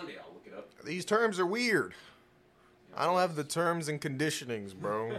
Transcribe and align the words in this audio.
Monday. 0.00 0.18
I'll 0.18 0.32
look 0.32 0.46
it 0.46 0.54
up. 0.54 0.68
These 0.84 1.04
terms 1.04 1.38
are 1.38 1.46
weird. 1.46 1.94
I 2.96 3.04
don't 3.04 3.18
have 3.18 3.36
the 3.36 3.44
terms 3.44 3.88
and 3.88 4.00
conditionings, 4.00 4.74
bro. 4.74 5.18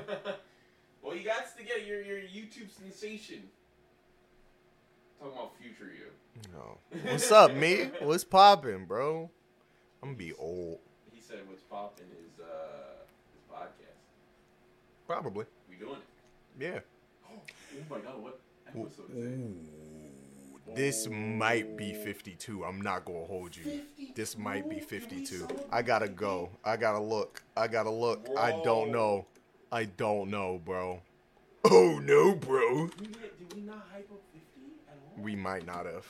well, 1.01 1.15
you 1.15 1.23
got 1.23 1.55
to 1.57 1.63
get 1.63 1.85
your 1.85 2.01
your 2.01 2.19
YouTube 2.19 2.69
sensation. 2.69 3.43
Talking 5.19 5.37
about 5.37 5.51
future 5.61 5.91
you. 5.93 6.07
No. 6.53 6.77
What's 7.11 7.31
up, 7.31 7.53
me? 7.53 7.91
What's 8.01 8.23
poppin', 8.23 8.85
bro? 8.85 9.29
I'm 10.01 10.09
gonna 10.09 10.17
be 10.17 10.33
old. 10.33 10.79
He 11.13 11.21
said 11.21 11.39
what's 11.47 11.61
popping 11.63 12.05
is 12.05 12.39
uh 12.39 13.03
his 13.33 13.43
podcast. 13.51 14.01
Probably. 15.07 15.45
We 15.69 15.75
doing 15.75 15.97
it. 15.97 16.63
Yeah. 16.63 16.79
Oh, 17.73 17.83
my 17.89 17.99
god, 17.99 18.21
what 18.21 18.37
episode 18.67 19.09
is 19.15 19.23
it? 19.23 19.80
This 20.73 21.09
might 21.09 21.75
be 21.75 21.93
52. 21.93 22.63
I'm 22.63 22.79
not 22.79 23.03
gonna 23.03 23.25
hold 23.25 23.55
you. 23.55 23.81
This 24.15 24.37
might 24.37 24.69
be 24.69 24.79
52. 24.79 25.47
I 25.71 25.81
gotta 25.81 26.07
go. 26.07 26.49
I 26.63 26.77
gotta 26.77 26.99
look. 26.99 27.43
I 27.57 27.67
gotta 27.67 27.89
look. 27.89 28.27
I 28.37 28.51
don't 28.63 28.91
know. 28.91 29.25
I 29.71 29.85
don't 29.85 30.29
know, 30.29 30.61
bro. 30.63 31.01
Oh 31.65 31.99
no, 32.01 32.35
bro. 32.35 32.87
Did 32.87 33.53
we, 33.53 33.61
not 33.61 33.85
hype 33.91 34.09
up 34.11 34.21
50 34.33 34.61
at 34.87 34.97
all? 34.97 35.23
We 35.23 35.35
might 35.35 35.65
not 35.65 35.85
have. 35.85 36.05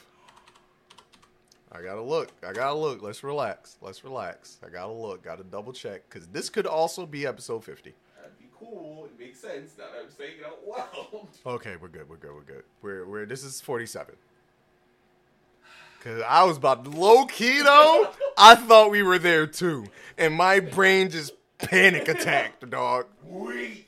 I 1.71 1.81
gotta 1.81 2.01
look. 2.01 2.31
I 2.47 2.53
gotta 2.53 2.75
look. 2.75 3.01
Let's 3.01 3.23
relax. 3.23 3.77
Let's 3.81 4.03
relax. 4.03 4.59
I 4.65 4.69
gotta 4.69 4.93
look. 4.93 5.23
Gotta 5.23 5.43
double 5.43 5.73
check 5.73 6.03
because 6.07 6.27
this 6.27 6.49
could 6.49 6.67
also 6.67 7.05
be 7.05 7.25
episode 7.25 7.63
50. 7.63 7.93
That'd 8.17 8.37
be 8.37 8.45
cool. 8.57 9.05
It 9.05 9.19
makes 9.19 9.39
sense 9.39 9.73
now 9.77 9.85
that 9.93 10.03
I'm 10.03 10.11
saying 10.11 10.35
it 10.39 10.45
out 10.45 10.59
loud. 10.67 11.27
Okay, 11.45 11.75
we're 11.81 11.87
good. 11.87 12.07
We're 12.07 12.17
good. 12.17 12.33
We're 12.33 12.41
good. 12.41 12.63
We're 12.81 13.05
we're 13.05 13.25
this 13.25 13.43
is 13.43 13.59
47. 13.59 14.15
Cause 16.03 16.21
I 16.27 16.43
was 16.45 16.57
about 16.57 16.83
to 16.85 16.89
low 16.89 17.25
key 17.25 17.61
though. 17.61 18.09
I 18.37 18.55
thought 18.55 18.89
we 18.89 19.03
were 19.03 19.19
there 19.19 19.45
too, 19.45 19.85
and 20.17 20.33
my 20.33 20.59
brain 20.59 21.11
just 21.11 21.33
panic 21.59 22.07
attacked, 22.07 22.67
dog. 22.71 23.05
Wait. 23.23 23.87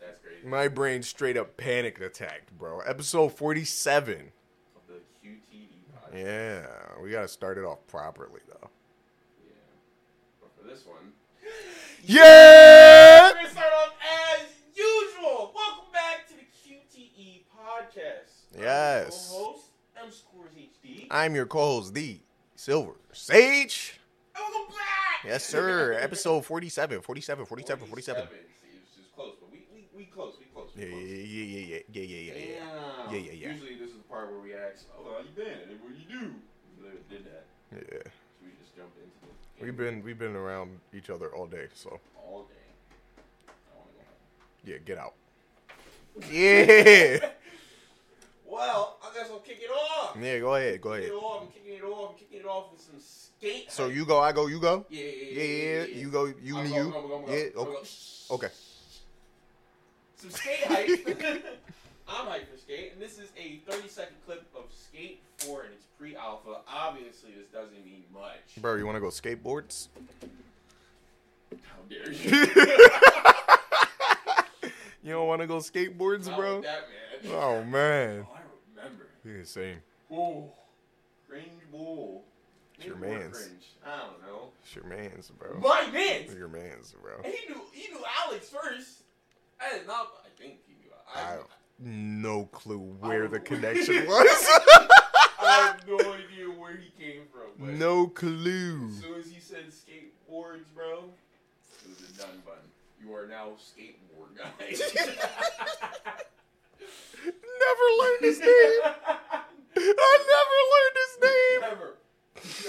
That's 0.00 0.18
crazy. 0.20 0.46
My 0.48 0.68
brain 0.68 1.02
straight 1.02 1.36
up 1.36 1.58
panic 1.58 2.00
attacked, 2.00 2.56
bro. 2.56 2.80
Episode 2.80 3.28
47. 3.34 4.14
Of 4.14 4.82
the 4.88 5.28
QTE 5.28 5.68
podcast. 5.92 6.16
Yeah, 6.24 6.66
we 7.02 7.10
gotta 7.10 7.28
start 7.28 7.58
it 7.58 7.64
off 7.64 7.86
properly 7.88 8.40
though. 8.48 8.70
Yeah. 9.46 9.52
But 10.40 10.50
for 10.58 10.66
this 10.66 10.86
one, 10.86 11.12
Yeah. 12.04 13.28
we're 13.32 13.34
gonna 13.34 13.50
start 13.50 13.72
off 13.84 13.92
as 14.32 14.46
usual. 14.74 15.52
Welcome 15.54 15.92
back 15.92 16.26
to 16.28 16.34
the 16.36 16.46
QTE 16.64 17.42
podcast. 17.54 18.54
I'm 18.54 18.60
your 18.60 18.66
Yes. 18.66 19.34
Co-host 20.00 20.04
M 20.04 20.10
Scores 20.12 20.52
HD. 20.52 21.06
I'm 21.10 21.34
your 21.34 21.46
co-host, 21.46 21.94
the 21.94 22.18
Silver 22.56 22.94
Sage. 23.12 23.98
Oh, 24.36 24.44
and 24.44 24.54
welcome 24.54 24.74
back. 24.76 25.24
Yes, 25.24 25.44
sir. 25.44 25.92
Episode 25.94 26.44
47, 26.44 27.00
47, 27.00 27.46
47, 27.46 27.86
47. 27.86 28.22
See, 28.22 28.34
It's 28.82 28.96
just 28.96 29.14
close, 29.14 29.34
but 29.40 29.50
we 29.50 29.64
we, 29.74 29.88
we 29.96 30.04
close. 30.04 30.34
We 30.38 30.46
close. 30.46 30.70
We 30.76 30.82
Yeah, 30.84 30.90
close. 30.90 31.02
yeah, 31.02 31.16
yeah, 31.16 31.44
yeah, 31.44 31.66
yeah, 31.66 31.80
yeah, 31.92 32.02
yeah, 32.02 32.32
yeah, 32.32 32.34
yeah. 32.34 32.58
Damn. 32.58 33.14
Yeah, 33.14 33.20
yeah, 33.20 33.32
yeah. 33.32 33.52
Usually 33.52 33.74
this 33.76 33.90
is 33.90 33.96
the 33.96 34.02
part 34.04 34.30
where 34.30 34.40
we 34.40 34.54
ask, 34.54 34.84
"Oh, 34.98 35.04
how 35.14 35.18
you 35.20 35.30
been? 35.34 35.46
And 35.70 35.80
what 35.80 35.92
you 35.98 36.06
do?" 36.20 36.34
We 36.80 36.86
never 36.86 36.98
did 37.10 37.24
that. 37.26 37.46
Yeah. 37.72 38.02
So 38.04 38.10
we 38.44 38.50
just 38.62 38.76
jumped 38.76 38.96
into 38.98 39.16
the. 39.58 39.64
We've 39.64 39.76
been 39.76 40.02
we've 40.04 40.18
been 40.18 40.36
around 40.36 40.78
each 40.94 41.10
other 41.10 41.34
all 41.34 41.46
day, 41.46 41.66
so 41.74 41.98
all 42.16 42.44
day. 42.44 42.54
I 43.48 43.76
want 43.78 43.90
to 43.90 43.96
go 43.96 44.04
home. 44.04 44.64
yeah, 44.64 44.76
get 44.84 44.98
out. 44.98 45.14
Yeah. 46.32 47.30
Well, 48.58 48.96
I 49.04 49.14
guess 49.14 49.28
I'll 49.30 49.38
kick 49.38 49.60
it 49.62 49.70
off. 49.70 50.16
Yeah, 50.20 50.40
go 50.40 50.56
ahead, 50.56 50.80
go 50.80 50.92
ahead. 50.94 51.04
it 51.04 51.12
off. 51.12 51.42
I'm 51.42 51.48
kicking 51.48 51.74
it 51.74 51.84
off. 51.84 52.10
I'm 52.10 52.18
kicking 52.18 52.40
it 52.40 52.46
off 52.46 52.72
with 52.72 52.80
some 52.80 52.98
skate. 52.98 53.70
So 53.70 53.86
you 53.86 54.04
go, 54.04 54.18
I 54.18 54.32
go, 54.32 54.48
you 54.48 54.58
go. 54.58 54.84
Yeah, 54.90 55.04
yeah, 55.04 55.12
Yeah, 55.12 55.42
yeah, 55.42 55.84
yeah. 55.84 55.96
You 55.96 56.10
go, 56.10 56.24
you 56.42 56.54
gonna 56.54 56.68
you. 56.68 56.94
Yeah, 57.28 57.44
okay. 57.56 57.88
Okay. 58.32 58.48
Some 60.16 60.30
skate 60.30 60.64
hype. 60.64 60.88
I'm 62.08 62.26
hyped 62.26 62.48
for 62.50 62.58
skate, 62.58 62.94
and 62.94 63.00
this 63.00 63.18
is 63.20 63.28
a 63.36 63.60
30 63.70 63.86
second 63.88 64.16
clip 64.26 64.44
of 64.56 64.64
Skate 64.72 65.20
4 65.38 65.62
and 65.64 65.74
it's 65.74 65.84
pre-alpha. 65.98 66.62
Obviously, 66.66 67.30
this 67.38 67.46
doesn't 67.52 67.84
mean 67.84 68.02
much. 68.12 68.60
Bro, 68.60 68.76
you 68.76 68.86
want 68.86 68.96
to 68.96 69.00
go 69.00 69.08
skateboards? 69.08 69.88
How 71.52 71.78
dare 71.88 72.10
you? 72.10 72.46
You 75.08 75.14
don't 75.14 75.26
want 75.26 75.40
to 75.40 75.46
go 75.46 75.56
skateboards, 75.56 76.26
Not 76.26 76.36
bro? 76.36 76.60
that 76.60 76.84
man. 77.24 77.32
Oh 77.32 77.64
man. 77.64 78.26
Oh, 78.28 78.37
Remember. 78.78 79.06
Yeah, 79.24 79.44
same. 79.44 79.78
Whoa. 80.08 80.50
Cringe 81.28 81.46
bull. 81.70 82.24
It's 82.76 82.86
your 82.86 82.96
mans. 82.96 83.36
Cringe. 83.36 83.72
I 83.84 83.98
don't 83.98 84.22
know. 84.22 84.48
It's 84.62 84.74
your 84.74 84.84
man's, 84.84 85.30
bro. 85.30 85.58
My 85.58 85.88
man's. 85.92 86.34
Your 86.34 86.48
man's, 86.48 86.94
bro. 87.02 87.16
And 87.24 87.32
he 87.32 87.52
knew 87.52 87.60
he 87.72 87.92
knew 87.92 88.00
Alex 88.26 88.48
first. 88.48 89.02
I 89.60 89.76
did 89.76 89.86
not. 89.86 90.08
I 90.24 90.40
think 90.40 90.58
he 90.66 90.74
knew. 90.74 90.92
I, 91.14 91.20
I 91.20 91.32
have 91.32 91.46
no 91.80 92.44
clue 92.46 92.78
where 93.00 93.26
the 93.28 93.38
know. 93.38 93.44
connection 93.44 93.96
was. 94.06 94.48
I 95.40 95.74
have 95.74 95.88
no 95.88 95.98
idea 95.98 96.46
where 96.56 96.76
he 96.76 96.90
came 97.02 97.22
from. 97.32 97.78
No 97.78 98.06
clue. 98.06 98.88
As 98.90 99.00
soon 99.00 99.18
as 99.18 99.30
he 99.30 99.40
said 99.40 99.66
skateboards, 99.68 100.64
bro, 100.74 101.04
it 101.84 101.88
was 101.88 102.10
a 102.10 102.12
done 102.20 102.42
bun. 102.46 102.54
You 103.00 103.14
are 103.14 103.26
now 103.26 103.50
skateboard 103.58 104.36
guy. 104.36 106.14
Never 107.24 107.86
learned 108.00 108.22
his 108.22 108.40
name. 108.40 108.80
I 109.76 110.18
never 110.34 110.56
learned 110.74 110.96
his 111.04 111.14
name. 111.22 111.60
Never. 111.60 111.94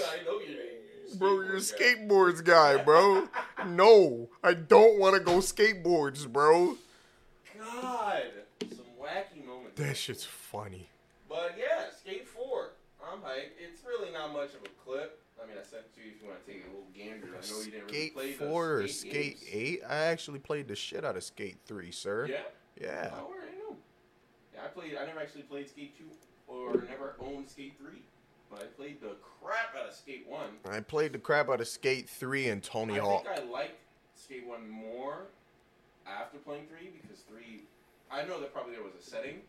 I 0.06 0.24
know 0.24 0.38
your 0.40 0.48
name. 0.48 0.80
You're 1.08 1.16
Bro, 1.18 1.42
you're 1.42 1.56
a 1.56 1.60
skateboards 1.60 2.42
guy, 2.42 2.82
bro. 2.82 3.28
No, 3.66 4.30
I 4.42 4.54
don't 4.54 4.98
want 4.98 5.16
to 5.16 5.20
go 5.20 5.38
skateboards, 5.38 6.26
bro. 6.26 6.78
God, 7.58 8.22
some 8.60 8.86
wacky 8.98 9.44
moments. 9.46 9.76
That 9.76 9.98
shit's 9.98 10.24
funny. 10.24 10.88
But 11.28 11.56
yeah, 11.58 11.90
Skate 11.98 12.26
4. 12.26 12.70
I'm 13.12 13.18
hyped. 13.18 13.50
It's 13.58 13.82
really 13.84 14.10
not 14.12 14.32
much 14.32 14.54
of 14.54 14.62
a 14.64 14.68
clip. 14.82 15.20
I 15.42 15.46
mean, 15.46 15.56
I 15.60 15.62
sent 15.62 15.82
it 15.82 15.94
to 15.96 16.00
you 16.00 16.12
if 16.16 16.22
you 16.22 16.28
want 16.28 16.46
to 16.46 16.52
take 16.52 16.64
a 16.64 16.68
little 16.68 16.86
gander. 16.96 17.26
I 17.26 17.46
know 17.50 17.58
you 17.58 17.70
didn't 17.70 17.86
really 17.86 17.98
Skate 17.98 18.14
play 18.14 18.32
4 18.32 18.72
or 18.72 18.88
Skate 18.88 19.40
games. 19.40 19.52
8? 19.52 19.82
I 19.90 19.96
actually 19.96 20.38
played 20.38 20.68
the 20.68 20.76
shit 20.76 21.04
out 21.04 21.16
of 21.16 21.24
Skate 21.24 21.58
3, 21.66 21.90
sir. 21.90 22.28
Yeah. 22.30 22.36
Yeah. 22.80 23.10
I 23.12 23.20
already 23.20 23.28
know. 23.30 23.46
Yeah, 23.46 23.49
I 24.62 24.68
played. 24.68 24.96
I 24.96 25.06
never 25.06 25.20
actually 25.20 25.42
played 25.42 25.68
Skate 25.68 25.96
2 25.98 26.04
or 26.48 26.72
never 26.88 27.14
owned 27.20 27.48
Skate 27.48 27.74
3. 27.80 27.90
But 28.50 28.62
I 28.62 28.64
played 28.66 29.00
the 29.00 29.14
crap 29.40 29.76
out 29.80 29.88
of 29.88 29.94
Skate 29.94 30.26
1. 30.28 30.40
I 30.68 30.80
played 30.80 31.12
the 31.12 31.18
crap 31.18 31.48
out 31.48 31.60
of 31.60 31.68
Skate 31.68 32.08
3 32.08 32.48
and 32.48 32.62
Tony 32.62 32.98
I 32.98 33.02
Hawk. 33.02 33.24
think 33.24 33.38
I 33.38 33.50
liked 33.50 33.78
Skate 34.16 34.46
1 34.46 34.68
more 34.68 35.26
after 36.06 36.38
playing 36.38 36.66
3 36.68 36.90
because 37.00 37.22
3. 37.30 37.62
I 38.10 38.24
know 38.24 38.40
that 38.40 38.52
probably 38.52 38.74
there 38.74 38.82
was 38.82 38.94
a 38.98 39.02
setting, 39.02 39.40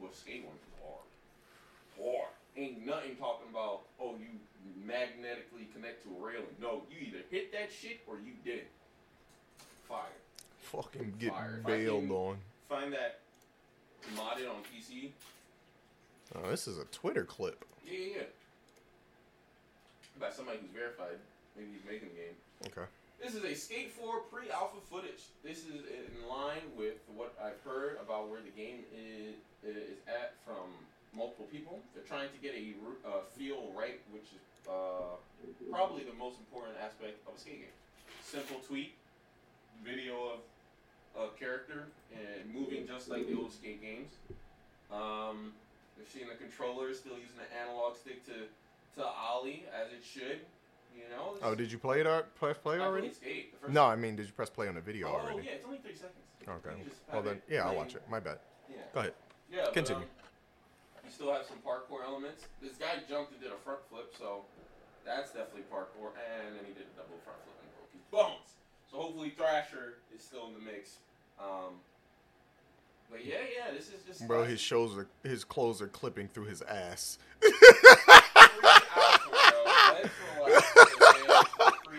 but 0.00 0.14
Skate 0.14 0.44
1 0.44 0.52
was 0.52 0.60
hard. 1.98 2.14
Hard. 2.16 2.28
Ain't 2.56 2.84
nothing 2.86 3.16
talking 3.16 3.48
about, 3.50 3.80
oh, 3.98 4.14
you 4.20 4.38
magnetically 4.84 5.66
connect 5.74 6.04
to 6.04 6.10
a 6.10 6.26
railing. 6.26 6.54
No, 6.60 6.82
you 6.90 7.06
either 7.08 7.24
hit 7.30 7.50
that 7.52 7.70
shit 7.72 8.00
or 8.06 8.16
you 8.16 8.32
didn't. 8.44 8.68
Fire. 9.88 10.04
Fucking 10.58 11.14
get 11.18 11.30
Fire. 11.30 11.62
Bailed 11.66 12.10
on. 12.10 12.36
Find 12.68 12.92
that 12.92 13.20
modded 14.16 14.48
on 14.48 14.62
PC. 14.68 15.10
Oh, 16.34 16.50
this 16.50 16.66
is 16.66 16.78
a 16.78 16.84
Twitter 16.86 17.24
clip. 17.24 17.64
Yeah, 17.86 17.98
yeah, 17.98 18.06
yeah. 18.16 18.22
By 20.20 20.30
somebody 20.30 20.58
who's 20.60 20.70
verified. 20.70 21.18
Maybe 21.56 21.70
he's 21.72 21.84
making 21.86 22.08
the 22.08 22.14
game. 22.14 22.36
Okay. 22.66 22.88
This 23.22 23.34
is 23.34 23.44
a 23.44 23.54
Skate 23.54 23.92
4 23.92 24.20
pre-alpha 24.30 24.78
footage. 24.90 25.30
This 25.42 25.58
is 25.64 25.86
in 25.88 26.28
line 26.28 26.66
with 26.76 27.00
what 27.14 27.34
I've 27.40 27.60
heard 27.64 27.98
about 28.02 28.28
where 28.28 28.40
the 28.40 28.50
game 28.50 28.84
is, 28.92 29.34
is 29.64 29.96
at 30.06 30.34
from 30.44 30.68
multiple 31.16 31.46
people. 31.50 31.78
They're 31.94 32.04
trying 32.04 32.28
to 32.28 32.38
get 32.42 32.54
a 32.54 32.74
uh, 33.06 33.22
feel 33.36 33.72
right, 33.76 34.00
which 34.12 34.28
is 34.34 34.42
uh, 34.68 35.16
probably 35.70 36.02
the 36.02 36.12
most 36.18 36.38
important 36.38 36.76
aspect 36.82 37.16
of 37.26 37.36
a 37.36 37.40
skate 37.40 37.60
game. 37.60 37.76
Simple 38.22 38.60
tweet, 38.66 38.94
video 39.84 40.36
of 40.36 40.40
a 41.16 41.28
character 41.38 41.86
and 42.12 42.52
moving 42.54 42.86
just 42.86 43.08
like 43.08 43.26
the 43.28 43.36
old 43.36 43.52
skate 43.52 43.80
games. 43.80 44.12
Um, 44.92 45.52
they're 45.96 46.06
seeing 46.12 46.28
the 46.28 46.34
controller 46.34 46.92
still 46.94 47.14
using 47.14 47.36
the 47.38 47.48
analog 47.60 47.96
stick 47.96 48.24
to 48.26 48.32
to 48.96 49.04
ollie 49.06 49.64
as 49.74 49.90
it 49.92 50.02
should. 50.04 50.40
You 50.94 51.10
know. 51.10 51.34
Oh, 51.42 51.54
did 51.56 51.72
you 51.72 51.78
play 51.78 52.00
it? 52.00 52.06
al- 52.06 52.22
Press 52.38 52.56
play 52.58 52.78
already? 52.78 53.10
Skate, 53.10 53.52
No, 53.68 53.84
I 53.84 53.96
mean, 53.96 54.14
did 54.14 54.26
you 54.26 54.32
press 54.32 54.48
play 54.50 54.68
on 54.68 54.76
the 54.76 54.80
video 54.80 55.08
Oh, 55.10 55.18
already? 55.18 55.42
yeah, 55.46 55.58
it's 55.58 55.66
only 55.66 55.78
three 55.78 55.94
seconds. 55.98 56.22
Okay. 56.46 56.76
Well 57.12 57.22
then, 57.22 57.42
yeah, 57.50 57.66
I'll 57.66 57.74
watch 57.74 57.96
it. 57.96 58.02
My 58.08 58.20
bad. 58.20 58.38
Yeah. 58.70 58.76
Go 58.94 59.00
ahead. 59.00 59.14
Yeah. 59.50 59.62
but, 59.64 59.74
Continue. 59.74 60.02
um, 60.04 60.08
you 61.04 61.10
still 61.10 61.32
have 61.34 61.42
some 61.46 61.58
parkour 61.66 62.04
elements. 62.06 62.46
This 62.62 62.76
guy 62.78 62.94
jumped 63.08 63.32
and 63.32 63.40
did 63.42 63.50
a 63.50 63.58
front 63.66 63.80
flip, 63.90 64.14
so 64.16 64.44
that's 65.04 65.32
definitely 65.34 65.66
parkour. 65.66 66.14
And 66.14 66.54
then 66.54 66.62
he 66.62 66.72
did 66.78 66.86
a 66.86 66.94
double 66.94 67.18
front 67.26 67.42
flip 67.42 67.58
and 67.58 67.70
broke 67.74 67.90
his 67.90 68.06
bones. 68.14 68.54
So 68.94 69.00
hopefully 69.00 69.30
Thrasher 69.30 69.94
is 70.14 70.22
still 70.22 70.46
in 70.46 70.54
the 70.54 70.60
mix. 70.60 70.98
Um, 71.40 71.80
but 73.10 73.26
yeah, 73.26 73.38
yeah, 73.52 73.72
this 73.74 73.88
is 73.88 74.04
just 74.06 74.24
Bro, 74.28 74.44
his 74.44 74.60
shows 74.60 74.96
are 74.96 75.08
his 75.24 75.42
clothes 75.42 75.82
are 75.82 75.88
clipping 75.88 76.28
through 76.28 76.44
his 76.44 76.62
ass. 76.62 77.18
Free 77.42 77.52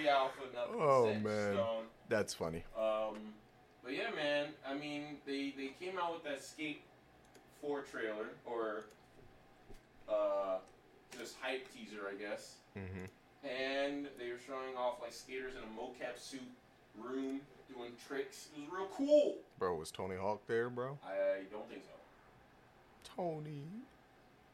alpha, 0.07 0.43
bro. 0.53 1.07
Let's 1.07 1.17
relax, 1.17 1.25
okay? 1.25 1.59
That's 2.07 2.33
funny. 2.33 2.63
Um, 2.77 3.33
but 3.83 3.91
yeah, 3.91 4.11
man. 4.15 4.53
I 4.65 4.73
mean, 4.73 5.17
they 5.25 5.53
they 5.57 5.73
came 5.77 5.99
out 5.99 6.13
with 6.13 6.23
that 6.23 6.41
Skate 6.41 6.81
Four 7.59 7.81
trailer 7.81 8.29
or 8.45 8.85
uh, 10.07 10.59
just 11.19 11.35
hype 11.41 11.67
teaser, 11.73 12.07
I 12.09 12.13
guess. 12.15 12.55
hmm 12.73 13.07
And 13.43 14.07
they 14.17 14.31
were 14.31 14.39
showing 14.47 14.77
off 14.77 15.01
like 15.01 15.11
skaters 15.11 15.55
in 15.55 15.63
a 15.63 15.73
mocap 15.77 16.17
suit 16.17 16.39
room 17.01 17.41
doing 17.73 17.91
tricks. 18.07 18.49
It 18.55 18.61
was 18.61 18.69
real 18.71 18.87
cool. 18.95 19.35
Bro, 19.59 19.75
was 19.75 19.91
Tony 19.91 20.15
Hawk 20.15 20.41
there, 20.47 20.69
bro? 20.69 20.97
I 21.05 21.11
uh, 21.11 21.15
don't 21.51 21.69
think 21.69 21.83
so. 21.83 21.91
Tony. 23.15 23.63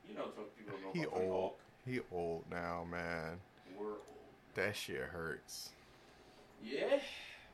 You 0.07 0.15
know, 0.15 0.25
people 0.57 0.73
don't 0.73 0.83
know 0.83 0.91
He 0.93 1.01
about 1.01 1.13
Tony 1.13 1.27
old. 1.27 1.41
Hawk. 1.41 1.59
He 1.85 1.99
old 2.11 2.43
now, 2.51 2.85
man. 2.89 3.39
We're 3.77 3.85
old. 3.87 3.99
That 4.55 4.75
shit 4.75 5.01
hurts. 5.01 5.69
Yeah. 6.63 6.99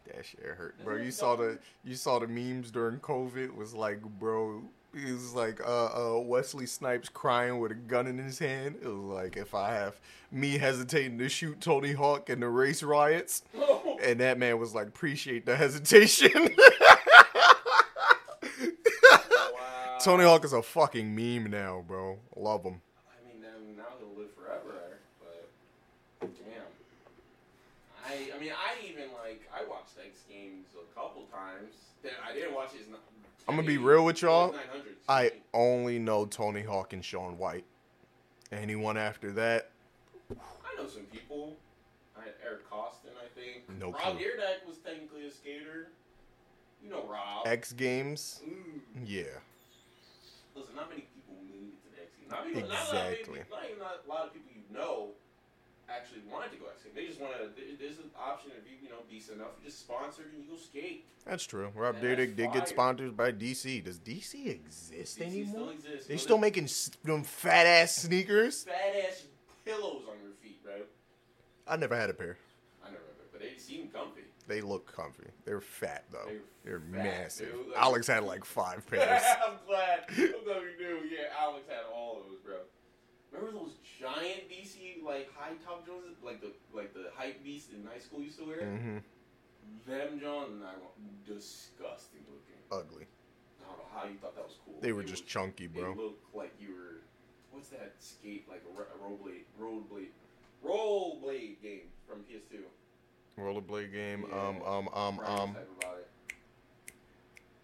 That 0.07 0.25
shit 0.25 0.39
hurt, 0.41 0.75
bro. 0.83 0.95
You 0.95 1.11
saw 1.11 1.35
the 1.35 1.59
you 1.83 1.95
saw 1.95 2.19
the 2.19 2.27
memes 2.27 2.71
during 2.71 2.99
COVID. 2.99 3.53
Was 3.53 3.73
like, 3.73 4.01
bro, 4.19 4.63
it 5.05 5.13
was 5.13 5.33
like 5.33 5.61
uh, 5.61 6.15
uh 6.15 6.19
Wesley 6.19 6.65
Snipes 6.65 7.09
crying 7.09 7.59
with 7.59 7.71
a 7.71 7.75
gun 7.75 8.07
in 8.07 8.17
his 8.17 8.39
hand. 8.39 8.75
It 8.81 8.87
was 8.87 8.97
like 8.97 9.37
if 9.37 9.53
I 9.53 9.73
have 9.73 9.99
me 10.31 10.57
hesitating 10.57 11.17
to 11.19 11.29
shoot 11.29 11.61
Tony 11.61 11.93
Hawk 11.93 12.29
in 12.29 12.39
the 12.39 12.49
race 12.49 12.83
riots, 12.83 13.43
and 14.03 14.19
that 14.19 14.37
man 14.37 14.59
was 14.59 14.73
like, 14.73 14.87
appreciate 14.87 15.45
the 15.45 15.55
hesitation. 15.55 16.31
wow. 19.13 19.97
Tony 20.01 20.23
Hawk 20.23 20.43
is 20.45 20.53
a 20.53 20.61
fucking 20.61 21.15
meme 21.15 21.49
now, 21.49 21.83
bro. 21.87 22.17
Love 22.35 22.63
him. 22.63 22.81
I 23.07 23.27
mean, 23.27 23.41
now, 23.77 23.83
he'll 23.99 24.17
live 24.17 24.33
forever, 24.35 24.99
but 25.19 25.49
damn. 26.21 26.63
I, 28.05 28.35
I 28.35 28.39
mean, 28.39 28.51
I 28.51 28.87
even 28.87 29.09
like 29.23 29.47
I 29.53 29.67
watched 29.69 29.93
X 30.03 30.19
Games 30.29 30.65
a 30.75 30.95
couple 30.95 31.23
times. 31.31 31.73
I 32.23 32.33
didn't 32.33 32.53
watch 32.55 32.71
his. 32.71 32.87
I'm 33.47 33.55
gonna 33.55 33.67
be 33.67 33.77
real 33.77 34.03
with 34.03 34.21
y'all. 34.21 34.53
I 35.07 35.31
only 35.53 35.99
know 35.99 36.25
Tony 36.25 36.61
Hawk 36.63 36.93
and 36.93 37.03
Shaun 37.03 37.37
White. 37.37 37.63
Anyone 38.51 38.97
after 38.97 39.31
that, 39.33 39.71
I 40.31 40.81
know 40.81 40.87
some 40.87 41.03
people. 41.03 41.55
I 42.17 42.21
had 42.25 42.33
Eric 42.45 42.69
Koston, 42.69 43.11
I 43.23 43.27
think. 43.39 43.63
No 43.79 43.91
Rob 43.91 44.01
clue. 44.17 44.19
Dyrdek 44.19 44.67
was 44.67 44.77
technically 44.77 45.27
a 45.27 45.31
skater. 45.31 45.89
You 46.83 46.89
know 46.89 47.03
Rob. 47.09 47.47
X 47.47 47.71
Games, 47.73 48.41
Ooh. 48.47 48.81
yeah. 49.05 49.23
Listen, 50.55 50.75
not 50.75 50.89
many 50.89 51.01
people 51.15 51.35
made 51.45 51.71
to 51.83 51.89
the 51.95 52.01
X 52.03 52.11
Games. 52.19 52.31
Not, 52.31 52.45
people, 52.45 52.61
not, 52.61 52.69
a 52.69 52.73
lot 52.73 52.81
of 53.05 53.11
Exactly. 53.11 53.39
people- 53.39 53.57
not 53.57 53.65
even 53.69 53.79
not 53.79 54.01
a 54.05 54.09
lot 54.09 54.27
of 54.27 54.33
people 54.33 54.51
you 54.55 54.77
know 54.77 55.09
actually 55.89 56.21
wanted 56.31 56.51
to 56.51 56.57
go 56.57 56.65
X. 56.67 56.83
They 56.93 57.05
just 57.07 57.19
wanted. 57.19 57.55
there- 57.55 57.65
There's 57.79 57.97
an 57.99 58.09
option 58.19 58.51
if 58.57 58.69
you 58.69 58.77
you 58.83 58.89
know 58.89 58.97
decent 59.09 59.37
enough, 59.37 59.51
you 59.61 59.65
just 59.69 59.79
sponsor 59.79 60.23
and 60.23 60.43
you 60.43 60.49
go 60.49 60.57
skate. 60.57 61.05
That's 61.25 61.43
true. 61.45 61.71
Rob 61.75 61.95
that's 61.95 62.05
Dyrdek 62.05 62.35
did 62.35 62.53
get 62.53 62.67
sponsored 62.67 63.15
by 63.17 63.31
DC. 63.31 63.83
Does 63.83 63.99
DC 63.99 64.47
exist 64.47 65.19
DC 65.19 65.21
anymore? 65.25 65.53
Still 65.53 65.69
exists. 65.71 66.07
They 66.07 66.13
But 66.15 66.21
still 66.21 66.37
making 66.37 66.63
s- 66.65 66.91
them 67.03 67.23
fat 67.23 67.65
ass 67.65 67.95
sneakers? 67.95 68.63
fat 68.63 68.95
ass 69.07 69.23
pillows 69.65 70.03
on 70.09 70.15
your 70.21 70.31
feet, 70.41 70.63
bro. 70.63 70.81
I 71.67 71.75
never 71.75 71.95
had 71.95 72.09
a 72.09 72.13
pair. 72.13 72.37
I 72.83 72.87
never, 72.89 73.01
but 73.31 73.41
they 73.41 73.57
seem 73.57 73.89
comfy. 73.89 74.21
They 74.47 74.61
look 74.61 74.89
comfy. 74.93 75.27
They're 75.43 75.59
fat 75.59 76.05
though. 76.11 76.25
They're 76.63 76.79
They're 76.79 76.79
fat, 76.79 77.03
massive. 77.03 77.51
dude. 77.51 77.73
Alex 77.75 78.07
had 78.07 78.23
like 78.23 78.45
five 78.45 78.87
pairs. 78.89 79.21
I'm 79.45 79.57
glad. 79.67 80.05
I'm 80.09 80.43
glad 80.45 80.61
we 80.61 80.83
knew. 80.83 81.01
Yeah, 81.11 81.25
Alex 81.37 81.65
had 81.67 81.83
all 81.93 82.21
of 82.21 82.29
those, 82.29 82.39
bro. 82.45 82.55
Remember 83.37 83.59
those 83.59 83.73
giant 83.99 84.49
DC 84.49 85.03
like 85.05 85.29
high 85.35 85.53
top 85.65 85.85
Joneses, 85.85 86.17
like 86.23 86.41
the 86.41 86.51
like 86.73 86.93
the 86.93 87.05
hype 87.15 87.43
beast 87.43 87.69
in 87.73 87.85
high 87.85 87.99
school 87.99 88.21
used 88.21 88.39
to 88.39 88.45
wear? 88.45 88.59
hmm 88.65 88.97
Them 89.87 90.19
John 90.19 90.45
and 90.53 90.63
I 90.63 90.73
disgusting 91.25 92.21
looking. 92.27 92.57
Ugly. 92.71 93.05
I 93.61 93.69
don't 93.69 93.77
know 93.77 93.83
how 93.93 94.05
you 94.07 94.15
thought 94.21 94.35
that 94.35 94.45
was 94.45 94.55
cool. 94.65 94.75
They 94.81 94.91
were 94.91 95.01
It 95.01 95.07
just 95.07 95.23
was- 95.23 95.31
chunky, 95.31 95.67
bro. 95.67 95.91
It 95.91 95.97
looked 95.97 96.35
like 96.35 96.53
you 96.59 96.69
were. 96.73 96.95
What's 97.51 97.69
that 97.69 97.93
skate 97.99 98.47
like 98.49 98.63
a, 98.75 98.79
ro- 98.79 98.85
roll 99.01 99.17
blade, 99.17 99.45
roll 100.63 101.17
blade 101.21 101.57
game 101.61 101.81
from 102.07 102.19
PS2? 102.19 102.59
Rollerblade 103.39 103.91
game. 103.93 104.25
Yeah. 104.29 104.47
Um, 104.47 104.61
um, 104.63 104.89
um, 104.93 105.19
um. 105.19 105.55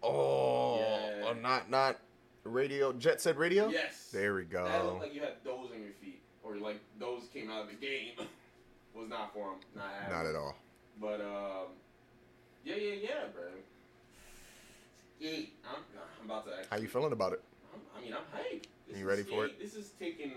Oh, 0.02 0.78
Yeah. 0.78 1.28
uh, 1.30 1.34
not 1.34 1.70
not 1.70 1.98
radio. 2.44 2.92
Jet 2.92 3.20
Set 3.20 3.36
Radio. 3.36 3.68
Yes. 3.68 4.08
There 4.12 4.34
we 4.34 4.44
go. 4.44 4.64
That 4.64 4.84
looked 4.84 5.02
like 5.02 5.14
you 5.14 5.20
had 5.20 5.34
those 5.44 5.70
on 5.74 5.80
your 5.80 5.92
feet, 6.00 6.20
or 6.42 6.56
like 6.56 6.80
those 6.98 7.22
came 7.32 7.50
out 7.50 7.62
of 7.62 7.68
the 7.68 7.74
game. 7.74 8.12
was 8.94 9.08
not 9.08 9.32
for 9.34 9.50
him. 9.50 9.58
Not, 9.74 9.86
having 10.00 10.16
Not 10.16 10.26
at 10.26 10.36
all. 10.36 10.54
But 11.00 11.20
um, 11.20 11.72
yeah, 12.64 12.76
yeah, 12.76 12.94
yeah, 13.02 13.08
bro. 13.34 13.44
Skate. 15.18 15.52
I'm, 15.68 15.82
I'm 16.20 16.30
about 16.30 16.46
to. 16.46 16.52
Actually, 16.52 16.68
How 16.70 16.82
you 16.82 16.88
feeling 16.88 17.12
about 17.12 17.32
it? 17.32 17.42
I'm, 17.72 17.80
I 17.96 18.04
mean, 18.04 18.14
I'm 18.14 18.38
hyped. 18.38 18.64
This 18.88 18.98
You 18.98 19.08
ready 19.08 19.22
for 19.22 19.46
it? 19.46 19.60
This 19.60 19.74
is 19.74 19.90
taking. 19.98 20.32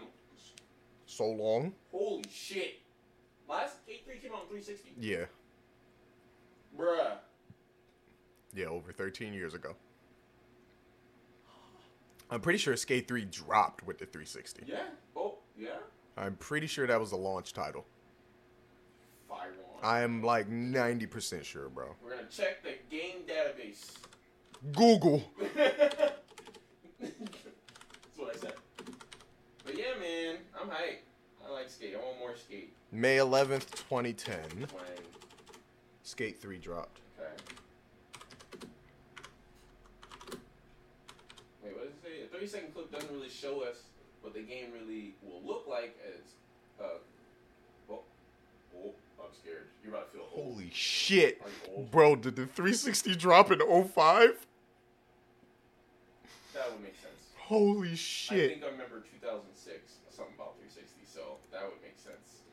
So 1.06 1.25
long. 1.25 1.74
Holy 1.92 2.25
shit! 2.30 2.80
Last 3.48 3.83
Skate 3.83 4.04
Three 4.06 4.18
came 4.19 4.33
out 4.33 4.44
in 4.51 4.62
360. 4.62 4.92
Yeah. 5.00 5.25
Bruh. 6.77 7.18
Yeah, 8.54 8.65
over 8.65 8.92
13 8.92 9.33
years 9.33 9.54
ago. 9.54 9.75
I'm 12.29 12.41
pretty 12.41 12.59
sure 12.59 12.75
Skate 12.75 13.07
3 13.07 13.25
dropped 13.25 13.85
with 13.85 14.00
the 14.00 14.06
360. 14.06 14.63
Yeah. 14.68 14.79
Oh, 15.15 15.35
yeah. 15.57 15.69
I'm 16.18 16.35
pretty 16.35 16.68
sure 16.68 16.85
that 16.88 17.00
was 17.00 17.12
the 17.12 17.18
launch 17.18 17.53
title. 17.53 17.85
Fire 19.29 19.51
one. 19.71 19.83
I 19.83 20.01
am 20.01 20.24
like 20.24 20.50
90% 20.50 21.44
sure, 21.44 21.69
bro. 21.69 21.95
We're 22.03 22.12
gonna 22.12 22.24
check 22.29 22.63
the 22.63 22.74
game 22.89 23.19
database. 23.27 23.91
Google. 24.74 25.24
That's 25.56 26.13
what 28.15 28.35
I 28.35 28.38
said. 28.39 28.53
But 29.63 29.77
yeah, 29.77 29.94
man, 30.00 30.38
I'm 30.59 30.69
hyped. 30.69 31.03
I 31.45 31.51
like 31.51 31.69
skate. 31.69 31.94
I 31.95 32.03
want 32.03 32.19
more 32.19 32.35
skate. 32.35 32.73
May 32.91 33.18
11th, 33.18 33.75
2010. 33.88 34.39
Playing. 34.50 34.68
Skate 36.03 36.41
3 36.41 36.57
dropped. 36.57 37.00
Okay. 37.19 37.30
Wait, 41.63 41.75
what 41.75 41.83
does 41.83 41.94
it 41.94 42.01
say? 42.03 42.23
A 42.23 42.26
30 42.37 42.47
second 42.47 42.73
clip 42.73 42.91
doesn't 42.91 43.11
really 43.11 43.29
show 43.29 43.61
us 43.61 43.77
what 44.21 44.33
the 44.33 44.41
game 44.41 44.67
really 44.71 45.15
will 45.23 45.41
look 45.43 45.65
like 45.67 45.97
as. 46.07 46.21
Uh, 46.79 46.99
oh, 47.89 48.01
oh, 48.77 48.93
I'm 49.19 49.33
scared. 49.41 49.63
You're 49.83 49.93
about 49.93 50.11
to 50.11 50.17
feel 50.19 50.27
old. 50.35 50.53
Holy 50.53 50.69
shit. 50.71 51.41
Are 51.44 51.49
you 51.49 51.77
old? 51.77 51.91
Bro, 51.91 52.17
did 52.17 52.35
the 52.35 52.45
360 52.45 53.15
drop 53.15 53.51
in 53.51 53.59
05? 53.59 53.65
That 56.53 56.71
would 56.71 56.83
make 56.83 56.95
sense. 57.01 57.13
Holy 57.37 57.95
shit. 57.95 58.51
I 58.51 58.53
think 58.53 58.63
I 58.65 58.67
remember 58.67 59.03
2006, 59.19 59.94
something 60.15 60.35
about 60.35 60.57
360, 60.57 61.01
so 61.11 61.37
that 61.51 61.63
would 61.63 61.81
make 61.81 61.97
sense. 61.97 62.44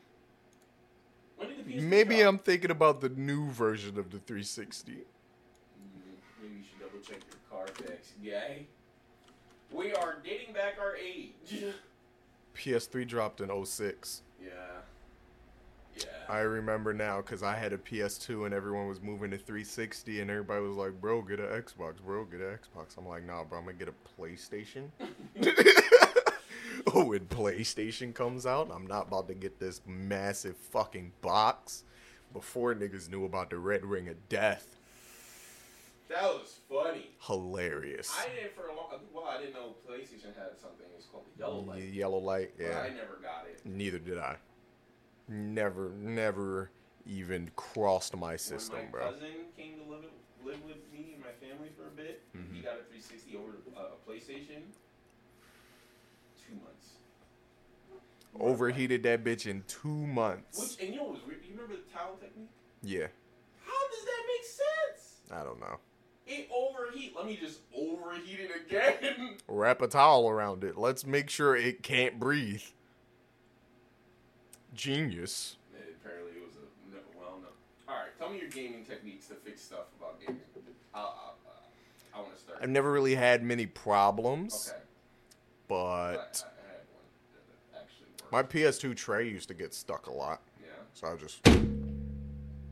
When 1.37 1.49
did 1.49 1.59
the 1.67 1.75
PS2 1.75 1.83
Maybe? 1.83 2.21
I'm 2.23 2.39
thinking 2.39 2.71
about 2.71 3.03
the 3.03 3.11
new 3.11 3.51
version 3.51 3.99
of 3.99 4.11
the 4.11 4.19
360. 4.19 4.93
Mm, 4.93 4.97
Maybe 6.41 6.55
you 6.55 6.63
should 6.65 6.81
double 6.81 7.01
check 7.05 7.21
your 7.29 7.37
Carfax, 7.51 8.13
guy. 8.25 8.67
We 9.71 9.93
are 9.95 10.17
dating 10.25 10.55
back 10.55 10.75
our 10.81 10.97
age. 10.97 11.65
PS3 12.57 13.07
dropped 13.07 13.41
in 13.41 13.65
06. 13.67 14.23
yeah. 14.43 14.51
Yeah. 15.97 16.07
I 16.29 16.39
remember 16.41 16.93
now 16.93 17.19
because 17.19 17.43
I 17.45 17.55
had 17.55 17.73
a 17.73 17.79
PS2 17.79 18.47
and 18.47 18.55
everyone 18.55 18.89
was 18.89 19.01
moving 19.01 19.31
to 19.31 19.39
360 19.39 20.21
and 20.21 20.31
everybody 20.31 20.63
was 20.63 20.77
like, 20.77 21.01
bro, 21.01 21.23
get 21.23 21.39
an 21.39 21.47
Xbox, 21.47 21.95
bro, 22.05 22.25
get 22.25 22.41
an 22.41 22.59
Xbox. 22.59 22.99
I'm 22.99 23.07
like, 23.07 23.25
nah, 23.25 23.45
bro, 23.45 23.59
I'm 23.59 23.65
going 23.65 23.79
to 23.79 23.85
get 23.85 23.95
a 23.95 24.21
PlayStation. 24.21 24.89
oh, 26.93 27.05
when 27.05 27.21
PlayStation 27.27 28.13
comes 28.13 28.45
out, 28.45 28.71
I'm 28.75 28.87
not 28.89 29.07
about 29.07 29.29
to 29.29 29.35
get 29.35 29.61
this 29.61 29.83
massive 29.87 30.57
fucking 30.57 31.13
box 31.23 31.85
before 32.33 32.75
niggas 32.75 33.09
knew 33.09 33.25
about 33.25 33.51
the 33.51 33.59
Red 33.59 33.85
Ring 33.85 34.09
of 34.09 34.29
Death. 34.29 34.74
That 36.09 36.23
was 36.23 36.59
funny. 36.69 37.11
Hilarious. 37.21 38.15
I 38.19 38.29
didn't 38.35 38.55
for 38.55 38.67
a 38.69 38.75
long. 38.77 38.89
Well, 39.13 39.25
I 39.29 39.39
didn't 39.41 39.55
know 39.55 39.75
PlayStation 39.89 40.35
had 40.37 40.59
something. 40.61 40.87
It's 40.97 41.07
called 41.07 41.25
the 41.37 41.41
Yellow 41.43 41.61
Light. 41.61 41.83
Yellow 41.93 42.19
light, 42.19 42.51
but 42.57 42.65
yeah. 42.67 42.81
I 42.81 42.89
never 42.89 43.19
got 43.23 43.47
it. 43.49 43.61
Neither 43.65 43.99
did 43.99 44.19
I. 44.19 44.37
Never, 45.29 45.91
never 45.99 46.71
even 47.07 47.51
crossed 47.57 48.17
my 48.17 48.37
system, 48.37 48.77
when 48.79 48.85
my 48.87 48.91
bro. 48.91 49.11
cousin 49.11 49.27
came 49.57 49.79
to 49.79 49.91
live, 49.91 50.05
live 50.45 50.63
with 50.65 50.77
me 50.93 51.15
and 51.15 51.21
my 51.23 51.33
family 51.47 51.71
for 51.77 51.87
a 51.89 51.91
bit, 51.97 52.23
he 52.33 52.39
Mhm. 52.39 52.63
got 52.65 52.75
a 52.81 52.85
360 52.85 53.37
over 53.37 53.57
uh, 53.77 53.95
a 53.97 54.11
PlayStation. 54.11 54.63
Two 56.47 56.55
months. 56.57 56.89
Overheated 58.39 59.03
that 59.05 59.25
bitch 59.25 59.47
in 59.47 59.63
two 59.67 59.89
months. 59.89 60.59
Which 60.59 60.85
and 60.85 60.91
you 60.95 61.01
know 61.01 61.05
what 61.05 61.15
was 61.15 61.23
weird? 61.27 61.41
You 61.45 61.53
remember 61.53 61.77
the 61.77 61.91
towel 61.93 62.17
technique? 62.21 62.51
Yeah, 62.83 63.07
How 63.65 63.89
does 63.91 64.05
that 64.05 64.23
make 64.27 64.45
sense? 64.45 65.21
I 65.31 65.43
don't 65.45 65.61
know. 65.61 65.79
It 66.27 66.49
overheat. 66.55 67.15
Let 67.17 67.27
me 67.27 67.37
just 67.37 67.61
overheat 67.77 68.41
it 68.41 68.51
again. 68.67 69.37
Wrap 69.49 69.83
a 69.83 69.89
towel 69.89 70.29
around 70.29 70.65
it. 70.65 70.77
Let's 70.79 71.05
make 71.07 71.29
sure 71.29 71.55
it 71.55 71.83
can't 71.83 72.19
breathe. 72.19 72.63
Genius. 74.75 75.57
Apparently, 76.01 76.33
it 76.33 76.45
was 76.47 76.57
a 76.57 76.95
no, 76.95 77.01
well, 77.19 77.39
no. 77.43 77.49
All 77.93 77.99
right, 78.01 78.19
tell 78.19 78.31
me 78.31 78.39
your 78.39 78.49
gaming 78.49 78.85
techniques 78.85 79.27
to 79.29 79.35
fix 79.35 79.63
stuff 79.63 79.85
about 79.99 80.19
gaming. 80.21 80.41
I'll, 80.95 81.03
I'll, 81.03 81.37
uh, 81.47 82.19
I 82.19 82.21
want 82.23 82.35
to 82.35 82.41
start. 82.41 82.59
I've 82.63 82.71
never 82.71 82.91
really 82.93 83.15
had 83.15 83.43
many 83.43 83.67
problems, 83.67 84.75
okay. 84.75 84.79
I, 84.79 85.77
I, 85.77 86.13
but 86.15 86.17
I 86.17 86.19
had 86.19 86.81
one 86.93 87.05
that- 87.33 87.47
that 87.73 87.83
actually 87.83 88.09
my 88.31 88.43
PS2 88.43 88.95
tray 88.97 89.29
used 89.29 89.49
to 89.49 89.55
get 89.55 89.75
stuck 89.75 90.07
a 90.07 90.13
lot. 90.13 90.43
yeah. 90.61 90.67
So 90.95 91.09
I 91.09 91.17
just 91.17 91.47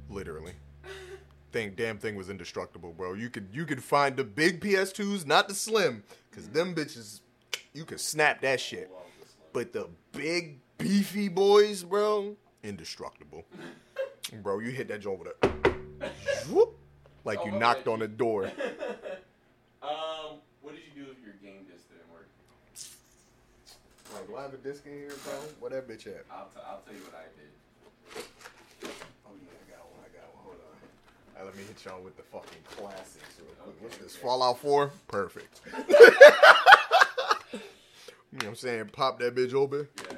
literally 0.09 0.52
thing 1.52 1.75
damn 1.76 1.99
thing 1.99 2.16
was 2.16 2.30
indestructible, 2.30 2.92
bro. 2.92 3.14
You 3.14 3.30
could 3.30 3.49
you 3.52 3.64
could 3.66 3.82
find 3.82 4.16
the 4.16 4.25
big 4.25 4.61
PS2s, 4.61 5.26
not 5.26 5.49
the 5.49 5.54
slim, 5.54 6.02
cause 6.32 6.49
them 6.49 6.75
bitches 6.75 7.21
you 7.73 7.85
could 7.85 8.00
snap 8.00 8.40
that 8.42 8.61
shit. 8.61 8.90
Love. 8.90 9.00
But 9.52 9.73
the 9.73 9.88
big 10.12 10.59
beefy 10.78 11.28
boys, 11.28 11.85
bro, 11.85 12.37
indestructible. 12.62 13.44
bro, 14.42 14.59
you 14.61 14.71
hit 14.71 14.88
that 14.88 15.00
joint 15.00 15.18
with 15.21 15.28
a 15.42 16.09
whoop, 16.49 16.76
like 17.25 17.38
Oh, 17.42 17.47
you 17.47 17.52
knocked 17.52 17.87
on 17.88 18.02
a 18.02 18.09
door. 18.09 18.44
um, 19.82 20.40
what 20.62 20.75
did 20.75 20.82
you 20.88 21.04
do 21.04 21.11
if 21.11 21.18
your 21.23 21.35
game 21.42 21.64
disc 21.71 21.85
didn't 21.88 22.11
work? 22.11 22.28
Like, 24.14 24.26
do 24.26 24.37
I 24.37 24.42
have 24.42 24.54
a 24.54 24.59
disc 24.59 24.87
in 24.87 24.92
here, 24.92 25.12
bro? 25.25 25.35
Where 25.61 25.71
that 25.71 25.88
bitch 25.88 26.06
at? 26.06 26.25
I'll, 26.30 26.47
t- 26.47 26.61
I'll 26.66 26.80
tell 26.80 26.94
you 26.94 27.00
what 27.04 27.14
I 27.14 27.28
did. 27.37 27.52
Oh 29.26 29.32
yeah, 29.40 29.52
I 29.52 29.64
got 29.71 29.85
one. 29.88 30.00
I 30.04 30.09
got 30.12 30.28
one. 30.35 30.44
Hold 30.44 30.56
on. 30.61 30.76
All 30.76 31.22
right, 31.37 31.45
let 31.45 31.57
me 31.57 31.62
hit 31.65 31.85
y'all 31.85 32.03
with 32.03 32.17
the 32.17 32.23
fucking 32.23 32.62
classics 32.77 33.39
real 33.39 33.55
quick. 33.61 33.75
What's 33.81 33.97
this? 33.99 34.17
Fallout 34.17 34.59
4? 34.59 34.91
Perfect. 35.09 35.61
you 35.67 35.73
know 37.53 37.59
what 38.31 38.45
I'm 38.47 38.55
saying? 38.55 38.91
Pop 38.93 39.19
that 39.21 39.35
bitch 39.35 39.55
open. 39.55 39.89
Yeah. 40.11 40.17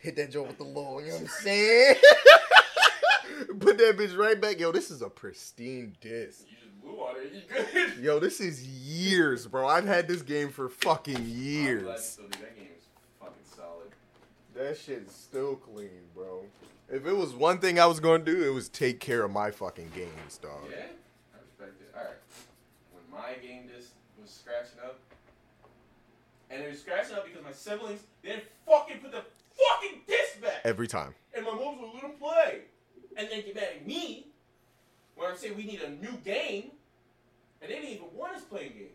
Hit 0.00 0.16
that 0.16 0.30
joint 0.30 0.48
with 0.48 0.58
the 0.58 0.64
low. 0.64 0.98
You 0.98 1.08
know 1.08 1.14
what 1.14 1.22
I'm 1.22 1.28
saying? 1.28 1.94
Put 3.60 3.76
that 3.78 3.96
bitch 3.98 4.16
right 4.16 4.40
back. 4.40 4.58
Yo, 4.58 4.72
this 4.72 4.90
is 4.90 5.02
a 5.02 5.10
pristine 5.10 5.94
disc. 6.00 6.46
You 6.48 6.56
just 6.56 6.80
blew 6.80 6.96
on 7.00 7.16
it. 7.18 7.98
Yo, 8.00 8.18
this 8.18 8.40
is 8.40 8.66
years, 8.66 9.46
bro. 9.46 9.68
I've 9.68 9.86
had 9.86 10.08
this 10.08 10.22
game 10.22 10.48
for 10.48 10.70
fucking 10.70 11.16
I'm 11.16 11.22
glad 11.22 11.32
you 11.32 11.42
years. 11.42 12.16
That 12.16 12.40
game 12.56 12.68
is 12.78 12.86
fucking 13.20 13.34
solid. 13.44 13.90
That 14.54 14.78
shit's 14.78 15.14
still 15.14 15.56
clean, 15.56 15.90
bro. 16.14 16.44
If 16.92 17.06
it 17.06 17.12
was 17.12 17.34
one 17.34 17.58
thing 17.58 17.78
I 17.78 17.86
was 17.86 18.00
gonna 18.00 18.24
do, 18.24 18.42
it 18.42 18.52
was 18.52 18.68
take 18.68 18.98
care 18.98 19.22
of 19.24 19.30
my 19.30 19.50
fucking 19.50 19.90
games, 19.94 20.38
dog. 20.38 20.58
Yeah, 20.70 20.86
I 21.34 21.38
respect 21.40 21.80
it. 21.80 21.94
All 21.96 22.02
right. 22.02 22.12
When 22.92 23.20
my 23.20 23.34
game 23.34 23.68
disc 23.68 23.90
was 24.20 24.30
scratching 24.30 24.80
up, 24.84 24.98
and 26.50 26.62
it 26.62 26.68
was 26.68 26.80
scratching 26.80 27.14
up 27.14 27.24
because 27.26 27.44
my 27.44 27.52
siblings 27.52 28.00
didn't 28.24 28.42
fucking 28.66 28.98
put 28.98 29.12
the 29.12 29.22
fucking 29.56 30.00
disc 30.08 30.40
back, 30.42 30.62
Every 30.64 30.88
time. 30.88 31.14
and 31.34 31.44
my 31.44 31.52
moms 31.54 31.80
would 31.80 31.94
let 31.94 32.02
them 32.02 32.12
play, 32.18 32.62
and 33.16 33.28
then 33.30 33.42
get 33.44 33.54
mad 33.54 33.68
at 33.76 33.86
me 33.86 34.26
when 35.14 35.30
I'm 35.30 35.36
saying 35.36 35.56
we 35.56 35.64
need 35.64 35.82
a 35.82 35.90
new 35.90 36.16
game, 36.24 36.72
and 37.62 37.70
they 37.70 37.74
didn't 37.76 37.90
even 37.90 38.06
want 38.16 38.34
us 38.34 38.42
playing 38.42 38.72
games. 38.72 38.90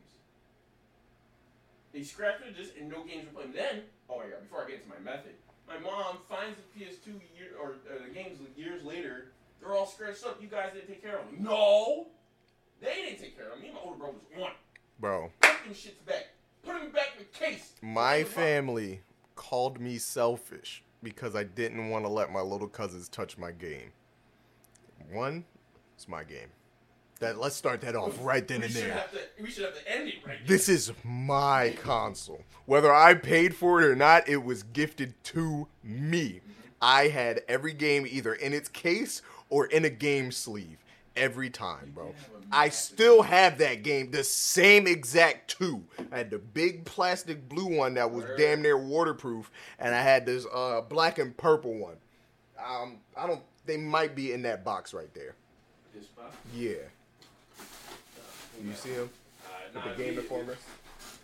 They 1.93 2.03
scratched 2.03 2.43
the 2.45 2.51
disc 2.51 2.73
and 2.77 2.89
no 2.91 3.05
games 3.05 3.25
were 3.27 3.39
playing. 3.39 3.53
Then, 3.53 3.83
oh 4.09 4.17
my 4.17 4.23
god! 4.23 4.41
Before 4.41 4.65
I 4.65 4.67
get 4.67 4.75
into 4.83 4.89
my 4.89 4.99
method, 4.99 5.31
my 5.67 5.77
mom 5.79 6.17
finds 6.29 6.57
the 6.57 6.79
PS2 6.79 7.07
year 7.37 7.49
or 7.61 7.75
uh, 7.89 8.03
the 8.07 8.13
games 8.13 8.39
years 8.55 8.83
later. 8.83 9.25
They're 9.59 9.73
all 9.73 9.87
scratched 9.87 10.25
up. 10.25 10.39
You 10.41 10.47
guys 10.47 10.71
didn't 10.73 10.87
take 10.87 11.01
care 11.03 11.17
of 11.17 11.25
them. 11.25 11.43
No, 11.43 12.07
they 12.81 12.93
didn't 13.07 13.19
take 13.19 13.35
care 13.37 13.47
of 13.47 13.53
them. 13.53 13.61
Me 13.61 13.67
and 13.67 13.75
my 13.75 13.81
older 13.83 13.97
brother 13.97 14.13
was 14.35 14.43
on. 14.43 14.51
Bro, 14.99 15.31
Put 15.41 15.63
them 15.63 15.73
shits 15.73 16.05
back. 16.05 16.27
Put 16.63 16.73
them 16.81 16.91
back 16.91 17.09
in 17.17 17.25
the 17.25 17.37
case. 17.37 17.73
my 17.81 18.21
Put 18.23 18.27
'em 18.27 18.27
up. 18.27 18.33
family 18.33 19.01
called 19.35 19.79
me 19.79 19.97
selfish 19.97 20.83
because 21.03 21.35
I 21.35 21.43
didn't 21.43 21.89
want 21.89 22.05
to 22.05 22.09
let 22.09 22.31
my 22.31 22.41
little 22.41 22.67
cousins 22.67 23.09
touch 23.09 23.37
my 23.37 23.51
game. 23.51 23.91
One, 25.11 25.45
it's 25.95 26.07
my 26.07 26.23
game. 26.23 26.49
That 27.19 27.37
let's 27.37 27.55
start 27.55 27.81
that 27.81 27.95
off 27.95 28.17
right 28.21 28.45
then 28.45 28.59
we 28.59 28.65
and 28.67 28.75
there. 28.75 29.05
To, 29.13 29.43
we 29.43 29.49
should 29.49 29.65
have 29.65 29.81
to 29.81 29.91
end 29.91 30.09
it 30.09 30.15
right 30.25 30.45
This 30.45 30.67
is 30.67 30.91
my 31.03 31.73
console. 31.81 32.41
Whether 32.65 32.93
I 32.93 33.13
paid 33.13 33.55
for 33.55 33.81
it 33.81 33.85
or 33.85 33.95
not, 33.95 34.27
it 34.27 34.43
was 34.43 34.63
gifted 34.63 35.13
to 35.25 35.67
me. 35.83 36.41
I 36.81 37.07
had 37.07 37.41
every 37.47 37.73
game 37.73 38.05
either 38.05 38.33
in 38.33 38.53
its 38.53 38.67
case 38.67 39.21
or 39.49 39.65
in 39.65 39.85
a 39.85 39.89
game 39.89 40.31
sleeve 40.31 40.83
every 41.15 41.49
time, 41.49 41.91
bro. 41.93 42.13
I 42.51 42.69
still 42.69 43.23
have 43.23 43.57
that 43.57 43.83
game, 43.83 44.11
the 44.11 44.23
same 44.23 44.85
exact 44.85 45.57
two. 45.57 45.83
I 46.11 46.17
had 46.17 46.29
the 46.29 46.37
big 46.37 46.85
plastic 46.85 47.47
blue 47.49 47.77
one 47.77 47.95
that 47.95 48.11
was 48.11 48.25
damn 48.37 48.61
near 48.61 48.77
waterproof, 48.77 49.49
and 49.79 49.95
I 49.95 50.01
had 50.01 50.25
this 50.25 50.45
uh, 50.53 50.81
black 50.81 51.17
and 51.17 51.35
purple 51.35 51.73
one. 51.73 51.95
Um, 52.63 52.97
I 53.17 53.27
don't. 53.27 53.41
They 53.65 53.77
might 53.77 54.15
be 54.15 54.31
in 54.31 54.43
that 54.43 54.63
box 54.63 54.93
right 54.93 55.11
there. 55.13 55.35
This 55.93 56.05
spot. 56.05 56.33
Yeah. 56.53 56.75
You 58.63 58.73
see 58.73 58.91
them? 58.93 59.09
Uh, 59.45 59.79
nah, 59.79 59.93
the 59.95 60.03
Game 60.03 60.17
Informers? 60.17 60.57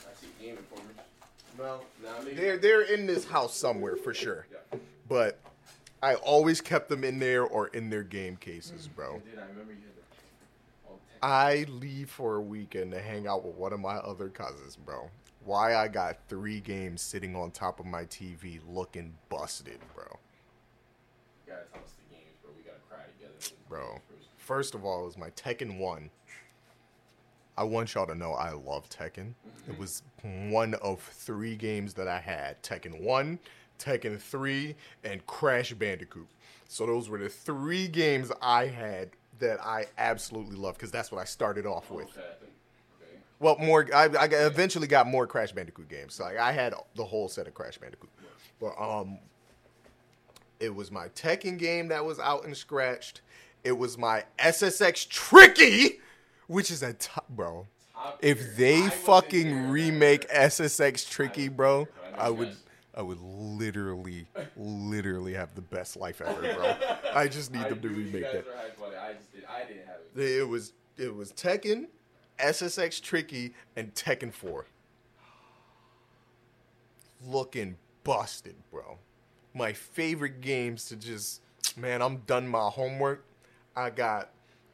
I 0.02 0.14
see 0.20 0.28
Game 0.44 0.58
Informers. 0.58 0.96
Well, 1.58 1.84
Nah, 2.04 2.22
maybe. 2.24 2.36
They're 2.36 2.58
they're 2.58 2.82
in 2.82 3.06
this 3.06 3.26
house 3.26 3.56
somewhere 3.56 3.96
for 3.96 4.14
sure. 4.14 4.46
Yeah. 4.52 4.80
But 5.10 5.40
I 6.02 6.16
always 6.16 6.62
kept 6.62 6.90
them 6.90 7.04
in 7.04 7.20
there 7.20 7.44
or 7.44 7.68
in 7.68 7.90
their 7.90 8.04
game 8.04 8.38
cases, 8.38 8.88
I 8.92 8.96
bro. 8.96 9.22
did. 9.30 9.38
I 9.38 9.46
remember 9.48 9.74
you 9.74 9.80
had 9.80 9.96
the. 9.96 10.90
Oh, 10.94 11.00
I 11.22 11.66
leave 11.70 12.10
for 12.10 12.38
a 12.38 12.42
weekend 12.42 12.92
to 12.92 13.02
hang 13.02 13.28
out 13.28 13.44
with 13.46 13.56
one 13.56 13.74
of 13.74 13.80
my 13.80 13.96
other 13.98 14.30
cousins, 14.30 14.76
bro. 14.78 15.10
Why 15.44 15.76
I 15.76 15.88
got 15.88 16.18
three 16.30 16.60
games 16.62 17.02
sitting 17.02 17.36
on 17.36 17.52
top 17.52 17.80
of 17.80 17.86
my 17.86 18.04
TV 18.06 18.60
looking 18.70 19.14
busted, 19.30 19.80
bro. 19.96 20.06
You 21.46 21.54
gotta 21.54 21.66
tell 21.74 21.82
us 21.84 21.92
the 22.08 22.16
games, 22.16 22.38
bro. 22.42 22.52
We 22.56 22.64
gotta 22.64 22.80
cry 22.90 23.04
together. 23.18 23.56
Bro. 23.68 24.00
First 24.38 24.74
of 24.76 24.86
all, 24.86 25.04
it 25.04 25.06
was 25.06 25.18
my 25.18 25.30
Tekken 25.32 25.78
1. 25.80 26.10
I 27.62 27.64
want 27.64 27.94
y'all 27.94 28.08
to 28.08 28.16
know 28.16 28.32
I 28.34 28.54
love 28.54 28.90
Tekken. 28.90 29.36
It 29.70 29.78
was 29.78 30.02
one 30.50 30.74
of 30.82 31.00
three 31.00 31.56
games 31.56 31.94
that 31.94 32.08
I 32.08 32.18
had 32.18 32.60
Tekken 32.64 33.02
1, 33.02 33.38
Tekken 33.78 34.20
3, 34.20 34.76
and 35.04 35.24
Crash 35.28 35.72
Bandicoot. 35.74 36.26
So 36.68 36.88
those 36.88 37.08
were 37.08 37.20
the 37.20 37.30
three 37.30 37.88
games 37.88 38.32
I 38.42 38.66
had 38.66 39.12
that 39.38 39.64
I 39.64 39.86
absolutely 40.00 40.56
loved 40.56 40.80
because 40.80 40.90
that's 40.90 41.12
what 41.12 41.22
I 41.22 41.24
started 41.24 41.68
off 41.68 41.92
with. 41.92 42.10
Okay, 42.10 42.22
I 42.22 42.40
think. 42.40 42.52
Okay. 43.00 43.20
Well, 43.40 43.58
more. 43.60 43.88
I, 43.94 44.06
I 44.06 44.26
eventually 44.26 44.88
got 44.88 45.06
more 45.06 45.28
Crash 45.28 45.52
Bandicoot 45.52 45.88
games. 45.88 46.16
So 46.16 46.24
like, 46.24 46.38
I 46.38 46.52
had 46.54 46.74
the 46.96 47.06
whole 47.06 47.30
set 47.30 47.46
of 47.46 47.54
Crash 47.54 47.78
Bandicoot. 47.78 48.10
But 48.60 48.74
um, 48.82 49.20
it 50.60 50.74
was 50.74 50.90
my 50.92 51.10
Tekken 51.10 51.60
game 51.60 51.90
that 51.90 52.04
was 52.04 52.18
out 52.18 52.44
and 52.44 52.58
scratched. 52.58 53.22
It 53.64 53.78
was 53.78 54.00
my 54.00 54.24
SSX 54.40 55.08
Tricky, 55.08 56.00
which 56.52 56.70
is 56.70 56.84
a 56.84 56.94
top, 56.94 57.28
bro. 57.30 57.66
If 58.20 58.58
they 58.58 58.82
fucking 58.90 59.70
remake 59.70 60.30
SSX 60.30 61.10
Tricky, 61.10 61.48
bro, 61.48 61.88
I 62.18 62.30
would. 62.30 62.56
I 62.94 63.02
would 63.02 63.22
literally, 63.22 64.28
literally 64.58 65.34
have 65.34 65.56
the 65.56 65.62
best 65.62 65.96
life 65.96 66.20
ever, 66.20 66.42
bro. 66.42 66.76
I 67.16 67.30
just 67.30 67.54
need 67.54 67.62
I 67.66 67.70
them 67.70 67.80
to 67.80 67.88
remake 67.88 68.24
that. 68.24 68.46
were 68.46 68.52
hyped 68.52 68.86
on 68.86 68.92
it. 68.92 68.98
I 69.00 69.14
just 69.14 69.32
did. 69.32 69.46
I 69.46 69.64
didn't 69.66 69.88
have 69.88 69.96
it. 70.18 70.40
It 70.40 70.48
was 70.48 70.74
it 70.98 71.16
was 71.16 71.32
Tekken, 71.32 71.88
SSX 72.38 73.02
Tricky, 73.02 73.54
and 73.78 73.94
Tekken 73.94 74.34
4. 74.34 74.66
Looking 77.26 77.78
busted, 78.04 78.56
bro. 78.72 78.98
My 79.54 79.72
favorite 79.72 80.42
games 80.42 80.90
to 80.90 80.98
just 80.98 81.42
man, 81.78 82.02
I'm 82.02 82.18
done 82.28 82.46
my 82.46 82.68
homework. 82.68 83.24
I 83.74 83.90
got 83.90 84.32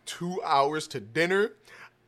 two 0.07 0.41
hours 0.43 0.87
to 0.87 0.99
dinner. 0.99 1.51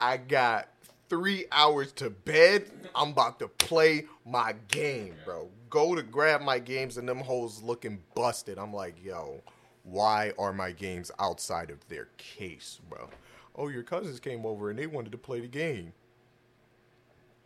I 0.02 0.18
got 0.18 0.70
three 1.10 1.46
hours 1.52 1.92
to 1.94 2.10
bed. 2.10 2.72
I'm 2.96 3.10
about 3.10 3.38
to 3.40 3.48
play 3.48 4.06
my 4.26 4.56
game, 4.70 5.14
bro. 5.26 5.50
Go 5.70 5.94
to 5.94 6.02
grab 6.02 6.42
my 6.42 6.58
games 6.58 6.98
and 6.98 7.08
them 7.08 7.20
hoes 7.20 7.62
looking 7.62 8.00
busted. 8.16 8.58
I'm 8.58 8.74
like, 8.74 8.96
yo, 9.04 9.42
why 9.84 10.34
are 10.40 10.54
my 10.54 10.72
games 10.72 11.12
outside 11.20 11.70
of 11.70 11.88
their 11.90 12.08
case, 12.18 12.80
bro? 12.90 13.10
Oh, 13.56 13.68
your 13.68 13.84
cousins 13.84 14.20
came 14.20 14.46
over 14.46 14.70
and 14.70 14.80
they 14.80 14.88
wanted 14.88 15.12
to 15.12 15.18
play 15.18 15.42
the 15.42 15.48
game. 15.48 15.94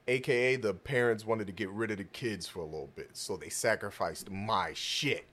AKA 0.07 0.57
the 0.57 0.73
parents 0.73 1.25
wanted 1.25 1.47
to 1.47 1.53
get 1.53 1.69
rid 1.69 1.89
of 1.89 1.97
the 1.97 2.03
kids 2.03 2.45
for 2.45 2.59
a 2.59 2.65
little 2.65 2.91
bit, 2.95 3.11
so 3.13 3.37
they 3.37 3.49
sacrificed 3.49 4.29
my 4.29 4.71
shit. 4.73 5.25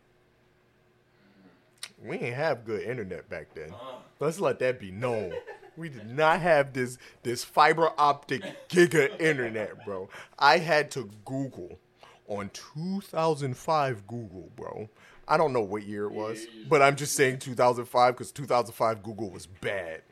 We 2.04 2.16
ain't 2.18 2.36
have 2.36 2.64
good 2.64 2.82
internet 2.82 3.28
back 3.28 3.54
then. 3.54 3.70
Uh, 3.70 3.96
Let's 4.20 4.40
let 4.40 4.58
that 4.60 4.78
be 4.80 4.90
known. 4.90 5.32
We 5.76 5.88
did 5.88 6.10
not 6.10 6.40
have 6.40 6.72
this 6.72 6.98
this 7.22 7.42
fiber 7.44 7.90
optic 7.96 8.42
giga 8.68 9.18
internet, 9.20 9.84
bro. 9.84 10.08
I 10.38 10.58
had 10.58 10.90
to 10.92 11.08
Google 11.24 11.78
on 12.26 12.50
2005 12.84 14.06
Google, 14.06 14.50
bro. 14.56 14.88
I 15.26 15.36
don't 15.36 15.52
know 15.52 15.60
what 15.62 15.84
year 15.84 16.04
it 16.06 16.12
was, 16.12 16.44
but 16.68 16.82
I'm 16.82 16.96
just 16.96 17.14
saying 17.14 17.38
2005 17.38 18.14
because 18.14 18.32
2005 18.32 19.02
Google 19.02 19.30
was 19.30 19.46
bad. 19.46 20.02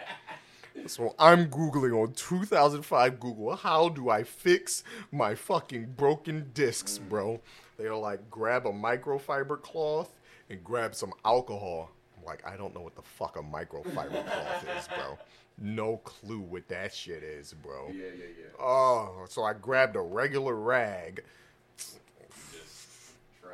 So 0.86 1.14
I'm 1.18 1.48
Googling 1.50 2.00
on 2.00 2.12
2005 2.12 3.18
Google, 3.18 3.56
how 3.56 3.88
do 3.88 4.10
I 4.10 4.22
fix 4.22 4.84
my 5.10 5.34
fucking 5.34 5.94
broken 5.96 6.50
discs, 6.54 6.98
bro? 6.98 7.40
They're 7.76 7.96
like, 7.96 8.30
grab 8.30 8.64
a 8.64 8.72
microfiber 8.72 9.60
cloth 9.60 10.14
and 10.50 10.62
grab 10.64 10.94
some 10.94 11.12
alcohol. 11.24 11.90
I'm 12.16 12.24
like 12.24 12.46
I 12.46 12.56
don't 12.56 12.74
know 12.74 12.80
what 12.80 12.96
the 12.96 13.02
fuck 13.02 13.36
a 13.36 13.42
microfiber 13.42 14.10
cloth 14.26 14.66
is, 14.76 14.88
bro. 14.88 15.18
No 15.60 15.96
clue 15.98 16.40
what 16.40 16.68
that 16.68 16.94
shit 16.94 17.22
is, 17.22 17.52
bro. 17.52 17.88
Yeah, 17.88 18.04
yeah, 18.16 18.24
yeah. 18.38 18.64
Oh, 18.64 19.24
so 19.28 19.42
I 19.42 19.54
grabbed 19.54 19.96
a 19.96 20.00
regular 20.00 20.54
rag, 20.54 21.24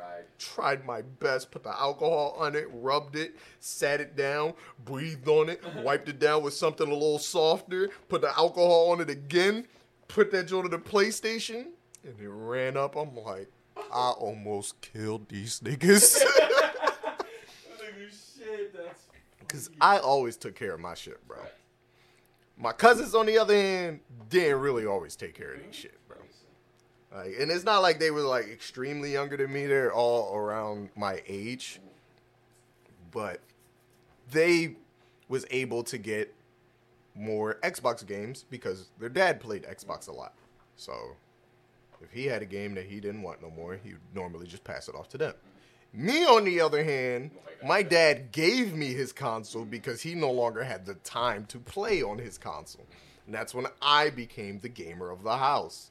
tried. 0.05 0.25
tried 0.37 0.85
my 0.85 1.01
best, 1.01 1.51
put 1.51 1.63
the 1.63 1.69
alcohol 1.69 2.35
on 2.37 2.55
it, 2.55 2.67
rubbed 2.71 3.15
it, 3.15 3.35
sat 3.59 4.01
it 4.01 4.15
down, 4.15 4.53
breathed 4.83 5.27
on 5.27 5.49
it, 5.49 5.63
wiped 5.77 6.09
it 6.09 6.19
down 6.19 6.43
with 6.43 6.53
something 6.53 6.87
a 6.87 6.93
little 6.93 7.19
softer, 7.19 7.89
put 8.07 8.21
the 8.21 8.37
alcohol 8.37 8.91
on 8.91 9.01
it 9.01 9.09
again, 9.09 9.65
put 10.07 10.31
that 10.31 10.47
joint 10.47 10.65
on 10.65 10.71
the 10.71 10.77
PlayStation, 10.77 11.67
and 12.03 12.19
it 12.19 12.29
ran 12.29 12.77
up. 12.77 12.95
I'm 12.95 13.15
like, 13.15 13.49
I 13.91 14.11
almost 14.11 14.79
killed 14.81 15.29
these 15.29 15.59
niggas. 15.59 16.21
Holy 17.77 18.09
shit, 18.09 18.75
Because 19.47 19.69
I 19.79 19.99
always 19.99 20.37
took 20.37 20.55
care 20.55 20.73
of 20.73 20.79
my 20.79 20.93
shit, 20.93 21.25
bro. 21.27 21.37
My 22.57 22.71
cousins, 22.71 23.13
on 23.13 23.25
the 23.25 23.37
other 23.37 23.55
hand, 23.55 23.99
didn't 24.29 24.59
really 24.59 24.85
always 24.85 25.15
take 25.15 25.33
care 25.33 25.53
of 25.53 25.63
these 25.65 25.75
shit, 25.75 25.97
bro. 26.07 26.17
Like, 27.13 27.35
and 27.39 27.51
it's 27.51 27.63
not 27.63 27.81
like 27.81 27.99
they 27.99 28.11
were 28.11 28.21
like 28.21 28.47
extremely 28.47 29.11
younger 29.11 29.37
than 29.37 29.51
me. 29.51 29.65
They're 29.65 29.93
all 29.93 30.35
around 30.35 30.89
my 30.95 31.21
age, 31.27 31.79
but 33.11 33.39
they 34.31 34.75
was 35.27 35.45
able 35.51 35.83
to 35.83 35.97
get 35.97 36.33
more 37.13 37.55
Xbox 37.63 38.05
games 38.05 38.45
because 38.49 38.89
their 38.99 39.09
dad 39.09 39.39
played 39.39 39.63
Xbox 39.63 40.07
a 40.07 40.11
lot. 40.11 40.33
So 40.75 40.93
if 42.01 42.11
he 42.11 42.25
had 42.25 42.41
a 42.41 42.45
game 42.45 42.75
that 42.75 42.85
he 42.85 42.99
didn't 42.99 43.21
want 43.21 43.41
no 43.41 43.49
more, 43.49 43.79
he 43.81 43.93
would 43.93 44.01
normally 44.13 44.47
just 44.47 44.63
pass 44.63 44.87
it 44.87 44.95
off 44.95 45.09
to 45.09 45.17
them. 45.17 45.33
Me, 45.95 46.25
on 46.25 46.43
the 46.43 46.59
other 46.61 46.83
hand, 46.83 47.31
my 47.65 47.81
dad 47.81 48.31
gave 48.31 48.73
me 48.75 48.93
his 48.93 49.11
console 49.13 49.65
because 49.65 50.01
he 50.01 50.13
no 50.13 50.31
longer 50.31 50.63
had 50.63 50.85
the 50.85 50.95
time 50.95 51.45
to 51.45 51.57
play 51.59 52.03
on 52.03 52.17
his 52.17 52.37
console. 52.37 52.85
And 53.25 53.33
that's 53.33 53.55
when 53.55 53.65
I 53.81 54.09
became 54.09 54.59
the 54.59 54.69
gamer 54.69 55.09
of 55.09 55.23
the 55.23 55.37
house. 55.37 55.89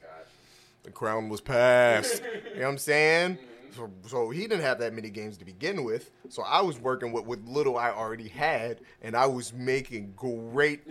The 0.83 0.91
crown 0.91 1.29
was 1.29 1.41
passed. 1.41 2.21
you 2.23 2.59
know 2.59 2.61
what 2.61 2.67
I'm 2.69 2.77
saying? 2.77 3.37
So, 3.75 3.89
so 4.07 4.29
he 4.29 4.41
didn't 4.41 4.61
have 4.61 4.79
that 4.79 4.93
many 4.93 5.09
games 5.09 5.37
to 5.37 5.45
begin 5.45 5.83
with. 5.83 6.11
So 6.29 6.43
I 6.43 6.61
was 6.61 6.79
working 6.79 7.11
with 7.11 7.25
what 7.25 7.43
little 7.43 7.77
I 7.77 7.89
already 7.89 8.29
had, 8.29 8.79
and 9.01 9.15
I 9.17 9.25
was 9.25 9.51
making 9.51 10.13
great, 10.15 10.81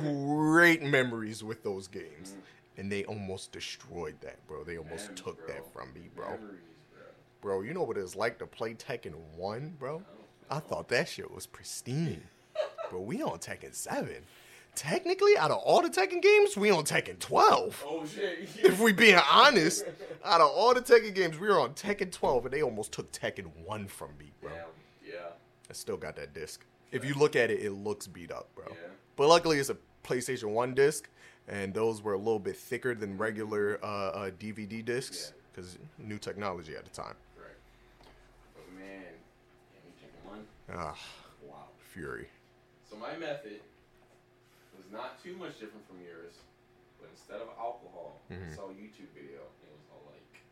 great 0.00 0.82
memories 0.82 1.42
with 1.42 1.64
those 1.64 1.88
games. 1.88 2.36
And 2.76 2.92
they 2.92 3.04
almost 3.06 3.50
destroyed 3.50 4.14
that, 4.20 4.46
bro. 4.46 4.62
They 4.62 4.76
almost 4.78 5.06
Memories, 5.08 5.20
took 5.20 5.46
bro. 5.46 5.54
that 5.54 5.72
from 5.72 5.92
me, 5.94 6.10
bro. 6.14 6.28
Memories, 6.30 6.60
bro. 7.40 7.62
You 7.62 7.74
know 7.74 7.82
what 7.82 7.96
it's 7.96 8.16
like 8.16 8.38
to 8.38 8.46
play 8.46 8.74
Tekken 8.74 9.14
1, 9.36 9.76
bro? 9.78 10.02
I 10.50 10.60
thought 10.60 10.88
that 10.88 11.08
shit 11.08 11.30
was 11.30 11.46
pristine. 11.46 12.22
But 12.90 13.00
we 13.00 13.22
on 13.22 13.38
Tekken 13.38 13.74
7. 13.74 14.08
Technically, 14.74 15.36
out 15.36 15.50
of 15.50 15.58
all 15.58 15.82
the 15.82 15.90
Tekken 15.90 16.22
games, 16.22 16.56
we 16.56 16.70
on 16.70 16.84
Tekken 16.84 17.18
12. 17.18 17.84
Oh 17.86 18.06
shit. 18.06 18.48
If 18.58 18.78
we 18.80 18.92
being 18.92 19.18
honest, 19.30 19.84
out 20.24 20.40
of 20.40 20.50
all 20.50 20.72
the 20.72 20.80
Tekken 20.80 21.14
games, 21.14 21.38
we 21.38 21.48
were 21.48 21.58
on 21.58 21.70
Tekken 21.74 22.12
12, 22.12 22.46
and 22.46 22.54
they 22.54 22.62
almost 22.62 22.92
took 22.92 23.10
Tekken 23.10 23.46
1 23.64 23.88
from 23.88 24.10
me, 24.18 24.30
bro. 24.40 24.50
Damn. 24.50 24.64
Yeah. 25.04 25.14
I 25.68 25.72
still 25.72 25.96
got 25.96 26.14
that 26.16 26.32
disc. 26.32 26.64
If 26.92 27.04
you 27.04 27.14
look 27.14 27.34
at 27.36 27.50
it, 27.50 27.60
it 27.60 27.72
looks 27.72 28.06
beat 28.06 28.30
up, 28.30 28.48
bro. 28.54 28.66
Yeah. 28.68 28.76
But 29.16 29.28
luckily, 29.28 29.58
it's 29.58 29.68
a 29.68 29.76
PlayStation 30.04 30.50
1 30.50 30.74
disc, 30.74 31.08
and 31.48 31.74
those 31.74 32.00
were 32.00 32.14
a 32.14 32.18
little 32.18 32.38
bit 32.38 32.56
thicker 32.56 32.94
than 32.94 33.18
regular 33.18 33.80
uh, 33.82 33.86
uh, 33.86 34.30
DVD 34.30 34.84
discs, 34.84 35.32
because 35.52 35.76
new 35.98 36.18
technology 36.18 36.76
at 36.76 36.84
the 36.84 36.90
time. 36.90 37.14
Right. 37.36 37.46
But 38.54 38.78
man, 38.78 39.02
yeah, 39.72 39.80
me 39.84 40.46
Ah, 40.72 40.96
Wow. 41.42 41.68
Fury. 41.92 42.28
So 42.90 42.96
my 42.96 43.16
method 43.16 43.60
was 44.76 44.86
not 44.92 45.22
too 45.22 45.36
much 45.36 45.58
different 45.58 45.86
from 45.88 45.98
yours, 46.04 46.34
but 47.00 47.08
instead 47.10 47.40
of 47.40 47.48
alcohol, 47.58 48.20
Mhm. 48.30 48.52
I 48.52 48.56
saw 48.56 48.68
a 48.70 48.74
YouTube 48.74 49.08
video. 49.14 49.40
And 49.40 49.68
it 49.70 49.76
was 49.76 49.86
all 49.92 50.02
like 50.12 50.42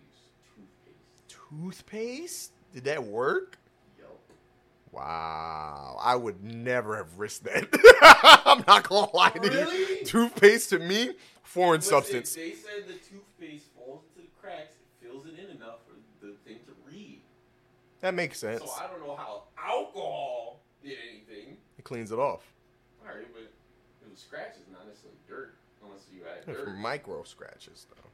use 0.00 0.30
toothpaste. 0.54 1.28
Toothpaste? 1.28 2.52
Did 2.72 2.84
that 2.84 3.04
work? 3.04 3.58
Yup. 3.98 4.18
Wow. 4.92 5.98
I 6.00 6.16
would 6.16 6.42
never 6.42 6.96
have 6.96 7.18
risked 7.18 7.44
that. 7.44 7.68
I'm 8.46 8.64
not 8.66 8.88
gonna 8.88 9.14
lie 9.14 9.30
to 9.30 9.40
Really? 9.40 9.78
you. 9.78 10.04
Toothpaste 10.04 10.70
to 10.70 10.78
me, 10.78 11.14
foreign 11.42 11.78
Listen, 11.80 11.90
substance. 11.90 12.34
They 12.34 12.52
said 12.52 12.86
the 12.86 12.94
toothpaste 12.94 13.66
falls 13.74 14.02
into 14.14 14.26
the 14.26 14.32
cracks, 14.40 14.74
it 14.76 15.06
fills 15.06 15.26
it 15.26 15.34
in 15.38 15.56
enough 15.56 15.80
for 15.86 15.94
the 16.24 16.32
thing 16.44 16.60
to 16.66 16.72
read. 16.90 17.22
That 18.00 18.14
makes 18.14 18.38
sense. 18.38 18.62
So 18.62 18.70
I 18.78 18.86
don't 18.88 19.00
know 19.00 19.16
how 19.16 19.44
alcohol 19.66 20.60
did 20.82 20.98
anything. 21.10 21.56
It 21.78 21.84
cleans 21.84 22.12
it 22.12 22.18
off. 22.18 22.42
Alright, 23.02 23.26
but 23.32 23.42
it 23.42 24.10
was 24.10 24.18
scratches, 24.20 24.62
not 24.72 24.86
necessarily 24.86 25.18
dirt, 25.28 25.54
unless 25.84 26.02
you 26.12 26.20
Yeah, 26.24 26.52
dirt. 26.54 26.76
Micro 26.76 27.22
scratches, 27.24 27.86
though. 27.90 28.10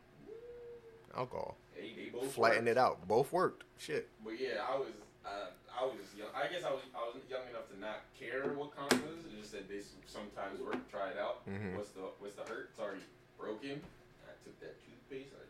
Alcohol. 1.18 1.56
Hey, 1.74 1.92
they 1.96 2.08
both 2.10 2.32
Flatten 2.32 2.64
worked. 2.64 2.68
it 2.68 2.78
out. 2.78 3.06
Both 3.08 3.32
worked. 3.32 3.64
Shit. 3.78 4.08
But 4.24 4.40
yeah, 4.40 4.64
I 4.68 4.78
was 4.78 4.88
uh, 5.26 5.50
I 5.78 5.84
was 5.84 5.94
just 6.02 6.16
young. 6.16 6.28
I 6.34 6.50
guess 6.50 6.64
I 6.64 6.70
was 6.72 6.80
I 6.96 7.04
was 7.12 7.20
young 7.28 7.42
enough 7.50 7.68
to 7.68 7.78
not 7.78 8.00
care 8.18 8.48
what 8.54 8.74
console 8.74 8.98
it 8.98 9.36
just 9.38 9.50
said 9.52 9.68
this 9.68 9.90
sometimes 10.06 10.60
work. 10.60 10.90
Try 10.90 11.10
it 11.10 11.18
out. 11.18 11.46
Mhm. 11.46 11.76
What's 11.76 11.90
the 11.90 12.00
what's 12.18 12.34
the 12.34 12.42
hurt? 12.42 12.70
It's 12.70 12.80
already 12.80 13.02
broken. 13.38 13.82
I 14.24 14.32
took 14.42 14.58
that 14.60 14.76
toothpaste. 14.80 15.32
I 15.36 15.44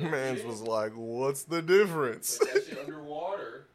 just 0.00 0.10
Mans 0.10 0.42
was 0.42 0.62
like, 0.62 0.92
what's 0.94 1.42
the 1.44 1.60
difference? 1.60 2.38
put 2.38 2.54
that 2.54 2.64
shit 2.66 2.78
underwater, 2.82 3.66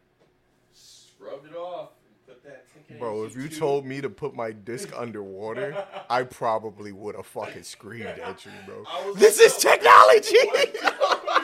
it 1.21 1.55
off, 1.55 1.89
and 2.05 2.25
put 2.27 2.43
that. 2.43 2.65
ticket 2.73 2.99
Bro, 2.99 3.23
if 3.25 3.35
you 3.35 3.49
told 3.49 3.85
me 3.85 4.01
to 4.01 4.09
put 4.09 4.33
my 4.35 4.51
disc 4.51 4.89
underwater, 4.95 5.85
I 6.09 6.23
probably 6.23 6.91
would 6.91 7.15
have 7.15 7.25
fucking 7.27 7.63
screamed 7.63 8.05
at 8.07 8.45
you, 8.45 8.51
bro. 8.65 8.83
This 9.15 9.37
like, 9.39 9.47
is 9.47 9.63
no. 9.63 9.71
technology! 9.71 10.37
What? 10.47 10.75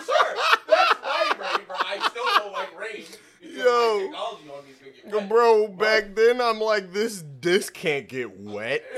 sure, 0.06 0.36
that's 0.68 1.00
right, 1.00 1.34
Ray, 1.40 1.64
bro. 1.66 1.76
I 1.80 2.08
still 2.10 2.24
don't 2.38 2.54
like 2.54 2.80
rain. 2.80 3.04
Yo. 3.42 3.62
my 3.62 4.04
technology 4.06 4.50
on 4.50 4.64
these 4.66 5.14
wet. 5.14 5.30
Bro, 5.30 5.68
back 5.70 6.16
then 6.16 6.42
I'm 6.42 6.60
like, 6.60 6.92
this 6.94 7.22
disc 7.22 7.74
can't 7.74 8.08
get 8.08 8.40
wet. 8.40 8.84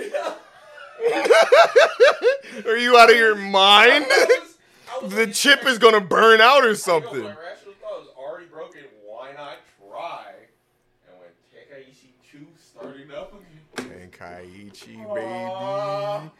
Are 2.65 2.77
you 2.77 2.97
out 2.97 3.09
of 3.11 3.17
your 3.17 3.35
mind? 3.35 4.05
Was- 4.07 5.13
The 5.13 5.27
chip 5.27 5.65
is 5.65 5.77
gonna 5.77 5.99
burn 6.01 6.39
out 6.41 6.63
or 6.63 6.73
something. 6.75 7.21
my 7.23 7.29
rational 7.29 7.73
thought 7.81 7.99
was 7.99 8.07
already 8.17 8.45
broken. 8.45 8.81
Why 9.05 9.33
not 9.33 9.57
try? 9.77 10.31
And 11.07 11.17
when 11.19 11.29
Tekaishi 11.51 12.11
2 12.93 13.05
started 13.05 13.11
up 13.11 13.33
again, 13.33 14.11
Tenkaichi, 14.11 15.05
Aw. 15.07 15.13
baby. 15.13 16.31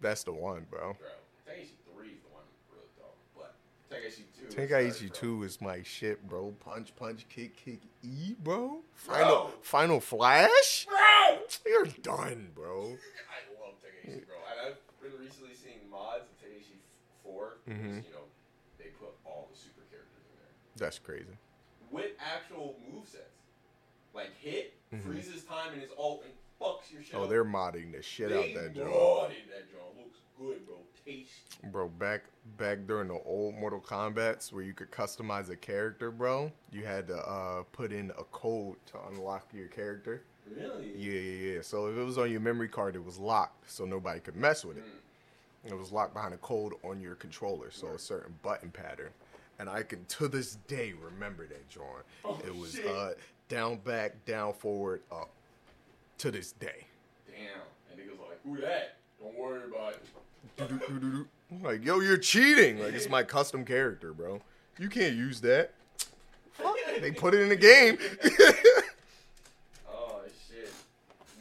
That's 0.00 0.24
the 0.24 0.32
one, 0.32 0.66
bro. 0.70 0.96
bro, 0.98 1.08
Tekaishi 1.46 1.76
3 1.94 2.08
is 2.08 2.20
the 2.22 2.28
one 2.32 2.44
real 2.72 2.84
dumb, 2.96 3.06
but 3.36 3.54
Tekaishi 3.90 4.24
2. 4.38 4.46
is 4.48 4.70
Tenkaichi 4.70 5.12
2 5.12 5.42
is 5.44 5.60
my 5.60 5.82
shit, 5.82 6.26
bro. 6.28 6.52
Punch, 6.64 6.94
punch, 6.96 7.26
kick, 7.28 7.56
kick, 7.56 7.80
E, 8.02 8.34
bro. 8.42 8.80
Final, 8.94 9.26
Bro. 9.26 9.52
final 9.62 10.00
flash? 10.00 10.86
Bro! 10.88 11.38
You're 11.66 11.86
done, 12.02 12.50
bro. 12.54 12.96
I 13.30 13.62
love 13.62 13.74
Tekaishi, 13.80 14.26
bro. 14.26 14.36
And 14.50 14.74
I've 14.74 15.02
been 15.02 15.20
recently 15.20 15.54
seeing 15.54 15.80
mods 15.90 16.24
of 16.24 16.38
Tekaishi 16.40 16.76
4. 17.22 17.58
because, 17.66 17.80
Mhm. 17.80 18.04
You 18.04 18.10
know, 18.12 18.24
they 18.78 18.86
put 18.98 19.10
all 19.26 19.48
the 19.52 19.58
super 19.58 19.82
characters 19.90 20.24
in 20.32 20.36
there. 20.38 20.48
That's 20.76 20.98
crazy. 20.98 21.36
With 21.90 22.12
actual 22.18 22.76
movesets. 22.90 23.36
Like 24.14 24.34
hit, 24.40 24.74
Mhm. 24.92 25.02
freezes 25.02 25.44
time, 25.44 25.72
and 25.72 25.80
his 25.82 25.90
and 25.90 26.32
fucks 26.60 26.92
your 26.92 27.02
shit 27.02 27.14
Oh, 27.14 27.24
up. 27.24 27.30
they're 27.30 27.44
modding 27.44 27.92
the 27.92 28.02
shit 28.02 28.32
out 28.32 28.42
They 28.42 28.54
that 28.54 28.74
joint. 28.74 28.90
modded 28.92 29.48
that 29.50 29.70
joint. 29.70 29.96
Looks 29.96 30.18
good, 30.38 30.66
bro. 30.66 30.76
Tasty. 31.04 31.32
Bro, 31.70 31.88
back 31.90 32.24
back 32.56 32.86
during 32.86 33.08
the 33.08 33.14
old 33.24 33.54
Mortal 33.54 33.80
Kombat's 33.80 34.52
where 34.52 34.62
you 34.62 34.74
could 34.74 34.90
customize 34.90 35.48
a 35.50 35.56
character, 35.56 36.10
bro, 36.10 36.52
you 36.70 36.84
had 36.84 37.06
to 37.08 37.16
uh, 37.16 37.62
put 37.72 37.92
in 37.92 38.10
a 38.18 38.24
code 38.24 38.76
to 38.86 39.00
unlock 39.08 39.52
your 39.54 39.68
character. 39.68 40.22
Really? 40.46 40.92
Yeah, 40.96 41.20
yeah, 41.20 41.54
yeah. 41.56 41.62
So 41.62 41.86
if 41.86 41.96
it 41.96 42.02
was 42.02 42.18
on 42.18 42.30
your 42.30 42.40
memory 42.40 42.68
card, 42.68 42.96
it 42.96 43.04
was 43.04 43.18
locked, 43.18 43.70
so 43.70 43.84
nobody 43.84 44.20
could 44.20 44.36
mess 44.36 44.64
with 44.64 44.78
it. 44.78 44.84
Mm. 44.84 45.70
It 45.72 45.74
was 45.78 45.92
locked 45.92 46.12
behind 46.14 46.34
a 46.34 46.38
code 46.38 46.74
on 46.82 47.00
your 47.00 47.14
controller, 47.14 47.70
so 47.70 47.88
a 47.88 47.98
certain 47.98 48.38
button 48.42 48.70
pattern. 48.70 49.12
And 49.58 49.68
I 49.68 49.82
can 49.82 50.04
to 50.06 50.26
this 50.28 50.56
day 50.66 50.92
remember 50.92 51.46
that 51.46 51.68
joint. 51.68 52.04
Oh, 52.24 52.40
it 52.44 52.54
was 52.54 52.72
shit. 52.74 52.86
uh, 52.86 53.12
down, 53.50 53.76
back, 53.78 54.24
down, 54.24 54.54
forward, 54.54 55.02
up. 55.12 55.28
To 56.18 56.30
this 56.30 56.52
day. 56.52 56.86
Damn. 57.26 57.46
And 57.90 57.98
niggas 57.98 58.18
like, 58.18 58.38
who 58.44 58.60
that? 58.60 58.96
Don't 59.20 59.38
worry 59.38 59.62
about 59.64 59.94
it. 59.94 61.26
Like, 61.62 61.84
yo, 61.84 62.00
you're 62.00 62.16
cheating. 62.16 62.78
Like, 62.78 62.94
it's 62.94 63.08
my 63.08 63.22
custom 63.22 63.64
character, 63.64 64.12
bro. 64.12 64.40
You 64.78 64.88
can't 64.88 65.14
use 65.14 65.40
that. 65.40 65.72
Fuck, 66.52 66.76
they 67.00 67.10
put 67.10 67.34
it 67.34 67.40
in 67.40 67.48
the 67.48 67.56
game. 67.56 67.98
Oh 69.90 70.20
shit. 70.48 70.72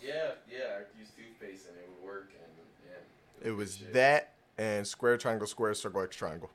Yeah, 0.01 0.31
yeah. 0.49 0.57
I 0.77 0.99
used 0.99 1.11
toothpaste 1.15 1.67
and 1.67 1.77
it 1.77 1.89
would 1.89 2.05
work, 2.05 2.31
and 2.33 2.51
yeah. 2.87 3.49
it 3.49 3.51
was 3.51 3.77
shit. 3.77 3.93
that 3.93 4.33
and 4.57 4.87
square, 4.87 5.17
triangle, 5.17 5.47
square, 5.47 5.73
circle, 5.73 6.01
X, 6.01 6.15
triangle. 6.15 6.49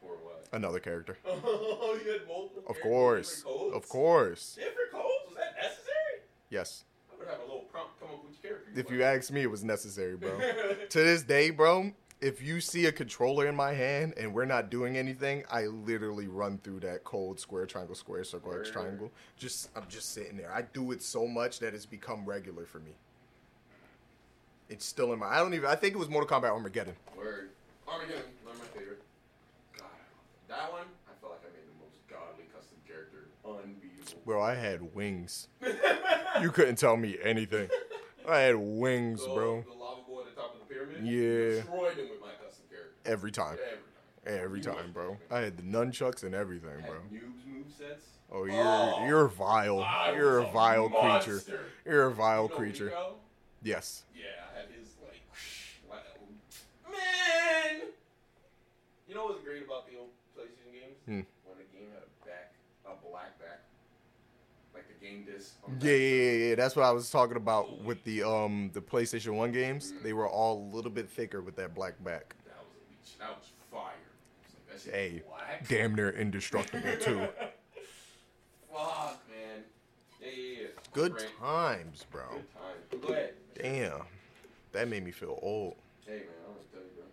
For 0.00 0.08
what? 0.08 0.46
Another 0.52 0.80
character. 0.80 1.18
You 2.04 2.12
had 2.12 2.26
multiple. 2.26 2.62
Of 2.68 2.80
course. 2.80 3.44
Of 3.74 3.88
course. 3.88 4.54
Different 4.56 4.92
codes? 4.92 5.04
Was 5.28 5.36
that 5.36 5.54
necessary? 5.56 6.22
Yes. 6.50 6.84
I 7.12 7.18
would 7.18 7.28
have 7.28 7.38
a 7.40 7.42
little 7.42 7.66
prompt 7.72 8.00
come 8.00 8.10
up 8.10 8.24
with 8.24 8.42
your 8.42 8.52
character. 8.52 8.80
If 8.80 8.90
you 8.90 9.02
ask 9.02 9.30
me, 9.30 9.42
it 9.42 9.50
was 9.50 9.64
necessary, 9.64 10.16
bro. 10.16 10.38
to 10.88 10.98
this 10.98 11.22
day, 11.22 11.50
bro, 11.50 11.92
if 12.22 12.40
you 12.40 12.60
see 12.60 12.86
a 12.86 12.92
controller 12.92 13.48
in 13.48 13.56
my 13.56 13.72
hand 13.72 14.14
and 14.16 14.32
we're 14.32 14.44
not 14.44 14.70
doing 14.70 14.96
anything, 14.96 15.42
I 15.50 15.66
literally 15.66 16.28
run 16.28 16.58
through 16.58 16.80
that 16.80 17.02
cold 17.02 17.40
square, 17.40 17.66
triangle, 17.66 17.96
square, 17.96 18.22
circle, 18.22 18.54
X, 18.54 18.70
triangle. 18.70 19.10
Just 19.36 19.70
I'm 19.74 19.86
just 19.88 20.12
sitting 20.14 20.36
there. 20.36 20.52
I 20.52 20.62
do 20.62 20.92
it 20.92 21.02
so 21.02 21.26
much 21.26 21.58
that 21.58 21.74
it's 21.74 21.84
become 21.84 22.24
regular 22.24 22.64
for 22.64 22.78
me. 22.78 22.92
It's 24.68 24.86
still 24.86 25.12
in 25.12 25.18
my. 25.18 25.26
I 25.26 25.38
don't 25.38 25.52
even. 25.52 25.68
I 25.68 25.74
think 25.74 25.94
it 25.94 25.98
was 25.98 26.08
Mortal 26.08 26.30
Kombat 26.30 26.50
Armageddon. 26.50 26.94
Word. 27.16 27.50
Armageddon, 27.88 28.22
one 28.44 28.54
of 28.54 28.60
my 28.60 28.66
favorite. 28.78 29.02
God, 29.76 29.86
that 30.48 30.72
one, 30.72 30.86
I 31.10 31.12
felt 31.20 31.32
like 31.32 31.42
I 31.42 31.50
made 31.52 31.66
the 31.66 31.78
most 31.82 31.98
godly 32.08 32.46
custom 32.54 32.78
character. 32.86 33.26
Unbeatable. 33.62 34.22
Bro, 34.26 34.42
I 34.42 34.54
had 34.54 34.94
wings. 34.94 35.48
you 36.40 36.50
couldn't 36.50 36.76
tell 36.76 36.96
me 36.96 37.16
anything. 37.22 37.68
I 38.28 38.38
had 38.40 38.56
wings, 38.56 39.20
So, 39.22 39.34
bro. 39.34 39.62
The 39.62 39.72
lava 39.76 40.00
boy 40.06 40.20
at 40.20 40.34
the 40.34 40.40
top 40.40 40.54
of 40.54 40.60
the 40.68 40.74
pyramid. 40.74 41.04
Yeah. 41.04 41.60
Destroyed 41.62 41.96
him 41.96 42.08
with 42.10 42.20
my 42.20 42.28
custom 42.44 42.64
character. 42.70 42.92
Every 43.04 43.30
time. 43.32 43.58
Every 44.24 44.34
time. 44.34 44.44
Every 44.44 44.60
time, 44.60 44.92
bro. 44.92 45.16
I 45.30 45.40
had 45.40 45.56
the 45.56 45.62
nunchucks 45.64 46.22
and 46.22 46.34
everything, 46.34 46.80
bro. 46.86 46.98
noobs. 47.12 47.98
Oh, 48.34 48.44
you're 48.44 48.56
Oh, 48.64 49.04
you're 49.06 49.28
vile. 49.28 49.80
I 49.80 50.12
You're 50.16 50.38
a 50.38 50.46
vile 50.50 50.88
creature. 50.88 51.42
You're 51.84 52.06
a 52.06 52.10
vile 52.12 52.44
You 52.44 52.48
know 52.48 52.54
creature. 52.56 52.92
Yes. 53.62 54.04
Yeah, 54.14 54.22
I 54.54 54.58
had 54.60 54.68
his 54.78 54.88
like, 55.02 55.20
wow. 55.90 55.96
man. 56.90 57.88
You 59.06 59.14
know 59.14 59.24
what's 59.26 59.44
great 59.44 59.64
about 59.66 59.86
the 59.90 59.98
old 59.98 60.08
PlayStation 60.38 60.72
games? 60.72 60.96
Hmm. 61.04 61.20
When 61.44 61.58
the 61.58 61.68
game 61.76 61.88
had 61.92 62.02
a 62.02 62.10
back, 63.02 63.10
black 63.10 63.38
back, 63.40 63.60
like 64.74 64.84
the 64.88 65.04
game 65.06 65.24
disc. 65.24 65.54
on 65.64 65.76
Yeah, 65.80 65.92
yeah, 65.92 65.96
yeah, 66.32 66.48
yeah. 66.48 66.54
That's 66.54 66.76
what 66.76 66.84
I 66.84 66.90
was 66.92 67.10
talking 67.10 67.36
about 67.36 67.82
with 67.82 68.02
the 68.04 68.22
um 68.22 68.70
the 68.72 68.80
PlayStation 68.80 69.34
One 69.34 69.52
games. 69.52 69.92
Mm. 69.92 70.02
They 70.02 70.12
were 70.12 70.28
all 70.28 70.58
a 70.58 70.68
little 70.74 70.90
bit 70.90 71.08
thicker 71.08 71.40
with 71.40 71.56
that 71.56 71.74
black 71.74 72.02
back. 72.04 72.34
That 72.46 72.56
was 72.58 72.76
a 72.76 72.90
leech. 72.90 73.18
That 73.18 73.38
was 73.38 73.48
fire. 73.70 73.92
It's 74.74 74.86
like, 74.86 74.94
Hey, 74.94 75.22
black. 75.28 75.68
damn 75.68 75.94
near 75.94 76.10
indestructible 76.10 76.96
too. 77.00 77.26
Fuck, 78.72 79.20
man. 79.28 79.62
Yeah, 80.20 80.28
yeah, 80.28 80.60
yeah. 80.62 80.66
Good 80.94 81.22
times, 81.40 82.06
bro. 82.10 82.22
Good 82.30 82.52
time. 82.54 82.62
But 82.90 83.02
Go 83.02 83.12
ahead. 83.12 83.34
Damn, 83.60 84.02
that 84.72 84.88
made 84.88 85.04
me 85.04 85.10
feel 85.10 85.38
old. 85.42 85.76
Hey, 86.06 86.12
man, 86.12 86.22
I 86.46 86.48
want 86.50 86.62
to 86.62 86.68
tell 86.72 86.80
you, 86.82 86.88
bro. 86.96 87.04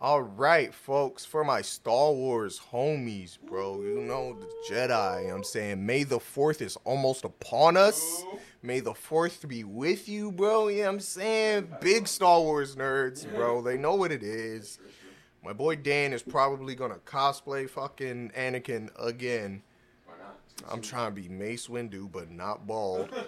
All 0.00 0.22
right, 0.22 0.72
folks, 0.72 1.24
for 1.24 1.42
my 1.42 1.60
Star 1.60 2.12
Wars 2.12 2.60
homies, 2.70 3.36
bro, 3.48 3.80
you 3.82 4.00
know 4.00 4.38
the 4.38 4.46
Jedi. 4.70 5.34
I'm 5.34 5.42
saying 5.42 5.84
May 5.84 6.04
the 6.04 6.20
4th 6.20 6.62
is 6.62 6.78
almost 6.84 7.24
upon 7.24 7.76
us. 7.76 8.22
May 8.62 8.78
the 8.78 8.92
4th 8.92 9.48
be 9.48 9.64
with 9.64 10.08
you, 10.08 10.30
bro. 10.30 10.68
You 10.68 10.76
know 10.76 10.82
what 10.82 10.88
I'm 10.90 11.00
saying? 11.00 11.68
Big 11.80 12.06
Star 12.06 12.40
Wars 12.40 12.76
nerds, 12.76 13.28
bro. 13.34 13.60
They 13.60 13.76
know 13.76 13.96
what 13.96 14.12
it 14.12 14.22
is. 14.22 14.78
My 15.44 15.52
boy 15.52 15.74
Dan 15.74 16.12
is 16.12 16.22
probably 16.22 16.76
going 16.76 16.92
to 16.92 16.98
cosplay 16.98 17.68
fucking 17.68 18.30
Anakin 18.36 18.90
again. 19.04 19.62
Why 20.06 20.14
not? 20.20 20.72
I'm 20.72 20.80
trying 20.80 21.12
to 21.12 21.20
be 21.20 21.28
Mace 21.28 21.66
Windu, 21.66 22.08
but 22.12 22.30
not 22.30 22.68
bald. 22.68 23.10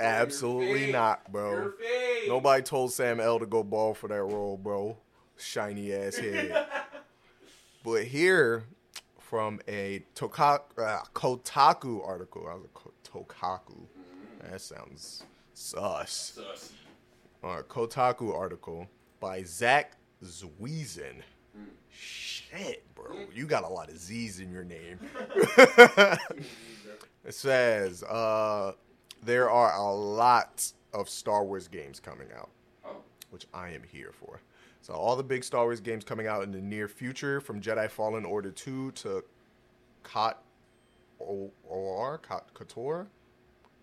Absolutely 0.00 0.92
not, 0.92 1.30
bro. 1.30 1.72
Nobody 2.26 2.62
told 2.62 2.92
Sam 2.92 3.20
L 3.20 3.38
to 3.38 3.46
go 3.46 3.62
ball 3.62 3.94
for 3.94 4.08
that 4.08 4.22
role, 4.22 4.56
bro. 4.56 4.96
Shiny 5.36 5.92
ass 5.92 6.16
head. 6.18 6.66
but 7.84 8.04
here, 8.04 8.64
from 9.18 9.60
a 9.68 10.02
Toka- 10.14 10.62
uh, 10.78 11.00
Kotaku 11.14 12.06
article, 12.06 12.46
I 12.48 12.54
was 12.54 12.64
a 12.64 13.08
Tokaku. 13.08 13.86
That 14.50 14.60
sounds 14.60 15.22
sus. 15.54 16.38
Sussy. 16.38 16.72
Uh, 17.42 17.62
Kotaku 17.62 18.34
article 18.34 18.86
by 19.18 19.42
Zack 19.44 19.92
Zwiezen. 20.24 21.22
Shit, 21.90 22.84
bro. 22.94 23.16
You 23.34 23.46
got 23.46 23.64
a 23.64 23.68
lot 23.68 23.88
of 23.90 23.98
Z's 23.98 24.40
in 24.40 24.50
your 24.50 24.64
name. 24.64 24.98
It 27.22 27.34
says 27.34 28.02
uh, 28.02 28.72
there 29.22 29.50
are 29.50 29.74
a 29.76 29.92
lot 29.92 30.72
of 30.92 31.08
Star 31.08 31.44
Wars 31.44 31.68
games 31.68 32.00
coming 32.00 32.28
out, 32.36 32.50
Oh, 32.84 32.96
which 33.30 33.46
I 33.54 33.70
am 33.70 33.82
here 33.82 34.12
for. 34.12 34.40
So 34.82 34.94
all 34.94 35.14
the 35.16 35.22
big 35.22 35.44
Star 35.44 35.64
Wars 35.64 35.80
games 35.80 36.04
coming 36.04 36.26
out 36.26 36.42
in 36.42 36.52
the 36.52 36.60
near 36.60 36.88
future, 36.88 37.40
from 37.40 37.60
Jedi 37.60 37.90
Fallen 37.90 38.24
Order 38.24 38.50
2 38.50 38.92
to 38.92 39.22
Cot 40.02 40.42
O 41.20 41.50
R 41.70 42.18
Cot 42.18 42.52
Kotor, 42.54 43.06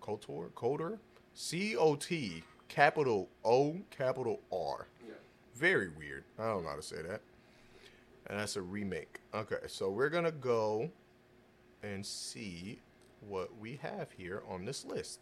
Kotor, 0.02 0.50
Coder, 0.50 0.98
C 1.34 1.76
O 1.76 1.94
T, 1.94 2.42
capital 2.66 3.28
O, 3.44 3.76
capital 3.90 4.40
R. 4.52 4.88
yeah. 5.06 5.14
Very 5.54 5.88
weird. 5.88 6.24
I 6.38 6.46
don't 6.46 6.64
know 6.64 6.70
how 6.70 6.76
to 6.76 6.82
say 6.82 7.00
that. 7.02 7.20
And 8.26 8.38
that's 8.38 8.56
a 8.56 8.62
remake. 8.62 9.20
Okay, 9.32 9.56
so 9.68 9.88
we're 9.90 10.10
gonna 10.10 10.32
go 10.32 10.90
and 11.82 12.04
see 12.04 12.80
what 13.28 13.56
we 13.58 13.76
have 13.82 14.10
here 14.12 14.42
on 14.48 14.64
this 14.64 14.84
list. 14.84 15.20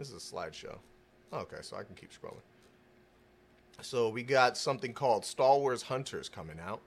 This 0.00 0.08
is 0.12 0.32
a 0.32 0.34
slideshow. 0.34 0.78
Okay, 1.30 1.58
so 1.60 1.76
I 1.76 1.82
can 1.82 1.94
keep 1.94 2.10
scrolling. 2.10 2.40
So 3.82 4.08
we 4.08 4.22
got 4.22 4.56
something 4.56 4.94
called 4.94 5.26
Star 5.26 5.58
Wars 5.58 5.82
Hunters 5.82 6.26
coming 6.30 6.58
out. 6.58 6.80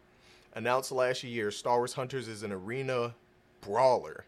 Announced 0.56 0.92
last 0.92 1.24
year, 1.24 1.52
Star 1.52 1.78
Wars 1.78 1.94
Hunters 1.94 2.28
is 2.28 2.42
an 2.42 2.52
arena 2.52 3.14
brawler 3.62 4.26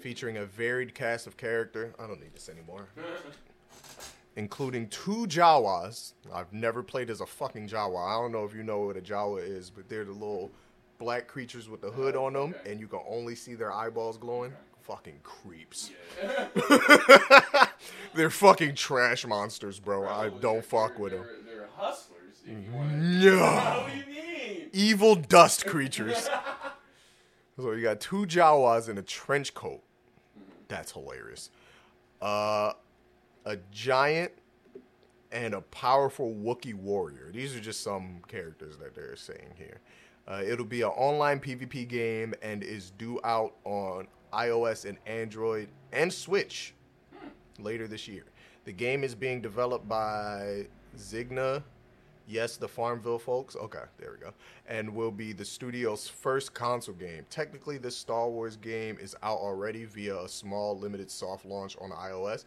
featuring 0.00 0.38
a 0.38 0.44
varied 0.44 0.92
cast 0.92 1.28
of 1.28 1.36
character. 1.36 1.94
I 2.00 2.08
don't 2.08 2.20
need 2.20 2.34
this 2.34 2.48
anymore 2.48 2.88
including 4.36 4.88
two 4.88 5.26
Jawas. 5.28 6.12
I've 6.34 6.52
never 6.52 6.82
played 6.82 7.10
as 7.10 7.20
a 7.20 7.26
fucking 7.26 7.68
Jawa. 7.68 8.08
I 8.18 8.20
don't 8.20 8.32
know 8.32 8.44
if 8.44 8.54
you 8.54 8.64
know 8.64 8.80
what 8.80 8.96
a 8.96 9.00
Jawa 9.00 9.40
is, 9.48 9.70
but 9.70 9.88
they're 9.88 10.04
the 10.04 10.12
little 10.12 10.50
black 10.98 11.28
creatures 11.28 11.68
with 11.68 11.80
the 11.80 11.90
hood 11.90 12.16
on 12.16 12.32
them, 12.32 12.54
Okay. 12.60 12.72
and 12.72 12.80
you 12.80 12.88
can 12.88 13.00
only 13.08 13.36
see 13.36 13.54
their 13.54 13.72
eyeballs 13.72 14.18
glowing. 14.18 14.52
Fucking 14.82 15.20
creeps. 15.22 15.90
Yeah. 16.22 16.48
they're 18.14 18.30
fucking 18.30 18.74
trash 18.74 19.26
monsters, 19.26 19.78
bro. 19.78 20.06
I 20.08 20.28
don't 20.28 20.64
fuck 20.64 20.98
with 20.98 21.12
them. 21.12 21.24
They're 21.46 21.68
hustlers. 21.76 22.42
If 22.44 22.50
you 22.50 23.30
No. 23.30 23.38
What 23.40 23.90
do 23.92 23.98
you 23.98 24.06
mean? 24.06 24.70
Evil 24.72 25.14
dust 25.14 25.66
creatures. 25.66 26.28
so 27.56 27.72
you 27.72 27.82
got 27.82 28.00
two 28.00 28.26
Jawas 28.26 28.88
in 28.88 28.98
a 28.98 29.02
trench 29.02 29.54
coat. 29.54 29.82
That's 30.68 30.92
hilarious. 30.92 31.50
Uh, 32.20 32.72
a 33.44 33.56
giant 33.70 34.32
and 35.32 35.54
a 35.54 35.60
powerful 35.60 36.34
Wookiee 36.34 36.74
warrior. 36.74 37.30
These 37.32 37.54
are 37.56 37.60
just 37.60 37.82
some 37.82 38.20
characters 38.28 38.76
that 38.78 38.94
they're 38.94 39.16
saying 39.16 39.54
here. 39.56 39.80
Uh, 40.26 40.42
it'll 40.44 40.64
be 40.64 40.82
an 40.82 40.88
online 40.88 41.38
PvP 41.38 41.86
game 41.86 42.34
and 42.42 42.62
is 42.62 42.90
due 42.90 43.20
out 43.22 43.54
on 43.64 44.08
iOS 44.32 44.84
and 44.84 44.98
Android 45.06 45.68
and 45.92 46.12
Switch 46.12 46.74
later 47.60 47.86
this 47.88 48.06
year. 48.08 48.24
The 48.64 48.72
game 48.72 49.04
is 49.04 49.14
being 49.14 49.40
developed 49.40 49.88
by 49.88 50.66
Zynga, 50.96 51.62
yes, 52.26 52.56
the 52.56 52.68
Farmville 52.68 53.18
folks. 53.18 53.56
Okay, 53.56 53.82
there 53.98 54.12
we 54.12 54.24
go. 54.24 54.32
And 54.66 54.94
will 54.94 55.10
be 55.10 55.32
the 55.32 55.44
studio's 55.44 56.08
first 56.08 56.54
console 56.54 56.94
game. 56.94 57.24
Technically, 57.30 57.78
this 57.78 57.96
Star 57.96 58.28
Wars 58.28 58.56
game 58.56 58.98
is 59.00 59.14
out 59.22 59.38
already 59.38 59.84
via 59.84 60.22
a 60.22 60.28
small 60.28 60.78
limited 60.78 61.10
soft 61.10 61.44
launch 61.44 61.76
on 61.80 61.90
iOS, 61.90 62.44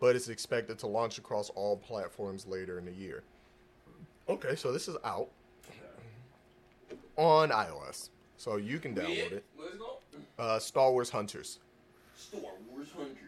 but 0.00 0.16
it's 0.16 0.28
expected 0.28 0.78
to 0.80 0.86
launch 0.86 1.18
across 1.18 1.50
all 1.50 1.76
platforms 1.76 2.46
later 2.46 2.78
in 2.78 2.84
the 2.84 2.92
year. 2.92 3.22
Okay, 4.28 4.56
so 4.56 4.72
this 4.72 4.88
is 4.88 4.96
out 5.04 5.28
on 7.16 7.50
iOS. 7.50 8.10
So 8.36 8.56
you 8.56 8.78
can 8.78 8.94
download 8.94 9.32
it. 9.32 9.44
Let's 9.58 9.76
go. 9.76 9.98
Uh, 10.38 10.58
Star 10.58 10.92
Wars 10.92 11.10
Hunters. 11.10 11.60
Star 12.16 12.40
Wars 12.70 12.88
Hunters. 12.96 13.25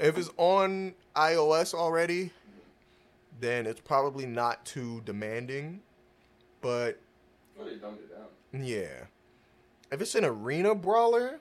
If 0.00 0.16
it's 0.18 0.30
on 0.36 0.94
iOS 1.14 1.74
already, 1.74 2.30
then 3.40 3.66
it's 3.66 3.80
probably 3.80 4.26
not 4.26 4.64
too 4.64 5.02
demanding. 5.04 5.80
But 6.60 6.98
Oh, 7.58 7.64
they 7.64 7.76
dumbed 7.76 7.98
it 8.00 8.10
down. 8.10 8.64
yeah, 8.64 9.04
if 9.92 10.00
it's 10.00 10.14
an 10.14 10.24
arena 10.24 10.74
brawler, 10.74 11.40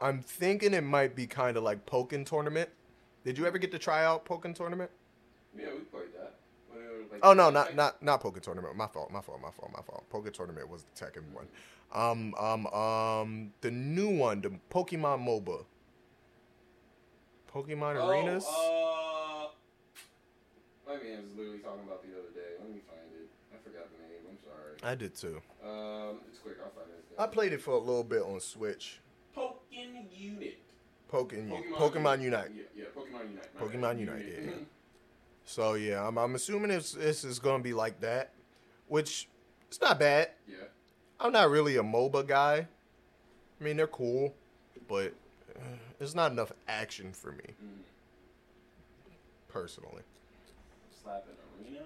I'm 0.00 0.20
thinking 0.22 0.74
it 0.74 0.82
might 0.84 1.16
be 1.16 1.26
kind 1.26 1.56
of 1.56 1.62
like 1.64 1.86
Pokken 1.86 2.24
Tournament. 2.26 2.68
Did 3.24 3.38
you 3.38 3.46
ever 3.46 3.58
get 3.58 3.72
to 3.72 3.78
try 3.78 4.04
out 4.04 4.24
Pokken 4.24 4.54
Tournament? 4.54 4.90
Yeah, 5.56 5.66
we 5.72 5.80
played 5.80 6.12
that. 6.14 6.34
When 6.70 6.82
it 6.84 6.88
was 7.02 7.10
like- 7.10 7.20
Oh 7.24 7.32
no, 7.32 7.50
not 7.50 7.74
not 7.74 8.02
not 8.02 8.22
Pokken 8.22 8.42
Tournament. 8.42 8.76
My 8.76 8.86
fault. 8.86 9.10
My 9.10 9.20
fault. 9.20 9.40
My 9.40 9.50
fault. 9.50 9.72
My 9.72 9.82
fault. 9.82 10.04
Pokken 10.12 10.32
Tournament 10.32 10.68
was 10.68 10.84
the 10.84 11.04
Tekken 11.04 11.32
one. 11.32 11.48
Um 11.92 12.34
um 12.38 12.66
um 12.68 13.52
the 13.62 13.70
new 13.70 14.08
one, 14.16 14.40
the 14.42 14.50
Pokemon 14.70 15.24
MOBA. 15.24 15.64
Pokemon 17.56 17.96
Oh, 17.96 18.08
Arenas. 18.10 18.44
Uh, 18.46 19.48
my 20.86 21.02
man 21.02 21.22
was 21.22 21.32
literally 21.36 21.58
talking 21.60 21.84
about 21.86 22.02
the 22.02 22.10
other 22.12 22.28
day. 22.34 22.52
Let 22.60 22.68
me 22.68 22.80
find 22.86 23.00
it. 23.14 23.30
I 23.50 23.56
forgot 23.64 23.88
the 23.90 24.02
name. 24.02 24.20
I'm 24.28 24.38
sorry. 24.44 24.92
I 24.92 24.94
did 24.94 25.14
too. 25.14 25.40
Um, 25.64 26.18
it's 26.28 26.38
quick. 26.38 26.56
I'll 26.62 26.70
find 26.70 26.86
it. 26.90 27.18
I 27.18 27.26
played 27.26 27.54
it 27.54 27.62
for 27.62 27.70
a 27.70 27.78
little 27.78 28.04
bit 28.04 28.20
on 28.22 28.40
Switch. 28.40 29.00
Pokken 29.34 30.04
Unit. 30.14 30.58
Pokemon, 31.10 31.72
Pokemon, 31.72 31.92
Pokemon 31.92 32.22
Unite. 32.22 32.50
Yeah, 32.54 32.62
yeah, 32.76 32.84
Pokemon 32.94 33.30
Unite. 33.30 33.58
Pokemon. 33.58 34.00
Unite, 34.00 34.26
yeah. 34.28 34.50
Mhm. 34.50 34.64
So 35.44 35.74
yeah, 35.74 36.06
I'm, 36.06 36.18
I'm 36.18 36.34
assuming 36.34 36.72
it's, 36.72 36.92
this 36.92 37.24
is 37.24 37.38
gonna 37.38 37.62
be 37.62 37.72
like 37.72 38.00
that, 38.00 38.32
which 38.88 39.28
it's 39.68 39.80
not 39.80 39.98
bad. 40.00 40.30
Yeah. 40.48 40.56
I'm 41.20 41.32
not 41.32 41.48
really 41.48 41.76
a 41.76 41.82
MOBA 41.82 42.26
guy. 42.26 42.66
I 43.60 43.64
mean, 43.64 43.76
they're 43.76 43.86
cool, 43.86 44.34
but 44.88 45.14
uh, 45.54 45.60
there's 45.98 46.14
not 46.14 46.32
enough 46.32 46.52
action 46.68 47.12
for 47.12 47.32
me 47.32 47.44
Mm. 47.62 47.82
personally. 49.48 50.02
Slap 51.02 51.26
an 51.28 51.34
arena. 51.66 51.80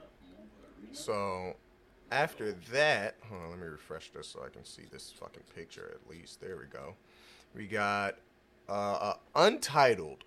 Arena. 0.83 0.95
So 0.95 1.57
after 2.11 2.53
that, 2.73 3.17
hold 3.29 3.43
on, 3.43 3.51
let 3.51 3.59
me 3.59 3.67
refresh 3.67 4.11
this 4.11 4.29
so 4.29 4.43
I 4.45 4.49
can 4.49 4.65
see 4.65 4.83
this 4.91 5.13
fucking 5.13 5.45
picture 5.55 5.91
at 5.95 6.11
least. 6.11 6.41
There 6.41 6.57
we 6.57 6.65
go. 6.67 6.95
We 7.55 7.67
got 7.67 8.17
uh, 8.69 9.15
a 9.35 9.41
untitled, 9.47 10.25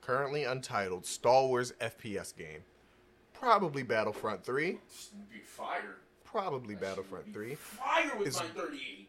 currently 0.00 0.44
untitled 0.44 1.04
Star 1.06 1.46
Wars 1.46 1.72
FPS 1.80 2.36
game. 2.36 2.62
Probably 3.34 3.82
Battlefront 3.82 4.44
3. 4.44 4.78
Be 5.30 5.38
fire. 5.44 5.96
Probably 6.24 6.74
That 6.74 6.80
Battlefront 6.82 7.26
be 7.26 7.32
3. 7.32 7.54
Fire 7.56 8.16
with 8.18 8.28
Is- 8.28 8.36
my 8.40 8.46
38. 8.46 9.08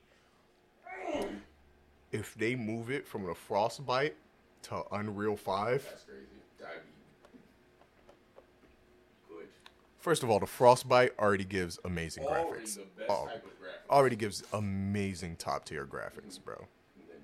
If 2.11 2.35
they 2.35 2.55
move 2.55 2.89
it 2.89 3.07
from 3.07 3.25
the 3.25 3.35
Frostbite 3.35 4.15
to 4.63 4.83
Unreal 4.91 5.35
5, 5.35 5.83
That's 5.83 6.03
crazy. 6.03 6.21
That'd 6.59 6.81
be 9.29 9.35
good. 9.35 9.47
first 9.99 10.23
of 10.23 10.29
all, 10.29 10.39
the 10.39 10.45
Frostbite 10.45 11.11
already 11.19 11.43
gives 11.45 11.79
amazing 11.83 12.23
Already 12.23 12.61
graphics. 12.65 12.79
Oh, 13.09 13.27
graphics. 13.29 13.89
already 13.89 14.15
gives 14.15 14.43
amazing 14.53 15.35
top 15.35 15.65
tier 15.65 15.85
graphics, 15.85 16.35
mm-hmm. 16.35 16.45
bro. 16.45 16.67
And 16.95 17.09
then 17.09 17.17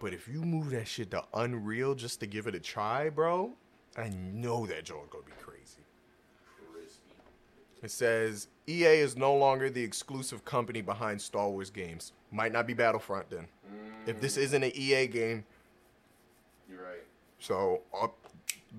But 0.00 0.12
if 0.12 0.26
you 0.28 0.42
move 0.42 0.70
that 0.70 0.88
shit 0.88 1.10
to 1.12 1.24
Unreal 1.34 1.94
just 1.94 2.20
to 2.20 2.26
give 2.26 2.46
it 2.46 2.54
a 2.54 2.60
try, 2.60 3.10
bro, 3.10 3.52
I 3.96 4.08
know 4.08 4.66
that 4.66 4.84
joint 4.84 5.10
gonna 5.10 5.24
be 5.24 5.32
crazy. 5.40 5.82
crispy. 6.72 7.14
It 7.82 7.90
says 7.90 8.48
EA 8.66 8.98
is 8.98 9.16
no 9.16 9.34
longer 9.34 9.70
the 9.70 9.82
exclusive 9.82 10.44
company 10.44 10.80
behind 10.82 11.20
Star 11.22 11.48
Wars 11.48 11.70
games. 11.70 12.12
Might 12.30 12.52
not 12.52 12.66
be 12.66 12.74
Battlefront 12.74 13.30
then. 13.30 13.48
If 14.06 14.20
this 14.20 14.36
isn't 14.36 14.62
an 14.62 14.72
EA 14.74 15.06
game, 15.06 15.44
You're 16.68 16.82
right. 16.82 17.02
so 17.38 17.82
uh, 17.98 18.08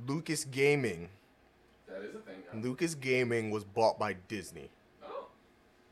Lucas 0.08 0.46
Gaming, 0.46 1.10
That 1.88 2.02
is 2.02 2.16
a 2.16 2.20
thing. 2.20 2.36
Now. 2.54 2.60
Lucas 2.62 2.96
Gaming 2.96 3.52
was 3.52 3.64
bought 3.64 4.00
by 4.00 4.14
Disney. 4.28 4.70
Oh. 5.04 5.28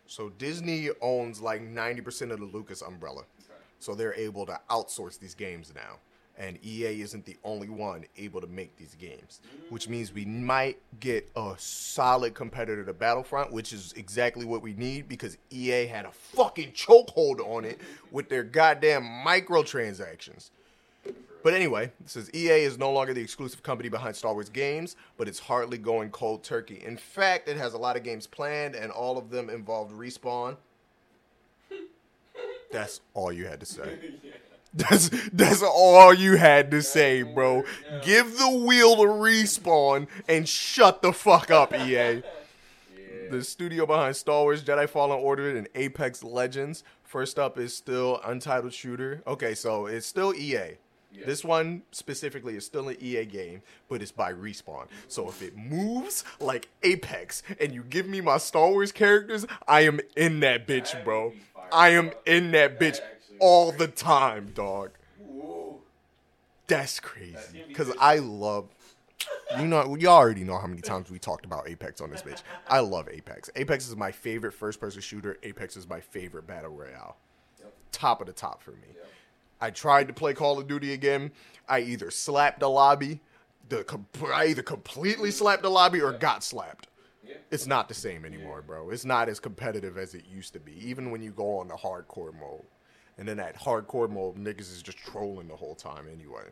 So 0.08 0.30
Disney 0.30 0.90
owns 1.02 1.42
like 1.42 1.62
90% 1.62 2.32
of 2.32 2.40
the 2.40 2.46
Lucas 2.46 2.82
umbrella. 2.82 3.22
Okay. 3.22 3.54
So 3.80 3.96
they're 3.96 4.16
able 4.16 4.46
to 4.48 4.60
outsource 4.70 5.20
these 5.20 5.36
games 5.36 5.72
now. 5.76 5.98
And 6.40 6.58
EA 6.64 7.02
isn't 7.02 7.26
the 7.26 7.36
only 7.44 7.68
one 7.68 8.06
able 8.18 8.40
to 8.40 8.48
make 8.48 8.78
these 8.78 8.96
games, 8.96 9.42
which 9.70 9.90
means 9.90 10.14
we 10.14 10.24
might 10.24 10.78
get 11.02 11.30
a 11.36 11.54
solid 11.58 12.34
competitor 12.34 12.86
to 12.86 12.94
Battlefront, 12.94 13.52
which 13.52 13.74
is 13.74 13.94
exactly 13.98 14.46
what 14.46 14.62
we 14.62 14.74
need 14.74 15.10
because 15.10 15.38
EA 15.52 15.86
had 15.86 16.06
a 16.06 16.12
fucking 16.12 16.72
chokehold 16.72 17.42
on 17.42 17.66
it 17.66 17.82
with 18.10 18.30
their 18.30 18.44
goddamn 18.44 19.04
microtransactions. 19.04 20.50
But 21.44 21.54
anyway, 21.54 21.92
it 22.00 22.10
says 22.10 22.30
EA 22.34 22.64
is 22.64 22.78
no 22.78 22.92
longer 22.92 23.14
the 23.14 23.22
exclusive 23.22 23.62
company 23.62 23.90
behind 23.90 24.16
Star 24.16 24.34
Wars 24.34 24.50
games, 24.50 24.96
but 25.18 25.28
it's 25.28 25.40
hardly 25.40 25.78
going 25.78 26.10
cold 26.10 26.44
turkey. 26.44 26.82
In 26.86 26.98
fact, 26.98 27.48
it 27.50 27.58
has 27.58 27.74
a 27.74 27.78
lot 27.78 27.98
of 27.98 28.04
games 28.04 28.28
planned, 28.28 28.76
and 28.76 28.92
all 28.92 29.18
of 29.18 29.30
them 29.30 29.50
involved 29.50 29.94
respawn. 29.94 30.56
That's 32.72 33.02
all 33.14 33.32
you 33.32 33.46
had 33.46 33.60
to 33.62 33.66
say. 33.66 33.98
yeah. 34.24 34.32
That's 34.74 35.10
that's 35.32 35.64
all 35.64 36.14
you 36.14 36.38
had 36.38 36.72
to 36.72 36.82
say, 36.82 37.24
bro. 37.24 37.64
Give 38.04 38.38
the 38.38 38.50
wheel 38.50 38.96
to 38.98 39.04
respawn 39.04 40.08
and 40.28 40.48
shut 40.48 41.02
the 41.02 41.12
fuck 41.14 41.52
up, 41.52 41.74
EA. 41.74 42.24
Yeah. 42.92 43.32
The 43.32 43.44
studio 43.44 43.86
behind 43.86 44.16
Star 44.16 44.42
Wars 44.44 44.64
Jedi 44.64 44.88
Fallen 44.90 45.20
Order 45.20 45.56
and 45.56 45.68
Apex 45.74 46.24
Legends. 46.24 46.84
First 47.04 47.40
up 47.40 47.58
is 47.58 47.76
still 47.76 48.20
Untitled 48.24 48.74
Shooter. 48.74 49.24
Okay, 49.26 49.56
so 49.56 49.88
it's 49.88 50.06
still 50.06 50.34
EA. 50.36 50.78
Yeah. 51.12 51.26
This 51.26 51.44
one 51.44 51.82
specifically 51.92 52.56
is 52.56 52.66
still 52.66 52.88
an 52.90 52.98
EA 53.00 53.26
game, 53.26 53.62
but 53.88 54.02
it's 54.02 54.12
by 54.12 54.32
Respawn. 54.32 54.88
So 55.08 55.28
if 55.28 55.42
it 55.42 55.58
moves 55.58 56.24
like 56.40 56.70
Apex 56.84 57.42
and 57.60 57.74
you 57.74 57.84
give 57.84 58.08
me 58.08 58.22
my 58.22 58.38
Star 58.38 58.70
Wars 58.70 58.92
characters, 58.92 59.46
I 59.68 59.82
am 59.82 60.00
in 60.16 60.40
that 60.42 60.68
bitch, 60.68 61.04
bro. 61.04 61.26
would 61.26 61.34
be 61.34 61.40
fire, 61.54 61.70
I 61.72 61.90
am 61.90 62.12
in 62.28 62.52
that 62.52 62.80
bitch 62.80 63.00
all 63.40 63.72
the 63.72 63.88
time, 63.88 64.52
dog. 64.54 64.92
That's 66.68 67.00
crazy. 67.00 67.64
Cause. 67.74 67.92
I 68.00 68.18
love. 68.20 68.70
You 69.58 69.66
know, 69.66 69.96
you 69.96 70.08
already 70.08 70.44
know 70.44 70.58
how 70.58 70.68
many 70.68 70.82
times 70.82 71.12
we 71.12 71.20
talked 71.20 71.44
about 71.46 71.68
Apex 71.68 72.00
on 72.00 72.10
this 72.10 72.22
bitch. 72.22 72.42
I 72.70 72.80
love 72.80 73.10
Apex. 73.10 73.50
Apex 73.56 73.88
is 73.90 73.96
my 73.96 74.12
favorite 74.12 74.54
first-person 74.54 75.02
shooter. 75.02 75.38
Apex 75.44 75.76
is 75.76 75.90
my 75.90 76.00
favorite 76.00 76.48
battle 76.48 76.72
royale. 76.72 77.18
Yep. 77.60 77.74
Top 77.92 78.22
of 78.22 78.28
the 78.28 78.34
top 78.34 78.62
for 78.62 78.72
me. 78.72 78.88
Yep. 78.96 79.08
I 79.60 79.72
tried 79.72 80.08
to 80.08 80.14
play 80.14 80.34
Call 80.34 80.58
of 80.58 80.68
Duty 80.68 80.94
again. 80.94 81.32
I 81.68 81.82
either 81.82 82.12
slapped 82.12 82.62
the 82.62 82.70
lobby, 82.70 83.20
the 83.68 83.84
I 84.34 84.46
either 84.46 84.64
completely 84.64 85.32
slapped 85.32 85.64
the 85.64 85.70
lobby 85.70 86.02
or 86.02 86.14
got 86.14 86.44
slapped. 86.44 86.88
Yeah. 87.28 87.36
It's 87.52 87.68
not 87.68 87.90
the 87.90 87.94
same 87.94 88.24
anymore, 88.24 88.64
bro. 88.66 88.90
It's 88.90 89.06
not 89.06 89.28
as 89.28 89.40
competitive 89.40 89.98
as 89.98 90.14
it 90.14 90.24
used 90.32 90.54
to 90.54 90.60
be, 90.60 90.74
even 90.88 91.12
when 91.12 91.22
you 91.22 91.32
go 91.32 91.58
on 91.58 91.68
the 91.68 91.76
hardcore 91.76 92.34
mode. 92.40 92.64
And 93.20 93.28
then 93.28 93.38
that 93.38 93.60
hardcore 93.60 94.10
mode, 94.10 94.38
niggas 94.38 94.72
is 94.72 94.82
just 94.82 94.98
trolling 94.98 95.48
the 95.48 95.56
whole 95.56 95.76
time 95.76 96.06
anyway. 96.12 96.44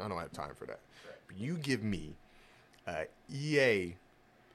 I 0.00 0.06
don't 0.06 0.18
have 0.18 0.32
time 0.32 0.54
for 0.54 0.66
that. 0.66 0.80
But 1.26 1.38
you 1.38 1.56
give 1.56 1.82
me 1.82 2.14
a 2.86 3.06
EA, 3.32 3.96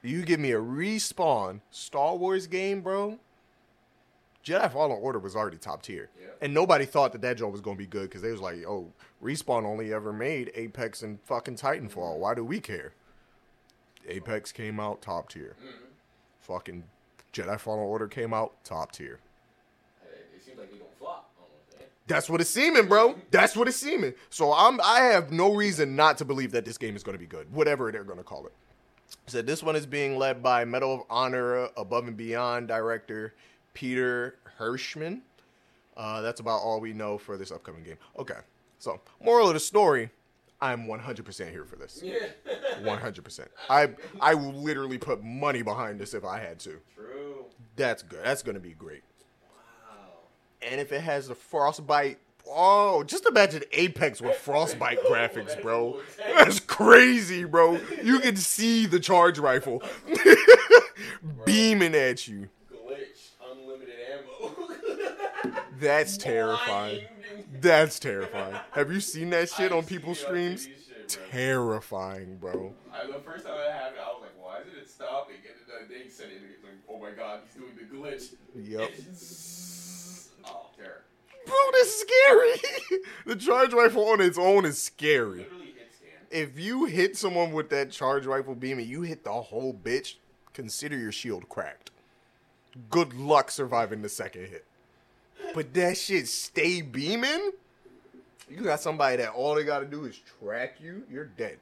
you 0.02 0.22
give 0.22 0.40
me 0.40 0.52
a 0.52 0.60
respawn 0.60 1.60
Star 1.70 2.16
Wars 2.16 2.46
game, 2.46 2.80
bro. 2.80 3.18
Jedi 4.44 4.72
Fallen 4.72 4.96
Order 5.02 5.18
was 5.18 5.34
already 5.34 5.56
top 5.56 5.82
tier. 5.82 6.08
Yeah. 6.20 6.28
And 6.40 6.54
nobody 6.54 6.84
thought 6.84 7.10
that 7.12 7.20
that 7.22 7.36
joint 7.36 7.50
was 7.50 7.60
going 7.60 7.76
to 7.76 7.82
be 7.82 7.86
good 7.86 8.02
because 8.04 8.22
they 8.22 8.30
was 8.30 8.40
like, 8.40 8.64
oh, 8.64 8.92
Respawn 9.20 9.64
only 9.64 9.92
ever 9.92 10.12
made 10.12 10.52
Apex 10.54 11.02
and 11.02 11.18
fucking 11.22 11.56
Titanfall. 11.56 12.18
Why 12.18 12.32
do 12.34 12.44
we 12.44 12.60
care? 12.60 12.92
Apex 14.08 14.52
came 14.52 14.78
out 14.78 15.02
top 15.02 15.30
tier. 15.30 15.56
Mm-hmm. 15.58 15.84
Fucking 16.42 16.84
Jedi 17.32 17.58
Fallen 17.58 17.80
Order 17.80 18.06
came 18.06 18.32
out 18.32 18.52
top 18.62 18.92
tier. 18.92 19.18
Hey, 20.00 20.10
it 20.36 20.44
seems 20.44 20.58
like 20.58 20.70
they 20.70 20.78
gonna 20.78 20.90
flop 20.96 21.28
almost. 21.40 21.74
Eh? 21.80 21.86
That's 22.06 22.30
what 22.30 22.40
it's 22.40 22.50
seeming, 22.50 22.86
bro. 22.86 23.16
That's 23.30 23.56
what 23.56 23.66
it's 23.68 23.76
seeming. 23.76 24.14
So 24.30 24.52
I'm 24.52 24.80
I 24.80 25.00
have 25.00 25.32
no 25.32 25.52
reason 25.54 25.96
not 25.96 26.18
to 26.18 26.24
believe 26.24 26.52
that 26.52 26.64
this 26.64 26.78
game 26.78 26.94
is 26.94 27.02
going 27.02 27.14
to 27.14 27.18
be 27.18 27.26
good, 27.26 27.52
whatever 27.52 27.90
they're 27.90 28.04
going 28.04 28.18
to 28.18 28.24
call 28.24 28.46
it. 28.46 28.52
So 29.26 29.42
this 29.42 29.62
one 29.62 29.76
is 29.76 29.86
being 29.86 30.16
led 30.18 30.42
by 30.42 30.64
Medal 30.64 30.94
of 30.94 31.00
Honor 31.10 31.68
Above 31.76 32.06
and 32.06 32.16
Beyond 32.16 32.68
director 32.68 33.34
Peter 33.74 34.36
Hirschmann. 34.58 35.20
Uh, 35.96 36.20
that's 36.20 36.40
about 36.40 36.60
all 36.60 36.80
we 36.80 36.92
know 36.92 37.18
for 37.18 37.36
this 37.36 37.50
upcoming 37.50 37.82
game. 37.82 37.96
Okay, 38.18 38.38
so 38.78 39.00
moral 39.20 39.48
of 39.48 39.54
the 39.54 39.60
story: 39.60 40.10
I'm 40.60 40.86
100% 40.86 41.50
here 41.50 41.64
for 41.64 41.76
this. 41.76 42.00
Yeah. 42.04 42.26
100%. 42.82 43.48
I 43.68 43.90
I 44.20 44.34
will 44.34 44.52
literally 44.52 44.98
put 44.98 45.24
money 45.24 45.62
behind 45.62 45.98
this 45.98 46.14
if 46.14 46.24
I 46.24 46.38
had 46.38 46.58
to. 46.60 46.80
True. 46.94 47.46
That's 47.74 48.02
good. 48.02 48.20
That's 48.24 48.42
going 48.42 48.54
to 48.54 48.60
be 48.60 48.72
great. 48.72 49.02
And 50.62 50.80
if 50.80 50.92
it 50.92 51.00
has 51.02 51.28
the 51.28 51.34
frostbite, 51.34 52.18
oh, 52.48 53.02
just 53.04 53.26
imagine 53.26 53.62
Apex 53.72 54.20
with 54.20 54.36
frostbite 54.36 55.02
graphics, 55.04 55.60
bro. 55.60 56.00
That's 56.18 56.60
crazy, 56.60 57.44
bro. 57.44 57.78
You 58.02 58.20
can 58.20 58.36
see 58.36 58.86
the 58.86 59.00
charge 59.00 59.38
rifle 59.38 59.82
beaming 61.44 61.94
at 61.94 62.26
you. 62.26 62.48
Glitch. 62.72 63.30
Unlimited 63.52 63.94
ammo. 64.12 65.52
That's 65.80 66.16
terrifying. 66.16 67.00
That's 67.60 67.98
terrifying. 67.98 68.56
Have 68.72 68.92
you 68.92 69.00
seen 69.00 69.30
that 69.30 69.48
shit 69.50 69.72
on 69.72 69.84
people's 69.84 70.18
seen 70.18 70.26
it 70.26 70.30
on 70.30 70.34
streams? 70.34 70.66
TV 70.66 70.70
shit, 70.88 71.08
bro. 71.12 71.26
Terrifying, 71.30 72.36
bro. 72.36 72.74
I, 72.92 73.06
the 73.06 73.20
first 73.20 73.44
time 73.44 73.54
I 73.54 73.62
had 73.62 73.68
it 73.68 73.72
happened, 73.72 74.00
I 74.00 74.12
was 74.12 74.22
like, 74.22 74.42
why 74.42 74.60
isn't 74.60 74.78
it 74.78 74.90
stopping? 74.90 75.36
And 75.36 75.88
then 75.88 75.98
they 76.02 76.08
said 76.08 76.28
it, 76.28 76.64
like, 76.64 76.72
oh 76.88 76.98
my 76.98 77.10
god, 77.10 77.40
he's 77.44 77.62
doing 77.62 77.76
the 77.76 77.84
glitch. 77.94 78.32
Yep. 78.54 78.90
Bro, 81.46 81.56
this 81.72 81.88
is 81.88 82.00
scary. 82.00 83.00
the 83.26 83.36
charge 83.36 83.72
rifle 83.72 84.08
on 84.08 84.20
its 84.20 84.36
own 84.38 84.64
is 84.64 84.82
scary. 84.82 85.38
Literally 85.38 85.66
hit 85.76 85.92
scan. 85.94 86.10
If 86.30 86.58
you 86.58 86.84
hit 86.86 87.16
someone 87.16 87.52
with 87.52 87.70
that 87.70 87.90
charge 87.90 88.26
rifle 88.26 88.54
beam 88.54 88.78
and 88.78 88.86
you 88.86 89.02
hit 89.02 89.24
the 89.24 89.32
whole 89.32 89.72
bitch, 89.72 90.16
consider 90.52 90.96
your 90.98 91.12
shield 91.12 91.48
cracked. 91.48 91.90
Good 92.90 93.14
luck 93.14 93.50
surviving 93.50 94.02
the 94.02 94.08
second 94.08 94.46
hit. 94.48 94.64
But 95.54 95.72
that 95.74 95.96
shit 95.96 96.28
stay 96.28 96.82
beaming? 96.82 97.52
You 98.50 98.60
got 98.62 98.80
somebody 98.80 99.16
that 99.18 99.30
all 99.30 99.54
they 99.54 99.64
gotta 99.64 99.86
do 99.86 100.04
is 100.04 100.20
track 100.40 100.76
you, 100.80 101.02
you're 101.10 101.24
dead. 101.26 101.58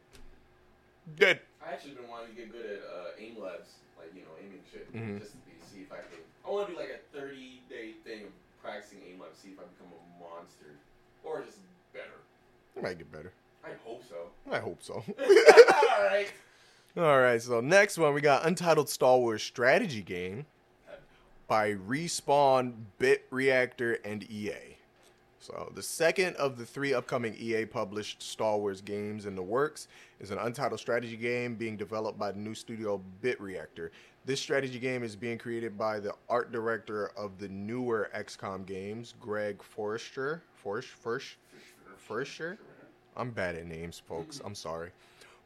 Dead. 1.18 1.40
I 1.64 1.72
actually 1.72 1.92
been 1.92 2.08
wanting 2.08 2.34
to 2.34 2.40
get 2.42 2.52
good 2.52 2.64
at 2.66 2.78
uh, 2.82 3.08
aim 3.18 3.36
labs, 3.40 3.68
like 3.98 4.12
you 4.14 4.20
know, 4.22 4.36
aiming 4.40 4.60
shit, 4.72 4.92
Mhm. 4.94 5.18
just 5.20 5.32
to 5.32 5.38
see 5.72 5.80
if 5.82 5.92
I 5.92 5.96
can. 5.96 6.20
I 6.46 6.50
want 6.50 6.68
to 6.68 6.74
do 6.74 6.78
like 6.80 6.90
a 6.90 7.16
30 7.16 7.62
day 7.70 7.92
thing 8.04 8.24
of 8.24 8.32
practicing 8.64 8.98
aim 9.08 9.20
labs, 9.20 9.38
see 9.38 9.50
if 9.50 9.58
I 9.58 9.62
become 9.64 9.92
a 9.92 10.22
monster 10.22 10.72
or 11.22 11.42
just 11.42 11.58
better. 11.92 12.18
It 12.76 12.82
might 12.82 12.98
get 12.98 13.12
better. 13.12 13.32
I 13.62 13.70
hope 13.84 14.02
so. 14.08 14.16
I 14.50 14.58
hope 14.58 14.82
so. 14.82 14.94
All 15.18 16.04
right. 16.04 16.28
All 16.96 17.20
right, 17.20 17.42
so 17.42 17.60
next 17.60 17.98
one 17.98 18.14
we 18.14 18.20
got 18.20 18.46
Untitled 18.46 18.88
Star 18.88 19.18
Wars 19.18 19.42
strategy 19.42 20.00
game 20.00 20.46
by 21.48 21.74
Respawn, 21.74 22.72
Bit 22.98 23.26
Reactor, 23.30 23.94
and 24.04 24.22
EA. 24.30 24.76
So 25.40 25.70
the 25.74 25.82
second 25.82 26.36
of 26.36 26.56
the 26.56 26.64
three 26.64 26.94
upcoming 26.94 27.34
EA 27.38 27.66
published 27.66 28.22
Star 28.22 28.56
Wars 28.56 28.80
games 28.80 29.26
in 29.26 29.34
the 29.34 29.42
works 29.42 29.88
is 30.20 30.30
an 30.30 30.38
untitled 30.38 30.80
strategy 30.80 31.16
game 31.16 31.54
being 31.56 31.76
developed 31.76 32.18
by 32.18 32.32
the 32.32 32.38
new 32.38 32.54
studio 32.54 33.00
Bit 33.20 33.40
Reactor. 33.40 33.92
This 34.26 34.40
strategy 34.40 34.78
game 34.78 35.02
is 35.02 35.16
being 35.16 35.36
created 35.36 35.76
by 35.76 36.00
the 36.00 36.14
art 36.30 36.50
director 36.50 37.08
of 37.14 37.38
the 37.38 37.48
newer 37.48 38.10
XCOM 38.16 38.64
games, 38.64 39.12
Greg 39.20 39.62
Forrester. 39.62 40.42
Forsh, 40.64 40.86
Forsh, 41.04 41.34
Forrester? 41.98 42.58
I'm 43.18 43.32
bad 43.32 43.54
at 43.54 43.66
names, 43.66 44.00
folks. 44.08 44.40
I'm 44.42 44.54
sorry. 44.54 44.92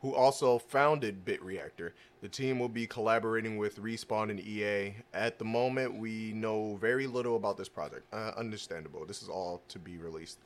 Who 0.01 0.15
also 0.15 0.59
founded 0.59 1.25
Bit 1.25 1.43
Reactor. 1.43 1.93
The 2.21 2.29
team 2.29 2.61
will 2.61 2.69
be 2.69 2.87
collaborating 2.87 3.59
with 3.59 3.83
Respawn 3.83 4.31
and 4.31 4.39
EA. 4.39 4.95
At 5.13 5.41
the 5.41 5.45
moment, 5.45 5.99
we 5.99 6.33
know 6.33 6.77
very 6.77 7.09
little 7.09 7.35
about 7.35 7.57
this 7.57 7.69
project. 7.69 8.03
Uh, 8.13 8.31
understandable. 8.37 9.05
This 9.05 9.23
is 9.23 9.29
all 9.29 9.61
to 9.71 9.81
be 9.81 9.97
released. 9.97 10.39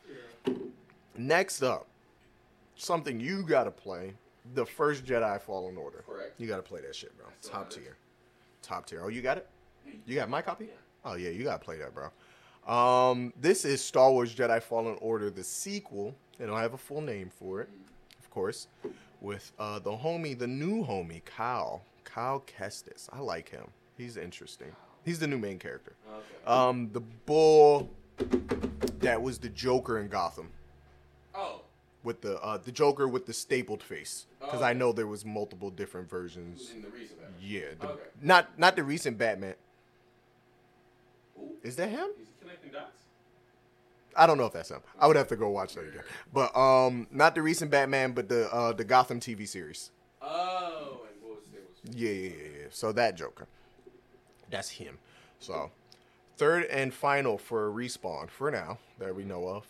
Next 1.19 1.63
up, 1.63 1.87
something 2.77 3.21
you 3.21 3.43
gotta 3.43 3.71
play: 3.71 4.15
the 4.55 4.65
first 4.65 5.05
Jedi 5.05 5.39
Fallen 5.43 5.77
Order. 5.77 6.03
Correct. 6.09 6.41
You 6.41 6.47
gotta 6.47 6.63
play 6.63 6.81
that 6.81 6.97
shit, 6.97 7.15
bro. 7.19 7.27
Top 7.43 7.69
tier. 7.69 7.99
Top 8.63 8.87
tier. 8.87 9.03
Oh, 9.05 9.09
you 9.09 9.23
got 9.23 9.37
it? 9.39 9.49
You 10.07 10.15
got 10.15 10.29
my 10.29 10.43
copy? 10.43 10.69
Oh 11.05 11.15
yeah, 11.15 11.31
you 11.31 11.45
gotta 11.45 11.63
play 11.63 11.79
that, 11.79 11.93
bro. 11.95 12.11
Um, 12.67 13.33
this 13.41 13.65
is 13.65 13.85
Star 13.85 14.11
Wars 14.11 14.35
Jedi 14.35 14.63
Fallen 14.63 14.97
Order, 15.01 15.31
the 15.31 15.43
sequel. 15.43 16.15
They 16.39 16.47
don't 16.47 16.59
have 16.59 16.75
a 16.75 16.79
full 16.79 17.01
name 17.01 17.29
for 17.29 17.61
it, 17.61 17.69
of 18.19 18.31
course. 18.31 18.69
With 19.21 19.53
uh, 19.59 19.81
the 19.81 19.91
homie, 19.91 20.39
the 20.39 20.47
new 20.47 20.85
homie, 20.85 21.25
Kyle, 21.25 21.83
Kyle 22.05 22.45
Kestis. 22.47 23.09
I 23.13 23.21
like 23.21 23.49
him. 23.49 23.67
He's 23.97 24.17
interesting. 24.17 24.73
He's 25.05 25.19
the 25.19 25.27
new 25.27 25.39
main 25.39 25.59
character. 25.59 25.95
Okay. 26.09 26.47
Um, 26.47 26.91
the 26.93 27.01
bull 27.01 27.91
that 29.01 29.21
was 29.21 29.39
the 29.39 29.49
Joker 29.49 29.99
in 29.99 30.09
Gotham 30.09 30.49
oh. 31.35 31.62
With 32.03 32.21
the 32.21 32.41
uh, 32.43 32.59
the 32.59 32.73
Joker 32.73 33.07
with 33.09 33.27
the 33.27 33.33
stapled 33.33 33.83
face. 33.83 34.27
Because 34.41 34.61
Oh, 34.61 34.65
I 34.65 34.73
know 34.73 34.93
there 34.93 35.07
was 35.07 35.25
multiple 35.25 35.71
different 35.71 36.09
versions. 36.11 36.71
In 36.75 36.83
the 36.83 36.89
recent 36.89 37.19
episode. 37.23 37.41
Yeah, 37.43 37.61
the, 37.81 37.89
Okay. 37.89 38.03
not 38.21 38.59
not 38.59 38.77
the 38.77 38.83
recent 38.85 39.19
Batman. 39.19 39.55
Ooh. 41.39 41.51
Is 41.63 41.77
that 41.77 41.89
him? 41.89 42.09
He's 42.19 42.27
connecting 42.41 42.73
dots. 42.73 42.99
I 44.17 44.27
don't 44.27 44.37
know 44.37 44.45
if 44.47 44.53
that's 44.53 44.71
him. 44.71 44.81
I 45.01 45.07
would 45.07 45.17
have 45.17 45.29
to 45.29 45.37
go 45.37 45.49
watch 45.49 45.75
that 45.75 45.89
again. 45.89 46.03
But 46.33 46.55
um, 46.57 47.07
not 47.11 47.35
the 47.35 47.41
recent 47.43 47.71
Batman, 47.71 48.13
but 48.13 48.29
the 48.29 48.53
uh, 48.53 48.73
the 48.73 48.85
Gotham 48.85 49.21
TV 49.21 49.49
series. 49.49 49.91
Oh, 50.21 51.01
and 51.09 51.23
what 51.23 51.39
was 51.41 51.49
it? 51.55 51.97
Yeah, 51.97 52.11
yeah, 52.11 52.29
yeah, 52.29 52.59
yeah. 52.63 52.67
So 52.71 52.93
that 52.93 53.17
Joker, 53.17 53.47
that's 54.51 54.69
him. 54.71 54.99
So 55.41 55.71
third 56.37 56.65
and 56.67 56.93
final 56.93 57.39
for 57.39 57.71
respawn 57.71 58.29
for 58.29 58.51
now 58.51 58.79
that 58.99 59.15
we 59.17 59.25
know 59.25 59.47
of. 59.49 59.65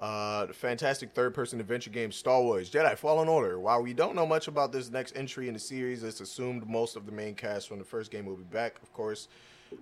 Uh, 0.00 0.48
fantastic 0.48 1.12
third-person 1.12 1.60
adventure 1.60 1.90
game 1.90 2.10
Star 2.10 2.42
Wars 2.42 2.68
Jedi 2.68 2.96
Fallen 2.98 3.28
Order. 3.28 3.60
While 3.60 3.82
we 3.82 3.94
don't 3.94 4.16
know 4.16 4.26
much 4.26 4.48
about 4.48 4.72
this 4.72 4.90
next 4.90 5.16
entry 5.16 5.46
in 5.46 5.54
the 5.54 5.60
series, 5.60 6.02
it's 6.02 6.20
assumed 6.20 6.68
most 6.68 6.96
of 6.96 7.06
the 7.06 7.12
main 7.12 7.34
cast 7.34 7.68
from 7.68 7.78
the 7.78 7.84
first 7.84 8.10
game 8.10 8.26
will 8.26 8.36
be 8.36 8.42
back. 8.44 8.80
Of 8.82 8.92
course, 8.92 9.28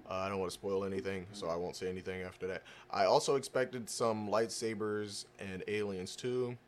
uh, 0.08 0.14
I 0.14 0.28
don't 0.28 0.38
want 0.38 0.50
to 0.50 0.54
spoil 0.54 0.84
anything, 0.84 1.26
so 1.32 1.48
I 1.48 1.56
won't 1.56 1.76
say 1.76 1.88
anything 1.88 2.22
after 2.22 2.46
that. 2.48 2.62
I 2.90 3.06
also 3.06 3.36
expected 3.36 3.88
some 3.88 4.28
lightsabers 4.28 5.24
and 5.40 5.64
aliens 5.66 6.14
too. 6.14 6.58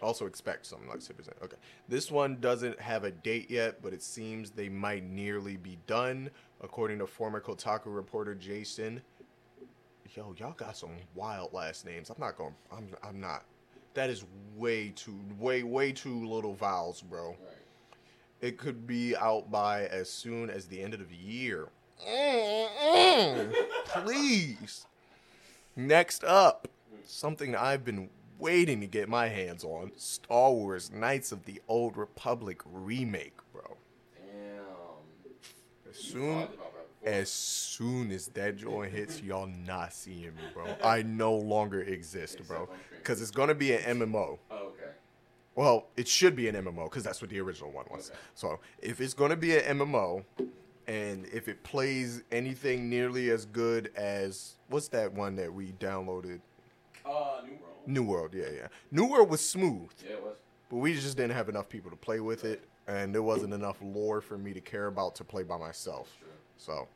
Also 0.00 0.26
expect 0.26 0.64
some 0.64 0.80
lightsabers. 0.90 1.28
Okay, 1.42 1.56
this 1.88 2.10
one 2.10 2.38
doesn't 2.40 2.80
have 2.80 3.04
a 3.04 3.10
date 3.10 3.50
yet, 3.50 3.82
but 3.82 3.92
it 3.92 4.02
seems 4.02 4.50
they 4.50 4.68
might 4.68 5.04
nearly 5.04 5.56
be 5.56 5.76
done, 5.86 6.30
according 6.62 6.98
to 7.00 7.06
former 7.06 7.40
Kotaku 7.40 7.94
reporter 7.94 8.34
Jason. 8.34 9.02
Yo, 10.14 10.34
y'all 10.38 10.52
got 10.52 10.76
some 10.76 10.90
wild 11.14 11.52
last 11.52 11.84
names. 11.84 12.08
I'm 12.08 12.16
not 12.18 12.36
going. 12.36 12.54
I'm. 12.72 12.88
I'm 13.02 13.20
not. 13.20 13.44
That 13.94 14.10
is 14.10 14.24
way 14.56 14.90
too, 14.94 15.18
way, 15.38 15.62
way 15.62 15.92
too 15.92 16.24
little 16.26 16.54
vowels, 16.54 17.02
bro. 17.02 17.30
right. 17.30 17.38
It 18.40 18.56
could 18.56 18.86
be 18.86 19.16
out 19.16 19.50
by 19.50 19.86
as 19.86 20.08
soon 20.08 20.50
as 20.50 20.66
the 20.66 20.80
end 20.80 20.94
of 20.94 21.08
the 21.08 21.16
year. 21.16 21.68
Please. 23.86 24.86
Next 25.74 26.22
up, 26.24 26.68
something 27.04 27.56
I've 27.56 27.84
been 27.84 28.08
waiting 28.38 28.80
to 28.80 28.86
get 28.86 29.08
my 29.08 29.28
hands 29.28 29.64
on 29.64 29.90
Star 29.96 30.52
Wars 30.52 30.92
Knights 30.92 31.32
of 31.32 31.44
the 31.44 31.60
Old 31.66 31.96
Republic 31.96 32.60
remake, 32.64 33.36
bro. 33.52 33.76
Damn. 34.16 35.90
As 35.90 35.96
soon 35.96 36.48
talked 37.00 37.06
about 37.06 37.10
that 37.10 37.10
before. 37.10 37.20
as 37.22 37.28
soon 37.30 38.10
as 38.12 38.26
that 38.28 38.56
joint 38.56 38.92
hits, 38.92 39.22
y'all 39.22 39.46
not 39.66 39.92
seeing 39.92 40.34
me, 40.34 40.42
bro. 40.54 40.66
I 40.82 41.02
no 41.02 41.34
longer 41.34 41.82
exist, 41.82 42.38
bro. 42.46 42.62
Except 42.62 42.70
on 42.70 42.76
stream. 42.84 42.98
Because 42.98 43.22
it's 43.22 43.30
going 43.30 43.48
to 43.48 43.54
be 43.54 43.72
an 43.74 43.98
MMO. 43.98 44.38
Oh, 44.50 44.56
okay. 44.68 44.90
Well, 45.54 45.86
it 45.96 46.06
should 46.06 46.36
be 46.36 46.48
an 46.48 46.54
MMO 46.54 46.84
because 46.84 47.02
that's 47.02 47.20
what 47.20 47.30
the 47.30 47.40
original 47.40 47.70
one 47.72 47.86
was. 47.90 48.10
Okay. 48.10 48.18
So 48.34 48.60
if 48.80 49.00
it's 49.00 49.14
going 49.14 49.30
to 49.30 49.36
be 49.36 49.56
an 49.56 49.78
MMO, 49.78 50.24
and 50.86 51.26
if 51.32 51.48
it 51.48 51.62
plays 51.64 52.22
anything 52.30 52.88
nearly 52.88 53.30
as 53.30 53.44
good 53.44 53.90
as 53.96 54.54
what's 54.68 54.88
that 54.88 55.12
one 55.12 55.34
that 55.36 55.52
we 55.52 55.72
downloaded? 55.72 56.40
Uh, 57.04 57.40
New 57.44 57.52
World. 57.56 57.64
New 57.86 58.02
World, 58.04 58.34
yeah, 58.34 58.44
yeah. 58.54 58.66
New 58.90 59.06
World 59.06 59.28
was 59.30 59.40
smooth, 59.46 59.90
Yeah, 60.06 60.12
it 60.14 60.22
was. 60.22 60.36
but 60.70 60.76
we 60.76 60.94
just 60.94 61.16
didn't 61.16 61.32
have 61.34 61.48
enough 61.48 61.68
people 61.68 61.90
to 61.90 61.96
play 61.96 62.20
with 62.20 62.44
it, 62.44 62.62
and 62.86 63.14
there 63.14 63.22
wasn't 63.22 63.52
enough 63.52 63.78
lore 63.82 64.20
for 64.20 64.38
me 64.38 64.52
to 64.54 64.60
care 64.60 64.86
about 64.86 65.14
to 65.16 65.24
play 65.24 65.42
by 65.42 65.56
myself. 65.58 66.14
True. 66.18 66.27
So 66.58 66.88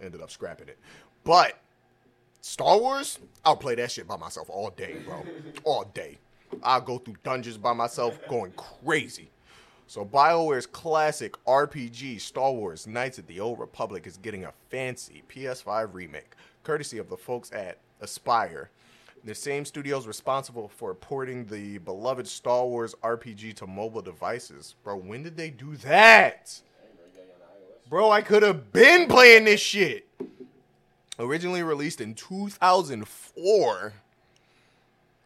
ended 0.00 0.20
up 0.20 0.30
scrapping 0.30 0.68
it. 0.68 0.78
But 1.24 1.58
Star 2.40 2.78
Wars, 2.78 3.18
I'll 3.44 3.56
play 3.56 3.74
that 3.76 3.90
shit 3.90 4.06
by 4.06 4.16
myself 4.16 4.48
all 4.50 4.70
day, 4.70 4.96
bro. 5.04 5.24
all 5.64 5.84
day. 5.94 6.18
I'll 6.62 6.80
go 6.80 6.98
through 6.98 7.16
dungeons 7.24 7.56
by 7.58 7.72
myself 7.72 8.18
going 8.28 8.52
crazy. 8.52 9.30
So 9.86 10.04
BioWare's 10.04 10.66
classic 10.66 11.34
RPG 11.46 12.20
Star 12.20 12.52
Wars 12.52 12.86
Knights 12.86 13.18
of 13.18 13.26
the 13.26 13.40
Old 13.40 13.58
Republic 13.58 14.06
is 14.06 14.18
getting 14.18 14.44
a 14.44 14.52
fancy 14.68 15.22
PS5 15.28 15.94
remake, 15.94 16.32
courtesy 16.62 16.98
of 16.98 17.08
the 17.08 17.16
folks 17.16 17.50
at 17.52 17.78
Aspyr. 18.02 18.68
The 19.24 19.34
same 19.34 19.64
studios 19.64 20.06
responsible 20.06 20.68
for 20.68 20.94
porting 20.94 21.46
the 21.46 21.78
beloved 21.78 22.26
Star 22.28 22.66
Wars 22.66 22.94
RPG 23.02 23.54
to 23.56 23.66
mobile 23.66 24.02
devices. 24.02 24.74
Bro, 24.84 24.98
when 24.98 25.22
did 25.22 25.36
they 25.36 25.50
do 25.50 25.74
that? 25.76 26.60
Hey, 26.80 26.88
bro, 26.96 27.06
you 27.06 27.12
got 27.16 27.26
you 27.26 27.32
on 27.32 27.38
the 27.40 27.72
iOS. 27.72 27.77
Bro, 27.88 28.10
I 28.10 28.20
could 28.20 28.42
have 28.42 28.72
been 28.72 29.08
playing 29.08 29.44
this 29.44 29.60
shit. 29.60 30.06
Originally 31.18 31.62
released 31.62 32.00
in 32.00 32.14
2004. 32.14 33.92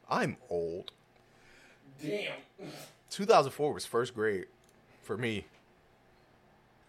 I'm 0.08 0.36
old. 0.48 0.92
Damn. 2.00 2.32
2004 3.10 3.72
was 3.72 3.84
first 3.84 4.14
grade 4.14 4.46
for 5.02 5.16
me. 5.16 5.44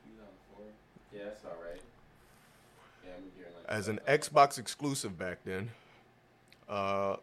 2004. 0.05 0.65
Yeah, 1.11 1.23
that's 1.25 1.41
about 1.41 1.57
right. 1.63 1.81
Yeah, 3.03 3.11
I'm 3.17 3.23
here 3.35 3.47
like 3.57 3.65
As 3.67 3.87
an 3.87 3.99
Xbox 4.07 4.59
exclusive 4.59 5.17
back 5.17 5.39
then. 5.43 5.71
Uh 6.69 7.15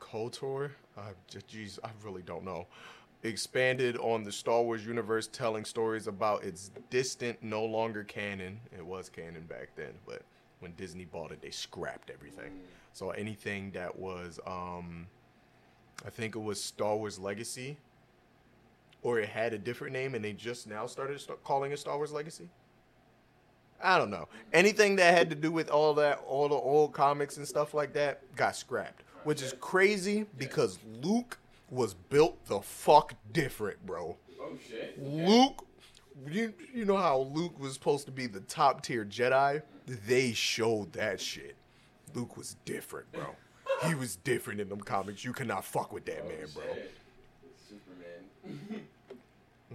KOTOR? 0.00 0.70
Uh, 0.96 1.02
jeez, 1.30 1.78
I 1.84 1.90
really 2.02 2.22
don't 2.22 2.44
know. 2.44 2.66
Expanded 3.24 3.96
on 3.96 4.22
the 4.22 4.30
Star 4.30 4.62
Wars 4.62 4.86
universe, 4.86 5.26
telling 5.26 5.64
stories 5.64 6.06
about 6.06 6.44
its 6.44 6.70
distant, 6.88 7.42
no 7.42 7.64
longer 7.64 8.04
canon. 8.04 8.60
It 8.76 8.84
was 8.84 9.08
canon 9.08 9.44
back 9.46 9.70
then, 9.74 9.92
but 10.06 10.22
when 10.60 10.72
Disney 10.76 11.04
bought 11.04 11.32
it, 11.32 11.40
they 11.42 11.50
scrapped 11.50 12.10
everything. 12.10 12.60
So 12.92 13.10
anything 13.10 13.72
that 13.72 13.98
was, 13.98 14.38
um, 14.46 15.06
I 16.06 16.10
think 16.10 16.36
it 16.36 16.40
was 16.40 16.62
Star 16.62 16.96
Wars 16.96 17.18
Legacy, 17.18 17.76
or 19.02 19.18
it 19.18 19.28
had 19.28 19.52
a 19.52 19.58
different 19.58 19.92
name, 19.92 20.14
and 20.14 20.24
they 20.24 20.32
just 20.32 20.68
now 20.68 20.86
started 20.86 21.20
st- 21.20 21.42
calling 21.42 21.72
it 21.72 21.78
Star 21.78 21.96
Wars 21.96 22.12
Legacy. 22.12 22.48
I 23.82 23.98
don't 23.98 24.10
know. 24.10 24.28
Anything 24.52 24.96
that 24.96 25.16
had 25.16 25.30
to 25.30 25.36
do 25.36 25.50
with 25.52 25.70
all 25.70 25.94
that, 25.94 26.22
all 26.26 26.48
the 26.48 26.54
old 26.54 26.92
comics 26.92 27.36
and 27.36 27.46
stuff 27.46 27.74
like 27.74 27.92
that, 27.94 28.22
got 28.36 28.56
scrapped. 28.56 29.02
Which 29.24 29.42
is 29.42 29.54
crazy 29.60 30.26
because 30.38 30.78
Luke 31.02 31.38
was 31.70 31.94
built 31.94 32.46
the 32.46 32.60
fuck 32.60 33.14
different, 33.32 33.84
bro. 33.84 34.16
Oh 34.40 34.52
shit. 34.68 35.00
Luke, 35.02 35.66
you 36.30 36.54
you 36.74 36.84
know 36.84 36.96
how 36.96 37.18
Luke 37.32 37.58
was 37.60 37.74
supposed 37.74 38.06
to 38.06 38.12
be 38.12 38.26
the 38.26 38.40
top 38.40 38.82
tier 38.82 39.04
Jedi? 39.04 39.62
They 39.86 40.32
showed 40.32 40.92
that 40.94 41.20
shit. 41.20 41.56
Luke 42.14 42.36
was 42.36 42.56
different, 42.64 43.10
bro. 43.12 43.34
He 43.86 43.94
was 43.94 44.16
different 44.16 44.60
in 44.60 44.68
them 44.68 44.80
comics. 44.80 45.24
You 45.24 45.32
cannot 45.32 45.64
fuck 45.64 45.92
with 45.92 46.04
that 46.06 46.22
Oh, 46.24 46.28
man, 46.28 46.46
bro. 46.54 46.62
shit. 46.74 46.94
Superman. 47.68 48.86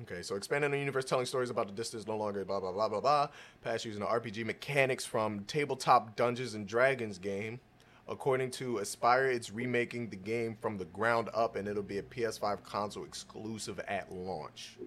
Okay, 0.01 0.23
so 0.23 0.35
expanding 0.35 0.71
the 0.71 0.79
universe, 0.79 1.05
telling 1.05 1.27
stories 1.27 1.51
about 1.51 1.67
the 1.67 1.71
distance, 1.73 2.07
no 2.07 2.17
longer 2.17 2.43
blah 2.43 2.59
blah 2.59 2.71
blah 2.71 2.89
blah 2.89 2.99
blah. 2.99 3.27
Past 3.61 3.85
using 3.85 4.01
the 4.01 4.07
RPG 4.07 4.43
mechanics 4.43 5.05
from 5.05 5.41
tabletop 5.41 6.15
Dungeons 6.15 6.55
and 6.55 6.67
Dragons 6.67 7.19
game. 7.19 7.59
According 8.07 8.51
to 8.51 8.75
Aspyr, 8.75 9.33
it's 9.33 9.51
remaking 9.51 10.09
the 10.09 10.17
game 10.17 10.57
from 10.61 10.77
the 10.77 10.85
ground 10.85 11.29
up, 11.33 11.55
and 11.55 11.67
it'll 11.67 11.81
be 11.81 11.99
a 11.99 12.03
PS5 12.03 12.63
console 12.63 13.05
exclusive 13.05 13.79
at 13.87 14.11
launch. 14.11 14.77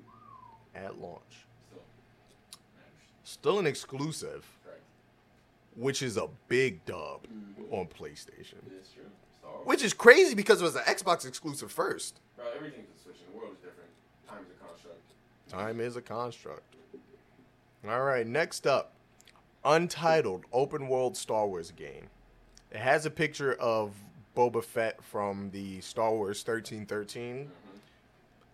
At 0.75 1.01
launch, 1.01 1.47
Still 3.25 3.59
an 3.59 3.67
exclusive, 3.67 4.47
which 5.75 6.03
is 6.03 6.17
a 6.17 6.29
big 6.49 6.85
dub 6.85 7.27
on 7.71 7.87
PlayStation. 7.87 8.61
It 8.67 8.81
is 8.83 8.89
true. 8.95 9.05
Star 9.39 9.51
Wars. 9.53 9.67
Which 9.67 9.83
is 9.83 9.95
crazy 9.95 10.35
because 10.35 10.61
it 10.61 10.65
was 10.65 10.77
an 10.77 10.83
Xbox 10.83 11.27
exclusive 11.27 11.73
first. 11.73 12.21
Bro, 12.37 12.45
everything's 12.55 12.89
a 12.97 13.03
switch. 13.03 13.17
The 13.33 13.37
world 13.37 13.53
is 13.55 13.59
different. 13.59 13.91
A 14.29 14.65
construct. 14.65 15.01
Time 15.49 15.81
is 15.81 15.97
a 15.97 16.03
construct. 16.03 16.77
All 17.89 18.05
right, 18.05 18.27
next 18.27 18.67
up 18.67 18.93
Untitled 19.65 20.45
open 20.53 20.87
world 20.87 21.17
Star 21.17 21.49
Wars 21.49 21.73
game. 21.73 22.09
It 22.77 22.81
has 22.81 23.07
a 23.07 23.11
picture 23.11 23.55
of 23.55 23.95
Boba 24.37 24.63
Fett 24.63 25.03
from 25.03 25.49
the 25.51 25.81
Star 25.81 26.11
Wars 26.11 26.47
1313. 26.47 27.51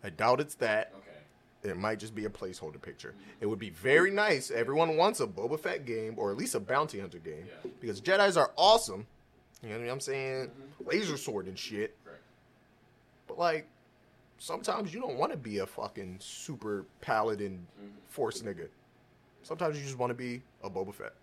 I 0.05 0.11
doubt 0.11 0.41
it's 0.41 0.55
that. 0.57 0.93
Okay. 0.97 1.71
It 1.73 1.77
might 1.77 1.99
just 1.99 2.15
be 2.15 2.27
a 2.27 2.31
placeholder 2.31 2.81
picture. 2.81 3.15
It 3.41 3.47
would 3.47 3.59
be 3.59 3.71
very 3.71 4.13
nice. 4.13 4.53
Everyone 4.53 4.97
wants 4.97 5.19
a 5.19 5.27
Boba 5.27 5.59
Fett 5.59 5.85
game 5.87 6.15
or 6.19 6.31
at 6.31 6.37
least 6.37 6.55
a 6.55 6.61
bounty 6.61 7.01
hunter 7.01 7.19
game 7.19 7.47
Yeah. 7.49 7.71
because 7.81 8.01
Jedi's 8.01 8.37
are 8.37 8.53
awesome. 8.57 9.09
You 9.61 9.71
know 9.71 9.81
what 9.81 9.91
I'm 9.91 9.99
saying? 9.99 10.47
Mm-hmm. 10.47 10.89
Laser 10.89 11.17
sword 11.17 11.49
and 11.49 11.59
shit. 11.59 11.97
Correct. 12.05 12.23
But 13.27 13.41
like, 13.41 13.67
sometimes 14.39 14.95
you 14.95 15.01
don't 15.01 15.17
want 15.19 15.33
to 15.33 15.39
be 15.39 15.59
a 15.59 15.67
fucking 15.67 16.19
super 16.21 16.87
paladin 17.01 17.67
mm-hmm. 17.77 17.91
force 18.09 18.41
nigga. 18.43 18.69
Sometimes 19.43 19.77
you 19.77 19.83
just 19.83 19.99
want 19.99 20.11
to 20.11 20.15
be 20.15 20.43
a 20.63 20.71
Boba 20.71 20.95
Fett. 20.95 21.15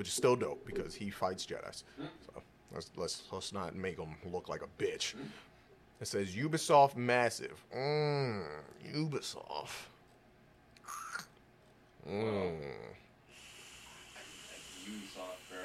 Which 0.00 0.08
is 0.08 0.14
still 0.14 0.34
dope 0.34 0.64
because 0.64 0.94
he 0.94 1.10
fights 1.10 1.44
Jedi's. 1.44 1.84
So 2.24 2.42
let's 2.72 2.90
let's 2.96 3.22
let's 3.30 3.52
not 3.52 3.74
make 3.74 3.98
him 3.98 4.16
look 4.32 4.48
like 4.48 4.62
a 4.62 4.82
bitch. 4.82 5.12
It 6.00 6.06
says 6.06 6.34
Ubisoft 6.34 6.96
Massive. 6.96 7.62
Mmm, 7.76 8.46
Ubisoft. 8.94 9.68
Mmm. 12.08 12.62
Ubisoft, 14.86 15.50
bro. 15.50 15.58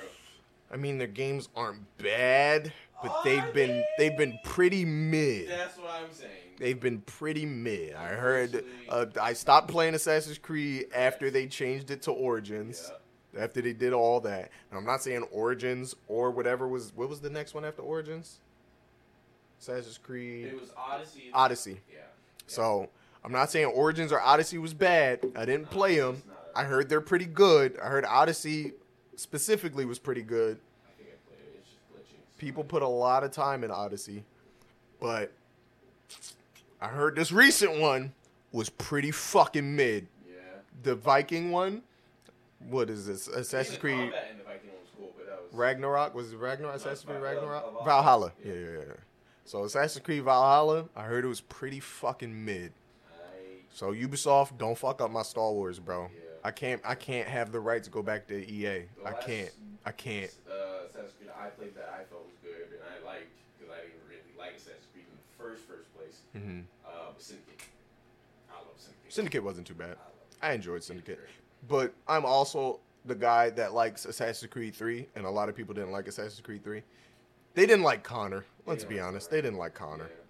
I 0.70 0.76
mean, 0.76 0.98
their 0.98 1.08
games 1.08 1.48
aren't 1.56 1.80
bad, 1.98 2.74
but 3.02 3.24
they've 3.24 3.54
been 3.54 3.86
they've 3.98 4.18
been 4.18 4.38
pretty 4.44 4.84
mid. 4.84 5.48
That's 5.48 5.78
what 5.78 5.92
I'm 5.92 6.12
saying. 6.12 6.32
They've 6.60 6.78
been 6.78 7.00
pretty 7.00 7.46
mid. 7.46 7.96
I 7.96 8.08
heard. 8.10 8.66
Uh, 8.90 9.06
I 9.22 9.32
stopped 9.32 9.70
playing 9.70 9.96
Assassin's 9.96 10.38
Creed 10.38 10.88
after 10.94 11.32
they 11.32 11.48
changed 11.48 11.90
it 11.90 12.02
to 12.02 12.12
Origins. 12.12 12.92
After 13.38 13.62
they 13.62 13.74
did 13.74 13.92
all 13.92 14.22
that, 14.22 14.50
and 14.70 14.80
I'm 14.80 14.86
not 14.86 15.02
saying 15.02 15.24
Origins 15.32 15.96
or 16.08 16.32
whatever 16.32 16.68
was. 16.68 16.94
What 16.96 17.10
was 17.10 17.20
the 17.20 17.30
next 17.30 17.54
one 17.54 17.66
after 17.66 17.82
Origins? 17.82 18.40
Assassin's 19.60 19.98
Creed 19.98 20.48
It 20.48 20.60
was 20.60 20.72
Odyssey. 20.78 21.32
Odyssey. 21.34 21.82
Yeah. 21.92 22.00
So 22.48 22.90
I'm 23.24 23.32
not 23.32 23.52
saying 23.52 23.68
Origins 23.68 24.12
or 24.12 24.22
Odyssey 24.22 24.58
was 24.58 24.74
bad. 24.74 25.20
I 25.36 25.46
didn't 25.46 25.70
play 25.70 25.98
them. 26.00 26.22
I 26.56 26.64
heard 26.64 26.88
they're 26.88 27.02
pretty 27.02 27.26
good. 27.26 27.78
I 27.84 27.88
heard 27.88 28.06
Odyssey 28.06 28.74
specifically 29.16 29.86
was 29.86 30.00
pretty 30.00 30.22
good. 30.22 30.58
I 30.86 30.92
think 30.98 31.10
I 31.10 31.30
played 31.30 31.40
it. 31.40 31.60
It's 31.60 31.70
just 31.70 31.80
glitching. 31.94 32.38
People 32.38 32.64
put 32.64 32.82
a 32.82 32.88
lot 32.88 33.24
of 33.24 33.32
time 33.32 33.64
in 33.64 33.72
Odyssey, 33.72 34.24
but 35.00 35.32
I 36.80 36.88
heard 36.88 37.16
this 37.16 37.32
recent 37.32 37.80
one 37.80 38.14
was 38.52 38.70
pretty 38.70 39.12
fucking 39.12 39.76
mid. 39.76 40.08
Yeah. 40.28 40.36
The 40.84 40.96
Viking 40.96 41.52
one, 41.52 41.82
what 42.70 42.90
is 42.90 43.06
this? 43.06 43.28
Assassin's 43.28 43.78
Creed 43.78 44.00
in 44.00 44.10
the 44.10 44.44
was 44.46 44.90
cool, 44.98 45.14
but 45.18 45.26
that 45.28 45.42
was. 45.44 45.54
Ragnarok 45.54 46.16
was 46.16 46.34
it 46.34 46.38
Ragnarok? 46.38 46.76
Assassin's 46.76 47.04
Creed 47.04 47.22
Ragnarok, 47.22 47.64
Valhalla. 47.64 47.86
Valhalla. 47.86 48.32
Yeah. 48.44 48.54
Yeah, 48.54 48.60
yeah, 48.60 48.80
yeah. 48.88 48.94
So 49.46 49.64
Assassin's 49.64 50.04
Creed 50.04 50.24
Valhalla, 50.24 50.86
I 50.96 51.04
heard 51.04 51.24
it 51.26 51.28
was 51.28 51.42
pretty 51.42 51.80
fucking 51.80 52.46
mid. 52.46 52.74
So 53.74 53.92
Ubisoft, 53.92 54.58
don't 54.58 54.78
fuck 54.78 55.02
up 55.02 55.12
my 55.12 55.22
Star 55.22 55.52
Wars, 55.52 55.80
bro. 55.80 56.04
Yeah. 56.04 56.22
I 56.46 56.52
can't. 56.52 56.82
I 56.86 56.96
can't 56.96 57.28
have 57.28 57.52
the 57.52 57.60
right 57.60 57.84
to 57.84 57.90
go 57.90 58.02
back 58.02 58.28
to 58.28 58.36
EA. 58.36 58.62
the 58.64 58.88
I 59.06 59.12
can't. 59.14 59.52
I 59.86 59.92
can't. 59.92 60.32
Uh, 60.48 60.86
Assassin's 60.88 61.12
Creed 61.20 61.30
I 61.38 61.50
played 61.50 61.76
that 61.76 61.94
I 61.94 62.04
felt 62.06 62.26
was 62.26 62.38
good 62.42 62.72
and 62.72 62.82
I 62.82 63.06
liked 63.06 63.28
because 63.58 63.74
I 63.74 63.82
didn't 63.82 64.00
really 64.08 64.22
like 64.40 64.56
Assassin's 64.56 64.88
Creed 64.94 65.06
in 65.10 65.18
the 65.18 65.44
first 65.44 65.64
first 65.68 65.94
place. 65.94 66.22
Mm-hmm. 66.38 66.62
Uh, 66.88 67.12
Syndicate. 67.18 67.68
I 68.50 68.56
love 68.60 68.68
Syndicate. 68.78 69.14
Syndicate 69.14 69.44
wasn't 69.44 69.68
too 69.68 69.74
bad. 69.74 69.98
I. 70.42 70.52
I 70.52 70.54
enjoyed 70.54 70.84
Syndicate. 70.84 71.20
But 71.68 71.94
I'm 72.08 72.26
also 72.26 72.80
the 73.06 73.16
guy 73.16 73.50
that 73.52 73.74
likes 73.74 74.06
Assassin's 74.06 74.52
Creed 74.52 74.76
3, 74.76 75.08
and 75.16 75.26
a 75.26 75.30
lot 75.30 75.50
of 75.50 75.56
people 75.56 75.74
didn't 75.74 75.92
like 75.92 76.08
Assassin's 76.08 76.42
Creed 76.42 76.64
3. 76.64 76.82
They 77.54 77.66
didn't 77.66 77.84
like 77.84 78.04
Connor. 78.04 78.46
Let's 78.66 78.84
didn't 78.84 78.96
be 78.96 79.00
honest. 79.00 79.30
Connor. 79.30 79.42
They 79.42 79.48
didn't 79.48 79.60
like 79.60 79.74
Connor. 79.74 80.10
Yeah. 80.10 80.22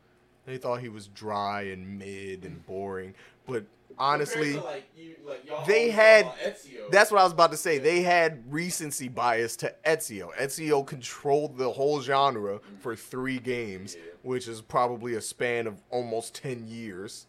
They 0.45 0.57
thought 0.57 0.79
he 0.81 0.89
was 0.89 1.07
dry 1.07 1.63
and 1.63 1.97
mid 1.97 2.43
and 2.43 2.63
boring. 2.67 3.15
But 3.47 3.65
honestly, 3.97 4.53
to, 4.53 4.61
like, 4.61 4.89
you, 4.95 5.15
like, 5.25 5.65
they 5.65 5.89
had. 5.89 6.25
Ezio. 6.43 6.91
That's 6.91 7.09
what 7.11 7.19
I 7.19 7.23
was 7.23 7.33
about 7.33 7.51
to 7.51 7.57
say. 7.57 7.79
They 7.79 8.01
had 8.03 8.43
recency 8.51 9.07
bias 9.07 9.55
to 9.57 9.73
Ezio. 9.86 10.36
Ezio 10.36 10.86
controlled 10.86 11.57
the 11.57 11.71
whole 11.71 12.01
genre 12.01 12.59
for 12.79 12.95
three 12.95 13.39
games, 13.39 13.95
Yeah. 13.95 14.11
which 14.21 14.47
is 14.47 14.61
probably 14.61 15.15
a 15.15 15.21
span 15.21 15.65
of 15.65 15.81
almost 15.89 16.36
10 16.36 16.67
years. 16.67 17.25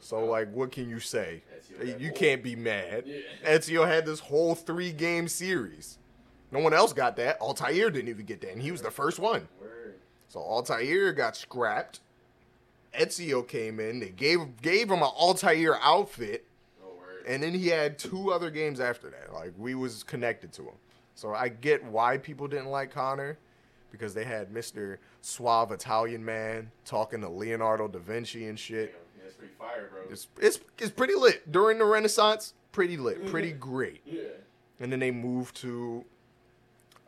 So, 0.00 0.24
like, 0.24 0.52
what 0.52 0.72
can 0.72 0.88
you 0.88 0.98
say? 0.98 1.42
Ezio 1.82 2.00
You 2.00 2.12
can't 2.12 2.42
be 2.42 2.56
mad. 2.56 3.04
Yeah. 3.06 3.20
Ezio 3.44 3.86
had 3.86 4.06
this 4.06 4.20
whole 4.20 4.54
three 4.54 4.92
game 4.92 5.28
series. 5.28 5.98
No 6.50 6.58
one 6.58 6.72
else 6.72 6.92
got 6.92 7.16
that. 7.16 7.40
Altair 7.40 7.90
didn't 7.90 8.08
even 8.08 8.26
get 8.26 8.40
that, 8.40 8.52
and 8.52 8.62
he 8.62 8.72
was 8.72 8.82
the 8.82 8.90
first 8.90 9.18
one. 9.18 9.46
So 10.28 10.40
Altair 10.40 11.12
got 11.12 11.36
scrapped. 11.36 12.00
Ezio 12.98 13.46
came 13.46 13.80
in. 13.80 14.00
They 14.00 14.10
gave 14.10 14.62
gave 14.62 14.90
him 14.90 15.02
an 15.02 15.08
Altair 15.08 15.76
outfit. 15.82 16.46
Oh. 16.82 16.92
And 17.26 17.42
then 17.42 17.52
he 17.52 17.68
had 17.68 17.98
two 17.98 18.32
other 18.32 18.50
games 18.50 18.80
after 18.80 19.10
that. 19.10 19.32
Like 19.32 19.52
we 19.58 19.74
was 19.74 20.02
connected 20.02 20.52
to 20.54 20.62
him. 20.62 20.74
So 21.14 21.34
I 21.34 21.48
get 21.48 21.84
why 21.84 22.18
people 22.18 22.48
didn't 22.48 22.70
like 22.70 22.92
Connor 22.92 23.38
because 23.90 24.14
they 24.14 24.24
had 24.24 24.50
Mr. 24.50 24.98
Suave 25.20 25.72
Italian 25.72 26.24
man 26.24 26.70
talking 26.84 27.20
to 27.22 27.28
Leonardo 27.28 27.88
da 27.88 27.98
Vinci 27.98 28.46
and 28.46 28.58
shit. 28.58 28.94
Fire, 29.60 29.88
bro. 29.92 30.02
It's 30.10 30.26
it's 30.40 30.58
it's 30.78 30.90
pretty 30.90 31.14
lit 31.14 31.50
during 31.52 31.78
the 31.78 31.84
Renaissance. 31.84 32.54
Pretty 32.72 32.96
lit, 32.96 33.26
pretty 33.26 33.52
great. 33.52 34.00
yeah. 34.06 34.20
And 34.80 34.90
then 34.92 35.00
they 35.00 35.10
moved 35.10 35.56
to 35.56 36.04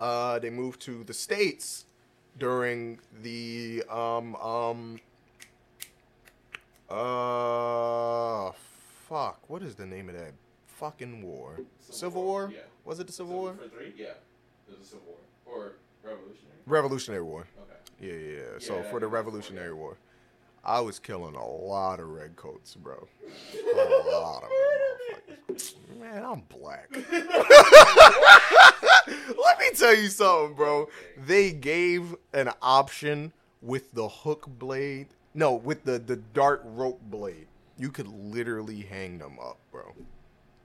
uh 0.01 0.39
they 0.41 0.51
moved 0.51 0.81
to 0.83 1.05
the 1.05 1.15
states 1.15 1.87
during 2.39 2.99
the 3.23 3.83
um 3.89 4.35
um 4.37 5.01
uh 6.91 8.51
fuck 9.09 9.39
what 9.49 9.63
is 9.63 9.75
the 9.77 9.87
name 9.87 10.09
of 10.09 10.15
that 10.15 10.33
fucking 10.67 11.23
war 11.23 11.59
civil 11.81 12.23
war 12.25 12.51
Yeah. 12.53 12.61
was 12.85 12.99
it 13.01 13.07
the 13.07 13.13
civil 13.13 13.35
war 13.35 13.55
For 13.55 13.69
three? 13.69 13.93
Yeah. 13.97 14.07
It 14.69 14.79
was 14.79 14.87
a 14.87 14.91
Civil 14.91 15.07
War. 15.07 15.19
Or 15.55 15.73
Revolutionary. 16.03 16.57
revolutionary 16.67 17.23
war 17.23 17.47
Okay. 17.63 18.07
yeah 18.07 18.13
yeah, 18.15 18.37
yeah. 18.55 18.59
so 18.59 18.77
Yeah, 18.77 18.83
for 18.91 19.01
the 19.01 19.07
revolutionary 19.07 19.73
what- 19.73 19.79
war 19.79 19.97
i 20.65 20.81
was 20.81 20.99
killing 20.99 21.35
a 21.35 21.47
lot 21.47 22.01
of 22.01 22.09
redcoats 22.09 22.75
bro 22.75 23.07
a 23.55 24.11
lot 24.11 24.43
of 24.45 24.49
them 25.49 26.01
man 26.01 26.25
i'm 26.25 26.43
black 26.49 26.89
Let 29.07 29.59
me 29.59 29.71
tell 29.75 29.95
you 29.95 30.09
something, 30.09 30.55
bro. 30.55 30.89
They 31.27 31.53
gave 31.53 32.15
an 32.33 32.51
option 32.63 33.33
with 33.61 33.93
the 33.93 34.09
hook 34.09 34.47
blade. 34.47 35.09
No, 35.35 35.55
with 35.55 35.85
the 35.85 35.99
the 35.99 36.17
dart 36.17 36.63
rope 36.65 37.01
blade. 37.03 37.47
You 37.79 37.91
could 37.91 38.09
literally 38.09 38.81
hang 38.83 39.19
them 39.19 39.39
up, 39.41 39.59
bro. 39.71 39.93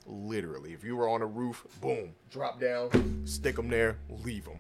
Literally. 0.06 0.74
If 0.74 0.84
you 0.84 0.96
were 0.96 1.08
on 1.10 1.22
a 1.22 1.26
roof, 1.26 1.66
boom, 1.82 2.14
drop 2.30 2.60
down, 2.60 3.24
stick 3.26 3.56
them 3.56 3.70
there, 3.70 3.98
leave 4.24 4.46
them. 4.46 4.60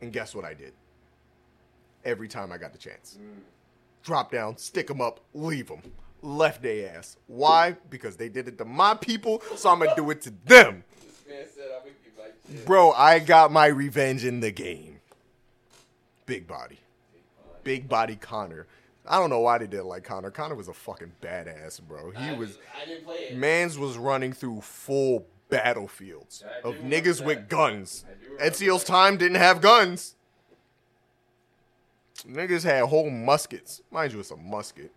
And 0.00 0.12
guess 0.12 0.34
what 0.34 0.44
I 0.44 0.54
did? 0.54 0.72
Every 2.04 2.28
time 2.28 2.52
I 2.52 2.58
got 2.58 2.72
the 2.72 2.78
chance. 2.78 3.18
Drop 4.02 4.32
down, 4.32 4.56
stick 4.56 4.86
them 4.88 5.00
up, 5.00 5.20
leave 5.34 5.68
them. 5.68 5.80
Left 6.22 6.62
their 6.62 6.96
ass. 6.96 7.16
Why? 7.26 7.76
Because 7.90 8.16
they 8.16 8.28
did 8.28 8.48
it 8.48 8.58
to 8.58 8.64
my 8.64 8.94
people, 8.94 9.42
so 9.56 9.70
I'm 9.70 9.78
gonna 9.80 9.94
do 9.96 10.10
it 10.10 10.22
to 10.22 10.30
them. 10.44 10.84
This 11.04 11.22
man 11.28 11.44
said 11.54 11.64
I 11.72 11.84
would 11.84 11.94
give 12.04 12.12
like 12.18 12.34
shit. 12.50 12.64
Bro, 12.66 12.92
I 12.92 13.18
got 13.18 13.50
my 13.52 13.66
revenge 13.66 14.24
in 14.24 14.40
the 14.40 14.50
game. 14.52 15.00
Big 16.26 16.46
body. 16.46 16.78
Big 17.64 17.88
body 17.88 18.16
Connor. 18.16 18.66
I 19.06 19.18
don't 19.18 19.30
know 19.30 19.40
why 19.40 19.58
they 19.58 19.66
did 19.66 19.82
like 19.82 20.04
Connor. 20.04 20.30
Connor 20.30 20.54
was 20.54 20.68
a 20.68 20.72
fucking 20.72 21.12
badass, 21.20 21.80
bro. 21.82 22.10
He 22.10 22.16
I 22.30 22.32
was 22.34 22.50
just- 22.50 22.60
I 22.80 22.86
didn't 22.86 23.04
play 23.04 23.16
it. 23.30 23.36
mans 23.36 23.76
was 23.78 23.96
running 23.98 24.32
through 24.32 24.60
full 24.60 25.26
battlefields 25.48 26.44
do 26.62 26.68
of 26.68 26.76
niggas 26.76 27.18
that. 27.18 27.26
with 27.26 27.48
guns. 27.48 28.04
Ezio's 28.40 28.84
time 28.84 29.16
didn't 29.16 29.36
have 29.38 29.60
guns. 29.60 30.14
Niggas 32.28 32.64
had 32.64 32.84
whole 32.84 33.10
muskets. 33.10 33.80
Mind 33.90 34.12
you, 34.12 34.20
it's 34.20 34.30
a 34.30 34.36
musket. 34.36 34.92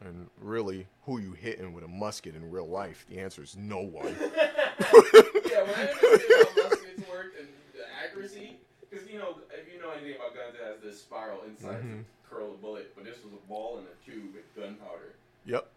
And 0.00 0.28
really, 0.40 0.86
who 1.06 1.18
you 1.18 1.32
hitting 1.32 1.72
with 1.72 1.84
a 1.84 1.88
musket 1.88 2.34
in 2.36 2.50
real 2.50 2.68
life? 2.68 3.06
The 3.08 3.18
answer 3.20 3.42
is 3.42 3.56
no 3.56 3.78
one. 3.80 4.14
yeah, 4.20 5.62
when 5.62 5.74
I 5.74 5.86
understood 5.86 6.46
how 6.56 6.62
muskets 6.62 7.08
worked 7.10 7.38
and 7.38 7.48
the 7.74 7.84
accuracy, 8.04 8.58
Because 8.90 9.08
you 9.08 9.18
know, 9.18 9.38
if 9.52 9.72
you 9.72 9.80
know 9.80 9.90
anything 9.90 10.14
about 10.16 10.34
guns, 10.34 10.54
it 10.54 10.64
has 10.64 10.80
this 10.82 11.00
spiral 11.00 11.40
inside 11.48 11.82
Mhm. 11.82 12.00
to 12.00 12.04
curl 12.30 12.52
a 12.52 12.56
bullet, 12.58 12.94
but 12.94 13.04
this 13.04 13.16
was 13.24 13.32
a 13.32 13.48
ball 13.48 13.78
in 13.78 13.84
a 13.84 14.04
tube 14.10 14.34
with 14.34 14.44
gunpowder. 14.54 15.14
Yep. 15.46 15.68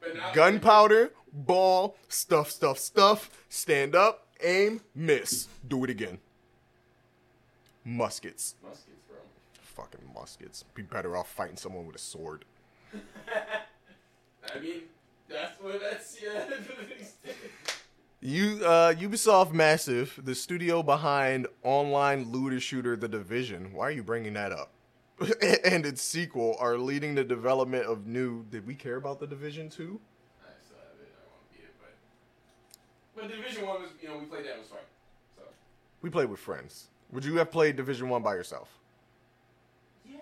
But 0.00 0.34
Gunpowder, 0.34 1.12
ball, 1.32 1.96
stuff, 2.08 2.50
stuff, 2.50 2.78
stuff. 2.78 3.30
Stand 3.48 3.94
up, 3.94 4.26
aim, 4.42 4.80
miss. 4.94 5.46
Do 5.66 5.84
it 5.84 5.90
again. 5.90 6.18
Muskets. 7.84 8.54
Muskets, 8.62 9.02
bro. 9.08 9.18
Fucking 9.60 10.00
muskets. 10.14 10.64
Be 10.74 10.82
better 10.82 11.16
off 11.16 11.30
fighting 11.30 11.56
someone 11.56 11.86
with 11.86 11.96
a 11.96 12.00
sword. 12.00 12.44
I 12.94 14.58
mean, 14.60 14.82
that's 15.28 15.60
what 15.60 15.80
that's 15.80 16.18
yeah. 16.22 16.44
You, 18.24 18.60
uh, 18.64 18.94
Ubisoft 18.94 19.52
Massive, 19.52 20.20
the 20.22 20.34
studio 20.36 20.82
behind 20.82 21.48
online 21.64 22.30
looter 22.30 22.60
shooter 22.60 22.96
The 22.96 23.08
Division. 23.08 23.72
Why 23.72 23.88
are 23.88 23.90
you 23.90 24.04
bringing 24.04 24.34
that 24.34 24.52
up? 24.52 24.70
and 25.64 25.84
its 25.84 26.02
sequel 26.02 26.56
are 26.60 26.78
leading 26.78 27.16
the 27.16 27.24
development 27.24 27.86
of 27.86 28.06
new. 28.06 28.44
Did 28.50 28.64
we 28.64 28.74
care 28.74 28.96
about 28.96 29.18
The 29.18 29.26
Division 29.26 29.68
2? 29.68 29.98
I 30.40 30.46
still 30.64 30.76
have 30.78 31.00
it. 31.00 31.12
I 31.16 31.26
want 31.32 31.50
to 31.50 31.56
beat 31.56 31.64
it, 31.64 31.74
but 31.80 33.22
but 33.22 33.28
Division 33.36 33.66
One 33.66 33.82
was 33.82 33.90
you 34.00 34.08
know 34.08 34.18
we 34.18 34.26
played 34.26 34.44
that 34.44 34.54
it 34.54 34.58
was 34.60 34.68
fine. 34.68 34.78
So 35.36 35.42
We 36.00 36.10
played 36.10 36.30
with 36.30 36.38
friends. 36.38 36.88
Would 37.12 37.24
you 37.24 37.36
have 37.36 37.50
played 37.50 37.76
Division 37.76 38.08
1 38.08 38.22
by 38.22 38.34
yourself? 38.34 38.68
yeah, 40.04 40.18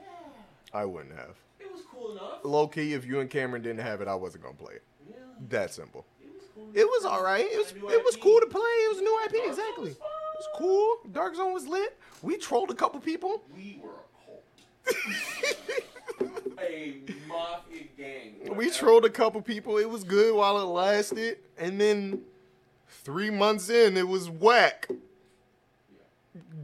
I 0.75 0.85
wouldn't 0.85 1.15
have. 1.17 1.37
it 1.61 1.71
was 1.73 1.83
cool 1.91 2.13
enough. 2.13 2.39
Low 2.45 2.67
key, 2.69 2.95
if 2.95 3.07
you 3.07 3.21
and 3.21 3.31
Cameron 3.31 3.63
didn't 3.63 3.81
have 3.81 4.01
it, 4.01 4.09
I 4.09 4.15
wasn't 4.15 4.43
gonna 4.45 4.55
play 4.57 4.75
it. 4.75 4.83
Yeah, 5.09 5.17
That 5.49 5.73
simple. 5.73 6.05
it 6.21 6.29
was 6.35 6.45
cool. 6.55 6.69
It 6.75 6.85
was 6.85 7.05
all 7.05 7.23
right. 7.23 7.45
It 7.47 7.57
was 7.59 7.73
it 7.73 8.05
was 8.05 8.17
cool 8.17 8.41
to 8.41 8.47
play. 8.47 8.61
It 8.61 8.89
was 8.91 8.99
a 8.99 9.03
new 9.03 9.21
IP 9.25 9.49
exactly. 9.49 9.91
It 9.93 9.99
was 10.01 10.49
cool. 10.57 10.97
Dark 11.13 11.35
Zone 11.37 11.53
was 11.53 11.67
lit. 11.69 11.99
We 12.23 12.37
trolled 12.39 12.71
a 12.71 12.75
couple 12.75 12.99
people. 13.01 13.43
We 13.57 13.81
were 13.83 13.91
a 14.89 14.95
cult. 14.95 15.05
a 16.61 17.03
mafia 17.29 17.85
gang. 17.97 18.57
We 18.57 18.71
trolled 18.71 19.05
a 19.05 19.11
couple 19.11 19.41
people. 19.43 19.79
It 19.79 19.89
was 19.89 20.03
good 20.05 20.35
while 20.35 20.59
it 20.61 20.65
lasted, 20.65 21.39
and 21.59 21.81
then 21.81 22.23
three 22.89 23.31
months 23.31 23.69
in, 23.71 23.97
it 23.97 24.09
was 24.09 24.29
whack. 24.31 24.89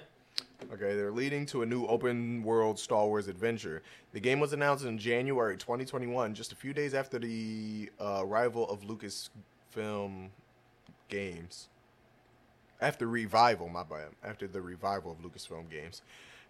Okay, 0.72 0.96
they're 0.96 1.12
leading 1.12 1.46
to 1.48 1.64
a 1.64 1.66
new 1.66 1.86
open 1.88 2.44
world 2.44 2.78
Star 2.78 3.06
Wars 3.08 3.28
adventure. 3.28 3.82
The 4.14 4.20
game 4.20 4.40
was 4.40 4.54
announced 4.54 4.86
in 4.86 4.98
January 5.00 5.58
2021, 5.58 6.36
just 6.36 6.52
a 6.52 6.56
few 6.56 6.72
days 6.72 6.94
after 6.94 7.18
the 7.18 7.90
uh, 8.00 8.22
arrival 8.24 8.70
of 8.70 8.82
Lucasfilm 8.82 10.30
Games. 11.10 11.68
After 12.80 13.08
revival, 13.08 13.70
my 13.70 13.84
bad. 13.84 14.10
After 14.24 14.48
the 14.48 14.62
revival 14.62 15.12
of 15.12 15.18
Lucasfilm 15.20 15.70
Games. 15.70 16.04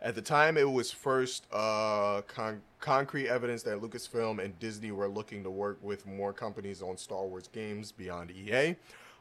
At 0.03 0.15
the 0.15 0.21
time, 0.21 0.57
it 0.57 0.69
was 0.69 0.91
first 0.91 1.45
uh, 1.51 2.21
con- 2.27 2.61
concrete 2.79 3.27
evidence 3.27 3.61
that 3.63 3.79
Lucasfilm 3.79 4.43
and 4.43 4.57
Disney 4.57 4.91
were 4.91 5.07
looking 5.07 5.43
to 5.43 5.51
work 5.51 5.77
with 5.83 6.07
more 6.07 6.33
companies 6.33 6.81
on 6.81 6.97
Star 6.97 7.27
Wars 7.27 7.47
games 7.47 7.91
beyond 7.91 8.31
EA. 8.31 8.75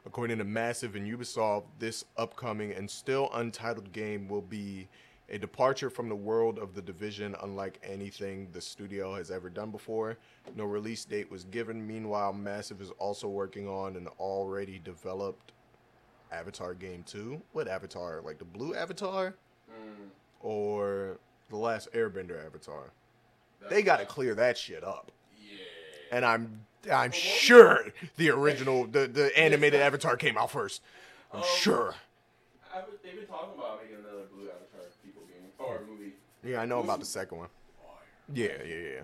According 0.07 0.39
to 0.39 0.43
Massive 0.43 0.95
and 0.95 1.05
Ubisoft, 1.05 1.65
this 1.77 2.05
upcoming 2.17 2.71
and 2.71 2.89
still 2.89 3.29
untitled 3.35 3.91
game 3.91 4.27
will 4.27 4.41
be 4.41 4.87
a 5.29 5.37
departure 5.37 5.91
from 5.91 6.09
the 6.09 6.15
world 6.15 6.57
of 6.57 6.73
the 6.73 6.81
division 6.81 7.35
unlike 7.43 7.79
anything 7.83 8.47
the 8.51 8.59
studio 8.59 9.13
has 9.13 9.29
ever 9.29 9.51
done 9.51 9.69
before. 9.69 10.17
No 10.55 10.65
release 10.65 11.05
date 11.05 11.29
was 11.29 11.43
given. 11.43 11.85
Meanwhile, 11.85 12.33
Massive 12.33 12.81
is 12.81 12.89
also 12.97 13.27
working 13.27 13.67
on 13.67 13.95
an 13.95 14.07
already 14.19 14.81
developed 14.83 15.51
Avatar 16.31 16.73
game 16.73 17.03
too. 17.03 17.39
What 17.53 17.67
Avatar? 17.67 18.21
Like 18.25 18.39
the 18.39 18.45
blue 18.45 18.73
Avatar 18.73 19.35
Mm, 19.71 20.09
or 20.43 21.17
the 21.49 21.57
last 21.57 21.91
Airbender 21.93 22.45
Avatar? 22.45 22.91
that's 23.59 23.71
They 23.73 23.81
got 23.81 23.99
to 23.99 24.05
clear 24.05 24.35
that 24.35 24.57
shit 24.57 24.83
up. 24.83 25.11
Yeah. 25.41 25.55
And 26.11 26.25
I'm 26.25 26.65
I'm 26.91 27.11
sure 27.11 27.85
the 28.17 28.29
original 28.31 28.85
the, 28.87 29.07
the 29.07 29.37
animated 29.37 29.81
Avatar 29.81 30.15
came 30.17 30.37
out 30.37 30.51
first. 30.51 30.81
I'm 31.33 31.39
Um, 31.39 31.45
sure. 31.57 31.95
I, 32.73 32.81
they've 33.03 33.15
been 33.15 33.25
talking 33.27 33.57
about 33.57 33.81
making 33.81 33.97
another 33.99 34.23
Blue 34.33 34.45
Avatar 34.49 34.81
people 35.03 35.23
game 35.23 35.49
or 35.59 35.81
movie. 35.89 36.13
Yeah, 36.43 36.61
I 36.61 36.65
know 36.65 36.79
about 36.79 36.99
the 36.99 37.05
second 37.05 37.37
one. 37.37 37.49
Yeah, 38.33 38.47
yeah, 38.65 38.75
yeah. 38.75 39.01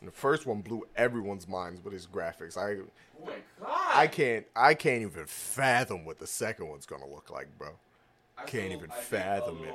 And 0.00 0.06
the 0.08 0.12
first 0.12 0.46
one 0.46 0.60
blew 0.60 0.86
everyone's 0.96 1.48
minds 1.48 1.82
with 1.84 1.92
its 1.92 2.06
graphics. 2.06 2.56
I 2.56 2.82
Oh 3.20 3.26
my 3.26 3.32
god. 3.60 3.68
I 3.94 4.06
can't 4.06 4.46
I 4.54 4.74
can't 4.74 5.02
even 5.02 5.26
fathom 5.26 6.04
what 6.04 6.18
the 6.18 6.26
second 6.26 6.68
one's 6.68 6.86
gonna 6.86 7.06
look 7.08 7.30
like, 7.30 7.48
bro. 7.58 7.70
I 8.38 8.44
can't 8.44 8.68
feel- 8.68 8.78
even 8.78 8.90
I 8.90 8.94
fathom 9.00 9.64
it. 9.64 9.74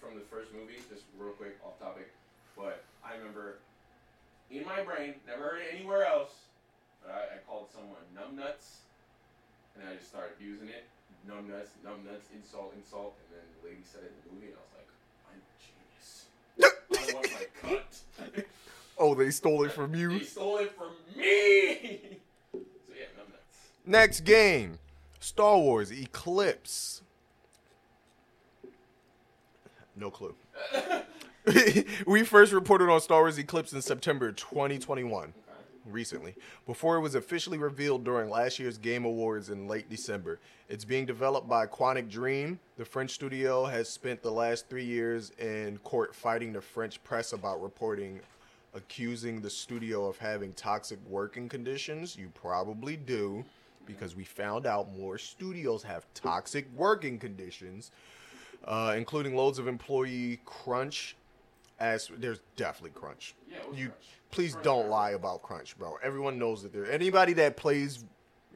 from 0.00 0.14
the 0.14 0.24
first 0.30 0.52
movie, 0.52 0.76
just 0.90 1.04
real 1.18 1.32
quick 1.32 1.58
off 1.64 1.78
topic, 1.78 2.10
but 2.56 2.82
I 3.04 3.16
remember 3.16 3.58
in 4.50 4.64
my 4.64 4.82
brain, 4.82 5.14
never 5.26 5.42
heard 5.44 5.60
it 5.62 5.74
anywhere 5.74 6.04
else, 6.04 6.32
but 7.02 7.12
I, 7.14 7.36
I 7.36 7.38
called 7.46 7.68
someone 7.72 8.02
numbnuts, 8.16 8.82
and 9.78 9.88
I 9.88 9.94
just 9.94 10.08
started 10.08 10.34
using 10.40 10.68
it. 10.68 10.84
Numbnuts, 11.28 11.68
numbnuts, 11.86 12.26
insult, 12.34 12.72
insult, 12.76 13.14
and 13.30 13.38
then 13.38 13.44
the 13.62 13.68
lady 13.68 13.82
said 13.84 14.00
it 14.02 14.12
in 14.12 14.20
the 14.26 14.34
movie, 14.34 14.52
and 14.52 14.56
I 14.56 14.62
was 14.64 14.74
like, 14.74 14.90
I'm 15.30 15.38
a 15.38 15.54
genius. 15.62 16.26
I 17.12 17.14
want 17.14 17.32
my 17.32 17.68
cut. 18.34 18.46
oh, 18.98 19.14
they 19.14 19.30
stole 19.30 19.64
it 19.64 19.72
from 19.72 19.94
you. 19.94 20.18
They 20.18 20.24
stole 20.24 20.56
it 20.58 20.72
from 20.76 20.92
me. 21.16 22.00
so 22.52 22.58
yeah, 22.96 23.04
numbnuts. 23.18 23.86
Next 23.86 24.20
game. 24.22 24.78
Star 25.20 25.58
Wars 25.58 25.92
Eclipse. 25.92 27.02
No 30.00 30.10
clue. 30.10 30.34
we 32.06 32.24
first 32.24 32.54
reported 32.54 32.88
on 32.88 33.02
Star 33.02 33.20
Wars 33.20 33.38
Eclipse 33.38 33.74
in 33.74 33.82
September 33.82 34.32
2021. 34.32 35.24
Okay. 35.24 35.32
recently, 35.84 36.34
before 36.66 36.96
it 36.96 37.00
was 37.00 37.14
officially 37.14 37.58
revealed 37.58 38.02
during 38.02 38.30
last 38.30 38.58
year's 38.58 38.78
Game 38.78 39.04
Awards 39.04 39.50
in 39.50 39.68
late 39.68 39.90
December. 39.90 40.40
It's 40.70 40.86
being 40.86 41.04
developed 41.04 41.48
by 41.48 41.66
Quantic 41.66 42.08
Dream. 42.08 42.58
The 42.78 42.84
French 42.86 43.10
studio 43.10 43.66
has 43.66 43.90
spent 43.90 44.22
the 44.22 44.30
last 44.30 44.70
three 44.70 44.84
years 44.86 45.32
in 45.38 45.76
court 45.78 46.14
fighting 46.14 46.54
the 46.54 46.62
French 46.62 47.02
press 47.04 47.34
about 47.34 47.62
reporting 47.62 48.20
accusing 48.72 49.40
the 49.42 49.50
studio 49.50 50.06
of 50.06 50.16
having 50.16 50.52
toxic 50.54 50.98
working 51.08 51.48
conditions. 51.48 52.16
You 52.16 52.30
probably 52.32 52.96
do, 52.96 53.44
because 53.84 54.14
we 54.16 54.24
found 54.24 54.64
out 54.64 54.96
more 54.96 55.18
studios 55.18 55.82
have 55.82 56.06
toxic 56.14 56.66
working 56.74 57.18
conditions, 57.18 57.90
uh, 58.64 58.94
including 58.96 59.34
loads 59.36 59.58
of 59.58 59.66
employee 59.68 60.40
crunch. 60.44 61.16
As 61.78 62.10
there's 62.18 62.40
definitely 62.56 62.90
crunch. 62.90 63.34
Yeah, 63.50 63.56
you 63.72 63.86
Crunch. 63.86 64.04
please 64.30 64.52
Crunch, 64.52 64.64
don't 64.64 64.88
lie 64.90 65.12
about 65.12 65.42
crunch 65.42 65.78
bro. 65.78 65.96
Everyone 66.02 66.38
knows 66.38 66.62
that 66.62 66.74
there 66.74 66.90
anybody 66.90 67.32
that 67.34 67.56
plays 67.56 68.04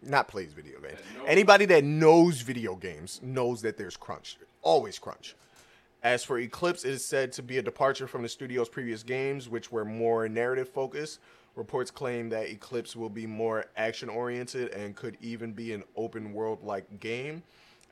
not 0.03 0.29
plays 0.29 0.53
video 0.53 0.79
games 0.81 0.99
That 1.17 1.27
anybody 1.27 1.65
that 1.67 1.85
knows 1.85 2.43
video 2.43 2.75
games 2.77 3.21
knows 3.23 3.63
that 3.63 3.79
there's 3.79 3.97
crunch 3.97 4.37
always 4.61 4.99
crunch. 4.99 5.37
As 6.03 6.23
for 6.23 6.39
eclipse 6.39 6.85
it 6.85 6.91
is 6.91 7.03
said 7.03 7.33
to 7.33 7.43
be 7.43 7.57
a 7.57 7.63
departure 7.63 8.07
from 8.07 8.21
the 8.21 8.29
studio's 8.29 8.69
previous 8.69 9.03
games 9.03 9.49
which 9.49 9.73
were 9.73 9.87
more 9.87 10.29
narrative 10.29 10.69
focused. 10.69 11.21
Reports 11.55 11.91
claim 11.91 12.29
that 12.29 12.51
eclipse 12.51 12.95
will 12.95 13.09
be 13.09 13.27
more 13.27 13.65
action 13.77 14.11
oriented 14.11 14.71
and 14.73 14.95
could 14.95 15.17
even 15.23 15.53
be 15.53 15.73
an 15.73 15.83
open 15.97 16.35
world 16.35 16.63
like 16.63 17.01
game 17.01 17.43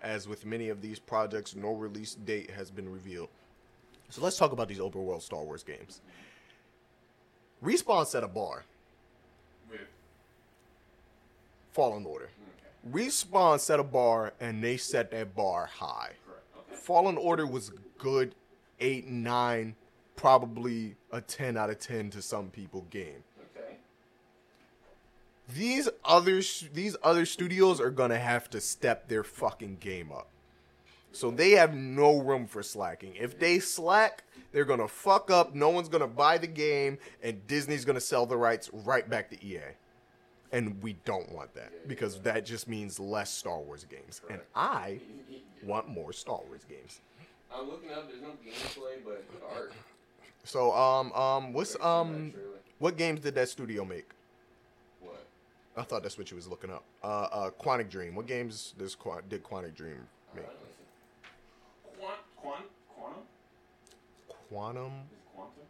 as 0.03 0.29
with 0.29 0.45
many 0.45 0.69
of 0.69 0.83
these 0.83 0.99
projects 0.99 1.57
no 1.57 1.73
release 1.73 2.15
date 2.15 2.51
has 2.51 2.71
been 2.71 2.91
revealed 2.91 3.29
so 4.09 4.21
let's 4.23 4.37
talk 4.37 4.53
about 4.53 4.69
these 4.69 4.81
open 4.81 5.05
world 5.05 5.23
star 5.23 5.43
wars 5.43 5.63
games 5.63 6.01
Respawn 7.65 8.07
set 8.07 8.25
a 8.25 8.29
bar. 8.29 8.65
With, 9.71 9.81
Fallen 11.71 12.05
Order. 12.05 12.29
okay, 12.29 12.99
Respawn 12.99 13.61
set 13.61 13.79
a 13.79 13.85
bar, 13.85 14.33
and 14.41 14.63
they 14.63 14.77
set 14.77 15.13
that 15.13 15.35
bar 15.37 15.67
high. 15.67 16.11
Okay. 16.29 16.77
Fallen 16.77 17.17
Order 17.17 17.47
was 17.47 17.71
good, 17.99 18.35
eight, 18.81 19.07
nine, 19.07 19.77
probably 20.17 20.97
a 21.13 21.21
ten 21.21 21.57
out 21.57 21.71
of 21.71 21.79
ten 21.79 22.11
to 22.11 22.21
some 22.21 22.49
people 22.49 22.85
game. 22.91 23.23
These 25.55 25.89
other 26.05 26.41
these 26.73 26.97
other 27.03 27.27
studios 27.27 27.81
are 27.81 27.91
gonna 27.91 28.19
have 28.19 28.49
to 28.51 28.61
step 28.61 29.09
their 29.09 29.25
fucking 29.25 29.79
game 29.81 30.13
up. 30.13 30.29
So 31.13 31.31
they 31.31 31.51
have 31.53 31.75
no 31.75 32.19
room 32.19 32.47
for 32.47 32.63
slacking. 32.63 33.15
If 33.17 33.39
they 33.39 33.59
slack, 33.59 34.25
they're 34.53 34.65
gonna 34.65 34.89
fuck 34.89 35.31
up. 35.31 35.55
No 35.55 35.69
one's 35.69 35.89
gonna 35.89 36.07
buy 36.07 36.39
the 36.39 36.47
game, 36.47 36.99
and 37.23 37.47
Disney's 37.47 37.85
gonna 37.85 38.01
sell 38.01 38.25
the 38.25 38.37
rights 38.37 38.71
right 38.73 39.09
back 39.09 39.31
to 39.31 39.45
EA. 39.45 39.61
And 40.53 40.83
we 40.83 40.95
don't 41.05 41.31
want 41.33 41.55
that 41.55 41.89
because 41.89 42.21
that 42.21 42.45
just 42.45 42.69
means 42.69 43.01
less 43.01 43.31
Star 43.31 43.59
Wars 43.59 43.85
games. 43.85 44.21
And 44.31 44.41
I 44.55 45.01
want 45.65 45.89
more 45.89 46.13
Star 46.13 46.41
Wars 46.49 46.65
games. 46.69 47.01
I'm 47.55 47.69
looking 47.69 47.91
up. 47.91 48.09
There's 48.09 48.23
no 48.23 48.29
gameplay, 48.29 48.97
but 49.05 49.25
art. 49.55 49.73
So 50.45 50.73
um 50.73 51.13
um 51.13 51.53
what's 51.53 51.77
I've 51.77 52.07
seen 52.07 52.33
that 52.33 52.39
um 52.39 52.53
what 52.79 52.97
games 52.97 53.21
did 53.21 53.35
that 53.35 53.49
studio 53.49 53.85
make? 53.85 54.09
I 55.77 55.83
thought 55.83 56.03
that's 56.03 56.19
what 56.19 56.31
you 56.31 56.37
was 56.37 56.47
looking 56.49 56.71
up. 56.71 56.85
Uh, 57.03 57.07
uh, 57.33 57.51
Quantic 57.51 57.89
Dream. 57.89 58.15
What 58.15 58.27
games 58.27 58.75
does 58.79 58.95
Qua- 58.95 59.21
did 59.29 59.43
Quantic 59.43 59.75
Dream 59.75 59.97
make? 60.35 60.45
Alright. 60.45 60.59
Quant, 61.99 62.19
quant, 62.37 62.65
quantum? 62.95 63.23
Quantum. 64.51 64.93
Is 65.11 65.19
quantum? 65.35 65.63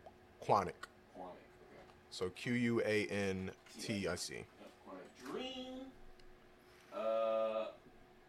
Quantic. 0.44 0.86
Quantic, 1.16 1.46
okay. 1.68 1.82
So 2.11 2.30
Q 2.30 2.55
U 2.55 2.82
A 2.84 3.07
N 3.07 3.50
T 3.80 4.09
I 4.09 4.16
C. 4.16 4.44
Quantic 4.88 5.30
Dream. 5.32 5.82
Uh, 6.92 7.66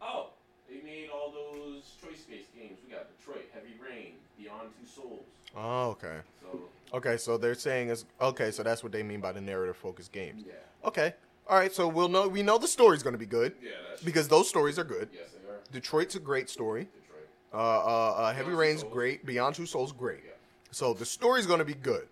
oh, 0.02 0.28
they 0.70 0.80
made 0.84 1.10
all 1.14 1.32
those 1.32 1.96
choice-based 2.02 2.54
games. 2.56 2.78
We 2.88 2.94
got 2.94 3.08
Detroit, 3.18 3.46
Heavy 3.54 3.74
Rain, 3.84 4.14
Beyond 4.38 4.70
Two 4.80 4.88
Souls. 4.88 5.24
Oh, 5.58 5.90
okay. 5.92 6.20
So, 6.42 6.60
Okay, 6.96 7.18
so 7.18 7.38
they're 7.40 7.56
saying 7.56 7.90
is 7.90 8.06
okay, 8.22 8.52
so 8.52 8.62
that's 8.62 8.84
what 8.84 8.92
they 8.92 9.02
mean 9.02 9.20
by 9.20 9.32
the 9.32 9.42
narrative 9.42 9.76
focused 9.76 10.12
games. 10.12 10.44
yeah. 10.46 10.54
Okay. 10.88 11.14
All 11.48 11.58
right, 11.58 11.74
so 11.74 11.88
we'll 11.88 12.10
know 12.10 12.28
we 12.28 12.42
know 12.44 12.58
the 12.58 12.68
story's 12.68 13.04
going 13.04 13.14
to 13.14 13.20
be 13.20 13.26
good 13.26 13.54
Yeah, 13.62 13.72
that's 13.90 14.02
because 14.04 14.28
those 14.28 14.48
stories 14.48 14.80
are 14.80 14.84
good. 14.84 15.10
Yes, 15.14 15.30
they 15.32 15.50
are. 15.52 15.60
Detroit's 15.72 16.16
a 16.16 16.20
great 16.20 16.50
story. 16.50 16.86
Detroit. 16.86 17.28
Uh, 17.54 17.58
uh, 17.58 18.14
uh 18.18 18.34
Heavy 18.34 18.46
Beyond 18.46 18.54
Two 18.56 18.60
Rain's 18.60 18.82
Souls. 18.82 18.94
great. 18.94 19.26
Beyond 19.26 19.56
Two 19.56 19.66
Souls 19.66 19.92
great. 19.92 20.22
Yeah. 20.26 20.32
So 20.72 20.94
the 20.94 21.06
story's 21.06 21.46
going 21.46 21.60
to 21.60 21.66
be 21.66 21.74
good. 21.76 22.08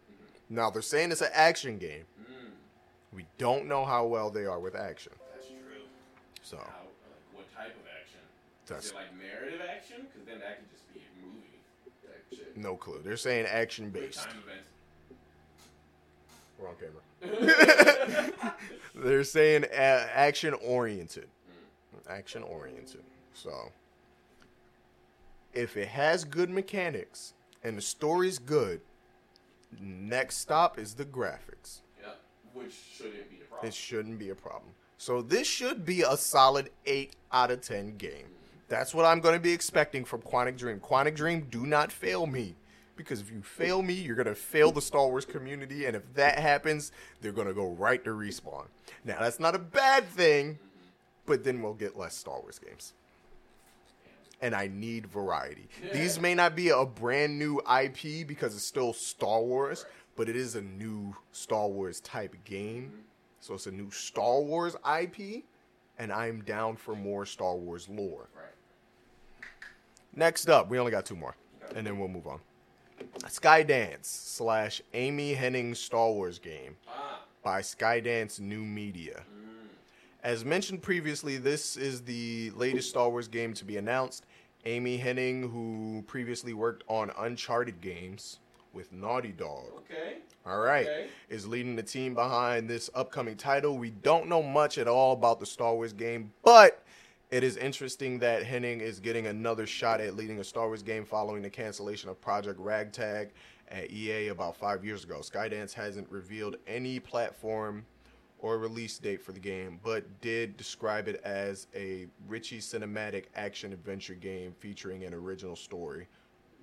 Now 0.49 0.69
they're 0.69 0.81
saying 0.81 1.11
it's 1.11 1.21
an 1.21 1.29
action 1.33 1.77
game. 1.77 2.03
Mm, 2.21 2.49
We 3.13 3.25
don't 3.37 3.67
know 3.67 3.85
how 3.85 4.05
well 4.05 4.29
they 4.29 4.45
are 4.45 4.59
with 4.59 4.75
action. 4.75 5.13
that's 5.33 5.47
true. 5.47 5.57
So 6.43 6.57
How, 6.57 6.63
like, 6.63 7.23
what 7.33 7.55
type 7.55 7.67
of 7.73 7.87
action? 8.01 8.19
that's 8.67 8.87
Is 8.87 8.91
it 8.91 8.95
like 8.95 9.17
narrative 9.17 9.61
action? 9.73 10.07
Because 10.11 10.27
then 10.27 10.39
that 10.41 10.57
could 10.59 10.69
just 10.71 10.93
be 10.93 10.99
a 10.99 11.25
movie. 11.25 11.61
Type 12.05 12.25
shit. 12.31 12.57
no 12.57 12.75
clue. 12.75 12.99
They're 13.03 13.15
saying 13.15 13.45
action 13.45 13.91
Quick 13.91 14.07
based. 14.07 14.19
time 14.25 14.35
events. 14.45 14.70
Wrong 16.61 16.75
camera. 16.79 18.53
They're 18.95 19.23
saying 19.23 19.65
a- 19.71 19.75
action 20.17 20.53
oriented. 20.53 21.27
Action 22.09 22.43
oriented. 22.43 23.03
So, 23.33 23.71
if 25.53 25.75
it 25.77 25.87
has 25.87 26.23
good 26.23 26.49
mechanics 26.49 27.33
and 27.63 27.77
the 27.77 27.81
story's 27.81 28.37
good, 28.37 28.81
next 29.79 30.37
stop 30.37 30.77
is 30.77 30.93
the 30.95 31.05
graphics. 31.05 31.79
Yeah, 32.01 32.09
which 32.53 32.73
shouldn't 32.95 33.29
be 33.29 33.37
a 33.37 33.45
problem. 33.49 33.67
It 33.67 33.73
shouldn't 33.73 34.19
be 34.19 34.29
a 34.29 34.35
problem. 34.35 34.71
So, 34.97 35.21
this 35.21 35.47
should 35.47 35.85
be 35.85 36.01
a 36.03 36.15
solid 36.17 36.69
8 36.85 37.15
out 37.31 37.49
of 37.51 37.61
10 37.61 37.97
game. 37.97 38.27
That's 38.67 38.93
what 38.93 39.05
I'm 39.05 39.19
going 39.19 39.33
to 39.35 39.39
be 39.41 39.51
expecting 39.51 40.05
from 40.05 40.21
Quantic 40.21 40.57
Dream. 40.57 40.79
Quantic 40.79 41.15
Dream, 41.15 41.47
do 41.49 41.65
not 41.65 41.91
fail 41.91 42.25
me. 42.27 42.55
Because 43.01 43.19
if 43.21 43.31
you 43.31 43.41
fail 43.41 43.81
me, 43.81 43.93
you're 43.93 44.15
going 44.15 44.27
to 44.27 44.35
fail 44.35 44.71
the 44.71 44.81
Star 44.81 45.07
Wars 45.07 45.25
community. 45.25 45.85
And 45.85 45.95
if 45.95 46.13
that 46.13 46.39
happens, 46.39 46.91
they're 47.21 47.31
going 47.31 47.47
to 47.47 47.53
go 47.53 47.67
right 47.67 48.03
to 48.03 48.11
respawn. 48.11 48.65
Now, 49.03 49.19
that's 49.19 49.39
not 49.39 49.55
a 49.55 49.59
bad 49.59 50.07
thing, 50.07 50.59
but 51.25 51.43
then 51.43 51.61
we'll 51.61 51.73
get 51.73 51.97
less 51.97 52.15
Star 52.15 52.39
Wars 52.39 52.59
games. 52.59 52.93
And 54.41 54.55
I 54.55 54.67
need 54.67 55.05
variety. 55.07 55.67
These 55.93 56.19
may 56.19 56.33
not 56.33 56.55
be 56.55 56.69
a 56.69 56.85
brand 56.85 57.37
new 57.37 57.59
IP 57.59 58.27
because 58.27 58.55
it's 58.55 58.65
still 58.65 58.93
Star 58.93 59.41
Wars, 59.41 59.85
but 60.15 60.29
it 60.29 60.35
is 60.35 60.55
a 60.55 60.61
new 60.61 61.15
Star 61.31 61.67
Wars 61.67 61.99
type 61.99 62.35
game. 62.43 62.91
So 63.39 63.55
it's 63.55 63.67
a 63.67 63.71
new 63.71 63.89
Star 63.91 64.39
Wars 64.39 64.75
IP, 64.75 65.43
and 65.97 66.11
I'm 66.11 66.41
down 66.43 66.75
for 66.75 66.95
more 66.95 67.25
Star 67.25 67.55
Wars 67.55 67.87
lore. 67.89 68.29
Right. 68.35 68.45
Next 70.15 70.49
up, 70.49 70.69
we 70.69 70.77
only 70.77 70.91
got 70.91 71.05
two 71.05 71.15
more, 71.15 71.35
and 71.75 71.85
then 71.85 71.97
we'll 71.97 72.07
move 72.07 72.27
on. 72.27 72.39
Skydance 73.27 74.05
slash 74.05 74.81
Amy 74.93 75.35
Hennig 75.35 75.75
Star 75.75 76.11
Wars 76.11 76.39
game 76.39 76.75
by 77.43 77.61
Skydance 77.61 78.39
New 78.39 78.63
Media. 78.63 79.23
Mm. 79.31 79.67
As 80.23 80.45
mentioned 80.45 80.81
previously, 80.81 81.37
this 81.37 81.77
is 81.77 82.01
the 82.01 82.51
latest 82.51 82.89
Star 82.89 83.09
Wars 83.09 83.27
game 83.27 83.53
to 83.55 83.65
be 83.65 83.77
announced. 83.77 84.25
Amy 84.65 84.97
Hennig, 84.97 85.51
who 85.51 86.03
previously 86.07 86.53
worked 86.53 86.83
on 86.87 87.11
Uncharted 87.17 87.81
games 87.81 88.39
with 88.73 88.91
Naughty 88.91 89.31
Dog. 89.31 89.65
Okay. 89.77 90.17
All 90.45 90.59
right. 90.59 90.87
Okay. 90.87 91.07
Is 91.29 91.47
leading 91.47 91.75
the 91.75 91.83
team 91.83 92.13
behind 92.13 92.69
this 92.69 92.89
upcoming 92.93 93.35
title. 93.35 93.77
We 93.77 93.89
don't 93.89 94.27
know 94.27 94.43
much 94.43 94.77
at 94.77 94.87
all 94.87 95.13
about 95.13 95.39
the 95.39 95.45
Star 95.45 95.73
Wars 95.73 95.93
game, 95.93 96.31
but 96.43 96.83
it 97.31 97.43
is 97.43 97.55
interesting 97.57 98.19
that 98.19 98.43
Hennig 98.43 98.81
is 98.81 98.99
getting 98.99 99.27
another 99.27 99.65
shot 99.65 100.01
at 100.01 100.15
leading 100.15 100.39
a 100.39 100.43
Star 100.43 100.67
Wars 100.67 100.83
game 100.83 101.05
following 101.05 101.41
the 101.41 101.49
cancellation 101.49 102.09
of 102.09 102.19
Project 102.19 102.59
Ragtag 102.59 103.29
at 103.69 103.89
EA 103.89 104.27
about 104.27 104.55
five 104.57 104.83
years 104.83 105.05
ago. 105.05 105.19
Skydance 105.21 105.73
hasn't 105.73 106.09
revealed 106.11 106.57
any 106.67 106.99
platform 106.99 107.85
or 108.39 108.57
release 108.57 108.97
date 108.97 109.21
for 109.21 109.31
the 109.31 109.39
game, 109.39 109.79
but 109.81 110.03
did 110.19 110.57
describe 110.57 111.07
it 111.07 111.21
as 111.23 111.67
a 111.73 112.07
Richie 112.27 112.59
cinematic 112.59 113.25
action 113.35 113.71
adventure 113.71 114.15
game 114.15 114.53
featuring 114.59 115.03
an 115.05 115.13
original 115.13 115.55
story 115.55 116.07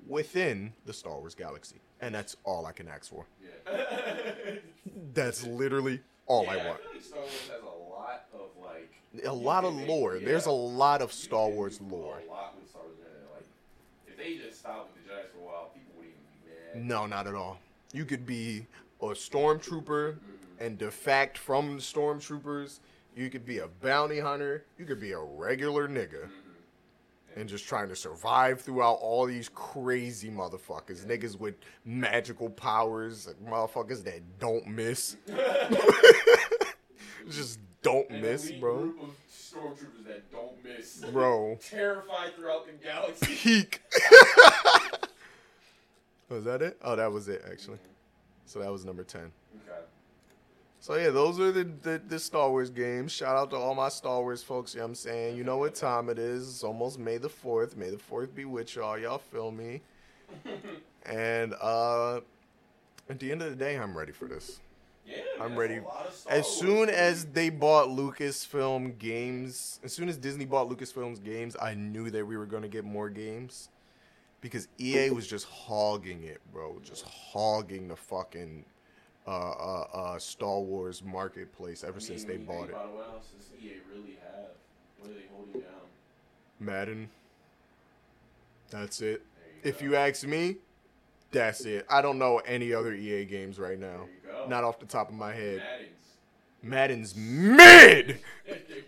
within 0.06 0.72
the 0.84 0.92
Star 0.92 1.18
Wars 1.18 1.34
galaxy. 1.34 1.76
And 2.00 2.14
that's 2.14 2.36
all 2.44 2.66
I 2.66 2.72
can 2.72 2.88
ask 2.88 3.08
for. 3.08 3.26
Yeah. 3.40 3.76
That's 5.14 5.44
literally 5.46 6.00
all 6.26 6.44
yeah, 6.44 6.50
I 6.50 6.56
want. 6.68 6.80
feel 6.80 6.92
like 6.92 7.02
Star 7.02 7.20
Wars 7.20 7.50
has 7.50 7.62
a 7.62 7.90
lot 7.90 8.24
of 8.34 8.50
like. 8.62 8.92
A 9.24 9.32
lot 9.32 9.64
of 9.64 9.74
lore. 9.74 10.16
yeah. 10.16 10.26
There's 10.26 10.46
a 10.46 10.50
lot 10.50 11.02
of 11.02 11.12
Star 11.12 11.48
Wars 11.48 11.80
lore. 11.80 12.20
A 12.26 12.30
lot 12.30 12.54
with 12.58 12.68
Star 12.68 12.82
Wars. 12.82 12.94
Like, 13.34 13.46
if 14.06 14.16
they 14.16 14.36
just 14.36 14.60
stopped 14.60 14.94
with 14.94 15.06
the 15.06 15.12
Jedi 15.12 15.22
for 15.32 15.38
a 15.38 15.46
while, 15.46 15.70
people 15.74 15.94
wouldn't 15.96 16.14
even 16.14 16.74
be 16.74 16.80
mad. 16.80 16.88
No, 16.88 17.06
not 17.06 17.26
at 17.26 17.34
all. 17.34 17.58
You 17.92 18.04
could 18.04 18.26
be 18.26 18.66
a 19.00 19.06
stormtrooper 19.06 20.14
mm-hmm. 20.14 20.64
and 20.64 20.78
defect 20.78 21.38
from 21.38 21.76
the 21.76 21.82
stormtroopers. 21.82 22.80
You 23.16 23.30
could 23.30 23.46
be 23.46 23.58
a 23.58 23.66
bounty 23.66 24.20
hunter. 24.20 24.64
You 24.78 24.84
could 24.84 25.00
be 25.00 25.12
a 25.12 25.18
regular 25.18 25.88
nigga. 25.88 26.24
Mm-hmm. 26.24 26.34
And 27.36 27.48
just 27.48 27.68
trying 27.68 27.88
to 27.88 27.96
survive 27.96 28.60
throughout 28.60 28.94
all 28.94 29.24
these 29.24 29.48
crazy 29.48 30.28
motherfuckers. 30.28 31.06
Niggas 31.06 31.38
with 31.38 31.54
magical 31.84 32.50
powers. 32.50 33.26
like 33.26 33.36
motherfuckers 33.44 34.02
that 34.04 34.20
don't 34.38 34.66
miss. 34.66 35.16
just 37.30 37.60
don't 37.82 38.08
An 38.10 38.20
miss, 38.20 38.50
bro. 38.52 38.78
Group 38.78 39.02
of 39.02 39.10
stormtroopers 39.30 40.06
that 40.06 40.30
don't 40.30 40.62
miss. 40.64 41.04
Bro. 41.12 41.58
Terrified 41.70 42.34
throughout 42.34 42.66
the 42.66 42.72
galaxy. 42.72 43.34
Peak. 43.36 43.80
was 46.28 46.44
that 46.44 46.62
it? 46.62 46.76
Oh, 46.82 46.96
that 46.96 47.12
was 47.12 47.28
it, 47.28 47.42
actually. 47.50 47.78
So 48.46 48.58
that 48.60 48.72
was 48.72 48.84
number 48.84 49.04
10. 49.04 49.20
Okay. 49.20 49.32
So 50.80 50.94
yeah, 50.94 51.10
those 51.10 51.40
are 51.40 51.52
the, 51.52 51.64
the 51.82 52.00
the 52.08 52.18
Star 52.18 52.50
Wars 52.50 52.70
games. 52.70 53.12
Shout 53.12 53.36
out 53.36 53.50
to 53.50 53.56
all 53.56 53.74
my 53.74 53.88
Star 53.88 54.20
Wars 54.22 54.42
folks. 54.42 54.74
You 54.74 54.78
know 54.78 54.84
what 54.84 54.90
I'm 54.90 54.94
saying? 54.94 55.36
You 55.36 55.44
know 55.44 55.58
what 55.58 55.74
time 55.74 56.08
it 56.08 56.18
is. 56.18 56.48
It's 56.48 56.64
almost 56.64 56.98
May 56.98 57.18
the 57.18 57.28
4th. 57.28 57.76
May 57.76 57.90
the 57.90 57.96
4th 57.96 58.34
be 58.34 58.44
with 58.44 58.74
y'all. 58.76 58.96
Y'all 58.96 59.18
feel 59.18 59.50
me? 59.50 59.80
and 61.04 61.54
uh 61.60 62.20
at 63.10 63.18
the 63.18 63.32
end 63.32 63.42
of 63.42 63.50
the 63.50 63.56
day, 63.56 63.76
I'm 63.76 63.96
ready 63.96 64.12
for 64.12 64.26
this. 64.26 64.60
Yeah, 65.08 65.22
I'm 65.40 65.56
ready. 65.56 65.76
a 65.78 65.82
lot 65.82 66.06
of 66.06 66.14
Star 66.14 66.32
As 66.34 66.46
soon 66.46 66.88
as 66.90 67.24
they 67.26 67.48
bought 67.48 67.88
Lucasfilm 67.88 68.98
Games, 68.98 69.80
as 69.82 69.92
soon 69.92 70.08
as 70.08 70.16
Disney 70.18 70.44
bought 70.44 70.68
Lucasfilm's 70.68 71.18
games, 71.20 71.56
I 71.60 71.74
knew 71.74 72.10
that 72.10 72.26
we 72.26 72.36
were 72.36 72.46
going 72.46 72.62
to 72.62 72.68
get 72.68 72.84
more 72.84 73.08
games 73.08 73.70
because 74.40 74.68
EA 74.78 75.10
was 75.10 75.26
just 75.26 75.46
hogging 75.46 76.24
it, 76.24 76.40
bro. 76.52 76.78
Just 76.84 77.04
hogging 77.04 77.88
the 77.88 77.96
fucking 77.96 78.64
uh, 79.26 79.30
uh, 79.30 79.86
uh, 79.92 80.18
Star 80.18 80.60
Wars 80.60 81.02
marketplace 81.04 81.84
ever 81.84 81.96
I 81.98 82.00
since 82.00 82.24
they 82.24 82.36
bought 82.36 82.68
it. 82.68 82.74
What 82.74 83.08
else 83.14 83.28
does 83.36 83.50
EA 83.62 83.76
really 83.90 84.18
have? 84.22 84.48
What 84.98 85.10
are 85.10 85.14
they 85.14 85.26
holding 85.34 85.60
down? 85.60 85.70
Madden. 86.60 87.08
That's 88.70 89.00
it. 89.00 89.22
There 89.62 89.70
If 89.72 89.78
go. 89.78 89.86
you 89.86 89.96
ask 89.96 90.26
me, 90.26 90.56
that's 91.30 91.64
it. 91.64 91.86
I 91.88 92.00
don't 92.02 92.18
know 92.18 92.38
any 92.46 92.72
other 92.72 92.94
EA 92.94 93.24
games 93.24 93.58
right 93.58 93.78
now. 93.78 94.06
There 94.38 94.44
you 94.44 94.50
go. 94.50 94.56
Not 94.56 94.64
oh. 94.64 94.68
off 94.68 94.78
the 94.78 94.86
top 94.86 95.08
of 95.08 95.14
my 95.14 95.32
head. 95.32 95.62
Madden's. 96.62 97.14
Madden's 97.14 97.16
mid. 97.16 98.20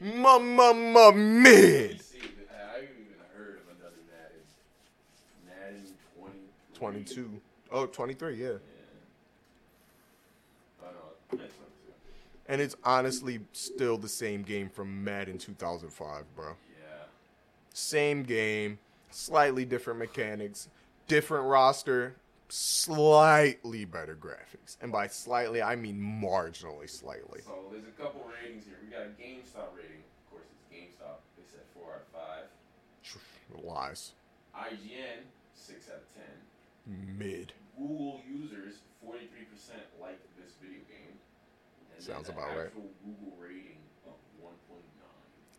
Mama 0.00 0.74
mid. 0.74 1.04
Let 1.04 1.14
me 1.14 1.98
see. 1.98 2.18
I 2.50 2.74
haven't 2.74 2.88
even 2.90 3.14
heard 3.36 3.60
of 3.60 3.78
another 3.78 4.00
Madden. 4.08 4.42
Madden 5.46 5.94
20. 6.74 7.04
22. 7.04 7.40
Oh, 7.72 7.86
23, 7.86 8.34
yeah. 8.34 8.46
Yeah. 8.46 8.52
I 10.82 10.86
know. 10.86 10.98
That's 11.30 11.40
one 11.40 11.48
too. 11.50 11.92
And 12.48 12.60
it's 12.60 12.76
honestly 12.84 13.40
still 13.52 13.96
the 13.96 14.08
same 14.08 14.42
game 14.42 14.68
from 14.68 15.04
Madden 15.04 15.38
2005, 15.38 16.24
bro. 16.34 16.46
Yeah. 16.46 16.54
Same 17.72 18.24
game, 18.24 18.78
slightly 19.10 19.64
different 19.64 20.00
mechanics, 20.00 20.68
different 21.06 21.46
roster, 21.46 22.16
slightly 22.52 23.84
better 23.84 24.16
graphics. 24.16 24.76
And 24.80 24.90
by 24.92 25.06
slightly, 25.08 25.62
I 25.62 25.76
mean 25.76 25.98
marginally 25.98 26.88
slightly. 26.88 27.40
So 27.44 27.52
there's 27.70 27.84
a 27.84 28.02
couple 28.02 28.24
ratings 28.42 28.64
here. 28.64 28.76
We 28.82 28.90
got 28.90 29.02
a 29.02 29.10
GameStop 29.20 29.76
rating. 29.76 30.02
Of 30.24 30.30
course, 30.30 30.46
it's 30.52 30.74
GameStop. 30.74 31.18
They 31.36 31.44
said 31.50 31.60
four 31.74 31.92
out 31.94 32.02
of 32.02 32.06
five. 32.12 33.64
Lies. 33.64 34.12
IGN 34.56 35.24
six 35.54 35.88
out 35.88 35.96
of 35.96 36.14
ten. 36.14 37.16
Mid. 37.18 37.52
Google 37.76 38.20
users 38.28 38.74
forty 39.04 39.26
three 39.26 39.44
percent 39.52 39.82
like 40.00 40.18
this 40.38 40.52
video 40.62 40.78
game. 40.88 41.18
And 41.94 42.04
Sounds 42.04 42.28
about 42.28 42.56
right. 42.56 42.72
Google 42.74 43.36
rating 43.38 43.76
of 44.06 44.12
1.9. 44.42 44.50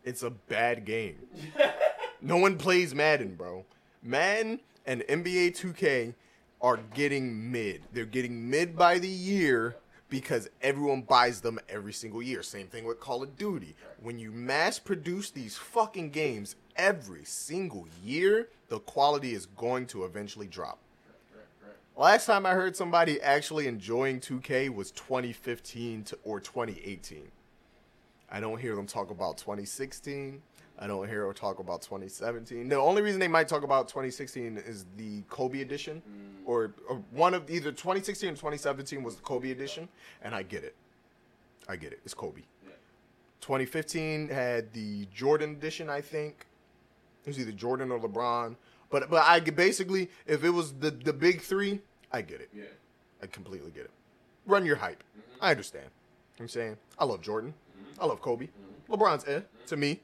It's 0.04 0.22
a 0.22 0.30
bad 0.30 0.84
game. 0.84 1.18
No 2.24 2.36
one 2.36 2.56
plays 2.56 2.94
Madden, 2.94 3.34
bro. 3.34 3.64
Madden 4.00 4.60
and 4.86 5.02
NBA 5.02 5.58
2K 5.58 6.14
are 6.62 6.78
getting 6.94 7.50
mid. 7.50 7.82
They're 7.92 8.04
getting 8.04 8.48
mid 8.48 8.76
by 8.76 8.98
the 8.98 9.08
year 9.08 9.76
because 10.08 10.48
everyone 10.60 11.02
buys 11.02 11.40
them 11.40 11.58
every 11.68 11.92
single 11.92 12.22
year. 12.22 12.42
Same 12.42 12.68
thing 12.68 12.84
with 12.84 13.00
Call 13.00 13.22
of 13.22 13.36
Duty. 13.36 13.74
When 14.00 14.18
you 14.18 14.30
mass 14.30 14.78
produce 14.78 15.30
these 15.30 15.56
fucking 15.56 16.10
games 16.10 16.54
every 16.76 17.24
single 17.24 17.86
year, 18.04 18.48
the 18.68 18.78
quality 18.80 19.34
is 19.34 19.46
going 19.46 19.86
to 19.86 20.04
eventually 20.04 20.46
drop. 20.46 20.78
Last 21.96 22.26
time 22.26 22.46
I 22.46 22.52
heard 22.52 22.74
somebody 22.74 23.20
actually 23.20 23.66
enjoying 23.66 24.20
2K 24.20 24.74
was 24.74 24.90
2015 24.92 26.04
to, 26.04 26.18
or 26.24 26.40
2018. 26.40 27.30
I 28.30 28.40
don't 28.40 28.58
hear 28.58 28.74
them 28.74 28.86
talk 28.86 29.10
about 29.10 29.36
2016. 29.36 30.40
I 30.78 30.86
don't 30.86 31.08
hear 31.08 31.24
them 31.24 31.34
talk 31.34 31.58
about 31.58 31.82
2017. 31.82 32.68
The 32.68 32.76
only 32.76 33.02
reason 33.02 33.20
they 33.20 33.28
might 33.28 33.46
talk 33.46 33.62
about 33.62 33.88
2016 33.88 34.58
is 34.66 34.86
the 34.96 35.22
Kobe 35.28 35.60
edition, 35.60 36.02
mm. 36.08 36.46
or, 36.46 36.74
or 36.88 37.02
one 37.12 37.34
of 37.34 37.48
either 37.50 37.70
2016 37.70 38.30
or 38.30 38.32
2017 38.32 39.02
was 39.02 39.16
the 39.16 39.22
Kobe 39.22 39.50
edition, 39.50 39.88
and 40.22 40.34
I 40.34 40.42
get 40.42 40.64
it. 40.64 40.74
I 41.68 41.76
get 41.76 41.92
it. 41.92 42.00
It's 42.04 42.14
Kobe. 42.14 42.42
Yeah. 42.64 42.72
2015 43.42 44.28
had 44.28 44.72
the 44.72 45.06
Jordan 45.14 45.50
edition, 45.50 45.88
I 45.88 46.00
think. 46.00 46.46
It 47.24 47.28
was 47.28 47.38
either 47.38 47.52
Jordan 47.52 47.92
or 47.92 48.00
LeBron. 48.00 48.56
But 48.90 49.08
but 49.08 49.24
I 49.24 49.40
basically, 49.40 50.10
if 50.26 50.44
it 50.44 50.50
was 50.50 50.74
the 50.74 50.90
the 50.90 51.12
big 51.12 51.40
three, 51.40 51.80
I 52.12 52.20
get 52.22 52.40
it. 52.40 52.50
Yeah. 52.54 52.64
I 53.22 53.26
completely 53.26 53.70
get 53.70 53.84
it. 53.84 53.90
Run 54.46 54.66
your 54.66 54.76
hype. 54.76 55.02
Mm-hmm. 55.02 55.44
I 55.44 55.50
understand. 55.50 55.84
You 55.84 56.40
know 56.40 56.44
I'm 56.44 56.48
saying 56.48 56.76
I 56.98 57.04
love 57.04 57.22
Jordan. 57.22 57.54
Mm-hmm. 57.54 58.02
I 58.02 58.06
love 58.06 58.20
Kobe. 58.20 58.46
Mm-hmm. 58.46 58.92
LeBron's 58.92 59.24
eh 59.26 59.40
to 59.68 59.76
me. 59.76 60.00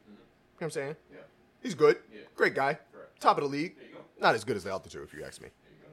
You 0.59 0.65
know 0.65 0.67
what 0.67 0.77
I'm 0.77 0.83
saying? 0.83 0.97
Yeah. 1.13 1.19
He's 1.63 1.75
good. 1.75 1.99
Yeah. 2.13 2.23
Great 2.35 2.55
guy. 2.57 2.79
Correct. 2.93 3.21
Top 3.21 3.39
of 3.39 3.45
the 3.45 3.49
league. 3.49 3.77
There 3.77 3.87
you 3.87 3.95
go. 3.95 4.01
Not 4.21 4.35
as 4.35 4.43
good 4.43 4.57
as 4.57 4.65
the 4.65 4.81
two, 4.89 5.03
if 5.03 5.15
you 5.15 5.25
ask 5.25 5.41
me. 5.41 5.49
There 5.49 5.91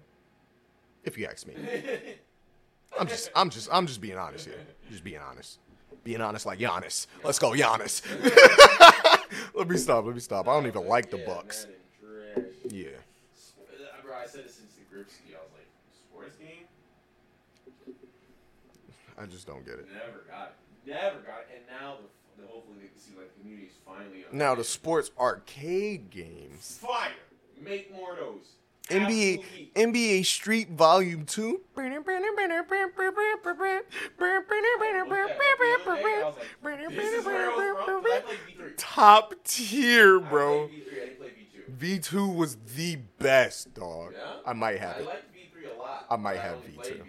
If 1.03 1.17
you 1.19 1.27
ask 1.27 1.45
me. 1.45 1.53
I'm 2.99 3.07
just 3.07 3.29
I'm 3.35 3.51
just 3.51 3.69
I'm 3.71 3.85
just 3.85 4.01
being 4.01 4.17
honest 4.17 4.45
here. 4.45 4.57
Just 4.89 5.03
being 5.03 5.19
honest. 5.19 5.59
Being 6.03 6.21
honest 6.21 6.47
like 6.47 6.57
Giannis. 6.57 7.05
Let's 7.23 7.37
go, 7.37 7.51
Giannis. 7.51 8.01
let 9.53 9.67
me 9.67 9.77
stop. 9.77 10.05
Let 10.05 10.15
me 10.15 10.21
stop. 10.21 10.47
I 10.47 10.53
don't 10.53 10.65
even 10.65 10.87
like 10.87 11.11
the 11.11 11.17
Bucks. 11.17 11.67
Yeah. 12.69 12.87
Uh, 12.87 14.01
Bro, 14.03 14.15
I 14.15 14.25
said 14.25 14.45
this 14.45 14.55
since 14.55 14.73
the 14.73 14.95
Gripsky. 14.95 15.35
I 15.35 15.41
was 15.43 15.51
like, 15.53 15.67
sports 15.93 16.35
game? 16.37 16.65
I 19.17 19.25
just 19.25 19.45
don't 19.45 19.65
get 19.65 19.75
it. 19.75 19.87
Never 19.93 20.23
got 20.29 20.49
it. 20.49 20.89
Never 20.89 21.19
got 21.19 21.41
it. 21.41 21.49
And 21.53 21.63
now 21.79 21.97
the 22.01 22.07
hopefully 22.47 22.77
they 22.81 22.87
can 22.87 22.97
see 22.99 23.13
like 23.17 23.33
the 23.35 23.41
community's 23.41 23.71
finally 23.85 24.25
Now 24.31 24.55
the 24.55 24.63
sports 24.63 25.11
arcade 25.19 26.09
games. 26.09 26.77
fire. 26.81 27.11
Make 27.61 27.93
more 27.93 28.13
of 28.13 28.17
those. 28.19 28.47
NBA 28.89 29.39
Absolutely. 29.39 29.71
NBA 29.75 30.25
Street 30.25 30.69
Volume 30.71 31.25
2. 31.25 31.61
This 31.75 31.85
is 37.13 37.25
where 37.25 37.49
I 37.49 37.55
was 37.55 37.85
from. 37.85 38.03
'cause 38.03 38.11
I 38.11 38.19
played 38.21 38.39
V3. 38.47 38.73
Top 38.77 39.33
tier, 39.43 40.19
bro. 40.19 40.67
played 40.67 40.85
V3. 40.85 40.91
I 40.91 41.05
didn't 41.05 41.17
play 41.19 41.29
V2. 41.29 41.99
V2 41.99 42.35
was 42.35 42.57
the 42.75 42.95
best, 43.19 43.73
dog. 43.73 44.13
Yeah? 44.13 44.19
I 44.45 44.53
might 44.53 44.79
have 44.79 44.97
I 44.97 44.99
it. 44.99 45.05
like 45.05 45.33
V3 45.33 45.75
a 45.75 45.77
lot. 45.77 46.05
I 46.09 46.15
might 46.15 46.39
have 46.39 46.57
V2. 46.63 46.97
V3. 46.97 47.01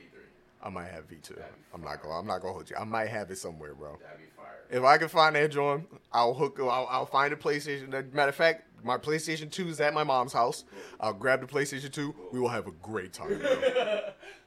I 0.63 0.69
might 0.71 0.91
have 0.91 1.05
V2. 1.09 1.39
I'm 1.75 1.83
not 1.83 2.03
gonna 2.03 2.19
I'm 2.19 2.27
not 2.27 2.41
gonna 2.41 2.55
hold 2.55 2.71
you. 2.71 2.77
I 2.77 2.85
might 2.85 3.09
have 3.09 3.31
it 3.31 3.37
somewhere, 3.37 3.75
bro. 3.75 3.99
That'd 4.01 4.19
be. 4.19 4.25
If 4.71 4.83
I 4.83 4.99
can 4.99 5.09
find 5.09 5.37
that 5.37 5.51
joint, 5.51 5.87
I'll 6.13 6.35
hook. 6.35 6.59
I'll, 6.61 6.87
I'll 6.91 7.07
find 7.07 7.33
a 7.33 7.37
PlayStation. 7.37 8.13
Matter 8.13 8.29
of 8.29 8.35
fact, 8.35 8.65
my 8.83 8.99
PlayStation 8.99 9.51
2 9.51 9.69
is 9.69 9.81
at 9.81 9.95
my 9.95 10.05
mom's 10.05 10.33
house. 10.33 10.65
I'll 11.01 11.13
grab 11.13 11.41
the 11.41 11.47
PlayStation 11.47 11.91
2. 11.91 12.15
We 12.33 12.41
will 12.41 12.49
have 12.49 12.67
a 12.67 12.73
great 12.73 13.13
time. 13.13 13.39
Bro. 13.39 14.01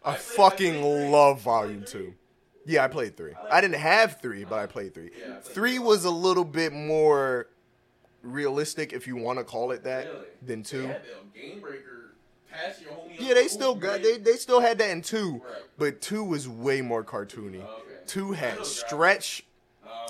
I 0.05 0.15
fucking 0.15 1.11
love 1.11 1.41
Volume 1.41 1.83
2. 1.85 2.13
Yeah, 2.65 2.83
I 2.83 2.87
played 2.87 3.17
3. 3.17 3.33
I 3.51 3.61
didn't 3.61 3.79
have 3.79 4.21
3, 4.21 4.43
but 4.45 4.59
I 4.59 4.65
played 4.65 4.93
3. 4.93 5.09
Yeah, 5.17 5.25
I 5.25 5.39
played 5.39 5.55
3 5.55 5.79
was 5.79 6.05
a 6.05 6.11
little 6.11 6.45
bit 6.45 6.71
more 6.71 7.47
realistic, 8.21 8.93
if 8.93 9.07
you 9.07 9.15
want 9.15 9.39
to 9.39 9.45
call 9.45 9.71
it 9.71 9.83
that, 9.83 10.07
than 10.45 10.63
2. 10.63 10.81
They 10.81 10.87
had 10.87 11.01
the 11.03 11.39
game 11.39 11.59
breaker 11.61 12.13
pass 12.51 12.81
your 12.81 12.91
homie. 12.91 13.15
Yeah, 13.19 13.33
they 13.33 13.47
still 13.47 13.75
got 13.75 14.01
they, 14.01 14.17
they 14.17 14.33
still 14.33 14.59
had 14.59 14.77
that 14.79 14.89
in 14.89 15.01
2, 15.01 15.41
but 15.77 16.01
2 16.01 16.23
was 16.23 16.47
way 16.47 16.81
more 16.81 17.03
cartoony. 17.03 17.65
2 18.07 18.31
had 18.33 18.65
stretch 18.65 19.45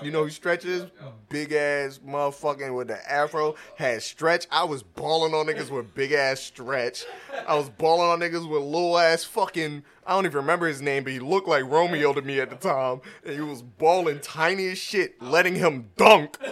You 0.01 0.11
know 0.11 0.23
who 0.23 0.29
Stretch 0.29 0.65
is? 0.65 0.85
Big 1.29 1.51
ass 1.51 1.99
motherfucking 2.05 2.75
with 2.75 2.87
the 2.87 3.11
afro. 3.11 3.55
Had 3.75 4.01
Stretch. 4.01 4.47
I 4.51 4.63
was 4.63 4.81
balling 4.81 5.33
on 5.33 5.45
niggas 5.47 5.69
with 5.69 5.93
big 5.93 6.11
ass 6.13 6.39
Stretch. 6.39 7.05
I 7.47 7.55
was 7.55 7.69
balling 7.69 8.09
on 8.09 8.19
niggas 8.19 8.49
with 8.49 8.61
little 8.63 8.97
ass 8.97 9.23
fucking. 9.25 9.83
I 10.05 10.13
don't 10.13 10.25
even 10.25 10.37
remember 10.37 10.67
his 10.67 10.81
name, 10.81 11.03
but 11.03 11.13
he 11.13 11.19
looked 11.19 11.47
like 11.47 11.65
Romeo 11.65 12.13
to 12.13 12.21
me 12.21 12.39
at 12.39 12.49
the 12.49 12.55
time. 12.55 13.01
And 13.25 13.35
he 13.35 13.41
was 13.41 13.61
balling 13.61 14.19
tiny 14.21 14.67
as 14.69 14.77
shit, 14.77 15.21
letting 15.21 15.55
him 15.55 15.89
dunk. 15.97 16.37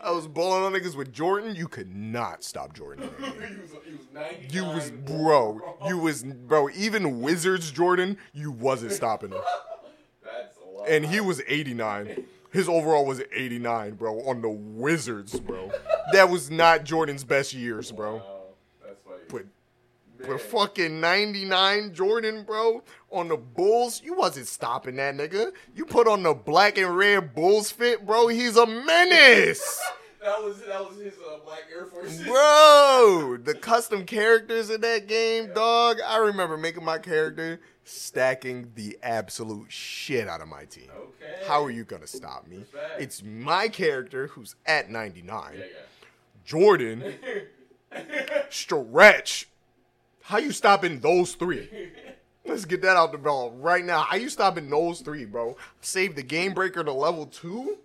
I 0.00 0.10
was 0.12 0.28
balling 0.28 0.62
on 0.62 0.72
niggas 0.72 0.94
with 0.94 1.12
Jordan. 1.12 1.56
You 1.56 1.66
could 1.66 1.92
not 1.94 2.44
stop 2.44 2.74
Jordan. 2.74 3.10
in 3.18 3.24
that 3.24 3.40
game. 3.40 3.54
he 3.54 3.60
was, 3.60 3.70
he 3.84 3.92
was 3.92 4.54
You 4.54 4.64
was 4.64 4.90
bro. 4.92 5.76
You 5.88 5.98
was 5.98 6.22
bro. 6.22 6.70
Even 6.70 7.20
Wizards 7.20 7.72
Jordan, 7.72 8.16
you 8.32 8.52
wasn't 8.52 8.92
stopping 8.92 9.32
him. 9.32 9.40
That's 10.86 10.90
a 10.90 10.92
lot. 10.94 11.04
and 11.04 11.12
he 11.12 11.20
was 11.20 11.42
89. 11.46 12.24
His 12.52 12.68
overall 12.68 13.04
was 13.04 13.20
89, 13.34 13.94
bro, 13.96 14.20
on 14.20 14.40
the 14.40 14.48
Wizards, 14.48 15.38
bro. 15.38 15.70
That 16.12 16.30
was 16.30 16.50
not 16.50 16.84
Jordan's 16.84 17.24
best 17.24 17.52
years, 17.52 17.92
bro. 17.92 18.16
Wow, 18.16 18.22
that's 18.82 19.00
funny. 19.02 19.18
But 19.28 20.26
but 20.26 20.40
fucking 20.40 20.98
99 21.00 21.92
Jordan, 21.92 22.44
bro, 22.44 22.82
on 23.10 23.28
the 23.28 23.36
Bulls, 23.36 24.00
you 24.02 24.14
wasn't 24.14 24.46
stopping 24.46 24.96
that 24.96 25.14
nigga. 25.16 25.52
You 25.74 25.84
put 25.84 26.08
on 26.08 26.22
the 26.22 26.32
black 26.32 26.78
and 26.78 26.96
red 26.96 27.34
Bulls 27.34 27.70
fit, 27.70 28.06
bro. 28.06 28.28
He's 28.28 28.56
a 28.56 28.66
menace. 28.66 29.78
That 30.26 30.42
was 30.42 30.60
that 30.62 30.80
was 30.80 30.98
his 30.98 31.14
uh, 31.14 31.38
black 31.44 31.66
Air 31.72 31.86
Force. 31.86 32.20
Bro, 32.24 33.38
the 33.44 33.54
custom 33.54 34.04
characters 34.04 34.70
in 34.70 34.80
that 34.80 35.06
game, 35.06 35.52
dog. 35.54 35.98
I 36.04 36.16
remember 36.16 36.56
making 36.56 36.84
my 36.84 36.98
character 36.98 37.60
stacking 37.84 38.72
the 38.74 38.98
absolute 39.04 39.70
shit 39.70 40.26
out 40.26 40.40
of 40.40 40.48
my 40.48 40.64
team. 40.64 40.88
Okay. 40.90 41.46
How 41.46 41.62
are 41.62 41.70
you 41.70 41.84
gonna 41.84 42.08
stop 42.08 42.48
me? 42.48 42.56
Respect. 42.56 43.00
It's 43.00 43.22
my 43.22 43.68
character 43.68 44.26
who's 44.26 44.56
at 44.66 44.90
99. 44.90 45.52
Yeah, 45.58 45.64
Jordan, 46.44 47.14
stretch. 48.50 49.48
How 50.22 50.38
you 50.38 50.50
stopping 50.50 50.98
those 50.98 51.34
three? 51.34 51.68
Let's 52.44 52.64
get 52.64 52.82
that 52.82 52.96
out 52.96 53.12
the 53.12 53.18
ball 53.18 53.52
right 53.52 53.84
now. 53.84 54.00
How 54.00 54.16
you 54.16 54.28
stopping 54.28 54.68
those 54.70 55.02
three, 55.02 55.24
bro? 55.24 55.56
Save 55.82 56.16
the 56.16 56.24
game 56.24 56.52
breaker 56.52 56.82
to 56.82 56.92
level 56.92 57.26
two? 57.26 57.78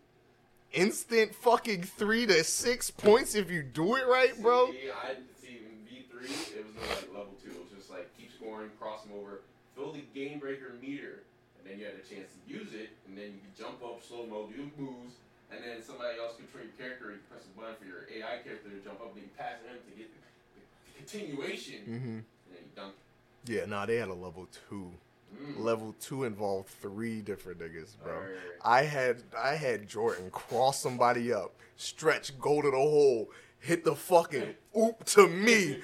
Instant 0.74 1.36
fucking 1.36 1.84
three 1.84 2.26
to 2.26 2.44
six 2.46 2.90
points 2.90 3.36
if 3.36 3.52
you 3.52 3.62
do 3.62 3.96
it 3.98 4.08
right, 4.08 4.32
bro. 4.42 4.72
See, 4.72 4.88
I 4.88 5.16
see 5.44 5.60
V 5.90 6.06
three, 6.10 6.32
it 6.56 6.64
was 6.66 6.76
like 6.88 7.12
level 7.12 7.36
two. 7.44 7.52
It 7.52 7.60
was 7.60 7.72
just 7.76 7.92
like 7.92 8.08
keep 8.18 8.32
scoring, 8.32 8.70
cross 8.80 9.04
them 9.04 9.12
over, 9.20 9.42
fill 9.76 9.92
the 9.92 10.00
game 10.16 10.40
breaker 10.40 10.72
meter, 10.82 11.24
and 11.60 11.68
then 11.70 11.78
you 11.78 11.84
had 11.84 11.96
a 11.96 12.06
chance 12.08 12.32
to 12.32 12.40
use 12.48 12.72
it, 12.74 12.88
and 13.08 13.18
then 13.18 13.36
you 13.36 13.40
could 13.44 13.58
jump 13.60 13.84
up 13.84 14.00
slow 14.00 14.26
mo, 14.26 14.48
do 14.48 14.64
moves, 14.80 15.20
and 15.52 15.60
then 15.60 15.84
somebody 15.84 16.16
else 16.18 16.40
control 16.40 16.64
your 16.64 16.72
character. 16.80 17.12
You 17.12 17.20
press 17.28 17.44
a 17.44 17.52
button 17.60 17.76
for 17.76 17.84
your 17.84 18.08
AI 18.08 18.40
character 18.40 18.72
to 18.72 18.80
jump 18.80 19.04
up, 19.04 19.12
and 19.12 19.28
you 19.28 19.32
pass 19.36 19.60
him 19.68 19.76
to 19.76 19.92
get 20.00 20.08
the, 20.08 20.20
the 20.56 20.64
continuation, 21.04 21.84
Mm-hmm. 21.84 22.24
and 22.24 22.52
then 22.56 22.64
you 22.64 22.72
dunk. 22.80 22.96
Yeah, 23.44 23.68
nah, 23.68 23.84
they 23.86 24.00
had 24.00 24.08
a 24.08 24.16
level 24.16 24.48
two. 24.72 24.88
Mm. 25.34 25.64
Level 25.64 25.96
two 26.00 26.24
involved 26.24 26.70
three 26.82 27.22
different 27.22 27.60
niggas, 27.60 27.96
bro. 28.04 28.14
Alright. 28.14 28.32
I 28.64 28.84
had 28.84 29.24
I 29.38 29.56
had 29.56 29.88
Jordan 29.88 30.30
cross 30.32 30.82
somebody 30.82 31.32
up, 31.34 31.54
stretch, 31.76 32.40
go 32.40 32.62
to 32.62 32.70
the 32.70 32.78
hole, 32.78 33.30
hit 33.60 33.84
the 33.84 33.96
fucking 33.96 34.56
oop 34.78 35.06
to 35.06 35.28
me. 35.28 35.80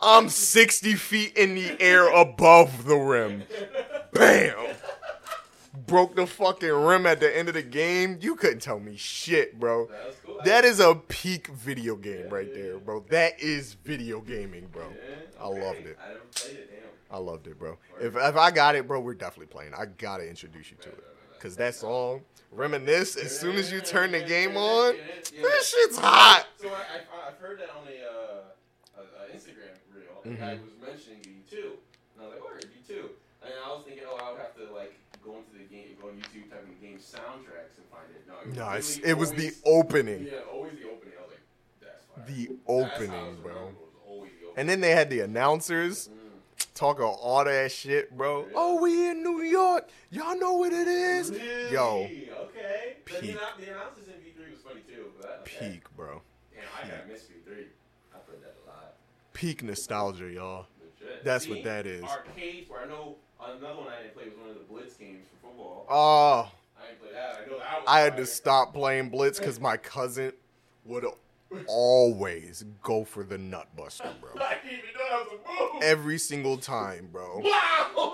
I'm 0.00 0.28
60 0.28 0.94
feet 0.94 1.36
in 1.36 1.54
the 1.54 1.80
air 1.80 2.08
above 2.12 2.86
the 2.86 2.96
rim. 2.96 3.44
Bam! 4.12 4.74
Broke 5.86 6.16
the 6.16 6.26
fucking 6.26 6.68
rim 6.70 7.06
at 7.06 7.20
the 7.20 7.36
end 7.36 7.48
of 7.48 7.54
the 7.54 7.62
game. 7.62 8.18
You 8.20 8.34
couldn't 8.34 8.60
tell 8.60 8.80
me 8.80 8.96
shit, 8.96 9.60
bro. 9.60 9.86
That 9.86 10.14
cool. 10.24 10.40
That 10.44 10.64
is 10.64 10.80
a 10.80 10.94
peak 10.94 11.46
video 11.48 11.96
game 11.96 12.28
right 12.28 12.52
there, 12.52 12.78
bro. 12.78 13.04
That 13.10 13.40
is 13.40 13.74
video 13.74 14.20
gaming, 14.20 14.66
bro. 14.72 14.88
Yeah, 14.90 15.14
I 15.40 15.44
okay. 15.44 15.64
loved 15.64 15.86
it. 15.86 15.98
I 16.00 16.14
never 17.12 17.12
played 17.12 17.12
it. 17.12 17.12
Damn. 17.12 17.14
I 17.14 17.18
loved 17.18 17.46
it, 17.46 17.58
bro. 17.58 17.78
If 18.00 18.16
if 18.16 18.36
I 18.36 18.50
got 18.50 18.74
it, 18.74 18.86
bro, 18.86 19.00
we're 19.00 19.14
definitely 19.14 19.46
playing. 19.52 19.72
I 19.74 19.86
gotta 19.86 20.28
introduce 20.28 20.70
you 20.70 20.76
to 20.82 20.88
it. 20.90 21.04
Cause 21.40 21.56
that 21.56 21.74
song, 21.74 22.22
reminisce. 22.52 23.16
As 23.16 23.36
soon 23.38 23.56
as 23.56 23.72
you 23.72 23.80
turn 23.80 24.12
the 24.12 24.20
game 24.22 24.56
on, 24.56 24.94
that 24.96 25.62
shit's 25.64 25.98
hot. 25.98 26.46
So 26.60 26.68
I, 26.68 27.28
I've 27.28 27.36
heard 27.38 27.58
that 27.58 27.70
on 27.70 27.82
a, 27.88 27.98
uh, 28.06 29.02
a, 29.02 29.24
a 29.24 29.36
Instagram 29.36 29.74
reel. 29.92 30.36
Guy 30.38 30.54
Mm-hmm. 30.54 30.62
was 30.64 30.72
mentioning 30.80 31.18
V2. 31.20 31.56
And 31.58 32.20
I 32.20 32.24
was 32.24 32.32
like, 32.34 32.44
where 32.44 32.58
V2? 32.60 33.08
And 33.42 33.52
I 33.66 33.68
was 33.74 33.82
thinking, 33.84 34.04
oh, 34.08 34.16
I 34.24 34.30
would 34.30 34.40
have 34.40 34.54
to 34.54 34.72
like 34.72 34.94
go 35.24 35.36
into 35.36 35.50
the 35.58 35.64
game, 35.74 35.96
go 36.00 36.08
on 36.08 36.14
YouTube, 36.14 36.48
type 36.48 36.64
in 36.64 36.78
game 36.88 36.98
soundtracks 36.98 37.74
and 37.76 37.86
find 37.90 38.06
it. 38.14 38.22
No, 38.28 38.34
was 38.46 38.56
No, 38.56 39.02
really 39.02 39.10
it 39.10 39.18
was 39.18 39.32
the 39.32 39.50
opening. 39.66 40.26
Yeah, 40.30 40.38
always 40.52 40.74
the 40.74 40.88
opening. 40.90 41.14
I 41.18 41.22
was 41.22 41.30
like, 41.32 41.40
that's 41.80 42.04
fire. 42.04 42.24
The 42.28 42.52
it 42.52 42.58
opening, 42.68 43.36
bro. 43.42 43.72
always 44.06 44.30
the 44.40 44.46
opening. 44.46 44.54
And 44.58 44.68
then 44.68 44.80
they 44.80 44.90
had 44.92 45.10
the 45.10 45.20
announcers 45.20 46.08
Mm. 46.08 46.21
Talking 46.74 47.04
all 47.04 47.44
that 47.44 47.72
shit, 47.72 48.16
bro. 48.16 48.46
Oh, 48.54 48.80
we 48.80 49.08
in 49.08 49.22
New 49.22 49.42
York. 49.42 49.88
Y'all 50.10 50.38
know 50.38 50.54
what 50.54 50.72
it 50.72 50.88
is. 50.88 51.30
Really? 51.30 51.72
Yo, 51.72 52.08
Okay. 52.42 52.96
The, 53.04 53.20
Peak. 53.20 53.36
the 53.58 53.70
announcers 53.70 54.06
in 54.08 54.14
V3 54.14 54.50
was 54.50 54.60
funny 54.60 54.80
too. 54.88 55.06
But 55.20 55.40
okay. 55.42 55.72
peak, 55.72 55.96
bro. 55.96 56.22
Damn, 56.54 56.64
I 56.76 56.88
gotta 56.88 57.08
miss 57.08 57.22
V3. 57.22 57.64
I 58.14 58.18
played 58.18 58.42
that 58.42 58.54
a 58.64 58.68
lot. 58.68 58.94
Peak 59.32 59.62
nostalgia, 59.62 60.30
y'all. 60.30 60.66
Legit. 61.00 61.24
That's 61.24 61.48
what 61.48 61.62
that 61.64 61.86
is. 61.86 62.02
Arcades, 62.04 62.70
where 62.70 62.80
I 62.82 62.86
know 62.86 63.16
another 63.40 63.76
one 63.80 63.88
I 63.88 64.02
didn't 64.02 64.14
play 64.14 64.24
was 64.24 64.38
one 64.38 64.48
of 64.50 64.54
the 64.54 64.64
Blitz 64.64 64.94
games 64.94 65.26
for 65.40 65.48
football. 65.48 65.86
Oh, 65.88 66.50
I 66.80 66.86
didn't 66.86 67.00
play 67.00 67.10
that. 67.12 67.86
I 67.86 67.98
I 67.98 68.00
had 68.00 68.16
to 68.16 68.26
stop 68.26 68.72
playing 68.72 69.10
Blitz 69.10 69.38
because 69.38 69.60
my 69.60 69.76
cousin 69.76 70.32
would 70.84 71.04
always 71.66 72.64
go 72.82 73.04
for 73.04 73.22
the 73.24 73.38
nut 73.38 73.68
buster, 73.76 74.10
bro. 74.20 74.42
I 74.42 74.56
didn't 74.62 74.78
even 74.78 74.90
know 74.96 75.08
that 75.10 75.30
was 75.30 75.40
a 75.70 75.74
move. 75.74 75.82
Every 75.82 76.18
single 76.18 76.56
time, 76.56 77.08
bro. 77.12 77.42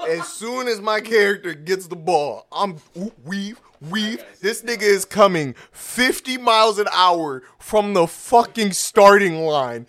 As 0.09 0.28
soon 0.28 0.68
as 0.68 0.80
my 0.80 1.01
character 1.01 1.55
gets 1.55 1.86
the 1.86 1.97
ball, 1.97 2.47
I'm 2.53 2.76
weave, 3.24 3.61
weave. 3.80 4.24
This 4.41 4.62
nigga 4.62 4.82
is 4.82 5.05
coming 5.05 5.55
50 5.72 6.39
miles 6.39 6.78
an 6.78 6.89
hour 6.93 7.43
from 7.59 7.95
the 7.95 8.07
fucking 8.07 8.72
starting 8.72 9.41
line, 9.45 9.86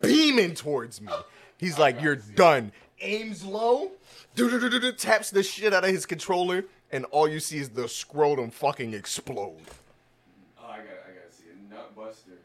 beaming 0.00 0.54
towards 0.54 1.00
me. 1.00 1.12
He's 1.58 1.78
like, 1.78 2.00
"You're 2.00 2.16
done." 2.16 2.72
Aims 3.00 3.44
low, 3.44 3.92
taps 4.96 5.30
the 5.30 5.42
shit 5.42 5.72
out 5.72 5.84
of 5.84 5.90
his 5.90 6.06
controller, 6.06 6.64
and 6.90 7.04
all 7.06 7.28
you 7.28 7.40
see 7.40 7.58
is 7.58 7.70
the 7.70 7.88
scrotum 7.88 8.50
fucking 8.50 8.94
explode. 8.94 9.60
Oh, 10.58 10.66
I 10.66 10.78
got, 10.78 10.86
I 11.06 11.12
gotta 11.12 11.32
see 11.32 11.44
it. 11.44 11.70
Nutbuster, 11.70 12.38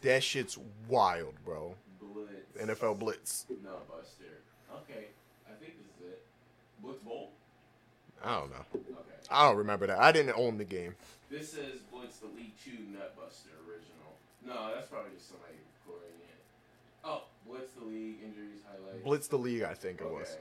That 0.00 0.22
shit's 0.22 0.56
wild, 0.88 1.34
bro. 1.44 1.74
Blitz, 2.00 2.30
NFL 2.60 2.98
Blitz. 2.98 3.46
Nutbuster. 3.50 4.38
Okay, 4.72 5.06
I 5.46 5.54
think 5.58 5.74
this 5.78 5.86
is 5.96 6.12
it. 6.12 6.22
Blitz 6.82 7.00
Bolt. 7.00 7.30
I 8.24 8.38
don't 8.38 8.50
know. 8.50 8.64
Okay. 8.74 9.18
I 9.30 9.48
don't 9.48 9.56
remember 9.56 9.86
that. 9.88 9.98
I 9.98 10.12
didn't 10.12 10.34
own 10.36 10.58
the 10.58 10.64
game. 10.64 10.94
This 11.30 11.54
is 11.54 11.80
Blitz 11.92 12.18
the 12.18 12.26
League 12.26 12.54
Two 12.64 12.70
Nutbuster 12.70 13.52
original. 13.66 14.14
No, 14.46 14.72
that's 14.74 14.86
probably 14.86 15.10
just 15.16 15.30
somebody 15.30 15.54
recording 15.82 16.14
it. 16.30 16.40
Oh, 17.04 17.22
Blitz 17.46 17.72
the 17.72 17.84
League 17.84 18.18
injuries 18.24 18.60
highlights. 18.70 19.04
Blitz 19.04 19.28
the 19.28 19.36
League, 19.36 19.62
I 19.62 19.74
think 19.74 20.00
it 20.00 20.04
okay. 20.04 20.14
was. 20.14 20.36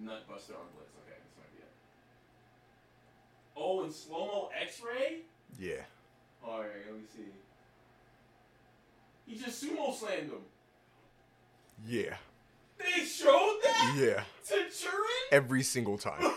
Nutbuster 0.00 0.54
on 0.60 0.68
Blitz. 0.76 0.92
Okay, 1.02 1.16
this 1.16 1.34
might 1.40 1.52
be 1.56 1.62
it. 1.64 1.72
Oh, 3.56 3.82
and 3.84 3.92
slow 3.92 4.26
mo 4.26 4.50
X 4.60 4.80
ray. 4.84 5.22
Yeah. 5.58 5.82
All 6.44 6.60
right, 6.60 6.68
let 6.86 6.96
me 6.96 7.06
see. 7.16 7.24
He 9.30 9.36
just 9.38 9.64
sumo 9.64 9.96
slammed 9.96 10.30
him. 10.30 10.42
Yeah. 11.86 12.16
They 12.78 13.04
showed 13.04 13.58
that 13.62 13.94
Yeah. 13.96 14.22
to 14.48 14.54
Turin. 14.54 15.06
Every 15.30 15.62
single 15.62 15.98
time. 15.98 16.20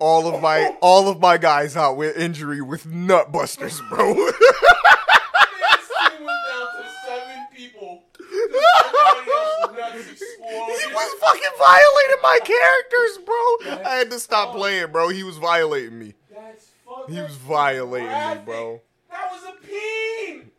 All 0.00 0.26
of 0.26 0.42
my 0.42 0.76
all 0.80 1.08
of 1.08 1.20
my 1.20 1.38
guys 1.38 1.76
out 1.76 1.96
with 1.96 2.16
injury 2.18 2.60
with 2.60 2.84
nut 2.84 3.30
busters, 3.30 3.80
bro. 3.88 4.12
This 4.12 4.36
team 4.36 6.24
was 6.24 6.40
down 6.50 6.82
to 6.82 6.90
seven 7.06 7.46
people. 7.56 8.02
Everybody 8.20 9.30
else's 9.30 9.72
nuts 9.78 10.10
exploded. 10.10 10.80
he 10.80 10.92
was 10.92 11.20
fucking 11.20 11.54
violating 11.58 12.22
my 12.22 12.38
characters, 12.44 13.18
bro. 13.24 13.82
I 13.88 13.94
had 13.98 14.10
to 14.10 14.18
stop 14.18 14.54
playing, 14.54 14.90
bro. 14.90 15.08
He 15.10 15.22
was 15.22 15.36
violating 15.38 15.98
me. 15.98 16.14
That's 16.34 16.66
fucking 16.84 17.14
He 17.14 17.20
was 17.22 17.36
violating 17.36 18.08
me, 18.08 18.42
bro. 18.44 18.80
That 19.10 19.30
was 19.30 19.42
a 19.44 19.66
peen. 19.66 20.50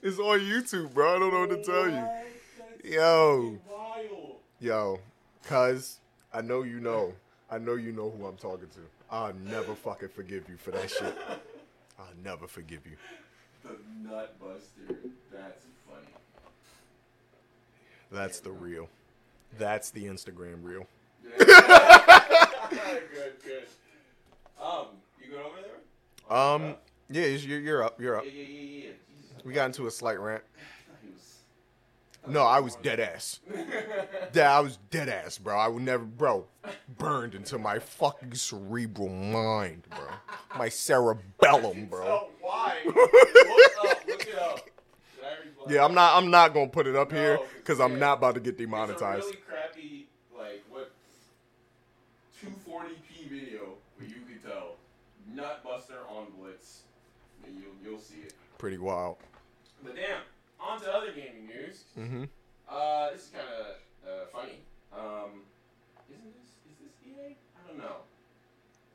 It's 0.05 0.20
on 0.20 0.39
YouTube, 0.39 0.93
bro. 0.93 1.16
I 1.16 1.20
don't 1.20 1.34
know 1.34 1.39
what 1.39 1.49
to 1.49 1.63
tell 1.63 1.89
you. 1.89 2.93
Yo. 2.93 3.57
Yo, 4.59 4.99
cuz 5.45 5.99
I 6.32 6.41
know 6.41 6.61
you 6.61 6.80
know. 6.80 7.13
I 7.49 7.57
know 7.57 7.74
you 7.74 7.91
know 7.91 8.11
who 8.11 8.28
I'm 8.28 8.38
talking 8.38 8.68
to. 8.68 8.82
I'll 9.09 9.34
never 9.34 9.74
fucking 9.74 10.09
forgive 10.09 10.47
you 10.47 10.57
for 10.57 10.70
that 10.72 10.91
shit. 10.91 11.18
I'll 11.97 12.05
never 12.24 12.47
forgive 12.47 12.86
you. 12.86 12.97
The 13.63 13.78
nut 14.07 14.36
buster. 14.39 14.95
That's 15.32 15.66
funny. 15.89 16.13
That's 18.11 18.39
the 18.41 18.51
real. 18.51 18.88
That's 19.57 19.89
the 19.89 20.05
Instagram 20.05 20.63
reel. 20.63 20.86
good, 21.39 21.47
good. 23.43 23.68
Um, 24.62 24.88
you 25.22 25.30
good 25.32 25.39
over 25.39 25.56
there? 25.62 26.38
Um, 26.38 26.76
yeah, 27.10 27.26
you're, 27.26 27.60
you're 27.60 27.84
up. 27.84 27.99
You're 28.01 28.18
up. 28.18 28.26
Yeah, 28.26 28.32
yeah, 28.32 28.41
yeah, 28.43 28.62
yeah. 28.88 28.91
Jesus. 29.22 29.45
We 29.45 29.53
got 29.53 29.66
into 29.68 29.88
a 29.88 29.91
slight 29.91 30.20
rant. 30.20 30.43
Was. 31.06 32.34
No, 32.34 32.41
I 32.43 32.60
was 32.60 32.76
dead 32.78 32.99
ass. 32.99 33.39
Yeah, 34.34 34.58
I 34.58 34.60
was 34.60 34.78
dead 34.89 35.08
ass, 35.08 35.38
bro. 35.38 35.58
I 35.58 35.70
would 35.70 35.84
never, 35.84 36.03
bro, 36.03 36.45
burned 36.97 37.36
into 37.36 37.58
my 37.58 37.80
fucking 37.80 38.34
cerebral 38.34 39.08
mind, 39.08 39.84
bro. 39.89 40.08
My 40.58 40.68
cerebellum, 40.68 41.86
bro. 41.86 42.28
Why? 42.41 42.76
look 42.86 43.89
up. 43.91 44.08
Look 44.08 44.28
it 44.28 44.36
up. 44.38 44.66
Did 44.66 45.24
I 45.24 45.28
already 45.28 45.49
blow 45.56 45.66
it 45.68 45.74
Yeah. 45.74 45.86
I'm 45.86 45.93
not. 45.93 46.18
I'm 46.18 46.30
not 46.32 46.53
gonna 46.53 46.68
put 46.68 46.86
it 46.86 46.97
up 46.97 47.12
No, 47.14 47.18
here 47.18 47.39
because 47.58 47.80
I'm 47.80 47.93
yeah. 47.93 47.99
not 47.99 48.18
about 48.18 48.34
to 48.36 48.41
get 48.41 48.56
It's 48.56 48.60
a 48.62 48.64
demonetized. 48.66 49.24
really 49.26 49.38
crappy, 49.47 50.08
like 50.38 50.64
what, 50.70 50.91
240p 52.43 53.30
video 53.30 53.60
where 53.97 54.08
you 54.10 54.16
can 54.28 54.39
tell 54.43 54.76
Nutbuster 55.36 56.09
on 56.09 56.27
Blitz. 56.39 56.81
You'll 57.45 57.73
you'll 57.83 57.99
see 57.99 58.21
it. 58.25 58.33
Pretty 58.57 58.77
wild. 58.77 59.17
But 59.83 59.95
damn, 59.95 60.21
on 60.59 60.79
to 60.81 60.91
other 60.93 61.11
gaming 61.11 61.47
news. 61.47 61.83
Mm-hmm. 61.97 62.23
Uh, 62.69 63.11
this 63.11 63.23
is 63.23 63.29
kind 63.29 63.45
of 63.47 64.09
uh, 64.09 64.25
funny. 64.31 64.59
Um, 64.93 65.41
isn't 66.09 66.33
this 66.41 66.51
is 66.71 66.77
this 66.81 66.93
EA? 67.05 67.36
I 67.63 67.67
don't 67.67 67.77
know. 67.77 67.97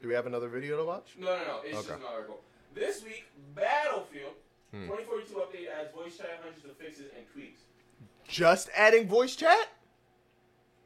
Do 0.02 0.08
we 0.08 0.14
have 0.14 0.26
another 0.26 0.48
video 0.48 0.78
to 0.78 0.84
watch? 0.84 1.14
No, 1.18 1.26
no, 1.26 1.44
no. 1.44 1.60
It's 1.64 1.76
Okay. 1.78 1.88
just 1.88 2.00
an 2.00 2.06
article. 2.10 2.40
This 2.74 3.04
week, 3.04 3.26
Battlefield 3.54 4.32
Hmm. 4.72 4.86
2042 4.86 5.34
update 5.34 5.66
adds 5.68 5.92
voice 5.92 6.16
chat, 6.16 6.38
hundreds 6.44 6.64
of 6.64 6.76
fixes 6.76 7.06
and 7.16 7.26
tweaks. 7.34 7.62
Just 8.28 8.70
adding 8.76 9.08
voice 9.08 9.34
chat? 9.34 9.66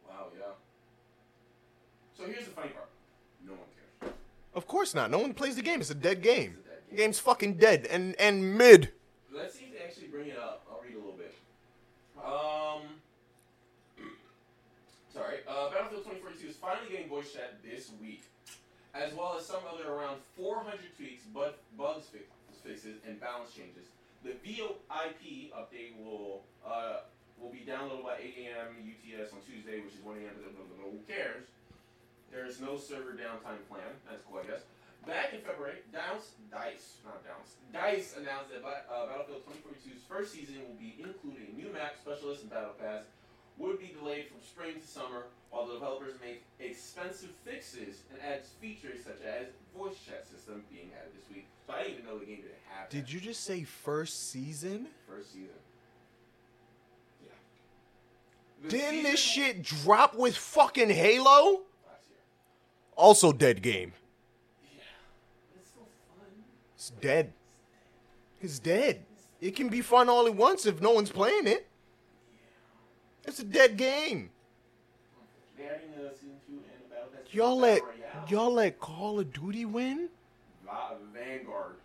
Wow, 0.08 0.28
yeah. 0.34 0.46
So 2.16 2.24
here's 2.24 2.46
the 2.46 2.50
funny 2.52 2.70
part. 2.70 2.88
Of 4.54 4.66
course 4.68 4.94
not. 4.94 5.10
No 5.10 5.18
one 5.18 5.34
plays 5.34 5.56
the 5.56 5.62
game. 5.62 5.80
It's 5.80 5.90
a 5.90 5.94
dead 5.94 6.22
game. 6.22 6.56
Game's 6.94 7.18
fucking 7.18 7.54
dead 7.54 7.86
and 7.90 8.14
and 8.20 8.56
mid. 8.56 8.92
Let's 9.32 9.54
see 9.58 9.64
if 9.64 9.76
they 9.76 9.84
actually 9.84 10.06
bring 10.06 10.28
it 10.28 10.38
up. 10.38 10.62
I'll 10.70 10.80
read 10.80 10.94
a 10.94 10.98
little 10.98 11.18
bit. 11.18 11.34
Um, 12.22 13.02
sorry. 15.12 15.38
Uh, 15.48 15.70
Battlefield 15.70 16.04
2042 16.04 16.48
is 16.48 16.56
finally 16.56 16.86
getting 16.88 17.08
voice 17.08 17.32
chat 17.32 17.58
this 17.66 17.90
week, 18.00 18.22
as 18.94 19.12
well 19.14 19.34
as 19.36 19.44
some 19.44 19.62
other 19.66 19.90
around 19.90 20.18
400 20.36 20.78
tweaks, 20.96 21.24
but 21.34 21.58
bugs 21.76 22.06
fix, 22.06 22.30
fixes, 22.62 23.02
and 23.08 23.18
balance 23.18 23.50
changes. 23.50 23.90
The 24.22 24.38
VoIP 24.46 25.50
update 25.50 25.98
will 25.98 26.42
uh, 26.64 27.02
will 27.42 27.50
be 27.50 27.66
downloaded 27.66 28.04
by 28.06 28.22
8 28.22 28.34
a.m. 28.46 28.86
UTS 28.86 29.32
on 29.34 29.40
Tuesday, 29.42 29.82
which 29.82 29.98
is 29.98 30.02
1 30.06 30.14
a.m. 30.22 30.38
Who 30.78 31.02
cares? 31.10 31.42
There's 32.34 32.60
no 32.60 32.76
server 32.76 33.14
downtime 33.14 33.62
plan. 33.70 33.94
That's 34.10 34.22
cool, 34.26 34.42
I 34.42 34.50
guess. 34.50 34.66
Back 35.06 35.34
in 35.34 35.40
February, 35.40 35.86
Dice, 35.92 36.34
Dice, 36.50 36.98
not 37.04 37.22
Downs, 37.22 37.60
Dice 37.72 38.16
announced 38.18 38.50
that 38.50 38.64
uh, 38.64 39.06
Battlefield 39.06 39.46
2042's 39.46 40.02
first 40.08 40.32
season 40.32 40.56
will 40.66 40.80
be 40.80 40.96
including 40.98 41.54
new 41.54 41.70
map, 41.72 41.94
specialist, 42.00 42.42
and 42.42 42.50
battle 42.50 42.74
pass. 42.80 43.04
Would 43.58 43.78
be 43.78 43.94
delayed 43.96 44.26
from 44.26 44.42
spring 44.42 44.80
to 44.80 44.86
summer, 44.86 45.26
while 45.50 45.66
the 45.66 45.74
developers 45.74 46.14
make 46.20 46.42
expensive 46.58 47.30
fixes 47.44 48.02
and 48.10 48.20
adds 48.20 48.48
features 48.60 49.04
such 49.04 49.22
as 49.22 49.46
voice 49.76 49.94
chat 50.04 50.26
system 50.26 50.64
being 50.72 50.90
added 50.98 51.12
this 51.14 51.30
week. 51.32 51.46
So 51.66 51.74
I 51.74 51.84
didn't 51.84 51.92
even 51.92 52.06
know 52.06 52.18
the 52.18 52.26
game 52.26 52.36
didn't 52.42 52.66
have. 52.68 52.88
Did 52.88 53.04
that 53.04 53.12
you 53.12 53.20
just 53.20 53.44
say 53.44 53.62
first 53.62 54.30
season? 54.30 54.88
first 55.06 55.32
season? 55.32 55.54
Yeah. 57.22 57.30
The 58.62 58.68
Didn't 58.70 59.02
this 59.04 59.20
shit 59.20 59.62
drop 59.62 60.16
with 60.16 60.36
fucking 60.36 60.90
Halo? 60.90 61.60
Also 62.96 63.32
dead 63.32 63.62
game. 63.62 63.92
Yeah. 64.62 64.80
It's 65.58 65.70
still 65.70 65.88
fun. 66.16 66.26
It's 66.74 66.90
dead. 67.00 67.32
It's 68.40 68.58
dead. 68.58 69.04
It 69.40 69.56
can 69.56 69.68
be 69.68 69.80
fun 69.80 70.08
all 70.08 70.26
at 70.26 70.34
once 70.34 70.64
if 70.66 70.80
no 70.80 70.90
one's 70.92 71.10
playing 71.10 71.46
it. 71.46 71.66
It's 73.24 73.38
a 73.40 73.44
dead 73.44 73.76
game. 73.76 74.30
They're 75.56 75.74
adding 75.74 75.90
a 76.06 76.14
season 76.14 76.36
two 76.46 76.52
and 76.54 76.62
a 76.86 76.94
battle 76.94 77.08
pass. 77.12 77.30
to 77.30 77.36
Y'all 77.36 77.56
let 77.58 77.82
y'all 78.28 78.52
let 78.52 78.78
Call 78.80 79.18
of 79.20 79.32
Duty 79.32 79.64
win? 79.64 80.08
Va- 80.64 80.96
Vanguard. 81.12 81.76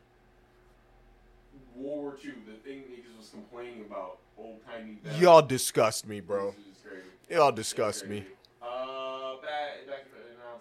World 1.76 2.02
War 2.04 2.18
II, 2.24 2.32
the 2.46 2.54
thing 2.70 2.80
niggas 2.92 3.18
was 3.18 3.30
complaining 3.30 3.86
about, 3.90 4.18
old 4.38 4.60
timey. 4.68 4.98
Y'all 5.18 5.42
disgust 5.42 6.06
me, 6.08 6.20
bro. 6.20 6.52
This 6.52 6.58
is 6.78 6.84
crazy. 6.84 7.04
Y'all 7.30 7.52
disgust 7.54 8.06
me. 8.08 8.26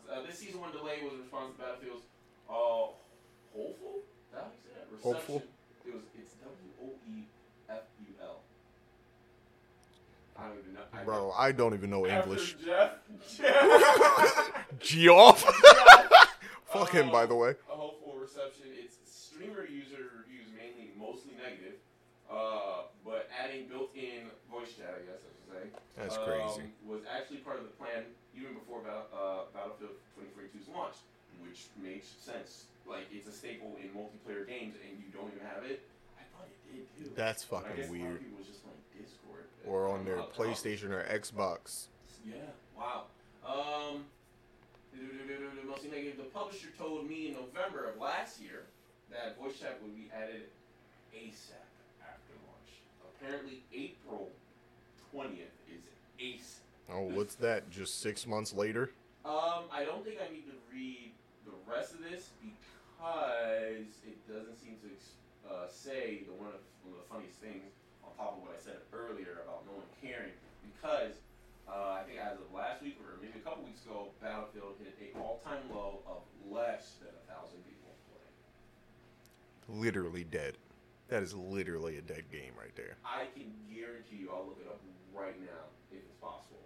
Uh, 0.09 0.15
Uh, 0.15 0.27
this 0.27 0.39
season 0.39 0.61
one 0.61 0.73
delay 0.73 0.99
was 1.05 1.13
in 1.15 1.21
response 1.21 1.53
to 1.57 1.63
Battlefield's 1.63 2.05
uh, 2.49 2.53
hopeful. 3.55 4.01
That 4.33 4.53
you 4.53 4.61
say 4.65 4.71
that? 4.75 4.87
Reception. 4.91 5.13
Hopeful? 5.13 5.43
It 5.87 5.95
was. 5.95 6.03
It's 6.19 6.35
W 6.41 6.71
O 6.83 6.87
E 7.13 7.25
F 7.69 7.83
U 8.01 8.07
L. 8.23 8.41
I 10.39 10.49
don't 10.49 10.59
even 10.59 10.75
know. 10.75 10.81
I 10.93 11.05
Bro, 11.05 11.33
I 11.37 11.53
don't 11.53 11.75
even 11.75 11.91
know 11.91 12.07
After 12.07 12.31
English. 12.31 12.57
Jeff. 12.65 12.93
Jeff. 13.37 14.53
Geoff. 14.81 15.43
Fuck 16.73 16.93
him, 16.93 17.11
by 17.11 17.27
the 17.27 17.35
way. 17.35 17.51
A 17.73 17.77
hopeful 17.77 18.15
reception. 18.21 18.67
It's 18.73 18.97
streamer 19.05 19.65
user 19.67 20.09
reviews 20.21 20.49
mainly 20.57 20.93
mostly 20.99 21.33
negative, 21.43 21.81
uh, 22.31 22.89
but 23.05 23.29
adding 23.33 23.67
built-in 23.69 24.29
voice 24.51 24.73
chat, 24.77 24.93
I 24.97 25.05
guess 25.05 25.21
I 25.25 25.31
should 25.33 25.49
say. 25.53 25.79
That's 25.97 26.17
um, 26.17 26.25
crazy. 26.25 26.69
Was 26.87 27.01
actually 27.09 27.39
part 27.39 27.57
of 27.57 27.65
the 27.65 27.71
plan 27.77 28.05
even 28.41 28.55
before 28.55 28.81
Battle, 28.81 29.07
uh, 29.13 29.51
Battlefield 29.55 29.99
2042's 30.19 30.69
launch, 30.71 30.95
which 31.43 31.67
makes 31.83 32.07
sense. 32.23 32.65
Like 32.87 33.05
it's 33.13 33.29
a 33.29 33.33
staple 33.33 33.77
in 33.83 33.91
multiplayer 33.93 34.47
games, 34.47 34.75
and 34.81 34.97
you 34.99 35.11
don't 35.13 35.29
even 35.35 35.45
have 35.47 35.65
it. 35.65 35.83
I 36.17 36.23
thought 36.33 36.49
it 36.49 36.57
did 36.73 36.87
too. 36.97 37.11
That's 37.15 37.45
But 37.45 37.67
I 37.67 37.77
guess 37.77 37.87
fucking 37.89 38.01
a 38.01 38.05
lot 38.05 38.07
of 38.07 38.09
weird. 38.15 38.21
people 38.23 38.39
was 38.39 38.47
just 38.47 38.63
playing 38.65 38.81
Discord 38.97 39.45
Or 39.67 39.89
on 39.89 40.05
their 40.05 40.19
PlayStation 40.33 40.91
or 40.91 41.05
Xbox. 41.05 41.87
yeah. 42.25 42.55
Wow. 42.77 43.05
Um. 43.47 44.05
The 46.17 46.25
publisher 46.35 46.69
told 46.79 47.09
me 47.09 47.29
in 47.29 47.35
November 47.35 47.89
of 47.91 48.01
last 48.01 48.41
year 48.41 48.65
that 49.11 49.39
voice 49.39 49.59
chat 49.61 49.79
would 49.83 49.95
be 49.95 50.09
added 50.15 50.43
ASAP 51.15 51.63
after 52.03 52.33
launch. 52.47 52.71
Apparently, 53.15 53.63
April 53.75 54.31
twentieth 55.11 55.53
is 55.71 55.83
ASAP. 56.21 56.63
Oh, 56.91 57.05
what's 57.13 57.35
that? 57.37 57.71
Just 57.71 58.01
six 58.01 58.27
months 58.27 58.55
later? 58.55 58.91
Um, 59.25 59.69
I 59.69 59.85
don't 59.85 60.05
think 60.05 60.19
I 60.25 60.33
need 60.33 60.47
to 60.49 60.57
read 60.73 61.13
the 61.45 61.53
rest 61.71 61.93
of 61.93 62.01
this 62.01 62.31
because 62.41 63.93
it 64.09 64.17
doesn't 64.25 64.57
seem 64.57 64.81
to 64.81 65.53
uh, 65.53 65.69
say 65.69 66.25
the 66.25 66.33
one 66.33 66.49
of, 66.49 66.65
one 66.81 66.97
of 66.97 67.05
the 67.05 67.09
funniest 67.13 67.37
things 67.45 67.77
on 68.01 68.17
top 68.17 68.41
of 68.41 68.43
what 68.43 68.57
I 68.57 68.61
said 68.61 68.81
earlier 68.97 69.45
about 69.45 69.69
no 69.69 69.77
one 69.77 69.89
caring. 70.01 70.33
Because 70.65 71.21
uh, 71.69 72.01
I 72.01 72.09
think 72.09 72.25
as 72.25 72.41
of 72.41 72.49
last 72.57 72.81
week 72.81 72.97
or 73.05 73.21
maybe 73.21 73.37
a 73.37 73.45
couple 73.45 73.69
weeks 73.69 73.85
ago, 73.85 74.09
Battlefield 74.25 74.81
hit 74.81 74.97
a 74.97 75.13
all-time 75.21 75.69
low 75.69 76.01
of 76.09 76.25
less 76.49 76.97
than 77.05 77.13
a 77.13 77.25
thousand 77.29 77.61
people 77.69 77.93
playing. 78.09 78.33
Literally 79.77 80.25
dead. 80.25 80.57
That 81.13 81.23
is 81.23 81.37
literally 81.37 82.01
a 82.01 82.05
dead 82.05 82.33
game 82.33 82.57
right 82.57 82.73
there. 82.77 82.97
I 83.05 83.29
can 83.37 83.53
guarantee 83.69 84.25
you, 84.25 84.33
I'll 84.33 84.49
look 84.49 84.61
it 84.61 84.69
up 84.69 84.81
right 85.13 85.37
now 85.41 85.69
if 85.93 86.01
it's 86.01 86.17
possible. 86.21 86.65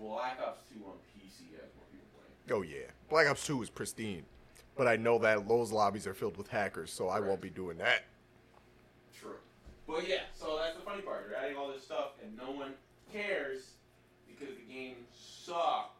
Black 0.00 0.38
Ops 0.46 0.62
2 0.72 0.84
on 0.84 0.92
PC 1.14 1.52
has 1.54 1.70
more 1.76 1.86
people 1.90 2.08
playing. 2.14 2.58
Oh 2.58 2.62
yeah, 2.62 2.90
Black 3.08 3.28
Ops 3.28 3.46
2 3.46 3.62
is 3.62 3.70
pristine, 3.70 4.24
but 4.76 4.86
I 4.86 4.96
know 4.96 5.18
that 5.18 5.48
those 5.48 5.72
lobbies 5.72 6.06
are 6.06 6.14
filled 6.14 6.36
with 6.36 6.48
hackers, 6.48 6.90
so 6.92 7.08
I 7.08 7.20
won't 7.20 7.40
be 7.40 7.50
doing 7.50 7.78
that. 7.78 8.04
True. 9.18 9.36
But 9.86 10.08
yeah, 10.08 10.22
so 10.34 10.58
that's 10.58 10.76
the 10.76 10.82
funny 10.82 11.02
part. 11.02 11.26
You're 11.28 11.38
adding 11.38 11.56
all 11.56 11.68
this 11.72 11.82
stuff 11.82 12.12
and 12.22 12.36
no 12.36 12.50
one 12.50 12.72
cares 13.12 13.72
because 14.26 14.54
the 14.56 14.72
game 14.72 14.96
sucked. 15.14 15.90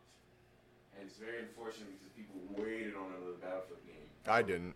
And 0.99 1.09
it's 1.09 1.19
very 1.19 1.41
unfortunate 1.41 1.89
because 1.99 2.13
people 2.17 2.41
waited 2.57 2.95
on 2.95 3.07
another 3.17 3.37
Battlefield 3.41 3.81
game. 3.87 4.07
I 4.27 4.43
didn't. 4.43 4.75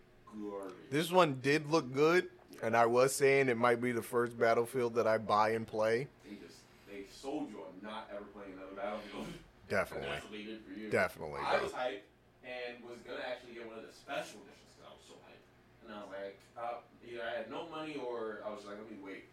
This 0.91 1.11
one 1.11 1.39
did 1.41 1.69
look 1.71 1.91
good, 1.93 2.29
and 2.61 2.75
I 2.77 2.85
was 2.85 3.15
saying 3.15 3.49
it 3.49 3.57
might 3.57 3.81
be 3.81 3.91
the 3.91 4.01
first 4.01 4.37
Battlefield 4.37 4.95
that 4.95 5.07
I 5.07 5.17
buy 5.17 5.51
and 5.51 5.65
play. 5.65 6.07
They 6.23 6.35
just 6.35 6.59
they 6.87 7.05
sold 7.11 7.49
you 7.49 7.61
not 7.81 8.09
ever 8.13 8.25
playing 8.35 8.53
another 8.57 8.75
Battlefield. 8.75 9.27
And 9.27 9.39
Definitely, 9.69 10.09
that's 10.09 10.25
what 10.25 10.65
for 10.65 10.79
you. 10.79 10.89
definitely. 10.89 11.41
I 11.45 11.61
was 11.61 11.71
hyped 11.71 12.07
and 12.41 12.81
was 12.81 12.97
gonna 13.05 13.21
actually 13.21 13.53
get 13.53 13.67
one 13.69 13.77
of 13.77 13.85
the 13.85 13.93
special 13.93 14.41
editions 14.41 14.65
because 14.73 14.89
I 14.89 14.91
was 14.97 15.05
so 15.05 15.15
hyped. 15.29 15.45
And 15.85 15.93
I 15.93 15.97
was 16.01 16.09
like, 16.09 16.37
uh, 16.57 16.81
either 17.05 17.21
I 17.21 17.37
had 17.37 17.47
no 17.53 17.69
money 17.69 18.01
or 18.01 18.41
I 18.45 18.49
was 18.49 18.65
like, 18.65 18.81
let 18.81 18.89
me 18.89 18.97
wait. 19.03 19.29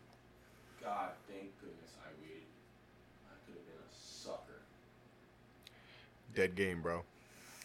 God, 0.84 1.16
thank 1.26 1.48
goodness 1.60 1.96
I 2.04 2.12
waited. 2.20 2.44
I 3.32 3.34
could 3.48 3.56
have 3.56 3.64
been 3.66 3.80
a 3.80 3.92
sucker. 3.96 4.60
Dead 6.34 6.54
game, 6.54 6.82
bro. 6.82 7.02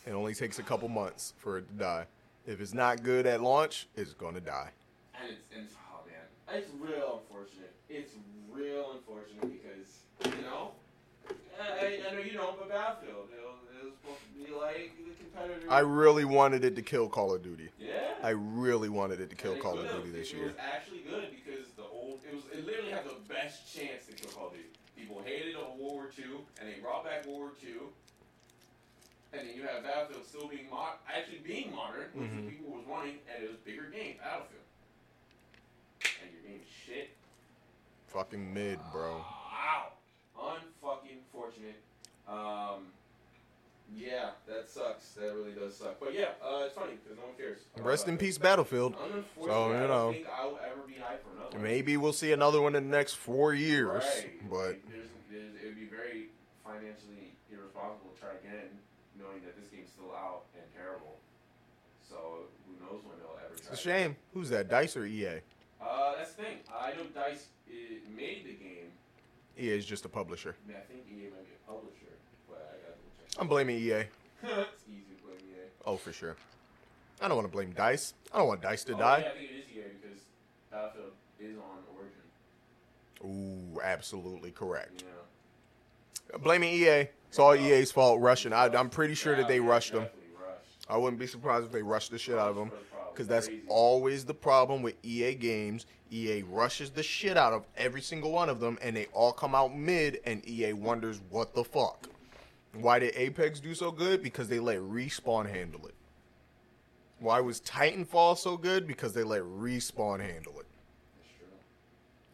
It 0.07 0.11
only 0.11 0.33
takes 0.33 0.57
a 0.59 0.63
couple 0.63 0.87
months 0.87 1.33
for 1.37 1.57
it 1.59 1.67
to 1.67 1.73
die. 1.75 2.05
If 2.47 2.59
it's 2.61 2.73
not 2.73 3.03
good 3.03 3.27
at 3.27 3.41
launch, 3.41 3.87
it's 3.95 4.13
gonna 4.13 4.39
die. 4.41 4.71
And 5.13 5.29
it's, 5.29 5.41
and 5.53 5.65
it's 5.65 5.75
oh 5.93 6.01
man, 6.07 6.57
it's 6.57 6.71
real 6.79 7.21
unfortunate. 7.21 7.73
It's 7.89 8.13
real 8.49 8.93
unfortunate 8.95 9.41
because 9.61 10.00
you 10.25 10.41
know, 10.43 10.71
I, 11.59 11.99
I 12.09 12.13
know 12.13 12.19
you 12.19 12.33
know, 12.33 12.55
but 12.57 12.69
Battlefield, 12.69 13.27
it 13.31 13.41
was, 13.43 13.57
it 13.79 13.85
was 13.85 13.93
supposed 14.01 14.21
to 14.21 14.45
be 14.45 14.51
like 14.53 14.93
the 14.97 15.13
competitor. 15.23 15.67
I 15.71 15.79
really 15.79 16.25
wanted 16.25 16.63
it 16.65 16.75
to 16.75 16.81
kill 16.81 17.07
Call 17.07 17.33
of 17.33 17.43
Duty. 17.43 17.69
yeah. 17.79 18.13
I 18.23 18.29
really 18.31 18.89
wanted 18.89 19.19
it 19.19 19.29
to 19.31 19.35
kill 19.35 19.55
Call 19.57 19.79
of. 19.79 19.89
Duty 19.89 20.11
this 20.11 20.31
year. 20.31 20.43
It 20.43 20.47
was 20.47 20.55
actually 20.73 20.99
good 21.09 21.29
because 21.31 21.71
the 21.75 21.83
old 21.83 22.19
it 22.29 22.35
was 22.35 22.43
it 22.53 22.65
literally 22.65 22.91
had 22.91 23.05
the 23.05 23.15
best 23.27 23.73
chance 23.75 24.05
to 24.07 24.13
kill 24.13 24.29
Call 24.31 24.47
of 24.47 24.53
Duty. 24.53 24.65
People 24.95 25.21
hated 25.25 25.55
on 25.55 25.77
World 25.79 25.91
War 25.93 26.09
II, 26.17 26.25
and 26.59 26.69
they 26.69 26.79
brought 26.79 27.03
back 27.03 27.25
World 27.25 27.39
War 27.39 27.51
II. 27.65 27.89
And 29.33 29.47
then 29.47 29.55
you 29.55 29.63
have 29.63 29.81
Battlefield 29.83 30.25
still 30.27 30.47
being 30.47 30.69
mod, 30.69 30.93
actually 31.07 31.39
being 31.39 31.73
modern, 31.73 32.09
which 32.13 32.29
Mhm. 32.29 32.45
the 32.45 32.51
people 32.51 32.73
was 32.75 32.85
wanting, 32.85 33.17
and 33.33 33.43
it 33.43 33.49
was 33.49 33.57
bigger 33.59 33.85
game, 33.89 34.17
Battlefield. 34.21 34.61
And 36.21 36.31
your 36.33 36.41
game's 36.51 36.67
shit. 36.85 37.15
Fucking 38.09 38.53
mid, 38.53 38.77
bro. 38.91 39.17
Wow. 39.17 39.93
Unfucking 40.41 41.19
fortunate. 41.31 41.79
Um, 42.27 42.87
yeah, 43.95 44.31
that 44.47 44.69
sucks. 44.69 45.09
That 45.11 45.33
really 45.35 45.51
does 45.51 45.75
suck. 45.77 45.99
But 45.99 46.13
yeah, 46.13 46.29
uh, 46.43 46.63
it's 46.65 46.75
funny 46.75 46.93
because 47.03 47.17
no 47.17 47.25
one 47.25 47.35
cares. 47.37 47.59
Rest 47.77 48.07
in 48.07 48.17
peace, 48.17 48.37
Battlefield. 48.37 48.95
So, 48.95 49.45
you 49.45 49.51
I 49.51 49.79
know. 49.81 49.87
don't 49.87 50.13
think 50.13 50.27
I'll 50.33 50.59
ever 50.65 50.81
be 50.87 50.93
hyped 50.93 51.21
for 51.27 51.35
another 51.37 51.53
one. 51.57 51.63
Maybe 51.63 51.97
we'll 51.97 52.13
see 52.13 52.31
another 52.31 52.61
one 52.61 52.75
in 52.75 52.89
the 52.89 52.97
next 52.97 53.15
four 53.15 53.53
years, 53.53 54.03
Right. 54.03 54.49
but 54.49 54.79
there's, 54.89 55.07
there's, 55.29 55.53
it 55.61 55.65
would 55.65 55.75
be 55.79 55.85
very 55.87 56.27
financially 56.65 57.35
irresponsible 57.51 58.11
to 58.15 58.19
try 58.21 58.29
again, 58.43 58.69
knowing 59.19 59.41
that 59.43 59.55
this 59.59 59.67
game's 59.69 59.89
still 59.91 60.11
out 60.15 60.43
and 60.55 60.63
terrible. 60.73 61.17
So 62.09 62.15
who 62.65 62.73
knows 62.85 63.03
when 63.03 63.19
they'll 63.19 63.37
ever 63.45 63.53
it's 63.57 63.67
try. 63.67 63.73
a 63.75 63.77
shame. 63.77 64.15
Who's 64.33 64.49
that? 64.49 64.69
Dice 64.69 64.95
or 64.95 65.05
EA? 65.05 65.41
Uh, 65.81 66.15
that's 66.17 66.31
the 66.33 66.43
thing. 66.43 66.57
I 66.73 66.91
know 66.91 67.03
Dice 67.13 67.47
uh, 67.67 67.73
made 68.15 68.45
the 68.45 68.53
game. 68.53 68.80
EA 69.59 69.69
is 69.69 69.85
just 69.85 70.05
a 70.05 70.09
publisher. 70.09 70.55
I, 70.65 70.67
mean, 70.67 70.77
I 70.77 70.91
think 70.91 71.03
EA 71.09 71.29
might 71.29 71.45
be 71.45 71.53
a 71.55 71.71
publisher, 71.71 72.13
but 72.49 72.69
I 72.71 72.75
gotta 72.81 72.97
check. 73.31 73.41
I'm 73.41 73.47
blaming 73.47 73.77
EA. 73.77 73.89
it's 73.91 74.83
easy 74.89 75.15
to 75.15 75.23
blame 75.23 75.37
EA. 75.49 75.69
Oh, 75.85 75.97
for 75.97 76.11
sure. 76.11 76.35
I 77.21 77.27
don't 77.27 77.37
want 77.37 77.47
to 77.47 77.51
blame 77.51 77.71
Dice. 77.71 78.13
I 78.33 78.39
don't 78.39 78.47
want 78.47 78.61
Dice 78.61 78.83
to 78.85 78.95
oh, 78.95 78.97
die. 78.97 79.19
Yeah, 79.19 79.27
I 79.27 79.37
think 79.37 79.51
it 79.51 79.53
is 79.53 79.65
EA 79.75 79.81
because 80.01 80.19
Battlefield 80.71 81.11
is 81.39 81.57
on 81.57 81.83
Origin. 83.23 83.75
Ooh, 83.75 83.81
absolutely 83.81 84.51
correct. 84.51 85.03
Yeah. 86.31 86.37
Blaming 86.37 86.73
EA. 86.73 87.07
It's 87.29 87.39
all 87.39 87.55
EA's 87.55 87.91
fault 87.91 88.19
rushing. 88.19 88.53
I, 88.53 88.65
I'm 88.67 88.89
pretty 88.89 89.13
sure 89.13 89.35
that 89.35 89.47
they 89.47 89.59
Yeah, 89.59 89.67
rushed 89.67 89.93
them. 89.93 90.03
rushed. 90.03 90.89
I 90.89 90.97
wouldn't 90.97 91.19
be 91.19 91.27
surprised 91.27 91.65
if 91.65 91.71
they 91.71 91.81
rushed 91.81 92.11
the 92.11 92.17
shit 92.17 92.37
out 92.37 92.49
of 92.49 92.55
them. 92.55 92.71
Rushed 93.19 93.27
for 93.27 93.27
the 93.27 93.27
problem. 93.27 93.45
Because 93.45 93.47
that's 93.47 93.65
always 93.69 94.25
the 94.25 94.33
problem 94.33 94.81
with 94.81 94.95
EA 95.03 95.35
games. 95.35 95.85
EA 96.11 96.43
rushes 96.43 96.89
the 96.91 97.03
shit 97.03 97.37
out 97.37 97.53
of 97.53 97.65
every 97.77 98.01
single 98.01 98.31
one 98.31 98.49
of 98.49 98.59
them, 98.59 98.77
and 98.81 98.95
they 98.95 99.05
all 99.13 99.31
come 99.31 99.55
out 99.55 99.75
mid, 99.75 100.19
and 100.25 100.47
EA 100.47 100.73
wonders 100.73 101.21
what 101.29 101.53
the 101.55 101.63
fuck. 101.63 102.07
Why 102.73 102.99
did 102.99 103.13
Apex 103.15 103.59
do 103.59 103.73
so 103.75 103.91
good? 103.91 104.23
Because 104.23 104.47
they 104.47 104.59
let 104.59 104.79
Respawn 104.79 105.49
handle 105.49 105.85
it. 105.87 105.95
Why 107.19 107.39
was 107.39 107.61
Titanfall 107.61 108.37
so 108.37 108.57
good? 108.57 108.87
Because 108.87 109.13
they 109.13 109.23
let 109.23 109.41
Respawn 109.43 110.19
handle 110.19 110.59
it. 110.59 110.65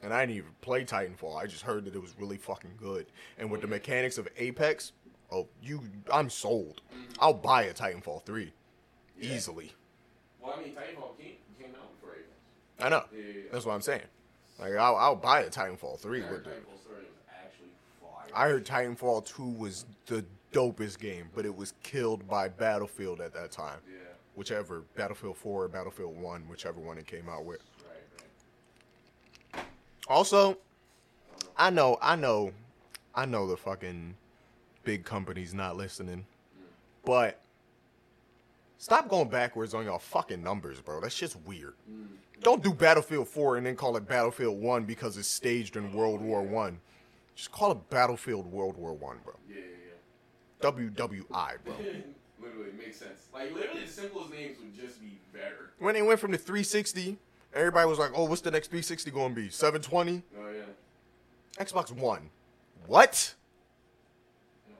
And 0.03 0.13
I 0.13 0.21
didn't 0.25 0.37
even 0.37 0.51
play 0.61 0.85
Titanfall. 0.85 1.35
I 1.41 1.47
just 1.47 1.63
heard 1.63 1.85
that 1.85 1.95
it 1.95 2.01
was 2.01 2.13
really 2.19 2.37
fucking 2.37 2.75
good. 2.79 3.07
And 3.37 3.49
with 3.49 3.61
the 3.61 3.67
mechanics 3.67 4.17
of 4.17 4.27
Apex, 4.37 4.93
oh, 5.31 5.47
you, 5.61 5.81
I'm 6.13 6.29
sold. 6.29 6.81
I'll 7.19 7.33
buy 7.33 7.63
a 7.63 7.73
Titanfall 7.73 8.23
3 8.23 8.53
Yeah. 9.19 9.33
easily. 9.35 9.73
Well, 10.41 10.55
I 10.57 10.61
mean, 10.61 10.73
Titanfall 10.73 11.17
came, 11.17 11.35
came 11.59 11.75
out 11.75 11.93
before 11.99 12.15
Apex. 12.15 12.29
I 12.79 12.89
know. 12.89 13.03
Yeah, 13.11 13.19
yeah, 13.19 13.33
yeah. 13.35 13.41
That's 13.51 13.65
what 13.65 13.73
I'm 13.73 13.81
saying. 13.81 14.01
Like 14.59 14.75
I'll, 14.75 14.95
I'll 14.95 15.15
buy 15.15 15.41
a 15.41 15.49
Titanfall 15.49 15.99
three 15.99 16.21
with 16.21 16.29
heard 16.29 16.47
it. 16.47 16.49
Titanfall 16.49 16.81
story 16.81 16.99
was 17.01 17.23
actually 17.29 17.69
fire. 18.01 18.27
I 18.35 18.47
heard 18.49 18.65
Titanfall 18.65 19.25
two 19.25 19.49
was 19.49 19.85
the 20.05 20.25
dopest 20.51 20.99
game, 20.99 21.29
but 21.35 21.45
it 21.45 21.55
was 21.55 21.73
killed 21.83 22.27
by 22.27 22.47
Battlefield 22.49 23.21
at 23.21 23.33
that 23.33 23.51
time. 23.51 23.79
Yeah, 23.87 23.97
Whichever 24.35 24.83
Battlefield 24.95 25.37
four 25.37 25.65
or 25.65 25.67
Battlefield 25.67 26.19
one, 26.19 26.41
whichever 26.49 26.79
one 26.79 26.97
it 26.97 27.07
came 27.07 27.29
out 27.29 27.45
with. 27.45 27.59
right, 27.87 27.97
right. 29.53 29.65
Also, 30.07 30.57
I 31.57 31.69
know, 31.69 31.97
I 32.01 32.15
know, 32.15 32.51
I 33.13 33.25
know 33.25 33.47
the 33.47 33.57
fucking 33.57 34.15
big 34.83 35.03
companies 35.03 35.53
not 35.53 35.75
listening, 35.75 36.19
mm. 36.19 36.65
but 37.03 37.41
stop 38.77 39.09
going 39.09 39.29
backwards 39.29 39.73
on 39.73 39.85
your 39.85 39.99
fucking 39.99 40.43
numbers, 40.43 40.79
bro. 40.81 41.01
That's 41.01 41.17
just 41.17 41.37
weird. 41.45 41.73
Don't 42.41 42.63
do 42.63 42.73
Battlefield 42.73 43.27
4 43.27 43.57
and 43.57 43.65
then 43.65 43.75
call 43.75 43.97
it 43.97 44.07
Battlefield 44.07 44.61
1 44.61 44.85
because 44.85 45.17
it's 45.17 45.27
staged 45.27 45.75
in 45.75 45.91
World 45.93 46.21
War 46.21 46.43
1. 46.43 46.79
Just 47.35 47.51
call 47.51 47.71
it 47.71 47.89
Battlefield 47.89 48.45
World 48.51 48.77
War 48.77 48.93
1, 48.93 49.17
bro. 49.23 49.33
Yeah, 49.49 49.55
yeah, 50.61 50.71
yeah. 50.83 50.89
WWI, 50.89 51.57
bro. 51.65 51.75
Literally 52.41 52.71
makes 52.77 52.97
sense. 52.97 53.27
Like 53.33 53.53
literally, 53.53 53.81
the 53.81 53.91
simplest 53.91 54.31
names 54.31 54.57
would 54.59 54.75
just 54.75 55.01
be 55.01 55.19
better. 55.33 55.71
When 55.79 55.95
they 55.95 56.01
went 56.01 56.19
from 56.19 56.31
the 56.31 56.37
360, 56.37 57.17
everybody 57.53 57.87
was 57.89 57.97
like, 57.97 58.11
"Oh, 58.15 58.25
what's 58.25 58.41
the 58.41 58.51
next 58.51 58.67
360 58.67 59.09
going 59.11 59.35
to 59.35 59.41
be? 59.41 59.49
720?" 59.49 60.21
Oh 60.37 60.49
yeah. 60.51 61.63
Xbox 61.63 61.91
One. 61.91 62.29
What? 62.85 63.33
No. 64.69 64.75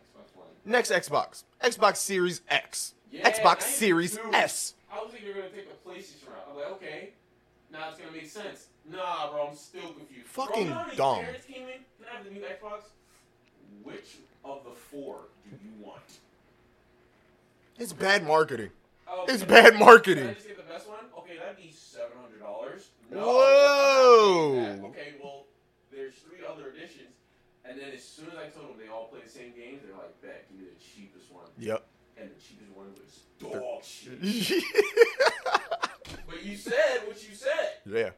Xbox 0.00 0.36
One. 0.36 0.46
Next 0.64 0.90
Xbox. 0.90 1.44
Xbox 1.62 1.96
Series 1.96 2.40
X. 2.48 2.94
Yeah, 3.12 3.30
Xbox 3.30 3.62
Series 3.62 4.16
too. 4.16 4.30
S. 4.32 4.74
I 4.92 4.98
was 5.02 5.10
thinking 5.12 5.32
they're 5.32 5.42
gonna 5.42 5.54
take 5.54 5.68
the 5.68 5.88
PlayStation 5.88 6.28
route. 6.28 6.46
I'm 6.50 6.56
like, 6.56 6.70
okay, 6.72 7.10
now 7.70 7.90
it's 7.90 7.98
gonna 7.98 8.10
make 8.12 8.28
sense. 8.28 8.66
Nah, 8.90 9.30
bro, 9.30 9.48
I'm 9.48 9.56
still 9.56 9.92
confused. 9.92 10.26
Fucking 10.28 10.68
bro, 10.68 10.80
you 10.80 10.88
know 10.88 10.94
dumb. 10.96 11.20
Parents 11.24 11.46
came 11.46 11.62
in. 11.68 11.80
Can 12.00 12.06
I 12.10 12.16
have 12.16 12.24
the 12.24 12.30
new 12.30 12.40
Xbox? 12.40 12.80
Which 13.84 14.16
of 14.44 14.64
the 14.64 14.70
four 14.70 15.20
do 15.50 15.56
you 15.62 15.70
want? 15.84 16.00
It's 17.78 17.92
bad 17.92 18.26
marketing. 18.26 18.70
Oh, 19.08 19.24
It's 19.28 19.44
bad 19.44 19.72
Can 19.74 19.82
I 19.82 19.84
marketing. 19.84 20.34
just 20.34 20.46
get 20.48 20.56
the 20.56 20.62
best 20.62 20.88
one? 20.88 20.98
Okay, 21.18 21.36
that'd 21.38 21.56
be 21.56 21.70
seven 21.70 22.16
hundred 22.20 22.40
dollars. 22.40 22.88
No, 23.10 23.18
Whoa. 23.26 24.52
I'm 24.52 24.56
not 24.56 24.64
paying 24.64 24.82
that. 24.82 24.88
Okay, 24.88 25.12
well, 25.22 25.44
there's 25.92 26.14
three 26.14 26.38
other 26.48 26.70
editions, 26.70 27.12
and 27.64 27.78
then 27.78 27.90
as 27.94 28.02
soon 28.02 28.28
as 28.28 28.38
I 28.38 28.48
told 28.48 28.70
them 28.70 28.76
they 28.80 28.88
all 28.92 29.06
play 29.06 29.20
the 29.24 29.30
same 29.30 29.52
games, 29.54 29.82
they're 29.84 29.94
like, 29.96 30.20
"Bet, 30.22 30.48
give 30.50 30.58
me 30.60 30.64
the 30.66 30.80
cheapest 30.80 31.30
one." 31.32 31.44
Yep. 31.58 31.84
And 32.18 32.30
the 32.30 32.40
cheapest 32.40 32.70
one 32.74 32.86
was 32.94 33.20
dog 33.38 33.82
shit. 33.84 34.62
But 36.26 36.44
you 36.44 36.56
said 36.56 37.00
what 37.06 37.16
you 37.28 37.34
said, 37.34 37.70
yeah. 37.86 38.10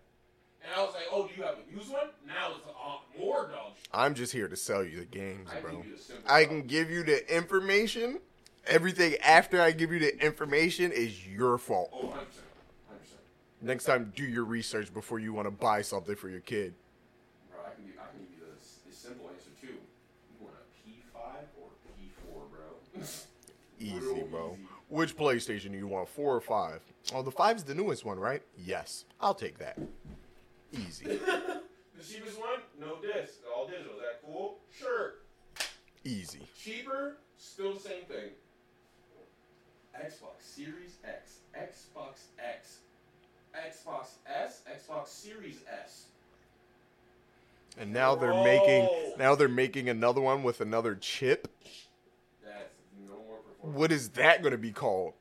and 0.62 0.72
I 0.76 0.82
was 0.82 0.94
like, 0.94 1.04
"Oh, 1.12 1.26
do 1.26 1.32
you 1.36 1.42
have 1.42 1.56
a 1.56 1.72
used 1.76 1.90
one?" 1.92 2.08
Now 2.26 2.52
it's 2.56 2.66
uh, 2.66 3.20
more 3.20 3.48
dog 3.48 3.72
shit. 3.76 3.88
I'm 3.92 4.14
just 4.14 4.32
here 4.32 4.48
to 4.48 4.56
sell 4.56 4.84
you 4.84 4.98
the 4.98 5.04
games, 5.04 5.48
I 5.56 5.60
bro. 5.60 5.76
give 5.78 5.86
you 5.86 5.96
the 5.96 6.02
simple 6.02 6.30
I 6.32 6.44
can 6.44 6.62
give 6.66 6.90
you 6.90 7.02
the 7.04 7.34
information. 7.36 8.20
Everything 8.66 9.16
after 9.24 9.60
I 9.60 9.72
give 9.72 9.92
you 9.92 9.98
the 9.98 10.24
information 10.24 10.90
is 10.92 11.26
your 11.26 11.58
fault. 11.58 11.90
Oh, 11.92 12.06
100 12.06 12.26
percent, 12.26 12.44
hundred 12.88 13.00
percent. 13.02 13.20
Next 13.62 13.84
time, 13.84 14.12
do 14.16 14.24
your 14.24 14.44
research 14.44 14.92
before 14.92 15.18
you 15.18 15.32
want 15.32 15.46
to 15.46 15.50
buy 15.52 15.82
something 15.82 16.16
for 16.16 16.28
your 16.28 16.40
kid. 16.40 16.74
Bro, 17.50 17.60
I 17.66 17.74
can 17.74 17.84
give, 17.84 17.94
I 18.00 18.06
can 18.10 18.20
give 18.20 18.30
you 18.38 18.44
the, 18.46 18.90
the 18.90 18.94
simple 18.96 19.28
answer 19.28 19.50
too. 19.60 19.74
You 19.74 20.40
want 20.40 20.54
a 20.54 20.88
P5 20.88 21.18
or 21.60 21.68
P4, 21.98 22.50
bro? 22.50 23.02
Easy, 23.84 24.22
bro. 24.30 24.56
Which 24.88 25.16
PlayStation 25.16 25.72
do 25.72 25.78
you 25.78 25.86
want, 25.86 26.08
four 26.08 26.34
or 26.34 26.40
five? 26.40 26.80
Oh, 27.14 27.22
the 27.22 27.30
five's 27.30 27.64
the 27.64 27.74
newest 27.74 28.04
one, 28.04 28.18
right? 28.18 28.42
Yes, 28.56 29.04
I'll 29.20 29.34
take 29.34 29.58
that. 29.58 29.78
Easy, 30.72 31.04
the 31.06 31.60
cheapest 32.04 32.38
one, 32.40 32.60
no 32.80 32.96
disc, 33.00 33.34
all 33.54 33.66
digital. 33.66 33.92
Is 33.92 34.00
that 34.00 34.20
cool? 34.26 34.58
Sure. 34.76 35.14
easy. 36.04 36.40
Cheaper, 36.58 37.16
still 37.38 37.74
the 37.74 37.80
same 37.80 38.02
thing. 38.08 38.30
Xbox 39.96 40.40
Series 40.42 40.96
X, 41.06 41.38
Xbox 41.56 42.22
X, 42.44 42.78
Xbox 43.54 44.06
S, 44.26 44.62
Xbox 44.68 45.06
Series 45.08 45.60
S. 45.72 46.06
And 47.78 47.92
now 47.92 48.14
they're 48.16 48.42
making 48.44 48.88
now 49.18 49.34
they're 49.36 49.48
making 49.48 49.88
another 49.88 50.20
one 50.20 50.42
with 50.42 50.60
another 50.60 50.96
chip. 50.96 51.48
That's 52.44 52.74
no 53.08 53.14
more 53.14 53.38
performance. 53.38 53.53
What 53.64 53.90
is 53.92 54.10
that 54.10 54.42
going 54.42 54.52
to 54.52 54.58
be 54.58 54.72
called? 54.72 55.14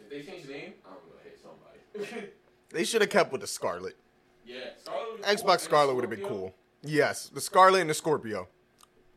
If 0.00 0.10
they 0.10 0.22
change 0.22 0.46
the 0.46 0.52
name, 0.52 0.72
I'm 0.84 0.94
gonna 0.94 1.22
hit 1.24 1.40
somebody. 1.40 2.28
They 2.70 2.82
should 2.84 3.00
have 3.00 3.10
kept 3.10 3.30
with 3.30 3.40
the 3.40 3.46
Scarlet. 3.46 3.96
yeah, 4.44 4.56
Scarlet 4.82 5.22
Xbox 5.22 5.60
Scarlet 5.60 5.94
would 5.94 6.02
have 6.02 6.10
been 6.10 6.28
cool. 6.28 6.52
Yes, 6.82 7.28
the 7.28 7.40
Scarlet 7.40 7.80
and 7.80 7.88
the 7.88 7.94
Scorpio. 7.94 8.48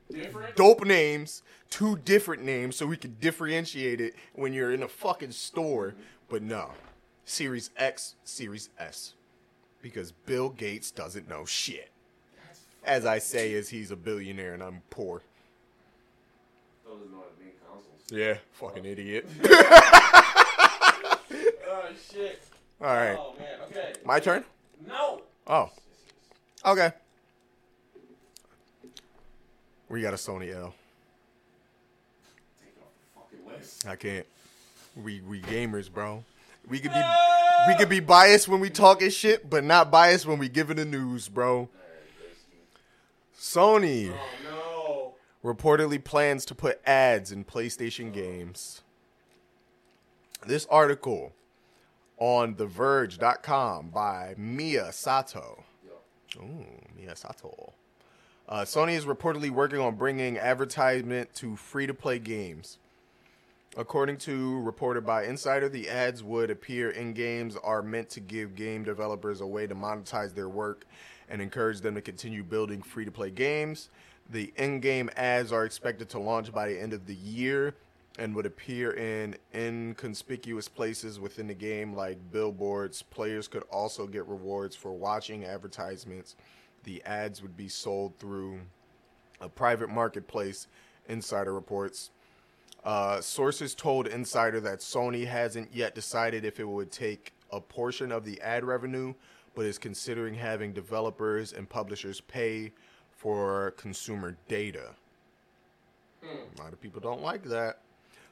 Different. 0.09 0.55
Dope 0.55 0.85
names, 0.85 1.41
two 1.69 1.97
different 1.97 2.43
names, 2.43 2.75
so 2.75 2.85
we 2.85 2.95
could 2.95 3.19
differentiate 3.19 3.99
it 3.99 4.13
when 4.33 4.53
you're 4.53 4.71
in 4.71 4.83
a 4.83 4.87
fucking 4.87 5.31
store. 5.31 5.95
But 6.29 6.43
no, 6.43 6.71
Series 7.25 7.71
X, 7.75 8.15
Series 8.23 8.69
S, 8.77 9.13
because 9.81 10.11
Bill 10.11 10.49
Gates 10.49 10.91
doesn't 10.91 11.27
know 11.27 11.43
shit. 11.45 11.89
As 12.85 13.05
I 13.05 13.17
say, 13.17 13.53
as 13.55 13.69
he's 13.69 13.91
a 13.91 13.95
billionaire 13.95 14.53
and 14.53 14.63
I'm 14.63 14.83
poor. 14.89 15.23
those 16.85 16.99
know 17.11 17.17
how 17.17 17.23
to 17.23 17.43
make 17.43 17.59
consoles. 17.67 17.98
Yeah, 18.11 18.37
fucking 18.53 18.85
idiot. 18.85 19.27
Oh 21.71 21.91
shit. 22.11 22.41
All 22.81 22.87
right, 22.87 23.15
Oh 23.17 23.35
man. 23.39 23.59
Okay. 23.69 23.93
my 24.05 24.19
turn. 24.19 24.43
No. 24.87 25.21
Oh, 25.47 25.69
okay. 26.65 26.91
We 29.87 30.01
got 30.01 30.13
a 30.13 30.17
Sony 30.17 30.53
L. 30.53 30.73
Take 32.61 32.75
off 32.81 32.91
the 33.31 33.37
fucking 33.37 33.57
list. 33.59 33.87
I 33.87 33.95
can't. 33.95 34.25
We 34.95 35.21
we 35.21 35.41
gamers, 35.41 35.91
bro. 35.91 36.23
We 36.67 36.79
could 36.79 36.91
be 36.93 37.01
we 37.67 37.75
could 37.75 37.89
be 37.89 37.99
biased 37.99 38.47
when 38.47 38.59
we 38.59 38.69
talking 38.69 39.09
shit, 39.09 39.49
but 39.49 39.63
not 39.63 39.89
biased 39.91 40.25
when 40.25 40.37
we 40.39 40.49
giving 40.49 40.77
the 40.77 40.85
news, 40.85 41.27
bro. 41.29 41.69
Sony 43.39 44.11
reportedly 45.43 46.03
plans 46.03 46.45
to 46.45 46.55
put 46.55 46.81
ads 46.85 47.31
in 47.31 47.45
PlayStation 47.45 48.13
games. 48.13 48.81
This 50.45 50.65
article 50.69 51.33
on 52.17 52.55
TheVerge.com 52.55 53.89
by 53.89 54.35
Mia 54.37 54.91
Sato. 54.91 55.63
Ooh, 56.37 56.65
Mia 56.95 57.15
Sato. 57.15 57.73
Uh, 58.47 58.61
Sony 58.61 58.93
is 58.93 59.05
reportedly 59.05 59.49
working 59.49 59.79
on 59.79 59.95
bringing 59.95 60.37
advertisement 60.37 61.33
to 61.35 61.55
free 61.55 61.87
to 61.87 61.93
play 61.93 62.19
games. 62.19 62.77
According 63.77 64.17
to 64.17 64.59
reported 64.61 65.05
by 65.05 65.25
Insider, 65.25 65.69
the 65.69 65.87
ads 65.87 66.23
would 66.23 66.49
appear 66.49 66.89
in 66.89 67.13
games 67.13 67.55
are 67.63 67.83
meant 67.83 68.09
to 68.09 68.19
give 68.19 68.55
game 68.55 68.83
developers 68.83 69.41
a 69.41 69.45
way 69.45 69.67
to 69.67 69.75
monetize 69.75 70.33
their 70.33 70.49
work 70.49 70.85
and 71.29 71.41
encourage 71.41 71.81
them 71.81 71.93
to 71.93 72.01
continue 72.01 72.43
building 72.43 72.81
free 72.81 73.05
to 73.05 73.11
play 73.11 73.29
games. 73.29 73.89
The 74.29 74.53
in 74.57 74.79
game 74.79 75.09
ads 75.15 75.51
are 75.51 75.65
expected 75.65 76.09
to 76.09 76.19
launch 76.19 76.53
by 76.53 76.67
the 76.67 76.79
end 76.79 76.93
of 76.93 77.07
the 77.07 77.15
year 77.15 77.75
and 78.19 78.35
would 78.35 78.45
appear 78.45 78.91
in 78.91 79.35
inconspicuous 79.55 80.67
places 80.67 81.19
within 81.19 81.47
the 81.47 81.53
game 81.53 81.95
like 81.95 82.31
billboards. 82.31 83.01
Players 83.01 83.47
could 83.47 83.63
also 83.71 84.05
get 84.05 84.27
rewards 84.27 84.75
for 84.75 84.91
watching 84.91 85.45
advertisements. 85.45 86.35
The 86.83 87.01
ads 87.05 87.41
would 87.41 87.57
be 87.57 87.69
sold 87.69 88.17
through 88.19 88.59
a 89.41 89.49
private 89.49 89.89
marketplace, 89.89 90.67
Insider 91.07 91.53
reports. 91.53 92.11
Uh, 92.83 93.19
sources 93.21 93.73
told 93.73 94.07
Insider 94.07 94.59
that 94.59 94.79
Sony 94.79 95.25
hasn't 95.25 95.73
yet 95.73 95.95
decided 95.95 96.45
if 96.45 96.59
it 96.59 96.67
would 96.67 96.91
take 96.91 97.33
a 97.51 97.59
portion 97.59 98.11
of 98.11 98.25
the 98.25 98.39
ad 98.41 98.63
revenue, 98.63 99.13
but 99.55 99.65
is 99.65 99.77
considering 99.77 100.35
having 100.35 100.71
developers 100.71 101.51
and 101.53 101.67
publishers 101.67 102.21
pay 102.21 102.71
for 103.19 103.71
consumer 103.71 104.37
data. 104.47 104.91
Hmm. 106.23 106.37
A 106.57 106.63
lot 106.63 106.71
of 106.71 106.79
people 106.79 107.01
don't 107.01 107.21
like 107.21 107.43
that. 107.43 107.79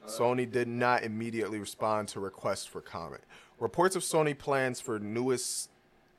Sony 0.06 0.50
did 0.50 0.70
not 0.70 1.04
immediately 1.04 1.60
respond 1.60 2.08
to 2.10 2.22
requests 2.22 2.66
for 2.66 2.80
comment. 2.80 3.22
Reports 3.60 3.98
of 3.98 4.04
Sony 4.04 4.38
plans 4.38 4.80
for 4.80 4.98
newest 4.98 5.70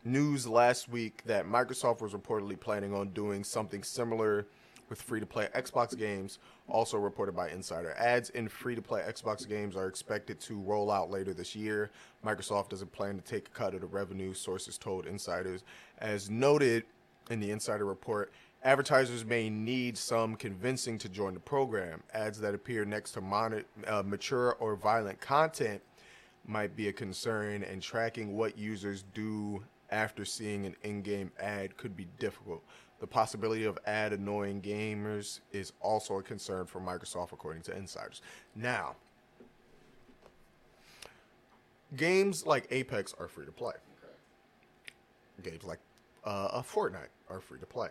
news 0.04 0.46
last 0.46 0.86
week 0.90 1.22
that 1.24 1.46
Microsoft 1.46 2.02
was 2.02 2.12
reportedly 2.12 2.60
planning 2.60 2.92
on 2.92 3.08
doing 3.08 3.42
something 3.42 3.82
similar 3.82 4.46
with 4.90 5.00
free 5.00 5.20
to 5.20 5.26
play 5.26 5.48
Xbox 5.54 5.96
games, 5.96 6.38
also 6.68 6.98
reported 6.98 7.34
by 7.34 7.48
Insider. 7.48 7.94
Ads 7.96 8.30
in 8.30 8.48
free 8.48 8.74
to 8.74 8.82
play 8.82 9.00
Xbox 9.00 9.48
games 9.48 9.76
are 9.76 9.86
expected 9.86 10.40
to 10.40 10.58
roll 10.60 10.90
out 10.90 11.10
later 11.10 11.32
this 11.32 11.56
year. 11.56 11.90
Microsoft 12.22 12.68
doesn't 12.68 12.92
plan 12.92 13.16
to 13.16 13.22
take 13.22 13.48
a 13.48 13.50
cut 13.50 13.74
of 13.74 13.80
the 13.80 13.86
revenue, 13.86 14.34
sources 14.34 14.76
told 14.76 15.06
insiders. 15.06 15.64
As 15.98 16.28
noted 16.28 16.84
in 17.30 17.40
the 17.40 17.50
Insider 17.50 17.84
report, 17.84 18.32
advertisers 18.64 19.24
may 19.24 19.48
need 19.48 19.96
some 19.96 20.36
convincing 20.36 20.98
to 20.98 21.08
join 21.08 21.34
the 21.34 21.40
program. 21.40 22.02
Ads 22.12 22.40
that 22.40 22.54
appear 22.54 22.84
next 22.84 23.12
to 23.12 23.64
uh, 23.86 24.02
mature 24.04 24.56
or 24.60 24.76
violent 24.76 25.20
content 25.20 25.80
might 26.46 26.74
be 26.74 26.88
a 26.88 26.92
concern, 26.92 27.62
and 27.62 27.82
tracking 27.82 28.36
what 28.36 28.56
users 28.56 29.04
do 29.14 29.62
after 29.90 30.24
seeing 30.24 30.66
an 30.66 30.74
in 30.82 31.02
game 31.02 31.30
ad 31.38 31.76
could 31.76 31.96
be 31.96 32.06
difficult. 32.18 32.62
The 33.00 33.06
possibility 33.06 33.64
of 33.64 33.78
ad 33.86 34.12
annoying 34.12 34.60
gamers 34.60 35.40
is 35.52 35.72
also 35.80 36.18
a 36.18 36.22
concern 36.22 36.66
for 36.66 36.80
Microsoft, 36.80 37.32
according 37.32 37.62
to 37.62 37.76
insiders. 37.76 38.22
Now, 38.56 38.96
games 41.96 42.44
like 42.44 42.66
Apex 42.70 43.14
are 43.18 43.28
free 43.28 43.46
to 43.46 43.52
play. 43.52 43.74
Games 45.42 45.62
like 45.64 45.78
uh, 46.24 46.48
uh, 46.52 46.62
Fortnite 46.62 47.12
are 47.30 47.40
free 47.40 47.60
to 47.60 47.66
play. 47.66 47.90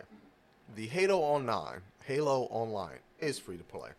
The 0.76 0.86
Halo 0.86 1.18
Online, 1.18 1.80
Halo 2.04 2.42
Online 2.50 2.98
is 3.20 3.38
free 3.38 3.56
to 3.56 3.64
play. 3.64 3.90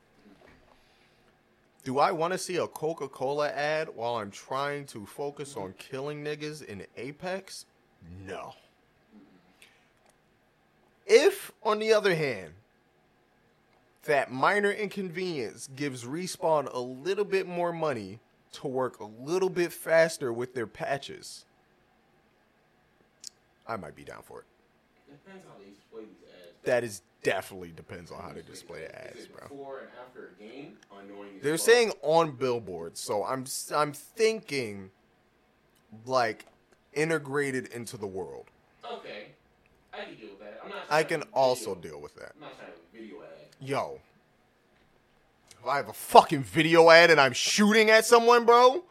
Do 1.83 1.99
I 1.99 2.11
want 2.11 2.33
to 2.33 2.37
see 2.37 2.57
a 2.57 2.67
Coca 2.67 3.07
Cola 3.07 3.49
ad 3.49 3.89
while 3.95 4.15
I'm 4.15 4.31
trying 4.31 4.85
to 4.87 5.05
focus 5.05 5.55
on 5.55 5.73
killing 5.77 6.23
niggas 6.23 6.63
in 6.63 6.85
Apex? 6.97 7.65
No. 8.25 8.53
If, 11.05 11.51
on 11.63 11.79
the 11.79 11.93
other 11.93 12.13
hand, 12.13 12.53
that 14.03 14.31
minor 14.31 14.71
inconvenience 14.71 15.69
gives 15.75 16.03
Respawn 16.03 16.71
a 16.73 16.79
little 16.79 17.25
bit 17.25 17.47
more 17.47 17.73
money 17.73 18.19
to 18.53 18.67
work 18.67 18.99
a 18.99 19.05
little 19.05 19.49
bit 19.49 19.73
faster 19.73 20.31
with 20.31 20.53
their 20.53 20.67
patches, 20.67 21.45
I 23.67 23.75
might 23.75 23.95
be 23.95 24.03
down 24.03 24.21
for 24.23 24.39
it. 24.39 24.45
Depends 25.11 25.45
how 25.47 25.53
they 25.59 25.69
display 25.71 26.01
these 26.03 26.23
ads. 26.27 26.63
That 26.63 26.83
is 26.83 27.01
definitely 27.23 27.71
depends 27.75 28.11
on 28.11 28.21
how 28.21 28.31
they 28.33 28.41
display 28.41 28.81
is 28.81 28.91
ads, 28.91 29.27
bro. 29.27 29.47
Before 29.47 29.79
and 29.79 29.89
after 30.05 30.31
a 30.37 30.41
game, 30.41 30.77
annoying. 30.91 31.39
They're 31.41 31.57
saying 31.57 31.91
on 32.01 32.31
billboards, 32.31 32.99
so 32.99 33.23
I'm 33.23 33.45
I'm 33.75 33.93
thinking 33.93 34.91
like 36.05 36.45
integrated 36.93 37.67
into 37.67 37.97
the 37.97 38.07
world. 38.07 38.45
Okay, 38.85 39.27
I 39.93 40.03
can 40.05 40.15
deal 40.15 40.29
with 40.29 40.39
that. 40.39 40.59
I'm 40.63 40.69
not. 40.69 40.79
I 40.89 41.03
can 41.03 41.23
also 41.33 41.75
deal 41.75 41.99
with 41.99 42.15
that. 42.15 42.33
I'm 42.35 42.41
not 42.41 42.57
trying 42.57 42.71
to 42.71 42.97
video 42.97 43.21
ad. 43.21 43.67
Yo, 43.67 43.99
if 45.59 45.67
I 45.67 45.77
have 45.77 45.89
a 45.89 45.93
fucking 45.93 46.43
video 46.43 46.89
ad 46.89 47.11
and 47.11 47.19
I'm 47.19 47.33
shooting 47.33 47.89
at 47.89 48.05
someone, 48.05 48.45
bro, 48.45 48.83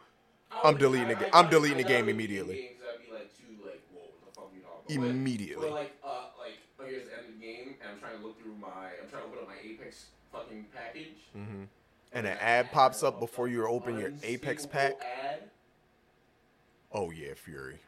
I'm 0.63 0.77
deleting 0.77 1.07
the 1.09 1.35
I'm 1.35 1.49
deleting 1.49 1.77
the 1.77 1.83
game 1.83 2.09
immediately. 2.09 2.55
games, 2.55 2.81
I'd 2.93 3.05
be 3.05 3.11
like 3.13 3.29
too 3.37 3.65
like, 3.65 3.81
whoa, 3.93 4.01
what 4.01 4.33
the 4.33 4.39
fuck 4.39 4.51
you 4.55 4.61
talking 4.61 4.61
about? 4.61 4.78
But- 4.78 4.78
immediately. 4.89 5.67
But 5.69 5.75
like, 5.75 5.95
uh, 6.03 6.07
like, 6.39 6.59
oh, 6.79 6.85
here's 6.87 7.05
the 7.05 7.13
end 7.13 7.21
of 7.21 7.27
the 7.39 7.45
game, 7.45 7.75
and 7.81 7.89
I'm 7.93 7.99
trying 7.99 8.17
to 8.19 8.25
look 8.25 8.41
through 8.41 8.55
my, 8.59 8.67
I'm 9.01 9.07
trying 9.09 9.21
to 9.21 9.27
open 9.27 9.39
up 9.39 9.47
my 9.47 9.69
Apex 9.69 10.07
fucking 10.31 10.65
package. 10.75 11.23
hmm 11.33 11.63
And 12.13 12.27
an 12.27 12.37
ad 12.39 12.71
pops 12.71 13.03
up 13.03 13.19
before 13.19 13.47
you 13.47 13.65
open 13.67 13.97
your 13.97 14.11
Apex 14.23 14.65
pack. 14.65 14.93
Ad. 15.01 15.49
Oh 16.91 17.11
yeah, 17.11 17.33
Fury. 17.35 17.79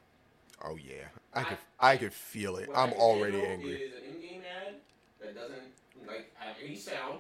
Oh 0.64 0.76
yeah, 0.78 1.10
I 1.34 1.44
could 1.44 1.58
I 1.80 1.98
could 1.98 2.14
feel 2.14 2.58
it. 2.58 2.70
I'm 2.76 2.94
already 2.94 3.44
angry. 3.46 3.76
Is 3.76 3.94
an 3.98 4.04
in-game 4.16 4.42
ad 4.68 4.76
that 5.20 5.36
doesn't 5.36 5.74
like 6.08 6.32
have 6.36 6.56
any 6.64 6.76
sound, 6.76 7.20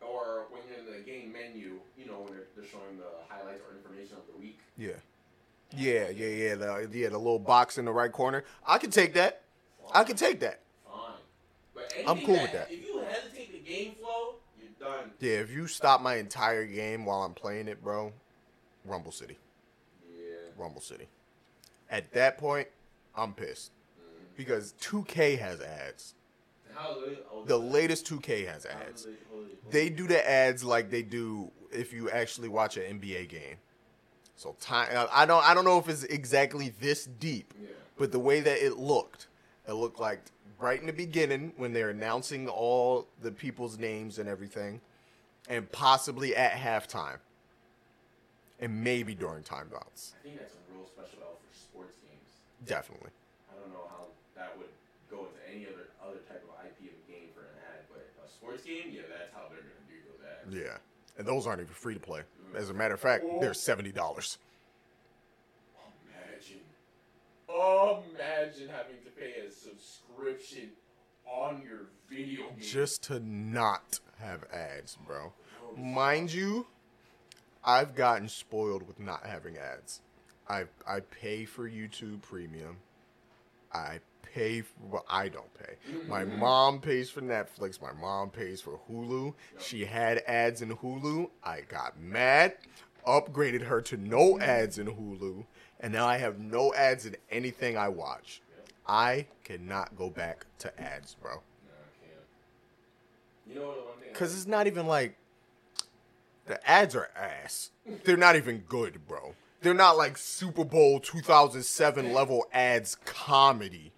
or 0.00 0.46
when 0.50 0.62
you're 0.68 0.78
in 0.78 0.86
the 1.00 1.04
game 1.10 1.32
menu, 1.32 1.80
you 1.96 2.06
know 2.06 2.20
when 2.20 2.32
they're, 2.34 2.46
they're 2.56 2.68
showing 2.68 2.98
the 2.98 3.08
highlights 3.28 3.60
or 3.68 3.76
information 3.76 4.16
of 4.16 4.24
the 4.32 4.38
week. 4.38 4.60
Yeah, 4.76 5.00
yeah, 5.76 6.08
yeah, 6.10 6.26
yeah. 6.28 6.54
The 6.54 6.88
yeah 6.92 7.08
the 7.08 7.18
little 7.18 7.38
box 7.38 7.78
in 7.78 7.84
the 7.84 7.92
right 7.92 8.12
corner. 8.12 8.44
I 8.66 8.78
can 8.78 8.90
take 8.90 9.14
that. 9.14 9.42
I 9.92 10.04
can 10.04 10.16
take 10.16 10.40
that. 10.40 10.60
Fine. 10.86 11.12
But 11.74 11.92
I'm 12.06 12.20
cool 12.22 12.40
with 12.40 12.52
that. 12.52 12.70
If 12.70 12.84
you 12.86 13.00
hesitate 13.00 13.52
the 13.52 13.70
game 13.70 13.94
flow, 14.00 14.36
you're 14.60 14.70
done. 14.78 15.10
Yeah, 15.20 15.34
if 15.34 15.50
you 15.50 15.66
stop 15.66 16.00
my 16.00 16.16
entire 16.16 16.64
game 16.66 17.04
while 17.04 17.22
I'm 17.22 17.34
playing 17.34 17.68
it, 17.68 17.82
bro, 17.82 18.12
Rumble 18.84 19.12
City, 19.12 19.38
Yeah. 20.10 20.34
Rumble 20.56 20.80
City. 20.80 21.08
At 21.90 22.12
that 22.12 22.38
point, 22.38 22.68
I'm 23.14 23.34
pissed 23.34 23.70
Mhm. 24.00 24.36
because 24.36 24.72
2K 24.80 25.36
has 25.36 25.60
ads. 25.60 26.14
How 26.74 26.98
is 27.00 27.12
it- 27.18 27.26
oh, 27.30 27.44
The 27.44 27.58
latest 27.58 28.06
2K 28.06 28.44
has 28.46 28.64
ads. 28.64 29.04
it- 29.04 29.18
hold 29.28 29.46
it- 29.50 29.58
hold 29.62 29.72
They 29.72 29.90
do 29.90 30.06
the 30.06 30.26
ads 30.26 30.64
like 30.64 30.88
they 30.90 31.02
do 31.02 31.52
if 31.70 31.92
you 31.92 32.08
actually 32.10 32.48
watch 32.48 32.76
an 32.78 32.84
NBA 32.84 33.26
game. 33.28 33.58
So 34.42 34.56
time, 34.60 34.88
I 35.12 35.24
don't, 35.24 35.44
I 35.44 35.54
don't 35.54 35.64
know 35.64 35.78
if 35.78 35.88
it's 35.88 36.02
exactly 36.02 36.74
this 36.80 37.04
deep, 37.06 37.54
Yeah. 37.62 37.68
but 37.96 38.10
the 38.10 38.18
way 38.18 38.40
that 38.40 38.58
it 38.58 38.76
looked, 38.76 39.28
it 39.68 39.74
looked 39.74 40.00
like 40.00 40.18
right 40.58 40.80
in 40.80 40.86
the 40.88 40.92
beginning 40.92 41.52
when 41.56 41.72
they're 41.72 41.90
announcing 41.90 42.48
all 42.48 43.06
the 43.20 43.30
people's 43.30 43.78
names 43.78 44.18
and 44.18 44.28
everything, 44.28 44.80
and 45.48 45.70
possibly 45.70 46.34
at 46.34 46.54
halftime, 46.54 47.18
and 48.58 48.82
maybe 48.82 49.14
during 49.14 49.44
timeouts. 49.44 50.14
I 50.18 50.22
think 50.24 50.38
that's 50.40 50.54
a 50.54 50.74
real 50.74 50.86
special 50.88 51.22
L 51.22 51.38
for 51.38 51.54
sports 51.56 52.00
games. 52.02 52.28
Definitely. 52.66 53.10
I 53.48 53.60
don't 53.62 53.70
know 53.72 53.86
how 53.90 54.06
that 54.34 54.58
would 54.58 54.74
go 55.08 55.26
into 55.30 55.38
any 55.54 55.66
other 55.66 55.86
other 56.02 56.18
type 56.28 56.42
of 56.42 56.66
IP 56.66 56.90
of 56.90 56.98
a 56.98 57.12
game 57.12 57.28
for 57.32 57.42
an 57.42 57.54
ad, 57.78 57.86
but 57.94 58.10
a 58.18 58.28
sports 58.28 58.64
game, 58.64 58.90
yeah, 58.90 59.02
that's 59.08 59.30
how 59.32 59.46
they're 59.50 59.62
gonna 59.62 59.86
do 59.86 60.02
those 60.10 60.26
ads. 60.26 60.50
Yeah, 60.52 60.78
and 61.16 61.24
those 61.28 61.46
aren't 61.46 61.60
even 61.60 61.72
free 61.74 61.94
to 61.94 62.00
play. 62.00 62.22
As 62.56 62.70
a 62.70 62.74
matter 62.74 62.94
of 62.94 63.00
fact, 63.00 63.24
they're 63.40 63.54
seventy 63.54 63.92
dollars. 63.92 64.38
Imagine, 66.08 66.60
imagine 67.48 68.68
having 68.68 68.96
to 69.04 69.10
pay 69.18 69.46
a 69.46 69.50
subscription 69.50 70.70
on 71.26 71.62
your 71.62 71.86
video 72.10 72.48
game. 72.50 72.60
just 72.60 73.02
to 73.04 73.20
not 73.20 74.00
have 74.18 74.44
ads, 74.52 74.98
bro. 75.06 75.32
Mind 75.76 76.32
you, 76.32 76.66
I've 77.64 77.94
gotten 77.94 78.28
spoiled 78.28 78.86
with 78.86 79.00
not 79.00 79.24
having 79.26 79.56
ads. 79.56 80.00
I 80.48 80.64
I 80.86 81.00
pay 81.00 81.44
for 81.44 81.68
YouTube 81.68 82.22
Premium. 82.22 82.78
I 83.72 84.00
pay 84.22 84.62
for 84.62 84.72
well, 84.90 85.04
I 85.08 85.28
don't 85.28 85.52
pay. 85.54 85.76
My 86.08 86.24
mom 86.24 86.80
pays 86.80 87.10
for 87.10 87.20
Netflix. 87.20 87.80
My 87.80 87.92
mom 87.92 88.30
pays 88.30 88.60
for 88.60 88.78
Hulu. 88.90 89.34
She 89.58 89.84
had 89.84 90.18
ads 90.26 90.62
in 90.62 90.76
Hulu. 90.76 91.30
I 91.44 91.62
got 91.62 92.00
mad, 92.00 92.54
upgraded 93.06 93.62
her 93.62 93.80
to 93.82 93.96
no 93.96 94.38
ads 94.40 94.78
in 94.78 94.86
Hulu, 94.86 95.44
and 95.80 95.92
now 95.92 96.06
I 96.06 96.18
have 96.18 96.38
no 96.38 96.72
ads 96.74 97.06
in 97.06 97.16
anything 97.30 97.76
I 97.76 97.88
watch. 97.88 98.40
I 98.86 99.26
cannot 99.44 99.96
go 99.96 100.10
back 100.10 100.46
to 100.58 100.80
ads, 100.80 101.14
bro. 101.14 101.34
No, 101.34 101.38
I 101.72 102.06
can't. 102.06 102.20
You 103.46 103.54
know 103.60 103.68
what? 103.68 103.76
the 103.76 103.82
One 103.82 103.98
thing. 104.00 104.14
Cause 104.14 104.34
it's 104.34 104.46
not 104.46 104.66
even 104.66 104.86
like 104.86 105.16
the 106.46 106.68
ads 106.68 106.94
are 106.94 107.10
ass. 107.16 107.70
They're 108.04 108.16
not 108.16 108.36
even 108.36 108.64
good, 108.68 109.06
bro. 109.06 109.34
They're 109.62 109.74
not 109.74 109.96
like 109.96 110.18
Super 110.18 110.64
Bowl 110.64 110.98
2007 110.98 112.12
level 112.12 112.46
ads 112.52 112.96
comedy. 113.04 113.92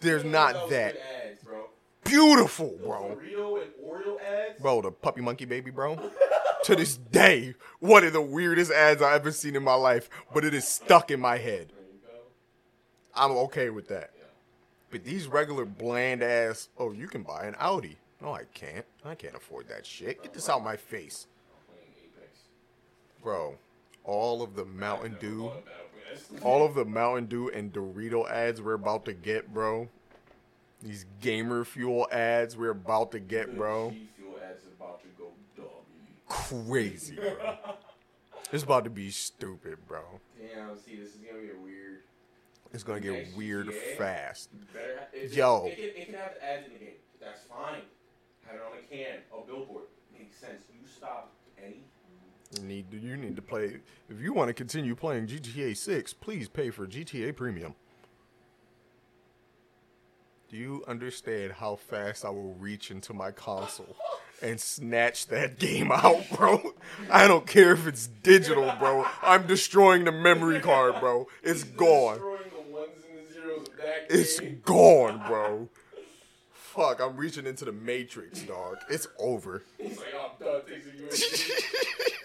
There's 0.00 0.24
not 0.24 0.70
that 0.70 0.96
ads, 0.96 1.42
bro. 1.42 1.66
beautiful, 2.04 2.78
bro. 2.82 3.12
And 3.12 3.20
Oreo 3.20 4.20
ads. 4.20 4.60
Bro, 4.60 4.82
the 4.82 4.90
puppy 4.90 5.20
monkey 5.20 5.44
baby, 5.44 5.70
bro. 5.70 6.10
to 6.64 6.76
this 6.76 6.96
day, 6.96 7.54
one 7.80 8.04
of 8.04 8.12
the 8.12 8.20
weirdest 8.20 8.70
ads 8.72 9.02
I've 9.02 9.20
ever 9.20 9.30
seen 9.32 9.56
in 9.56 9.62
my 9.62 9.74
life, 9.74 10.08
but 10.32 10.44
it 10.44 10.54
is 10.54 10.66
stuck 10.66 11.10
in 11.10 11.20
my 11.20 11.38
head. 11.38 11.68
There 11.68 11.86
you 11.92 12.00
go. 12.06 12.18
I'm 13.14 13.32
okay 13.46 13.70
with 13.70 13.88
that. 13.88 14.10
But 14.90 15.04
these 15.04 15.28
regular 15.28 15.64
bland 15.64 16.22
ass, 16.22 16.68
oh, 16.76 16.92
you 16.92 17.06
can 17.06 17.22
buy 17.22 17.46
an 17.46 17.54
Audi. 17.58 17.96
No, 18.20 18.34
I 18.34 18.42
can't. 18.54 18.84
I 19.04 19.14
can't 19.14 19.36
afford 19.36 19.68
that 19.68 19.86
shit. 19.86 20.22
Get 20.22 20.34
this 20.34 20.48
out 20.48 20.62
my 20.62 20.76
face. 20.76 21.26
I'm 21.54 21.74
playing 21.74 21.92
Apex. 22.18 22.38
Bro, 23.22 23.56
all 24.04 24.42
of 24.42 24.56
the 24.56 24.64
Mountain 24.64 25.16
Dew, 25.20 25.42
thought 25.42 25.52
about 25.52 25.64
this. 25.64 25.89
All 26.42 26.64
of 26.64 26.74
the 26.74 26.84
Mountain 26.84 27.26
Dew 27.26 27.48
and 27.48 27.72
Dorito 27.72 28.28
ads 28.30 28.60
we're 28.60 28.74
about 28.74 29.04
to 29.06 29.12
get, 29.12 29.52
bro. 29.52 29.88
These 30.82 31.04
gamer 31.20 31.64
fuel 31.64 32.08
ads 32.10 32.56
we're 32.56 32.70
about 32.70 33.12
to 33.12 33.20
get, 33.20 33.56
bro. 33.56 33.90
Fuel 34.16 34.38
ads 34.42 34.64
about 34.64 35.00
to 35.02 35.08
go. 35.18 35.30
Crazy, 36.28 37.16
bro. 37.16 37.54
It's 38.52 38.64
about 38.64 38.82
to 38.82 38.90
be 38.90 39.10
stupid, 39.10 39.78
bro. 39.86 40.00
Damn, 40.36 40.76
see, 40.76 40.96
this 40.96 41.14
is 41.14 41.20
gonna 41.20 41.46
get 41.46 41.60
weird. 41.60 42.00
It's 42.72 42.82
gonna 42.82 42.98
get 42.98 43.12
Next 43.12 43.36
weird 43.36 43.72
fast. 43.96 44.48
Better 44.74 45.06
it, 45.12 45.32
Yo. 45.32 45.66
It, 45.66 45.76
can, 45.76 45.84
it 45.84 46.06
can 46.06 46.14
have 46.14 46.34
ads 46.42 46.66
in 46.66 46.72
the 46.72 46.78
game. 46.80 46.98
That's 47.20 47.42
fine. 47.42 47.82
Have 48.46 48.56
it 48.56 48.62
on 48.66 48.72
a 48.76 48.82
can, 48.92 49.18
a 49.32 49.46
billboard. 49.46 49.84
Makes 50.12 50.36
sense. 50.38 50.64
You 50.72 50.84
stop 50.88 51.32
need 52.62 52.92
you 52.92 53.16
need 53.16 53.36
to 53.36 53.42
play. 53.42 53.78
If 54.08 54.20
you 54.20 54.32
want 54.32 54.48
to 54.48 54.54
continue 54.54 54.94
playing 54.94 55.28
GTA 55.28 55.76
6, 55.76 56.12
please 56.14 56.48
pay 56.48 56.70
for 56.70 56.86
GTA 56.86 57.34
Premium. 57.36 57.74
Do 60.50 60.56
you 60.56 60.82
understand 60.88 61.52
how 61.52 61.76
fast 61.76 62.24
I 62.24 62.30
will 62.30 62.54
reach 62.54 62.90
into 62.90 63.14
my 63.14 63.30
console 63.30 63.94
and 64.42 64.60
snatch 64.60 65.28
that 65.28 65.60
game 65.60 65.92
out, 65.92 66.24
bro? 66.36 66.74
I 67.08 67.28
don't 67.28 67.46
care 67.46 67.72
if 67.72 67.86
it's 67.86 68.08
digital, 68.08 68.72
bro. 68.80 69.06
I'm 69.22 69.46
destroying 69.46 70.04
the 70.04 70.12
memory 70.12 70.58
card, 70.58 70.98
bro. 70.98 71.28
It's 71.44 71.62
gone. 71.62 72.14
Destroying 72.14 72.40
the 72.52 72.72
ones 72.72 72.90
and 73.08 73.28
the 73.28 73.32
zeros 73.32 73.68
of 73.68 73.76
that 73.76 74.06
It's 74.10 74.40
gone, 74.64 75.22
bro. 75.28 75.68
Fuck, 76.52 77.00
I'm 77.00 77.16
reaching 77.16 77.46
into 77.46 77.64
the 77.64 77.72
Matrix, 77.72 78.42
dog. 78.42 78.78
It's 78.88 79.06
over. 79.20 79.62
He's 79.78 79.98
like, 79.98 80.06
oh, 80.16 80.32
I'm 80.40 80.46
done. 80.46 80.62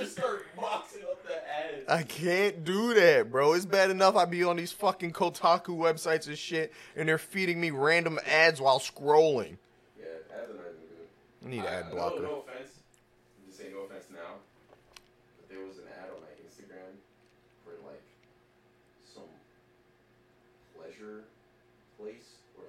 Takes 0.00 0.16
a 0.16 0.20
USB. 0.20 0.24
Just 0.24 0.26
start 0.26 0.46
boxing 0.56 1.02
up 1.02 1.22
the 1.26 1.34
ads. 1.34 1.88
I 1.88 2.02
can't 2.02 2.64
do 2.64 2.94
that, 2.94 3.30
bro. 3.30 3.52
It's 3.54 3.66
bad 3.66 3.90
enough 3.90 4.16
I 4.16 4.24
be 4.24 4.42
on 4.44 4.56
these 4.56 4.72
fucking 4.72 5.12
Kotaku 5.12 5.76
websites 5.76 6.26
and 6.26 6.36
shit, 6.38 6.72
and 6.96 7.08
they're 7.08 7.18
feeding 7.18 7.60
me 7.60 7.70
random 7.70 8.18
ads 8.26 8.60
while 8.60 8.78
scrolling. 8.78 9.56
Yeah, 9.98 10.06
ads 10.34 10.50
are 10.50 10.54
not 10.54 10.66
even 10.72 10.88
good. 10.88 11.46
I 11.46 11.48
need 11.48 11.60
I- 11.62 11.74
ad 11.80 11.88
no- 11.88 11.94
blocker. 11.94 12.22
No, 12.22 12.44
offense. 12.48 12.70
I'm 13.38 13.46
just 13.46 13.58
saying 13.58 13.72
no 13.72 13.80
offense 13.84 14.04
now. 14.12 14.40
But 15.40 15.48
there 15.48 15.64
was 15.66 15.78
an 15.78 15.84
ad 16.00 16.08
on 16.14 16.20
my 16.22 16.32
Instagram 16.44 16.92
for 17.64 17.72
like 17.86 18.02
some 19.04 19.28
pleasure 20.76 21.24
place 21.98 22.40
or 22.56 22.64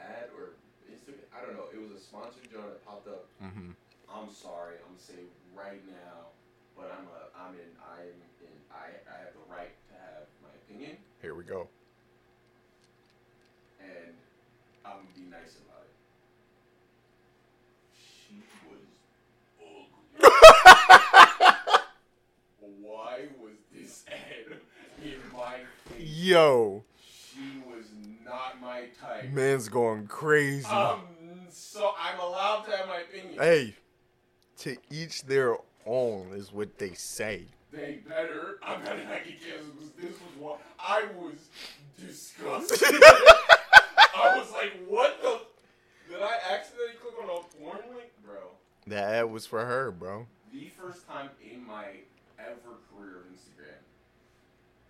ad 0.00 0.28
or 0.36 0.54
Instagram. 0.90 1.22
I 1.36 1.44
don't 1.46 1.54
know. 1.56 1.66
It 1.72 1.80
was 1.80 1.92
a 1.92 2.00
sponsored 2.02 2.50
joint 2.50 2.66
that 2.66 2.84
popped 2.86 3.08
up. 3.08 3.26
Mm-hmm. 3.42 3.70
I'm 4.10 4.30
sorry. 4.32 4.74
I'm 4.82 4.94
gonna 4.96 5.06
say 5.06 5.22
right 5.54 5.80
now, 5.86 6.29
but 6.80 6.90
I'm 6.96 7.06
a, 7.06 7.48
I'm 7.48 7.54
in, 7.54 7.70
I'm 7.84 8.08
in, 8.40 8.56
I, 8.72 8.96
I 9.12 9.18
have 9.24 9.34
the 9.34 9.52
right 9.52 9.74
to 9.88 9.94
have 9.94 10.24
my 10.42 10.48
opinion. 10.64 10.96
Here 11.20 11.34
we 11.34 11.44
go. 11.44 11.68
And 13.80 14.14
I'm 14.84 14.92
gonna 14.92 15.08
be 15.14 15.30
nice 15.30 15.56
about 15.60 15.84
it. 15.84 15.94
She 17.92 18.42
was 18.70 18.80
ugly. 19.60 20.30
Why 22.80 23.28
was 23.40 23.56
this 23.74 24.04
ad 24.08 24.56
in 25.04 25.20
my 25.34 25.58
face? 25.90 26.08
Yo. 26.08 26.82
She 27.06 27.62
was 27.68 27.84
not 28.24 28.60
my 28.62 28.84
type. 29.00 29.30
Man's 29.32 29.68
going 29.68 30.06
crazy. 30.06 30.66
Um, 30.66 31.00
so 31.50 31.92
I'm 32.00 32.18
allowed 32.20 32.64
to 32.64 32.76
have 32.76 32.88
my 32.88 33.00
opinion. 33.00 33.38
Hey, 33.38 33.76
to 34.58 34.76
each 34.90 35.24
their 35.24 35.56
own 35.90 36.32
is 36.34 36.52
what 36.52 36.78
they 36.78 36.92
say. 36.94 37.46
They 37.72 37.98
better. 38.08 38.58
I'm 38.62 38.82
gonna 38.84 39.04
not 39.04 39.24
get 39.24 39.40
canceled 39.42 39.76
because 39.78 39.92
this 39.96 40.12
was 40.12 40.36
what 40.38 40.60
I 40.78 41.04
was 41.16 41.48
disgusted. 42.00 42.78
I 44.16 44.38
was 44.38 44.52
like, 44.52 44.72
what 44.88 45.20
the? 45.22 45.40
Did 46.08 46.22
I 46.22 46.36
accidentally 46.52 46.94
click 47.00 47.14
on 47.22 47.28
a 47.28 47.42
porn 47.58 47.94
link, 47.96 48.10
bro? 48.24 48.40
That 48.86 49.14
ad 49.14 49.30
was 49.30 49.46
for 49.46 49.64
her, 49.64 49.90
bro. 49.92 50.26
The 50.52 50.70
first 50.80 51.06
time 51.08 51.30
in 51.42 51.64
my 51.66 51.84
ever 52.38 52.78
career 52.92 53.18
of 53.18 53.26
Instagram, 53.32 53.82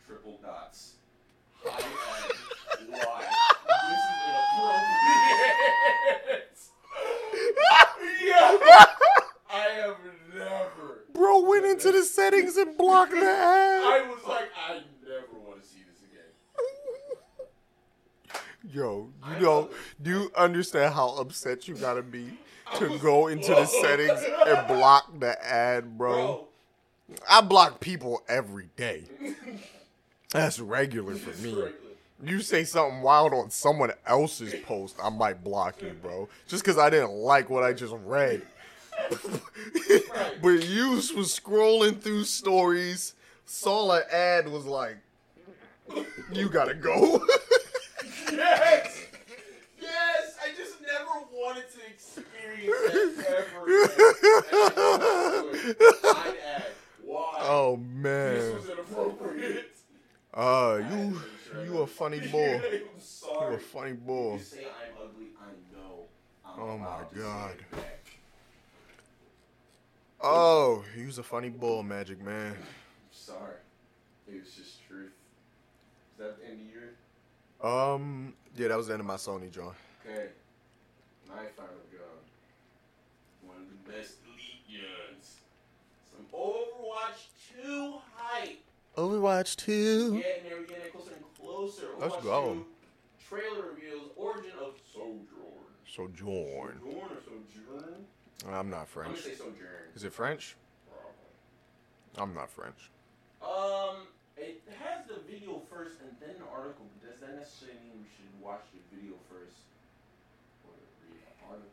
triple 0.06 0.38
dots. 0.42 0.94
High 1.62 1.80
ad. 1.80 1.86
Why? 2.88 3.24
This 3.90 4.00
is 4.00 4.16
inappropriate. 8.22 8.60
yeah. 8.78 9.26
I 9.52 9.68
have 9.82 9.96
never. 10.34 11.04
Bro 11.12 11.48
went 11.48 11.66
into 11.66 11.92
the 11.92 12.02
settings 12.04 12.56
and 12.56 12.76
blocked 12.76 13.12
the 13.12 13.18
ad. 13.20 13.82
I 13.82 14.06
was 14.08 14.24
like, 14.26 14.48
I 14.68 14.80
never 15.06 15.38
want 15.46 15.62
to 15.62 15.68
see 15.68 15.80
this 15.90 16.02
again. 16.02 16.30
Yo, 18.74 19.08
you 19.28 19.44
know, 19.44 19.62
know. 19.62 19.70
do 20.00 20.10
you 20.10 20.32
understand 20.36 20.94
how 20.94 21.16
upset 21.16 21.66
you 21.66 21.74
gotta 21.74 22.02
be 22.02 22.38
to 22.76 22.98
go 22.98 23.26
into 23.26 23.48
the 23.50 23.66
settings 23.66 24.20
and 24.46 24.66
block 24.68 25.18
the 25.18 25.42
ad, 25.44 25.98
bro? 25.98 26.14
Bro, 26.14 26.46
I 27.28 27.40
block 27.40 27.80
people 27.80 28.22
every 28.28 28.68
day. 28.76 29.04
That's 30.30 30.60
regular 30.60 31.16
for 31.16 31.36
me. 31.42 31.50
regular. 31.50 31.74
You 32.22 32.40
say 32.40 32.64
something 32.64 33.00
wild 33.00 33.32
on 33.32 33.50
someone 33.50 33.92
else's 34.06 34.54
post, 34.64 34.96
I 35.02 35.08
might 35.08 35.42
block 35.42 35.80
you, 35.80 35.96
bro. 36.02 36.28
Just 36.46 36.62
because 36.62 36.76
I 36.78 36.90
didn't 36.90 37.12
like 37.12 37.48
what 37.48 37.64
I 37.64 37.72
just 37.72 37.94
read. 38.04 38.42
But 40.42 40.66
you 40.66 40.90
was 40.90 41.10
scrolling 41.12 42.00
through 42.00 42.24
stories, 42.24 43.14
saw 43.44 43.92
an 43.92 44.02
ad, 44.12 44.48
was 44.48 44.64
like, 44.66 44.96
you 46.32 46.48
gotta 46.48 46.74
go. 46.74 47.24
Yes! 48.32 49.06
Yes! 49.80 50.36
I 50.42 50.48
just 50.56 50.80
never 50.82 51.20
wanted 51.32 51.64
to 51.72 51.80
experience 51.86 53.16
that 53.16 53.28
ever 53.28 53.66
again. 53.66 53.88
I'd 56.04 56.36
why? 57.04 57.36
oh, 57.40 57.76
This 57.76 57.86
man. 57.94 58.54
was 58.54 58.68
inappropriate. 58.68 59.76
Uh, 60.32 60.80
you, 60.92 61.20
you 61.64 61.78
a 61.78 61.86
funny 61.86 62.20
boy. 62.32 62.60
I'm 62.64 62.72
You 62.72 62.86
sorry. 63.00 63.54
a 63.56 63.58
funny 63.58 63.92
boy. 63.94 64.34
You 64.34 64.40
say 64.42 64.64
I'm 64.64 65.08
ugly, 65.08 65.26
I 65.40 65.76
know. 65.76 66.06
I'm 66.46 66.60
Oh 66.62 66.78
my 66.78 66.86
allowed 66.86 67.10
to 67.10 67.14
say 67.16 67.22
God. 67.22 67.56
Oh, 70.22 70.84
he 70.94 71.06
was 71.06 71.18
a 71.18 71.22
funny 71.22 71.48
bull, 71.48 71.82
Magic 71.82 72.22
Man. 72.22 72.52
I'm 72.52 72.58
sorry. 73.10 73.56
It 74.28 74.40
was 74.40 74.52
just 74.54 74.86
truth. 74.86 75.12
Is 76.12 76.18
that 76.18 76.38
the 76.38 76.46
end 76.46 76.60
of 76.60 76.74
your? 76.74 77.92
Um, 77.94 78.34
yeah, 78.56 78.68
that 78.68 78.76
was 78.76 78.88
the 78.88 78.92
end 78.94 79.00
of 79.00 79.06
my 79.06 79.14
Sony, 79.14 79.50
John. 79.50 79.72
Okay. 80.06 80.28
My 81.26 81.44
final 81.56 81.74
gun. 81.90 82.20
One 83.46 83.56
of 83.56 83.68
the 83.68 83.92
best 83.92 84.16
elite 84.26 84.82
guns. 84.82 85.36
Some 86.10 86.26
Overwatch 86.38 87.64
2 87.64 87.94
hype. 88.14 88.60
Overwatch 88.98 89.56
2. 89.56 90.20
Getting 90.20 90.44
there, 90.44 90.58
we're 90.58 90.66
getting 90.66 90.90
closer 90.92 91.12
and 91.14 91.24
closer. 91.40 91.86
Let's 91.98 92.22
go. 92.22 92.54
2 92.54 92.66
Trailer 93.28 93.70
reveals 93.74 94.10
origin 94.16 94.52
of 94.60 94.74
Sojourn. 94.92 95.24
Sojourn. 95.86 96.78
Sojourn 96.82 97.04
or 97.04 97.20
Sojourn? 97.24 98.04
I'm 98.48 98.70
not 98.70 98.88
French. 98.88 99.08
I'm 99.08 99.14
gonna 99.14 99.24
say 99.24 99.34
Sojourn. 99.34 99.90
Is 99.94 100.04
it 100.04 100.12
French? 100.12 100.56
Probably. 100.88 102.30
I'm 102.30 102.34
not 102.34 102.50
French. 102.50 102.90
Um, 103.42 104.06
it 104.36 104.62
has 104.82 105.06
the 105.06 105.20
video 105.30 105.60
first 105.70 105.96
and 106.02 106.10
then 106.20 106.36
the 106.38 106.50
article, 106.56 106.86
but 107.00 107.10
does 107.10 107.20
that 107.20 107.36
necessarily 107.36 107.78
mean 107.84 108.02
we 108.02 108.08
should 108.16 108.42
watch 108.42 108.62
the 108.72 108.96
video 108.96 109.14
first 109.28 109.56
or 110.64 110.72
read 111.06 111.20
the 111.20 111.46
article? 111.46 111.68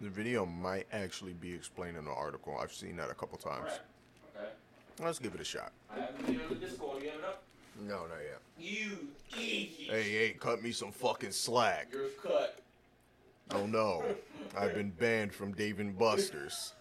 The 0.00 0.08
video 0.08 0.46
might 0.46 0.86
actually 0.92 1.34
be 1.34 1.54
explaining 1.54 2.04
the 2.04 2.12
article. 2.12 2.56
I've 2.60 2.72
seen 2.72 2.96
that 2.96 3.10
a 3.10 3.14
couple 3.14 3.38
times. 3.38 3.70
Right. 4.36 4.42
Okay. 4.42 4.50
Let's 5.04 5.18
give 5.18 5.34
it 5.34 5.40
a 5.40 5.44
shot. 5.44 5.72
I 5.94 6.00
have 6.00 6.16
the 6.18 6.24
video 6.24 6.42
in 6.48 6.48
the 6.48 6.66
Discord. 6.66 7.02
You 7.02 7.10
have 7.10 7.18
it 7.18 7.24
up? 7.24 7.42
No, 7.80 8.06
not 8.06 8.18
yet. 8.24 8.40
You 8.58 9.08
idiot. 9.32 9.90
Hey, 9.90 10.02
hey, 10.02 10.36
cut 10.38 10.62
me 10.62 10.72
some 10.72 10.90
fucking 10.90 11.30
slack. 11.30 11.88
You're 11.92 12.08
cut. 12.20 12.60
Oh 13.50 13.66
no, 13.66 14.04
I've 14.56 14.74
been 14.74 14.90
banned 14.90 15.32
from 15.32 15.52
Dave 15.52 15.80
and 15.80 15.98
Buster's. 15.98 16.74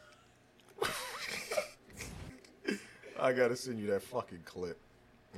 I 3.20 3.34
gotta 3.34 3.56
send 3.56 3.80
you 3.80 3.88
that 3.88 4.04
fucking 4.04 4.42
clip. 4.46 4.78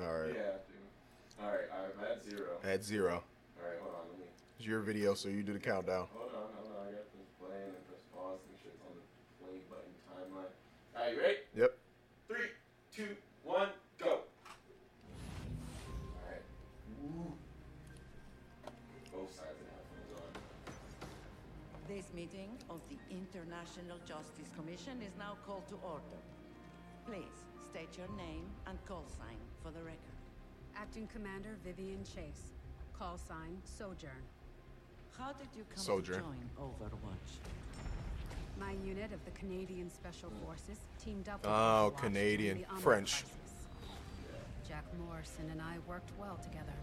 All 0.02 0.22
right. 0.22 0.34
Yeah. 0.36 1.46
Alright, 1.46 1.70
I'm 1.72 2.04
at 2.04 2.24
zero. 2.24 2.58
at 2.64 2.84
zero. 2.84 3.24
Alright, 3.62 3.80
hold 3.82 3.94
on. 3.94 4.02
Let 4.12 4.20
me. 4.20 4.26
It's 4.58 4.68
your 4.68 4.82
video, 4.82 5.14
so 5.14 5.30
you 5.30 5.44
do 5.44 5.54
the 5.54 5.60
countdown. 5.60 6.08
Hold 6.14 6.32
on, 6.36 6.50
hold 6.60 6.76
on. 6.76 6.88
I 6.88 6.92
got 6.92 7.08
this 7.14 7.30
playing 7.40 7.72
and 7.72 7.88
press 7.88 8.04
pause 8.14 8.40
and 8.50 8.58
shit's 8.60 8.82
on 8.84 8.92
the 8.98 9.06
play 9.40 9.62
button 9.70 9.94
timeline. 10.12 10.52
Alright, 10.98 11.16
you 11.16 11.22
ready? 11.22 11.38
Yep. 11.56 11.78
Three, 12.28 12.50
two, 12.94 13.16
one, 13.46 13.70
meeting 22.14 22.50
of 22.70 22.80
the 22.90 22.98
International 23.14 23.98
Justice 24.06 24.50
Commission 24.56 25.02
is 25.02 25.14
now 25.18 25.38
called 25.46 25.68
to 25.70 25.76
order. 25.84 26.18
Please 27.06 27.46
state 27.70 27.98
your 27.98 28.08
name 28.18 28.46
and 28.68 28.78
call 28.86 29.04
sign 29.18 29.38
for 29.64 29.72
the 29.72 29.84
record. 29.84 30.18
Acting 30.76 31.08
Commander 31.14 31.58
Vivian 31.64 32.04
Chase. 32.04 32.54
Call 32.98 33.18
sign 33.18 33.58
Sojourn. 33.64 34.24
How 35.18 35.32
did 35.34 35.48
you 35.56 35.64
come 35.74 35.84
Soldier. 35.84 36.14
to 36.16 36.20
join 36.20 36.50
Overwatch? 36.60 37.32
My 38.60 38.74
unit 38.86 39.12
of 39.14 39.24
the 39.26 39.32
Canadian 39.32 39.90
Special 39.90 40.32
Forces 40.46 40.80
teamed 41.04 41.30
up 41.30 41.42
with 41.42 41.52
Oh, 41.52 41.94
Overwatch 41.94 41.98
Canadian. 42.02 42.66
the 42.76 42.82
French. 42.82 43.12
crisis. 43.24 43.36
Jack 44.68 44.84
Morrison 45.06 45.50
and 45.52 45.62
I 45.62 45.78
worked 45.88 46.10
well 46.20 46.38
together. 46.44 46.74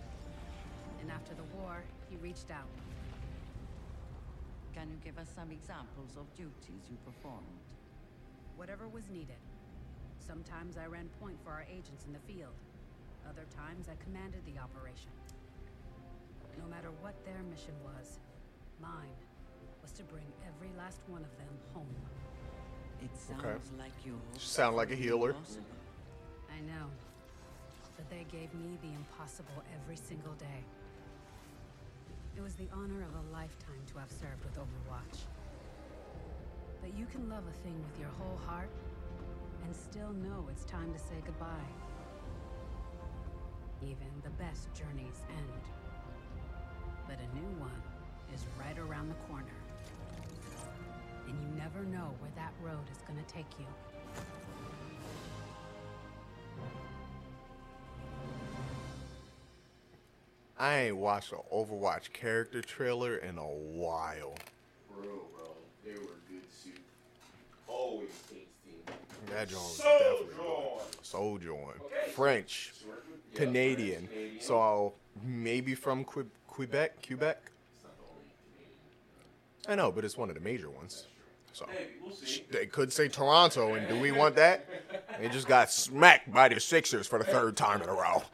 And 1.01 1.11
after 1.11 1.35
the 1.35 1.44
war, 1.59 1.82
he 2.11 2.16
reached 2.16 2.51
out. 2.51 2.66
Can 4.77 4.90
you 4.90 5.01
give 5.03 5.16
us 5.16 5.28
some 5.35 5.51
examples 5.51 6.20
of 6.20 6.28
duties 6.36 6.85
you 6.90 6.98
performed? 7.01 7.65
Whatever 8.57 8.89
was 8.89 9.09
needed. 9.09 9.40
Sometimes 10.20 10.77
I 10.77 10.85
ran 10.85 11.09
point 11.19 11.39
for 11.43 11.51
our 11.51 11.65
agents 11.65 12.05
in 12.05 12.12
the 12.12 12.20
field. 12.28 12.53
Other 13.27 13.47
times 13.57 13.89
I 13.89 13.97
commanded 14.05 14.43
the 14.44 14.61
operation. 14.61 15.09
No 16.61 16.69
matter 16.69 16.90
what 17.01 17.15
their 17.24 17.40
mission 17.48 17.73
was, 17.85 18.20
mine 18.78 19.16
was 19.81 19.93
to 19.93 20.03
bring 20.05 20.28
every 20.44 20.69
last 20.77 21.01
one 21.09 21.24
of 21.24 21.32
them 21.40 21.57
home. 21.73 21.97
It 23.01 23.16
sounds 23.16 23.40
Okay. 23.44 23.57
like 23.81 23.97
you 24.05 24.12
hope 24.12 24.40
Sound 24.40 24.77
like 24.77 24.90
a 24.90 24.94
healer. 24.94 25.31
impossible. 25.31 25.65
I 26.53 26.61
know. 26.69 26.85
But 27.97 28.11
they 28.11 28.27
gave 28.31 28.53
me 28.53 28.77
the 28.82 28.93
impossible 28.93 29.62
every 29.73 29.97
single 29.97 30.35
day. 30.35 30.61
It 32.37 32.43
was 32.43 32.55
the 32.55 32.69
honor 32.71 33.03
of 33.03 33.15
a 33.15 33.33
lifetime 33.33 33.81
to 33.93 33.99
have 33.99 34.11
served 34.11 34.45
with 34.45 34.59
Overwatch. 34.59 35.25
But 36.83 36.93
you 36.95 37.07
can 37.07 37.31
love 37.31 37.45
a 37.49 37.63
thing 37.63 37.83
with 37.83 37.99
your 37.99 38.11
whole 38.11 38.39
heart 38.47 38.69
and 39.65 39.75
still 39.75 40.13
know 40.13 40.45
it's 40.51 40.65
time 40.67 40.93
to 40.93 40.99
say 40.99 41.15
goodbye. 41.25 41.73
Even 43.81 44.07
the 44.23 44.31
best 44.31 44.69
journeys 44.75 45.25
end. 45.31 45.63
But 47.09 47.17
a 47.21 47.37
new 47.37 47.59
one 47.59 47.83
is 48.35 48.45
right 48.61 48.79
around 48.79 49.09
the 49.09 49.21
corner. 49.33 49.57
And 51.27 51.41
you 51.41 51.49
never 51.57 51.87
know 51.87 52.15
where 52.21 52.33
that 52.37 52.53
road 52.63 52.85
is 52.93 52.99
going 53.09 53.19
to 53.19 53.33
take 53.33 53.59
you. 53.59 53.95
I 60.67 60.79
ain't 60.87 60.97
watched 60.97 61.31
an 61.31 61.39
Overwatch 61.55 62.13
character 62.13 62.61
trailer 62.61 63.19
in 63.19 63.39
a 63.39 63.43
while. 63.47 64.35
Bro, 64.93 65.05
bro. 65.05 65.45
They 65.85 65.93
were 65.93 66.17
good 66.29 66.43
soup. 66.51 66.81
Always 67.69 68.09
tasty. 68.29 68.77
That 69.33 69.49
joint 69.49 69.63
was 69.63 69.77
So 69.77 69.85
definitely 69.99 70.35
drawn. 70.35 70.79
Sojourn. 71.03 71.75
Okay. 71.85 72.11
French. 72.11 72.73
Yeah, 72.85 72.95
Canadian. 73.39 73.99
French, 74.07 74.11
Canadian. 74.11 74.41
So 74.41 74.95
maybe 75.25 75.77
from 75.77 76.05
Que- 76.05 76.27
Quebec, 76.49 77.07
Quebec. 77.07 77.39
It's 77.77 77.85
not 77.85 77.97
the 77.97 78.03
only 78.11 78.25
Canadian. 78.57 79.69
I 79.69 79.75
know, 79.77 79.93
but 79.93 80.05
it's 80.05 80.17
one 80.17 80.31
of 80.31 80.35
the 80.35 80.41
major 80.41 80.69
ones. 80.71 81.07
So 81.53 81.65
Maybe 81.69 81.91
we'll 82.03 82.13
see. 82.13 82.45
they 82.51 82.67
could 82.67 82.93
say 82.93 83.07
Toronto, 83.07 83.75
and 83.75 83.87
do 83.87 84.01
we 84.01 84.11
want 84.11 84.35
that? 84.35 84.67
They 85.21 85.29
just 85.29 85.47
got 85.47 85.71
smacked 85.71 86.33
by 86.33 86.49
the 86.49 86.59
Sixers 86.59 87.07
for 87.07 87.21
the 87.21 87.25
third 87.25 87.57
time 87.57 87.83
in 87.83 87.89
a 87.89 87.93
row. 87.95 88.25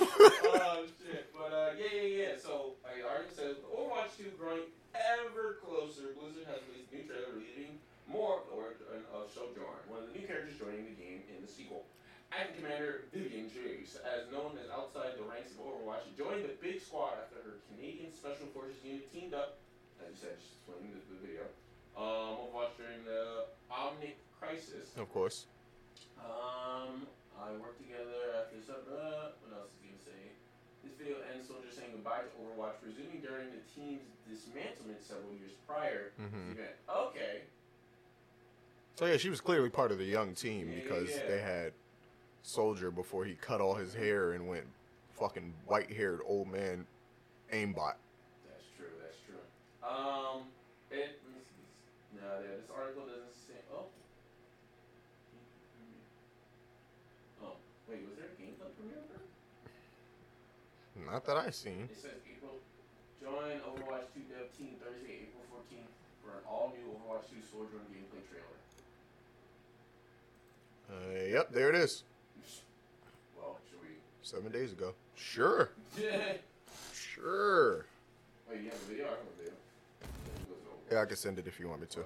oh 0.00 0.82
shit! 1.06 1.30
But 1.32 1.52
uh, 1.54 1.70
yeah, 1.78 2.02
yeah, 2.02 2.22
yeah. 2.22 2.28
So 2.36 2.74
like 2.82 2.98
Arden 3.08 3.30
says, 3.30 3.56
Overwatch 3.70 4.18
2 4.18 4.34
growing 4.36 4.66
ever 4.90 5.62
closer. 5.62 6.10
Blizzard 6.18 6.50
has 6.50 6.58
released 6.66 6.90
a 6.90 6.96
new 6.98 7.02
trailer 7.06 7.30
releasing 7.38 7.78
more 8.10 8.42
of 8.42 8.50
the 8.50 8.54
origin 8.58 9.06
of 9.14 9.30
Sojourn, 9.30 9.78
one 9.86 10.02
of 10.02 10.10
the 10.10 10.18
new 10.18 10.26
joining 10.78 10.94
the 10.94 11.02
game 11.02 11.22
in 11.34 11.42
the 11.42 11.50
sequel. 11.50 11.82
Acting 12.30 12.60
Commander 12.62 13.08
Vivian 13.10 13.48
Chase, 13.50 13.96
as 14.04 14.30
known 14.30 14.54
as 14.60 14.68
outside 14.70 15.16
the 15.16 15.24
ranks 15.24 15.56
of 15.56 15.64
Overwatch, 15.64 16.04
joined 16.14 16.44
the 16.44 16.54
big 16.60 16.78
squad 16.78 17.16
after 17.24 17.40
her 17.42 17.56
Canadian 17.72 18.12
Special 18.12 18.46
Forces 18.52 18.76
unit 18.84 19.08
teamed 19.10 19.32
up, 19.32 19.56
as 20.04 20.12
you 20.12 20.18
said, 20.20 20.36
just 20.36 20.60
explaining 20.60 20.92
the, 20.92 21.00
the 21.08 21.18
video, 21.24 21.48
um, 21.96 22.46
Overwatch 22.52 22.76
during 22.76 23.00
the 23.08 23.48
Omnic 23.72 24.20
Crisis. 24.38 24.92
Of 25.00 25.08
course. 25.10 25.48
Um, 26.20 27.08
I 27.40 27.56
worked 27.56 27.80
together 27.80 28.36
after 28.44 28.60
this. 28.60 28.68
Uh, 28.68 29.32
what 29.40 29.56
else 29.56 29.72
is 29.72 29.80
he 29.80 29.88
gonna 29.96 30.04
say? 30.04 30.20
This 30.84 30.92
video 31.00 31.24
ends 31.32 31.48
soldiers 31.48 31.80
saying 31.80 31.96
goodbye 31.96 32.28
to 32.28 32.30
Overwatch, 32.44 32.76
resuming 32.84 33.24
during 33.24 33.48
the 33.56 33.64
team's 33.72 34.04
dismantlement 34.28 35.00
several 35.00 35.32
years 35.32 35.56
prior 35.64 36.12
to 36.20 36.22
Mhm. 36.28 36.52
the 36.52 36.60
event. 36.60 36.76
Okay. 36.92 37.48
So 38.98 39.06
yeah, 39.06 39.16
she 39.16 39.30
was 39.30 39.40
clearly 39.40 39.70
part 39.70 39.92
of 39.94 39.98
the 39.98 40.10
young 40.10 40.34
team 40.34 40.66
Yeah, 40.66 40.82
because 40.82 41.10
yeah. 41.14 41.30
they 41.30 41.38
had 41.38 41.70
Soldier 42.42 42.90
before 42.90 43.24
he 43.24 43.38
cut 43.38 43.60
all 43.60 43.78
his 43.78 43.94
hair 43.94 44.32
and 44.32 44.48
went 44.48 44.66
fucking 45.14 45.54
white-haired 45.70 46.18
old 46.26 46.50
man 46.50 46.84
aimbot. 47.54 47.94
That's 48.42 48.66
true. 48.74 48.90
That's 48.98 49.22
true. 49.22 49.38
Um, 49.86 50.50
it. 50.90 51.14
let 51.22 51.30
me 51.30 51.38
see 51.46 51.62
this. 51.62 52.18
No, 52.18 52.26
yeah, 52.42 52.58
this 52.58 52.66
article 52.74 53.06
doesn't 53.06 53.38
say. 53.38 53.62
Oh. 53.70 53.86
Oh, 57.46 57.54
wait. 57.86 58.02
Was 58.02 58.18
there 58.18 58.34
a 58.34 58.42
gameplay 58.42 58.66
premiere? 58.74 59.06
Not 61.06 61.22
that 61.30 61.38
I've 61.38 61.54
seen. 61.54 61.86
It 61.86 62.02
says 62.02 62.18
April. 62.26 62.58
Join 63.22 63.62
Overwatch 63.62 64.10
2 64.10 64.26
dev 64.26 64.50
team 64.58 64.74
Thursday, 64.82 65.30
April 65.30 65.46
14th 65.54 65.86
for 66.18 66.34
an 66.34 66.42
all 66.50 66.74
new 66.74 66.98
Overwatch 66.98 67.30
2 67.30 67.38
Sojourn 67.46 67.86
gameplay 67.94 68.26
trailer. 68.26 68.58
Uh, 70.90 70.94
yep, 71.30 71.52
there 71.52 71.68
it 71.68 71.74
is. 71.74 72.04
Well, 73.36 73.58
should 73.68 73.80
we? 73.80 73.88
Seven 74.22 74.50
days 74.52 74.72
ago. 74.72 74.94
Sure, 75.14 75.70
Wait, 75.98 76.40
sure. 76.94 77.84
you 78.50 78.70
have 78.70 78.74
a 78.74 78.76
video? 78.88 79.04
I 79.06 79.10
have 79.10 79.18
a 79.18 79.42
video. 79.42 79.52
Then 80.00 80.08
it 80.36 80.48
goes 80.48 80.64
over. 80.66 80.76
Yeah, 80.94 81.02
I 81.02 81.04
can 81.06 81.16
send 81.16 81.38
it 81.38 81.46
if 81.46 81.58
you 81.60 81.68
want 81.68 81.80
me 81.80 81.86
to. 81.90 82.00
Uh, 82.00 82.04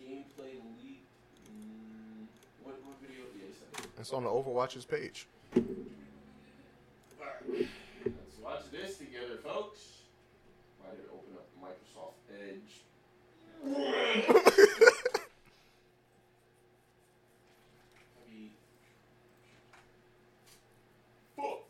gameplay 0.00 0.54
leak. 0.82 1.02
Mm, 1.50 2.26
what, 2.62 2.74
what 2.84 2.94
video 3.02 3.24
did 3.32 3.42
you 3.42 3.52
send? 3.74 3.86
It's 3.98 4.12
on 4.12 4.22
the 4.24 4.30
Overwatch's 4.30 4.84
page. 4.84 5.26
Alright. 5.56 5.68
Let's 8.04 8.38
watch 8.42 8.62
this 8.70 8.96
together, 8.98 9.38
folks. 9.44 9.80
Why 10.80 10.90
did 10.92 11.00
it 11.00 11.10
open 11.12 11.36
up 11.36 11.46
Microsoft 11.60 12.18
Edge? 12.38 12.72
Heavy. 18.24 18.50
Fuck. 21.36 21.60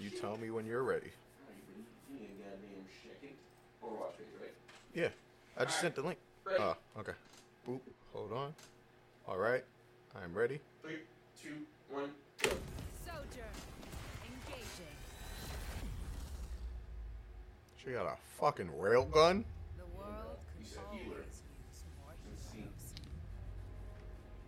You 0.00 0.10
tell 0.10 0.31
me 0.42 0.50
when 0.50 0.66
you're 0.66 0.82
ready. 0.82 1.10
Alright, 1.46 1.62
buddy. 1.68 1.84
You 2.10 2.18
need 2.20 2.30
a 2.30 2.42
goddamn 2.42 2.84
second. 3.02 3.36
Overwatch 3.82 4.18
page, 4.18 4.26
right? 4.40 4.52
Yeah, 4.94 5.08
I 5.56 5.64
just 5.64 5.80
sent 5.80 5.94
the 5.94 6.02
link. 6.02 6.18
Ready. 6.44 6.58
Oh, 6.60 6.76
okay. 6.98 7.12
Oop, 7.70 7.82
hold 8.12 8.32
on. 8.32 8.52
All 9.28 9.38
right, 9.38 9.64
I'm 10.20 10.34
ready. 10.34 10.58
Three, 10.82 10.96
two, 11.40 11.54
one, 11.88 12.10
go. 12.42 12.50
Sojourn. 13.06 13.54
Engaging. 14.24 14.96
She 17.76 17.90
got 17.92 18.06
a 18.06 18.16
fucking 18.40 18.68
railgun. 18.80 19.44
The 19.78 19.86
world 19.96 20.38
You 20.58 20.64
could 20.64 20.66
said 20.66 20.80
always 20.88 21.02
healer. 21.04 21.16
use 21.18 21.42
more 22.02 22.12
Let's 22.28 22.42
see. 22.50 22.58
heroes. 22.58 22.92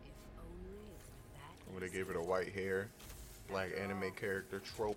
If 0.04 0.12
only 0.42 0.66
it 0.66 0.74
were 0.74 1.38
that 1.38 1.72
When 1.72 1.80
they 1.80 1.86
easy. 1.86 1.96
gave 1.98 2.06
her 2.08 2.14
the 2.14 2.20
white 2.28 2.52
hair, 2.52 2.88
black 3.48 3.70
anime 3.80 4.10
character 4.16 4.60
trope. 4.76 4.96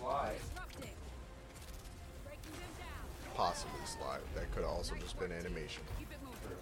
Slide. 0.00 0.32
Disrupting. 0.40 0.96
Breaking 2.24 2.56
them 2.56 2.72
down. 2.80 3.36
Possibly 3.36 3.84
slide. 3.84 4.20
That 4.34 4.50
could 4.54 4.64
also 4.64 4.94
just 4.96 5.18
been 5.18 5.30
animation. 5.30 5.82
Keep 5.98 6.12
it 6.12 6.18
moving. 6.24 6.56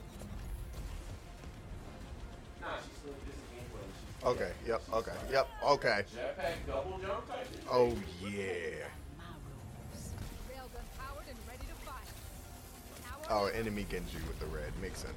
Nah, 2.60 2.66
she's 2.82 2.98
still 2.98 3.14
this 3.24 3.38
is 3.38 3.46
gameplay. 3.54 3.86
She's 3.94 4.26
Okay, 4.26 4.52
yep, 4.66 4.82
okay, 4.92 5.12
yep, 5.30 5.48
okay. 5.64 6.02
Jetpack 6.12 6.66
double 6.66 6.98
jump 6.98 7.28
type? 7.28 7.46
Oh, 7.70 7.94
yeah. 8.20 8.90
My 9.16 9.30
rules. 9.46 10.10
Railgun 10.50 10.86
powered 10.98 11.28
and 11.28 11.38
ready 11.46 11.66
to 11.68 11.76
fire. 11.86 13.30
Oh, 13.30 13.46
enemy 13.46 13.86
Genji 13.88 14.18
with 14.26 14.40
the 14.40 14.46
red. 14.46 14.72
Makes 14.82 15.00
sense. 15.00 15.14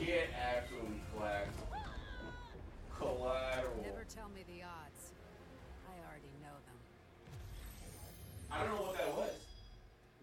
Get 0.00 0.28
absolutely 0.34 1.00
clapped. 1.16 1.54
Collateral. 2.98 3.82
Never 3.82 4.04
tell 4.12 4.28
me 4.34 4.42
the 4.48 4.64
odds. 4.64 5.12
I 5.86 5.94
already 6.08 6.32
know 6.42 6.56
them. 6.66 6.78
I 8.54 8.62
don't 8.64 8.76
know 8.76 8.82
what 8.82 8.96
that 8.96 9.16
was. 9.16 9.30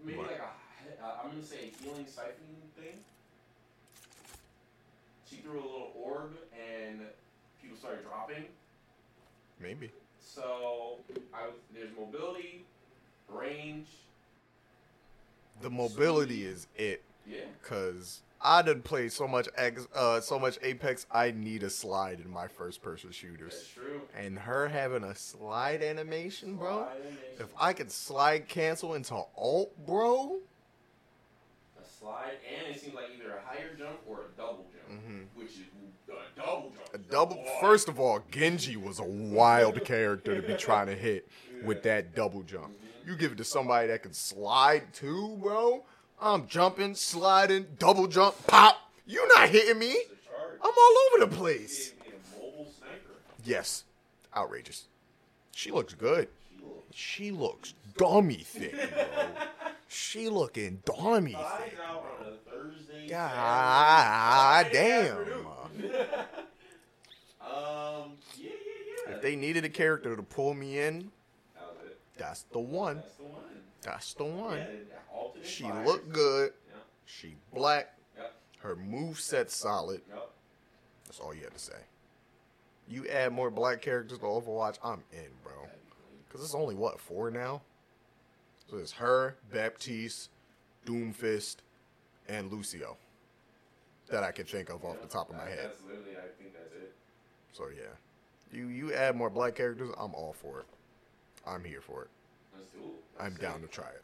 Maybe 0.03 0.17
What? 0.17 0.27
like 0.31 0.39
a, 0.39 1.03
uh, 1.05 1.17
I'm 1.23 1.31
gonna 1.31 1.43
say 1.43 1.71
a 1.71 1.83
healing 1.83 2.05
siphon 2.07 2.33
thing. 2.77 2.97
She 5.29 5.37
threw 5.37 5.53
a 5.53 5.63
little 5.63 5.91
orb 5.95 6.33
and 6.53 7.01
people 7.61 7.77
started 7.77 8.03
dropping. 8.03 8.45
Maybe. 9.59 9.91
So 10.19 10.97
I 11.33 11.45
was, 11.47 11.55
there's 11.73 11.91
mobility, 11.97 12.65
range. 13.29 13.87
The 15.61 15.69
mobility 15.69 16.45
is 16.45 16.67
it. 16.75 17.03
Yeah. 17.27 17.41
Cause 17.63 18.21
I 18.43 18.61
done 18.63 18.81
played 18.81 19.11
so 19.11 19.27
much 19.27 19.47
X, 19.55 19.87
uh, 19.93 20.19
so 20.19 20.39
much 20.39 20.57
Apex. 20.63 21.05
I 21.11 21.31
need 21.31 21.63
a 21.63 21.69
slide 21.69 22.19
in 22.19 22.29
my 22.31 22.47
first-person 22.47 23.09
That's 23.09 23.17
shooters. 23.17 23.69
true. 23.73 24.01
And 24.17 24.39
her 24.39 24.67
having 24.67 25.03
a 25.03 25.13
slide 25.15 25.83
animation, 25.83 26.55
bro. 26.55 26.79
Slide 26.79 26.91
animation. 27.01 27.17
If 27.39 27.53
I 27.59 27.73
could 27.73 27.91
slide 27.91 28.47
cancel 28.47 28.95
into 28.95 29.13
alt, 29.37 29.71
bro. 29.85 30.39
a 31.79 31.85
slide, 31.99 32.33
and 32.65 32.75
it 32.75 32.79
seems 32.81 32.95
like 32.95 33.05
either 33.15 33.35
a 33.37 33.41
higher 33.47 33.75
jump 33.77 33.99
or 34.07 34.21
a 34.33 34.37
double 34.37 34.65
jump, 34.71 35.01
Mhm. 35.03 35.25
which 35.35 35.51
is 35.51 35.59
a 36.09 36.39
double 36.39 36.71
jump. 36.71 36.93
A 36.93 36.97
double. 36.97 37.43
First 37.59 37.87
of 37.89 37.99
all, 37.99 38.23
Genji 38.31 38.75
was 38.75 38.97
a 38.99 39.03
wild 39.03 39.83
character 39.85 40.39
to 40.39 40.47
be 40.47 40.55
trying 40.55 40.87
to 40.87 40.95
hit 40.95 41.27
with 41.63 41.83
that 41.83 42.15
double 42.15 42.41
jump. 42.43 42.75
You 43.05 43.15
give 43.15 43.31
it 43.33 43.37
to 43.39 43.43
somebody 43.43 43.87
that 43.87 44.01
can 44.03 44.13
slide 44.13 44.93
too, 44.93 45.37
bro. 45.41 45.83
I'm 46.21 46.47
jumping, 46.47 46.93
sliding, 46.93 47.65
double 47.79 48.05
jump, 48.07 48.35
pop. 48.45 48.77
You're 49.07 49.27
not 49.35 49.49
hitting 49.49 49.79
me. 49.79 49.95
I'm 50.63 50.71
all 50.71 50.97
over 51.07 51.25
the 51.25 51.35
place. 51.35 51.93
Yes, 53.43 53.85
outrageous. 54.35 54.87
She 55.51 55.71
looks 55.71 55.95
good. 55.95 56.27
She 56.93 57.31
looks 57.31 57.73
dummy 57.97 58.35
thick. 58.35 58.75
She 59.87 60.29
looking 60.29 60.83
dummy 60.85 61.35
thick. 61.35 63.09
God 63.09 64.67
damn. 64.71 65.17
um. 67.41 68.11
If 69.07 69.21
they 69.21 69.35
needed 69.35 69.65
a 69.65 69.69
character 69.69 70.15
to 70.15 70.23
pull 70.23 70.53
me 70.53 70.79
in, 70.79 71.11
that's 72.17 72.43
the 72.53 72.59
one. 72.59 73.01
That's 73.81 74.13
the 74.13 74.23
one. 74.25 74.57
That's 74.57 74.69
the 74.69 74.73
one. 74.73 74.85
Yeah, 74.89 75.17
alternate 75.17 75.47
She 75.47 75.71
looked 75.85 76.11
good. 76.11 76.51
She 77.05 77.35
black. 77.53 77.95
Her 78.59 78.75
move 78.75 79.19
set 79.19 79.49
solid. 79.49 80.01
That's 81.05 81.19
all 81.19 81.33
you 81.33 81.41
had 81.41 81.53
to 81.53 81.59
say. 81.59 81.79
You 82.87 83.07
add 83.07 83.33
more 83.33 83.49
black 83.49 83.81
characters 83.81 84.19
to 84.19 84.25
Overwatch, 84.25 84.77
I'm 84.83 85.03
in, 85.11 85.29
bro. 85.43 85.53
That'd 85.63 85.71
be 85.71 85.91
clean. 85.91 86.19
Cause 86.29 86.43
it's 86.43 86.55
only 86.55 86.75
what 86.75 86.99
four 86.99 87.31
now. 87.31 87.61
So 88.69 88.77
it's 88.77 88.91
her, 88.93 89.35
Baptiste, 89.51 90.29
Doomfist, 90.85 91.57
and 92.29 92.51
Lucio 92.51 92.97
that 94.09 94.23
I 94.23 94.31
can 94.31 94.45
think 94.45 94.69
of 94.69 94.83
off 94.85 95.01
the 95.01 95.07
top 95.07 95.29
of 95.29 95.35
my 95.35 95.45
head. 95.45 95.59
That's 95.63 95.81
I 95.83 96.41
think 96.41 96.53
that's 96.53 96.73
it. 96.75 96.93
So 97.51 97.65
yeah, 97.75 97.91
you 98.51 98.67
you 98.67 98.93
add 98.93 99.15
more 99.15 99.29
black 99.29 99.55
characters, 99.55 99.89
I'm 99.97 100.13
all 100.13 100.33
for 100.33 100.59
it. 100.59 100.65
I'm 101.45 101.63
here 101.63 101.81
for 101.81 102.03
it. 102.03 102.09
Let's 102.61 102.69
do 102.73 102.79
it. 102.93 103.03
I'm 103.19 103.31
Let's 103.33 103.39
down 103.41 103.61
see. 103.61 103.67
to 103.67 103.71
try 103.73 103.89
it. 103.89 104.03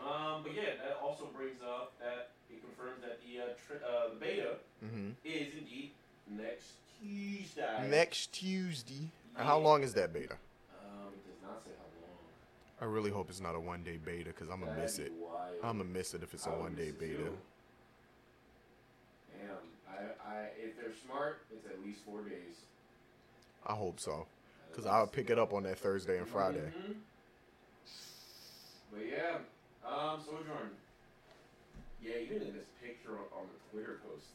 Um, 0.00 0.42
but 0.42 0.54
yeah, 0.54 0.80
that 0.82 0.98
also 1.02 1.28
brings 1.36 1.60
up 1.62 1.92
that 2.00 2.30
it 2.50 2.60
confirms 2.64 3.02
that 3.02 3.20
the 3.20 3.40
uh, 3.40 3.46
tri- 3.68 3.84
uh, 3.86 4.08
the 4.14 4.16
beta 4.16 4.56
hmm 4.80 5.10
is 5.24 5.54
indeed 5.58 5.92
next 6.30 6.72
Tuesday. 7.00 7.88
Next 7.88 8.32
Tuesday. 8.32 9.10
How 9.34 9.58
long 9.58 9.82
is 9.82 9.92
that 9.94 10.12
beta? 10.12 10.34
Um, 10.82 11.12
it 11.12 11.24
does 11.28 11.40
not 11.42 11.62
say 11.64 11.70
how 11.78 11.84
long. 12.08 12.18
I 12.80 12.84
really 12.92 13.10
hope 13.10 13.28
it's 13.30 13.40
not 13.40 13.54
a 13.54 13.60
one 13.60 13.82
day 13.84 13.98
beta 14.02 14.30
because 14.30 14.48
I'm 14.48 14.60
gonna 14.60 14.80
miss 14.80 14.96
That'd 14.96 15.12
it. 15.12 15.18
wild. 15.20 15.54
I'm 15.62 15.78
gonna 15.78 15.90
miss 15.90 16.14
it 16.14 16.22
if 16.22 16.32
it's 16.34 16.46
a 16.46 16.50
I 16.50 16.52
would 16.52 16.60
one 16.62 16.74
day 16.74 16.90
beta. 16.90 17.16
too. 17.16 17.38
Damn, 19.38 19.56
I, 19.88 20.30
I, 20.34 20.38
if 20.58 20.76
they're 20.76 20.92
smart, 21.06 21.42
it's 21.52 21.66
at 21.66 21.84
least 21.84 22.00
four 22.04 22.22
days. 22.22 22.64
I 23.66 23.74
hope 23.74 24.00
so 24.00 24.26
because. 24.70 24.86
I'll 24.86 25.06
pick 25.06 25.30
it 25.30 25.38
up 25.38 25.52
on 25.52 25.62
that 25.64 25.78
Thursday 25.78 26.18
and 26.18 26.26
Friday. 26.26 26.72
Mhm. 26.88 26.94
But 28.92 29.02
yeah, 29.10 29.38
um, 29.88 30.20
Sojourn. 30.20 30.70
Yeah, 32.02 32.16
even 32.22 32.42
in 32.42 32.52
this 32.52 32.66
picture 32.82 33.10
on, 33.12 33.46
the 33.46 33.70
Twitter 33.70 34.00
post, 34.06 34.26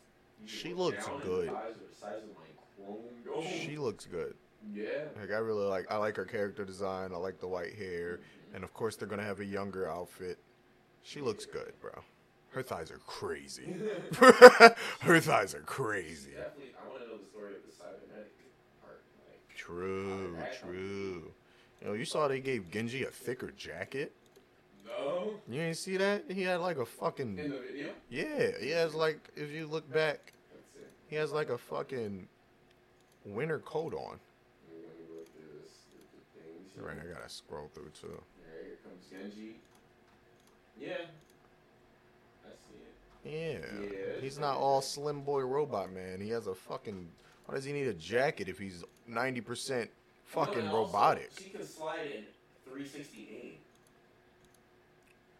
She 0.46 0.70
look 0.74 0.96
looks 0.96 1.08
good. 1.24 1.50
The 1.50 1.56
eyes 1.56 1.76
are 1.76 1.90
the 1.90 1.96
size 2.00 2.24
of 2.24 2.30
my 2.30 2.86
chrome 2.86 3.04
dome. 3.26 3.46
She 3.62 3.78
looks 3.78 4.06
good. 4.06 4.34
yeah. 4.74 4.86
Like 5.20 5.32
I 5.32 5.38
really 5.38 5.66
like. 5.66 5.86
I 5.92 5.98
like 5.98 6.16
her 6.16 6.26
character 6.26 6.64
design. 6.66 7.12
I 7.14 7.18
like 7.18 7.40
the 7.40 7.48
white 7.48 7.74
hair, 7.76 8.20
and 8.54 8.64
of 8.64 8.74
course 8.74 8.96
they're 8.96 9.08
gonna 9.08 9.24
have 9.24 9.40
a 9.42 9.46
younger 9.46 9.90
outfit. 9.90 10.38
She 11.04 11.22
looks 11.22 11.46
good, 11.46 11.74
bro. 11.82 11.92
Her 12.52 12.64
thighs 12.64 12.90
are 12.90 13.00
crazy. 13.06 13.76
her 15.02 15.20
thighs 15.20 15.54
are 15.54 15.62
crazy. 15.62 16.32
Definitely, 16.32 16.74
I 16.84 16.90
want 16.90 17.04
to 17.04 17.08
know 17.10 17.18
the 17.18 17.26
story 17.26 17.52
of 17.54 17.62
the 17.70 17.72
cybernetic 17.78 18.32
part. 18.82 19.02
Like, 19.30 19.56
True, 19.56 20.36
How 20.38 20.44
did 20.46 20.52
that 20.54 20.62
come 20.62 20.70
true. 20.72 21.32
You 21.82 21.88
know, 21.88 21.94
you 21.94 22.06
saw 22.06 22.28
they 22.28 22.40
gave 22.40 22.72
Genji 22.72 23.04
a 23.04 23.12
thicker 23.12 23.52
jacket. 23.52 24.14
No, 24.88 25.34
You 25.49 25.61
ain't 25.61 25.77
see 25.77 25.97
that? 25.97 26.23
He 26.30 26.41
had 26.43 26.59
like 26.61 26.77
a 26.77 26.85
fucking. 26.85 27.38
in 27.38 27.51
the 27.51 27.59
video. 27.59 27.89
yeah. 28.09 28.51
He 28.59 28.69
has 28.72 28.93
like 28.93 29.19
if 29.35 29.51
you 29.51 29.68
look 29.68 29.91
back, 29.91 30.34
he 31.09 31.15
has 31.15 31.31
like 31.31 31.49
a 31.49 31.57
fucking 31.57 32.27
winter 33.26 33.59
coat 33.59 33.93
on. 33.93 34.19
Let 34.69 34.97
me 34.97 35.15
look 35.15 35.27
through 35.34 35.59
this. 35.61 35.72
Look 35.93 36.23
at 36.41 36.43
things. 36.45 36.85
Right, 36.85 36.97
I 36.99 37.14
gotta 37.14 37.30
scroll 37.30 37.69
through 37.73 37.91
too. 37.99 38.22
There, 38.45 38.64
here 38.65 38.77
comes 38.84 39.05
Genji. 39.31 39.55
Yeah. 40.80 41.05
I 42.45 42.49
see 42.49 43.30
it. 43.30 43.64
Yeah. 43.64 43.81
Yeah, 44.15 44.22
He's 44.22 44.38
not 44.39 44.57
all 44.57 44.81
slim 44.81 45.22
boy 45.22 45.41
robot 45.41 45.91
man. 45.91 46.22
He 46.22 46.30
has 46.30 46.47
a 46.47 46.55
fucking. 46.55 47.07
Why 47.45 47.55
does 47.55 47.64
he 47.64 47.72
need 47.73 47.88
a 47.88 47.93
jacket 47.93 48.49
if 48.49 48.59
he's 48.59 48.84
ninety 49.07 49.41
percent 49.41 49.89
fucking 50.26 50.59
and 50.59 50.68
also, 50.69 50.85
robotic? 50.88 51.31
She 51.41 51.49
can 51.49 51.65
slide 51.65 51.99
in 52.14 52.23
360 52.65 53.30
aim. 53.43 53.51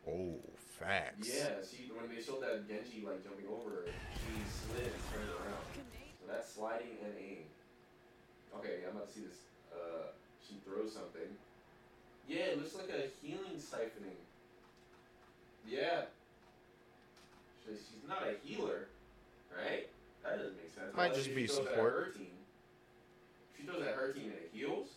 Oh, 0.08 0.40
facts. 0.80 1.28
Yeah, 1.28 1.60
she 1.68 1.92
when 1.92 2.08
they 2.08 2.22
showed 2.22 2.42
that 2.42 2.68
Genji 2.68 3.04
like 3.06 3.24
jumping 3.24 3.46
over, 3.52 3.86
she 4.16 4.34
slid 4.48 4.88
and 4.88 5.04
turned 5.12 5.30
around. 5.36 5.64
So 6.22 6.32
that's 6.32 6.54
sliding 6.54 6.96
and 7.04 7.14
aim. 7.20 7.44
Okay, 8.58 8.88
I'm 8.88 8.96
about 8.96 9.08
to 9.08 9.14
see 9.14 9.26
this. 9.28 9.38
Uh, 9.74 10.16
she 10.48 10.56
throws 10.66 10.94
something. 10.94 11.28
Yeah, 12.28 12.56
it 12.56 12.58
looks 12.58 12.76
like 12.76 12.90
a 12.90 13.12
healing 13.26 13.60
siphoning. 13.60 14.20
Yeah. 15.68 16.08
She, 17.66 17.74
she's 17.74 18.08
not 18.08 18.24
a 18.24 18.36
healer, 18.48 18.88
right? 19.52 19.88
That 20.24 20.38
doesn't 20.38 20.56
make 20.56 20.74
sense. 20.74 20.96
Might 20.96 21.12
Unless 21.12 21.18
just 21.18 21.30
she 21.30 21.36
be 21.36 21.48
support. 21.48 21.94
Her 21.94 22.12
team. 22.12 22.28
She 23.58 23.64
throws 23.64 23.82
at 23.82 23.94
her 23.96 24.14
team 24.14 24.26
and 24.26 24.34
it 24.34 24.52
heals. 24.54 24.88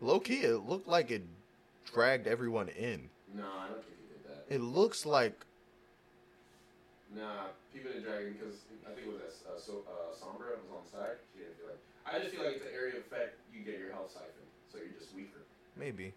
Low 0.00 0.20
key, 0.20 0.40
it 0.40 0.66
looked 0.66 0.88
like 0.88 1.10
it 1.10 1.22
dragged 1.92 2.26
everyone 2.26 2.68
in. 2.68 3.08
No, 3.34 3.44
I 3.44 3.68
don't 3.68 3.82
think 3.84 3.96
he 4.00 4.06
did 4.14 4.24
that. 4.28 4.54
It 4.54 4.60
looks 4.60 5.04
like 5.06 5.44
Nah, 7.14 7.46
people 7.72 7.92
didn't 7.92 8.04
drag 8.04 8.26
him 8.26 8.32
because 8.34 8.62
I 8.86 8.90
think 8.90 9.06
it 9.06 9.12
was 9.12 9.20
that 9.22 9.54
uh, 9.54 9.58
so 9.60 9.84
uh, 9.86 10.10
Sombra 10.14 10.58
was 10.58 10.70
on 10.74 10.82
side. 10.90 11.14
She 11.32 11.40
didn't 11.40 11.56
feel 11.58 11.66
like. 11.70 11.78
I 12.06 12.18
just 12.18 12.34
feel 12.34 12.44
like 12.44 12.56
it's 12.56 12.64
an 12.66 12.74
area 12.74 12.98
of 12.98 13.06
effect. 13.06 13.38
You 13.54 13.62
get 13.62 13.78
your 13.78 13.92
health 13.92 14.10
siphoned, 14.10 14.50
so 14.72 14.78
you're 14.78 14.98
just 14.98 15.14
weaker. 15.14 15.38
maybe. 15.76 16.12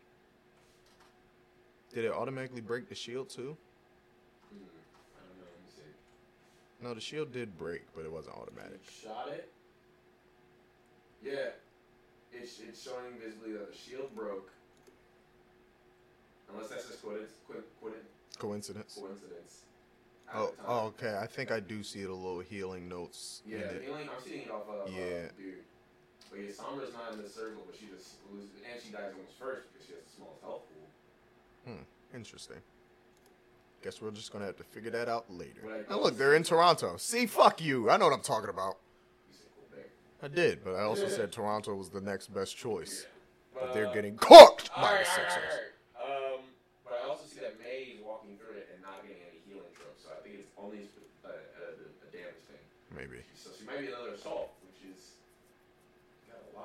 Did 1.94 2.06
it 2.06 2.12
automatically 2.12 2.62
break 2.62 2.90
the 2.90 2.96
shield 2.96 3.30
too? 3.30 3.56
Hmm. 4.50 4.66
I 5.16 5.22
don't 5.22 5.38
know. 5.38 5.46
Let 5.46 5.62
me 5.62 5.70
see. 5.70 6.84
No, 6.84 6.94
the 6.94 7.02
shield 7.02 7.32
did 7.32 7.58
break, 7.58 7.84
but 7.96 8.04
it 8.04 8.12
wasn't 8.12 8.36
automatic. 8.36 8.82
You 8.84 9.08
shot 9.10 9.30
it. 9.30 9.50
Yeah, 11.24 11.54
it's 12.34 12.60
it's 12.68 12.82
showing 12.84 13.18
visibly 13.24 13.54
that 13.54 13.72
the 13.72 13.78
shield 13.78 14.16
broke. 14.16 14.50
Unless 16.52 16.70
that's 16.70 16.88
just 16.88 17.02
coincidence. 18.40 18.96
Coincidence. 19.00 19.00
Oh, 20.34 20.54
oh, 20.68 20.80
okay. 20.88 21.18
I 21.22 21.26
think 21.26 21.52
I 21.52 21.60
do 21.60 21.84
see 21.84 22.04
the 22.04 22.12
little 22.14 22.40
healing 22.42 22.88
notes. 22.90 23.42
in 23.46 23.52
Yeah, 23.54 23.58
it. 23.60 23.84
healing. 23.84 24.10
I'm 24.10 24.22
seeing 24.24 24.42
it 24.42 24.52
off 24.52 24.68
of 24.70 24.92
Yeah. 24.92 25.04
uh, 25.04 25.30
dude. 25.38 25.64
But 26.30 26.40
yeah, 26.42 26.52
Sombra's 26.52 26.94
not 26.94 27.14
in 27.14 27.24
the 27.24 27.30
circle, 27.30 27.64
but 27.66 27.76
she 27.80 27.86
just 27.88 28.16
loses, 28.32 28.50
and 28.70 28.82
she 28.84 28.92
dies 28.92 29.14
almost 29.16 29.38
first 29.40 29.72
because 29.72 29.88
she 29.88 29.94
has 29.94 30.04
the 30.04 30.12
smallest 30.18 30.42
health 30.42 30.64
pool. 30.68 31.74
Hmm. 31.74 31.84
Interesting. 32.16 32.58
Guess 33.84 34.02
we're 34.02 34.12
just 34.12 34.34
gonna 34.34 34.46
have 34.46 34.58
to 34.58 34.64
figure 34.66 34.92
that 34.92 35.08
out 35.08 35.32
later. 35.32 35.62
Now 35.90 36.00
look, 36.02 36.18
they're 36.18 36.36
in 36.36 36.44
Toronto. 36.44 36.98
See, 36.98 37.26
fuck 37.26 37.62
you. 37.62 37.90
I 37.90 37.96
know 37.98 38.06
what 38.06 38.14
I'm 38.14 38.22
talking 38.22 38.50
about. 38.50 38.78
You 39.32 39.38
say 39.38 39.46
cool 39.56 39.68
thing. 39.74 39.90
I 40.22 40.28
did, 40.28 40.64
but 40.66 40.76
I 40.76 40.82
also 40.84 41.08
said 41.08 41.32
Toronto 41.32 41.74
was 41.76 41.90
the 41.90 42.02
next 42.02 42.34
best 42.34 42.58
choice. 42.58 43.06
Yeah. 43.56 43.62
But 43.62 43.74
they're 43.74 43.88
uh, 43.88 43.94
getting 43.94 44.18
cooked 44.18 44.70
by 44.76 45.00
the 45.00 45.06
Sixers. 45.06 45.32
alright. 45.96 46.36
Um, 46.36 46.42
but 46.84 47.00
I 47.04 47.08
also 47.08 47.24
see 47.26 47.40
that 47.40 47.58
Mei 47.60 47.96
is 47.98 48.04
walking 48.04 48.38
through 48.38 48.58
it 48.58 48.70
and 48.74 48.82
not 48.84 49.02
getting 49.04 49.22
any 49.30 49.40
healing 49.48 49.72
tropes, 49.74 50.04
so 50.04 50.10
I 50.14 50.22
think 50.22 50.36
it's 50.42 50.47
only 50.62 50.90
a, 51.26 51.28
a, 51.28 51.32
a 51.32 52.12
damage 52.12 52.42
thing. 52.48 52.64
Maybe 52.96 53.22
So 53.36 53.50
she 53.58 53.66
might 53.66 53.80
be 53.82 53.88
another 53.88 54.10
assault, 54.12 54.52
which 54.66 54.92
is 54.96 55.02
got 56.28 56.40
a 56.54 56.58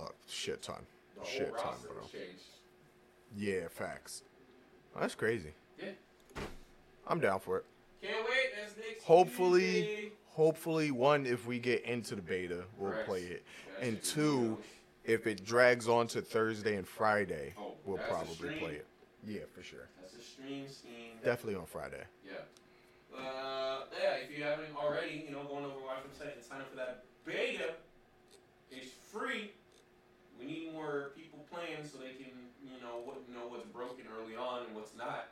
lot. 0.00 0.10
a 0.10 0.30
shit 0.30 0.62
ton. 0.62 0.82
The 1.20 1.24
Shit 1.26 1.48
whole 1.48 1.56
ton, 1.56 1.64
roster 1.72 1.88
bro. 1.88 2.02
changed. 2.10 2.42
Yeah, 3.36 3.68
facts. 3.68 4.22
Oh, 4.96 5.00
that's 5.00 5.14
crazy. 5.14 5.52
Yeah. 5.80 5.90
I'm 7.06 7.20
down 7.20 7.40
for 7.40 7.58
it. 7.58 7.64
Can't 8.02 8.16
wait. 8.24 8.50
That's 8.60 8.76
next 8.76 9.04
Hopefully, 9.04 9.60
Tuesday. 9.60 10.12
hopefully, 10.28 10.90
one, 10.90 11.26
if 11.26 11.46
we 11.46 11.58
get 11.58 11.82
into 11.84 12.14
the 12.14 12.22
beta, 12.22 12.64
we'll 12.78 12.92
Correct. 12.92 13.08
play 13.08 13.20
it. 13.22 13.44
And 13.80 13.92
should 13.94 14.02
be 14.02 14.08
two, 14.22 14.58
if 15.04 15.26
it 15.26 15.44
drags 15.44 15.88
on 15.88 16.06
to 16.08 16.20
Thursday 16.22 16.76
and 16.76 16.86
Friday, 16.86 17.54
Oh, 17.58 17.72
we'll 17.84 17.96
that's 17.96 18.08
a 18.08 18.12
probably 18.12 18.34
stream. 18.34 18.58
play 18.58 18.72
it. 18.74 18.86
Yeah, 19.26 19.40
for 19.54 19.62
sure. 19.62 19.88
That's 20.00 20.14
a 20.14 20.20
stream 20.22 20.66
scheme. 20.68 21.12
Definitely 21.24 21.58
on 21.58 21.66
Friday. 21.66 22.04
Yeah. 22.24 22.32
Uh, 23.14 23.86
yeah, 23.94 24.18
if 24.22 24.36
you 24.36 24.42
haven't 24.42 24.74
already, 24.76 25.24
you 25.26 25.32
know, 25.32 25.44
go 25.44 25.56
on 25.56 25.64
over 25.64 25.86
our 25.88 26.02
website 26.02 26.34
and 26.34 26.42
sign 26.42 26.60
up 26.60 26.70
for 26.70 26.76
that 26.76 27.04
beta. 27.24 27.74
It's 28.70 28.90
free. 29.12 29.52
We 30.38 30.46
need 30.46 30.72
more 30.72 31.12
people 31.16 31.46
playing 31.50 31.86
so 31.86 31.98
they 31.98 32.18
can, 32.18 32.34
you 32.62 32.82
know, 32.82 32.98
what, 33.06 33.22
know 33.30 33.46
what's 33.46 33.66
broken 33.70 34.04
early 34.10 34.34
on 34.34 34.66
and 34.66 34.74
what's 34.74 34.96
not. 34.98 35.30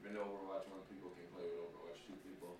Even 0.00 0.14
though 0.16 0.24
Overwatch 0.24 0.64
1 0.72 0.88
people 0.88 1.12
can 1.12 1.28
play 1.36 1.44
with 1.44 1.60
Overwatch 1.68 2.00
2 2.08 2.16
people. 2.24 2.56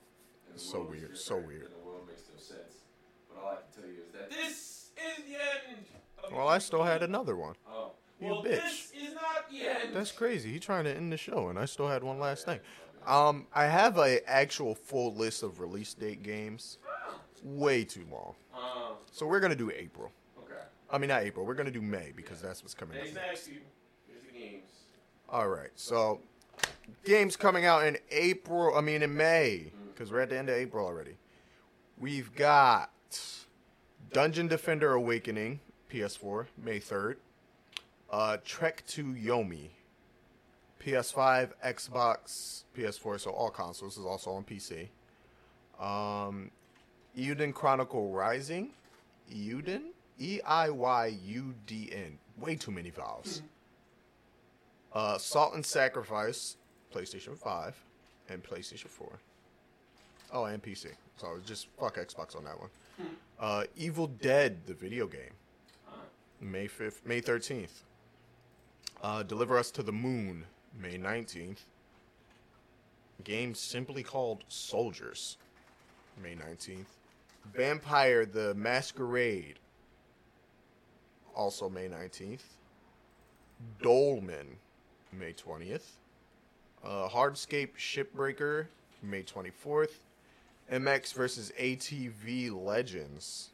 And 0.51 0.61
So 0.61 0.85
weird, 0.85 1.17
so 1.17 1.37
weird. 1.37 1.73
And 1.73 1.81
the 1.81 1.87
world 1.87 2.05
makes 2.07 2.29
no 2.29 2.37
sense. 2.37 2.85
But 3.29 3.41
all 3.41 3.57
I 3.57 3.65
can 3.65 3.73
tell 3.73 3.89
you 3.89 4.05
is 4.05 4.13
that 4.13 4.29
this 4.29 4.93
is 5.01 5.25
the 5.25 5.35
end. 5.41 5.87
Of 6.23 6.33
Well, 6.33 6.49
I 6.49 6.59
still 6.59 6.85
had 6.85 7.03
another 7.03 7.37
one. 7.37 7.55
Oh. 7.67 7.93
You 8.21 8.27
well, 8.29 8.43
bitch. 8.43 8.61
this 8.61 8.93
is 9.01 9.15
not 9.15 9.49
the 9.49 9.69
end. 9.69 9.95
That's 9.95 10.11
crazy. 10.11 10.53
He 10.53 10.59
trying 10.59 10.85
to 10.85 10.95
end 10.95 11.13
the 11.13 11.17
show, 11.17 11.49
and 11.49 11.59
I 11.59 11.67
still 11.67 11.89
had 11.89 12.03
one 12.03 12.19
last 12.19 12.45
thing. 12.45 12.59
Um, 13.09 13.47
I 13.55 13.65
have 13.65 13.97
a 13.99 14.21
actual 14.31 14.75
full 14.75 15.15
list 15.15 15.43
of 15.43 15.61
release 15.61 15.95
date 15.95 16.23
games. 16.23 16.79
Way 17.43 17.85
too 17.85 18.05
long. 18.11 18.35
Uh, 18.55 18.93
So 19.13 19.27
we're 19.27 19.41
gonna 19.41 19.57
do 19.57 19.71
April. 19.71 20.13
okay. 20.45 20.61
I 20.91 20.99
mean 20.99 21.09
not 21.09 21.23
April. 21.23 21.47
We're 21.47 21.55
gonna 21.55 21.71
do 21.71 21.81
May 21.81 22.13
because 22.15 22.43
that's 22.43 22.63
what's 22.63 22.75
coming 22.75 22.99
you. 23.49 23.61
Here's 24.07 24.23
the 24.25 24.39
games. 24.39 24.65
All 25.29 25.49
right. 25.49 25.71
So 25.77 26.21
games 27.05 27.37
coming 27.37 27.65
out 27.65 27.87
in 27.87 27.97
April. 28.11 28.77
I 28.77 28.81
mean 28.83 29.03
in 29.03 29.17
May 29.17 29.73
because 29.95 30.13
we're 30.13 30.21
at 30.21 30.29
the 30.31 30.39
end 30.39 30.49
of 30.51 30.57
April 30.57 30.85
already. 30.87 31.17
We've 31.99 32.35
got 32.35 32.91
Dungeon 34.13 34.49
Defender 34.49 34.93
Awakening 34.93 35.61
PS4 35.91 36.47
May 36.63 36.79
third. 36.79 37.19
Uh, 38.11 38.37
Trek 38.45 38.85
to 38.89 39.05
Yomi 39.05 39.71
PS5, 40.85 41.51
Xbox, 41.65 42.63
PS4, 42.77 43.21
so 43.21 43.31
all 43.31 43.51
consoles 43.51 43.97
is 43.99 44.05
also 44.05 44.31
on 44.31 44.45
PC. 44.45 44.89
Um, 45.81 46.51
Euden 47.17 47.53
Chronicle 47.53 48.11
Rising, 48.11 48.71
Euden, 49.33 49.91
E 50.19 50.41
I 50.45 50.71
Y 50.71 51.19
U 51.27 51.55
D 51.67 51.91
N. 51.93 52.19
Way 52.39 52.57
too 52.57 52.71
many 52.71 52.91
vowels. 52.91 53.43
Uh, 54.93 55.19
Salt 55.19 55.55
and 55.55 55.65
Sacrifice, 55.65 56.57
PlayStation 56.95 57.37
5, 57.37 57.77
and 58.31 58.43
PlayStation 58.43 58.89
4. 58.89 59.19
Oh, 60.33 60.45
and 60.45 60.63
PC. 60.63 60.89
So 61.17 61.29
I 61.29 61.33
was 61.35 61.45
just 61.45 61.69
fuck 61.79 61.97
Xbox 61.97 62.37
on 62.37 62.45
that 62.45 62.59
one. 62.59 62.71
Uh, 63.39 63.65
Evil 63.77 64.09
Dead, 64.09 64.59
the 64.67 64.75
video 64.75 65.07
game, 65.07 65.33
May 66.41 66.67
5th, 66.67 67.05
May 67.05 67.21
13th. 67.21 67.83
Uh, 69.03 69.23
Deliver 69.23 69.57
Us 69.57 69.71
to 69.73 69.83
the 69.83 69.93
Moon, 69.93 70.45
May 70.81 70.97
19th. 70.97 71.59
Game 73.25 73.55
simply 73.55 74.03
called 74.03 74.45
Soldiers, 74.49 75.39
May 76.23 76.35
19th. 76.35 76.87
Vampire 77.55 78.27
the 78.27 78.55
Masquerade, 78.55 79.59
also 81.35 81.69
May 81.69 81.89
19th. 81.89 82.43
Dolmen, 83.83 84.47
May 85.13 85.33
20th. 85.33 85.83
Uh, 86.85 87.09
Hardspace 87.09 87.71
Shipbreaker, 87.77 88.67
May 89.03 89.25
24th. 89.25 89.99
MX 90.73 91.15
versus 91.15 91.53
ATV 91.59 92.53
Legends. 92.53 93.51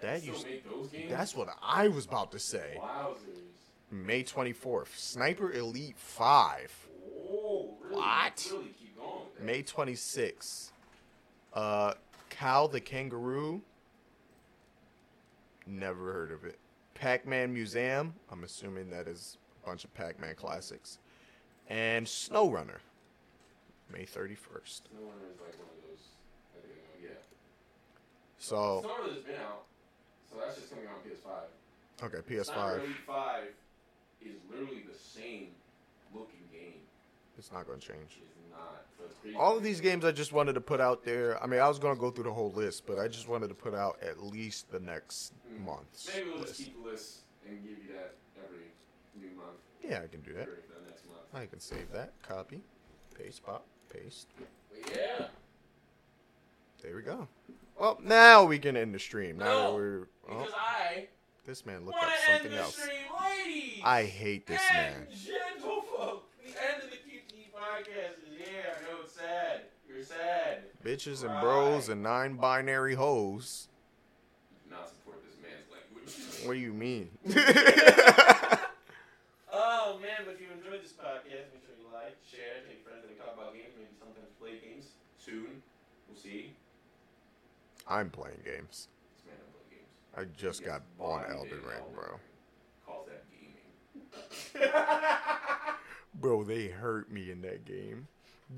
That 0.00 0.22
used 0.22 0.46
those 0.70 0.88
games? 0.88 1.10
that's 1.10 1.34
what 1.34 1.48
I 1.60 1.88
was 1.88 2.06
about 2.06 2.30
to 2.32 2.38
say. 2.38 2.78
Wowzers. 2.78 3.57
May 3.90 4.22
24th. 4.22 4.96
Sniper 4.96 5.52
Elite 5.52 5.96
5. 5.96 6.88
Oh, 7.30 7.74
really? 7.82 7.96
What? 7.96 8.48
Really 8.50 8.74
going. 8.96 9.46
May 9.46 9.62
26th. 9.62 10.70
Uh, 11.54 11.94
Kao 12.30 12.66
the 12.66 12.80
Kangaroo. 12.80 13.62
Never 15.66 16.12
heard 16.12 16.32
of 16.32 16.44
it. 16.44 16.58
Pac 16.94 17.26
Man 17.26 17.52
Museum. 17.52 18.14
I'm 18.30 18.44
assuming 18.44 18.90
that 18.90 19.06
is 19.06 19.38
a 19.62 19.66
bunch 19.66 19.84
of 19.84 19.94
Pac 19.94 20.20
Man 20.20 20.34
classics. 20.34 20.98
And 21.68 22.06
SnowRunner. 22.06 22.78
May 23.90 24.04
31st. 24.04 24.82
No 24.92 25.08
is 25.24 25.40
like 25.40 25.56
one 25.56 25.68
of 25.70 25.82
those. 25.88 26.08
I 26.54 26.60
think 26.60 26.74
I 26.74 27.02
know. 27.02 27.08
Yeah. 27.08 27.14
So, 28.38 28.84
has 29.06 29.22
been 29.22 29.36
out, 29.36 29.64
so 30.30 30.36
that's 30.38 30.56
just 30.56 30.70
coming 30.70 30.84
out 30.86 31.00
on 31.02 31.10
PS5. 31.10 32.18
okay, 32.18 32.34
PS5. 32.34 32.78
Elite 32.80 32.96
5 33.06 33.42
is 34.22 34.36
literally 34.50 34.84
the 34.90 34.98
same 34.98 35.48
looking 36.14 36.40
game. 36.52 36.80
It's 37.38 37.52
not 37.52 37.66
going 37.66 37.78
to 37.80 37.86
change. 37.86 38.18
It's 38.20 38.50
not. 38.50 38.84
So 38.98 39.04
it's 39.06 39.14
crazy. 39.22 39.36
All 39.36 39.56
of 39.56 39.62
these 39.62 39.80
games 39.80 40.04
I 40.04 40.10
just 40.12 40.32
wanted 40.32 40.54
to 40.54 40.60
put 40.60 40.80
out 40.80 41.04
there. 41.04 41.40
I 41.42 41.46
mean, 41.46 41.60
I 41.60 41.68
was 41.68 41.78
going 41.78 41.94
to 41.94 42.00
go 42.00 42.10
through 42.10 42.24
the 42.24 42.32
whole 42.32 42.50
list, 42.52 42.86
but 42.86 42.98
I 42.98 43.06
just 43.08 43.28
wanted 43.28 43.48
to 43.48 43.54
put 43.54 43.74
out 43.74 43.98
at 44.02 44.22
least 44.22 44.70
the 44.70 44.80
next 44.80 45.32
Mm. 45.52 45.64
month's 45.64 46.10
Maybe 46.14 46.30
we'll 46.30 46.42
just 46.44 46.56
keep 46.58 46.82
the 46.82 46.90
list 46.90 47.20
and 47.48 47.62
give 47.62 47.78
you 47.78 47.92
that 47.94 48.14
every 48.44 48.66
new 49.18 49.34
month. 49.36 49.56
Yeah, 49.82 50.00
I 50.02 50.06
can 50.08 50.20
do 50.20 50.32
that. 50.34 50.46
The 50.46 50.90
next 50.90 51.06
month. 51.06 51.20
I 51.32 51.46
can 51.46 51.60
save 51.60 51.90
that. 51.92 52.12
Copy. 52.22 52.60
Paste, 53.16 53.42
pop, 53.44 53.64
paste. 53.92 54.28
Yeah. 54.94 55.26
There 56.82 56.94
we 56.96 57.02
go. 57.02 57.26
Well, 57.80 57.98
now 58.02 58.44
we 58.44 58.58
can 58.58 58.76
end 58.76 58.94
the 58.94 58.98
stream. 58.98 59.38
Now 59.38 59.44
No, 59.70 59.74
we're. 59.74 60.08
Oh, 60.28 60.38
Because 60.38 60.52
I 60.54 61.08
this 61.48 61.64
man 61.64 61.86
looked 61.86 61.96
Wanna 61.98 62.12
end 62.28 62.42
something 62.42 62.58
else. 62.58 62.76
stream. 62.76 63.80
I 63.82 64.04
hate 64.04 64.46
this 64.46 64.60
and 64.70 64.94
man. 64.94 65.06
gentlefolk. 65.10 66.20
The 66.44 66.50
end 66.50 66.82
of 66.84 66.90
the 66.90 66.96
QT 66.98 67.48
podcast 67.56 68.20
is 68.28 68.36
here. 68.36 68.64
I 68.68 68.82
know 68.84 68.98
it's 69.02 69.14
sad. 69.14 69.62
You're 69.88 70.04
sad. 70.04 70.64
Bitches 70.84 71.24
and 71.24 71.40
bros 71.40 71.88
and 71.88 72.02
nine 72.02 72.34
binary 72.34 72.94
hoes. 72.94 73.68
Not 74.70 74.88
support 74.90 75.24
this 75.24 75.36
man's 75.42 75.64
language. 75.72 76.46
What 76.46 76.52
do 76.52 76.60
you 76.60 76.74
mean? 76.74 77.08
Oh 79.50 79.98
man, 80.02 80.20
but 80.26 80.34
if 80.34 80.40
you 80.40 80.46
enjoyed 80.52 80.84
this 80.84 80.92
podcast, 80.92 81.48
make 81.50 81.64
sure 81.64 81.72
you 81.80 81.88
like, 81.92 82.14
share, 82.20 82.60
take 82.68 82.84
friends 82.84 83.02
that 83.08 83.16
talk 83.18 83.32
about 83.34 83.54
games, 83.54 83.72
maybe 83.74 83.88
sometimes 83.98 84.28
play 84.38 84.60
games. 84.60 84.92
Soon. 85.16 85.62
We'll 86.06 86.20
see. 86.20 86.52
I'm 87.88 88.10
playing 88.10 88.44
games. 88.44 88.92
This 89.16 89.24
man 89.24 89.40
don't 89.40 89.52
play 89.56 89.80
games. 89.80 89.88
I 90.18 90.24
just 90.36 90.64
got 90.64 90.82
on 90.98 91.24
Elden 91.30 91.60
Ring, 91.64 91.84
bro. 91.94 92.18
Calls 92.84 93.06
that 93.06 93.24
gaming. 93.30 94.72
Bro, 96.20 96.44
they 96.44 96.66
hurt 96.66 97.12
me 97.12 97.30
in 97.30 97.40
that 97.42 97.64
game. 97.64 98.08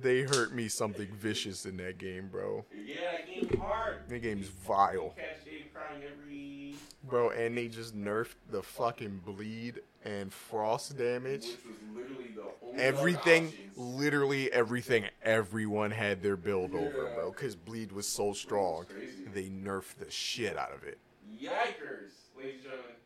They 0.00 0.22
hurt 0.22 0.54
me 0.54 0.68
something 0.68 1.08
vicious 1.12 1.66
in 1.66 1.76
that 1.78 1.98
game, 1.98 2.28
bro. 2.28 2.64
yeah, 2.72 2.94
that 3.12 3.26
game's 3.26 3.58
hard. 3.58 3.96
That 4.08 4.22
game's 4.22 4.48
vile. 4.48 5.14
Catch 5.16 5.44
Dave 5.44 5.66
crying 5.74 6.02
every. 6.02 6.76
Bro, 7.02 7.30
and 7.30 7.58
they 7.58 7.68
just 7.68 7.94
nerfed 7.94 8.36
the 8.50 8.62
fucking 8.62 9.20
bleed 9.26 9.80
and 10.04 10.32
frost 10.32 10.96
damage. 10.96 11.44
Which 11.44 11.58
was 11.66 11.76
literally 11.94 12.30
the 12.36 12.66
only 12.66 12.82
Everything, 12.82 13.52
literally 13.76 14.50
everything, 14.52 15.04
everyone 15.22 15.90
had 15.90 16.22
their 16.22 16.36
build 16.36 16.74
over, 16.74 17.10
bro. 17.14 17.32
Because 17.32 17.56
bleed 17.56 17.92
was 17.92 18.06
so 18.06 18.32
strong. 18.32 18.86
crazy. 18.86 19.24
They 19.34 19.48
nerfed 19.48 19.96
the 19.98 20.10
shit 20.10 20.56
out 20.56 20.72
of 20.72 20.84
it. 20.84 20.98
Yikers! 21.38 22.12
Ladies 22.36 22.54
and 22.54 22.62
gentlemen, 22.64 22.96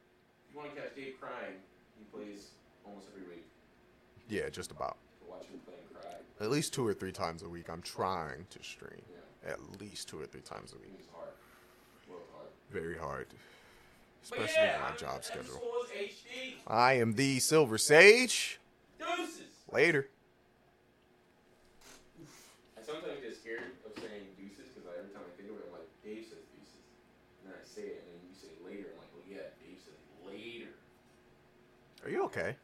if 0.49 0.55
you 0.55 0.59
want 0.59 0.75
to 0.75 0.81
catch 0.81 0.95
Dave 0.97 1.15
crying, 1.21 1.55
he 1.99 2.05
plays 2.05 2.51
almost 2.87 3.07
every 3.13 3.29
week. 3.29 3.47
Yeah, 4.29 4.49
just 4.49 4.71
about. 4.71 4.97
Watch 5.29 5.45
him 5.47 5.61
play 5.65 5.75
and 5.79 6.03
cry. 6.03 6.13
At 6.41 6.51
least 6.51 6.73
two 6.73 6.87
or 6.87 6.95
three 6.95 7.13
times 7.13 7.43
a 7.43 7.49
week. 7.49 7.69
I'm 7.69 7.83
trying 7.83 8.47
to 8.51 8.63
stream. 8.63 9.03
Yeah. 9.45 9.53
At 9.53 9.81
least 9.81 10.09
two 10.09 10.21
or 10.21 10.27
three 10.27 10.41
times 10.41 10.73
a 10.73 10.77
week. 10.77 10.95
It's 10.99 11.09
hard. 11.13 11.29
Well, 12.09 12.19
hard. 12.35 12.49
Very 12.71 12.97
hard. 12.97 13.27
But 14.31 14.39
Especially 14.39 14.63
yeah, 14.63 14.91
with 14.91 15.03
my 15.03 15.07
job 15.07 15.25
schedule. 15.25 15.61
I 16.67 16.95
am 16.95 17.15
the 17.15 17.39
Silver 17.41 17.77
Sage. 17.77 18.59
Deuces. 18.99 19.43
Later. 19.71 20.09
I 22.79 22.83
sometimes 22.83 23.21
Are 32.05 32.11
you 32.11 32.25
okay? 32.25 32.55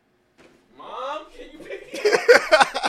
Mom, 0.77 1.23
can 1.35 1.47
you 1.51 1.59
pick 1.65 1.95
me 1.95 2.11
up? 2.53 2.77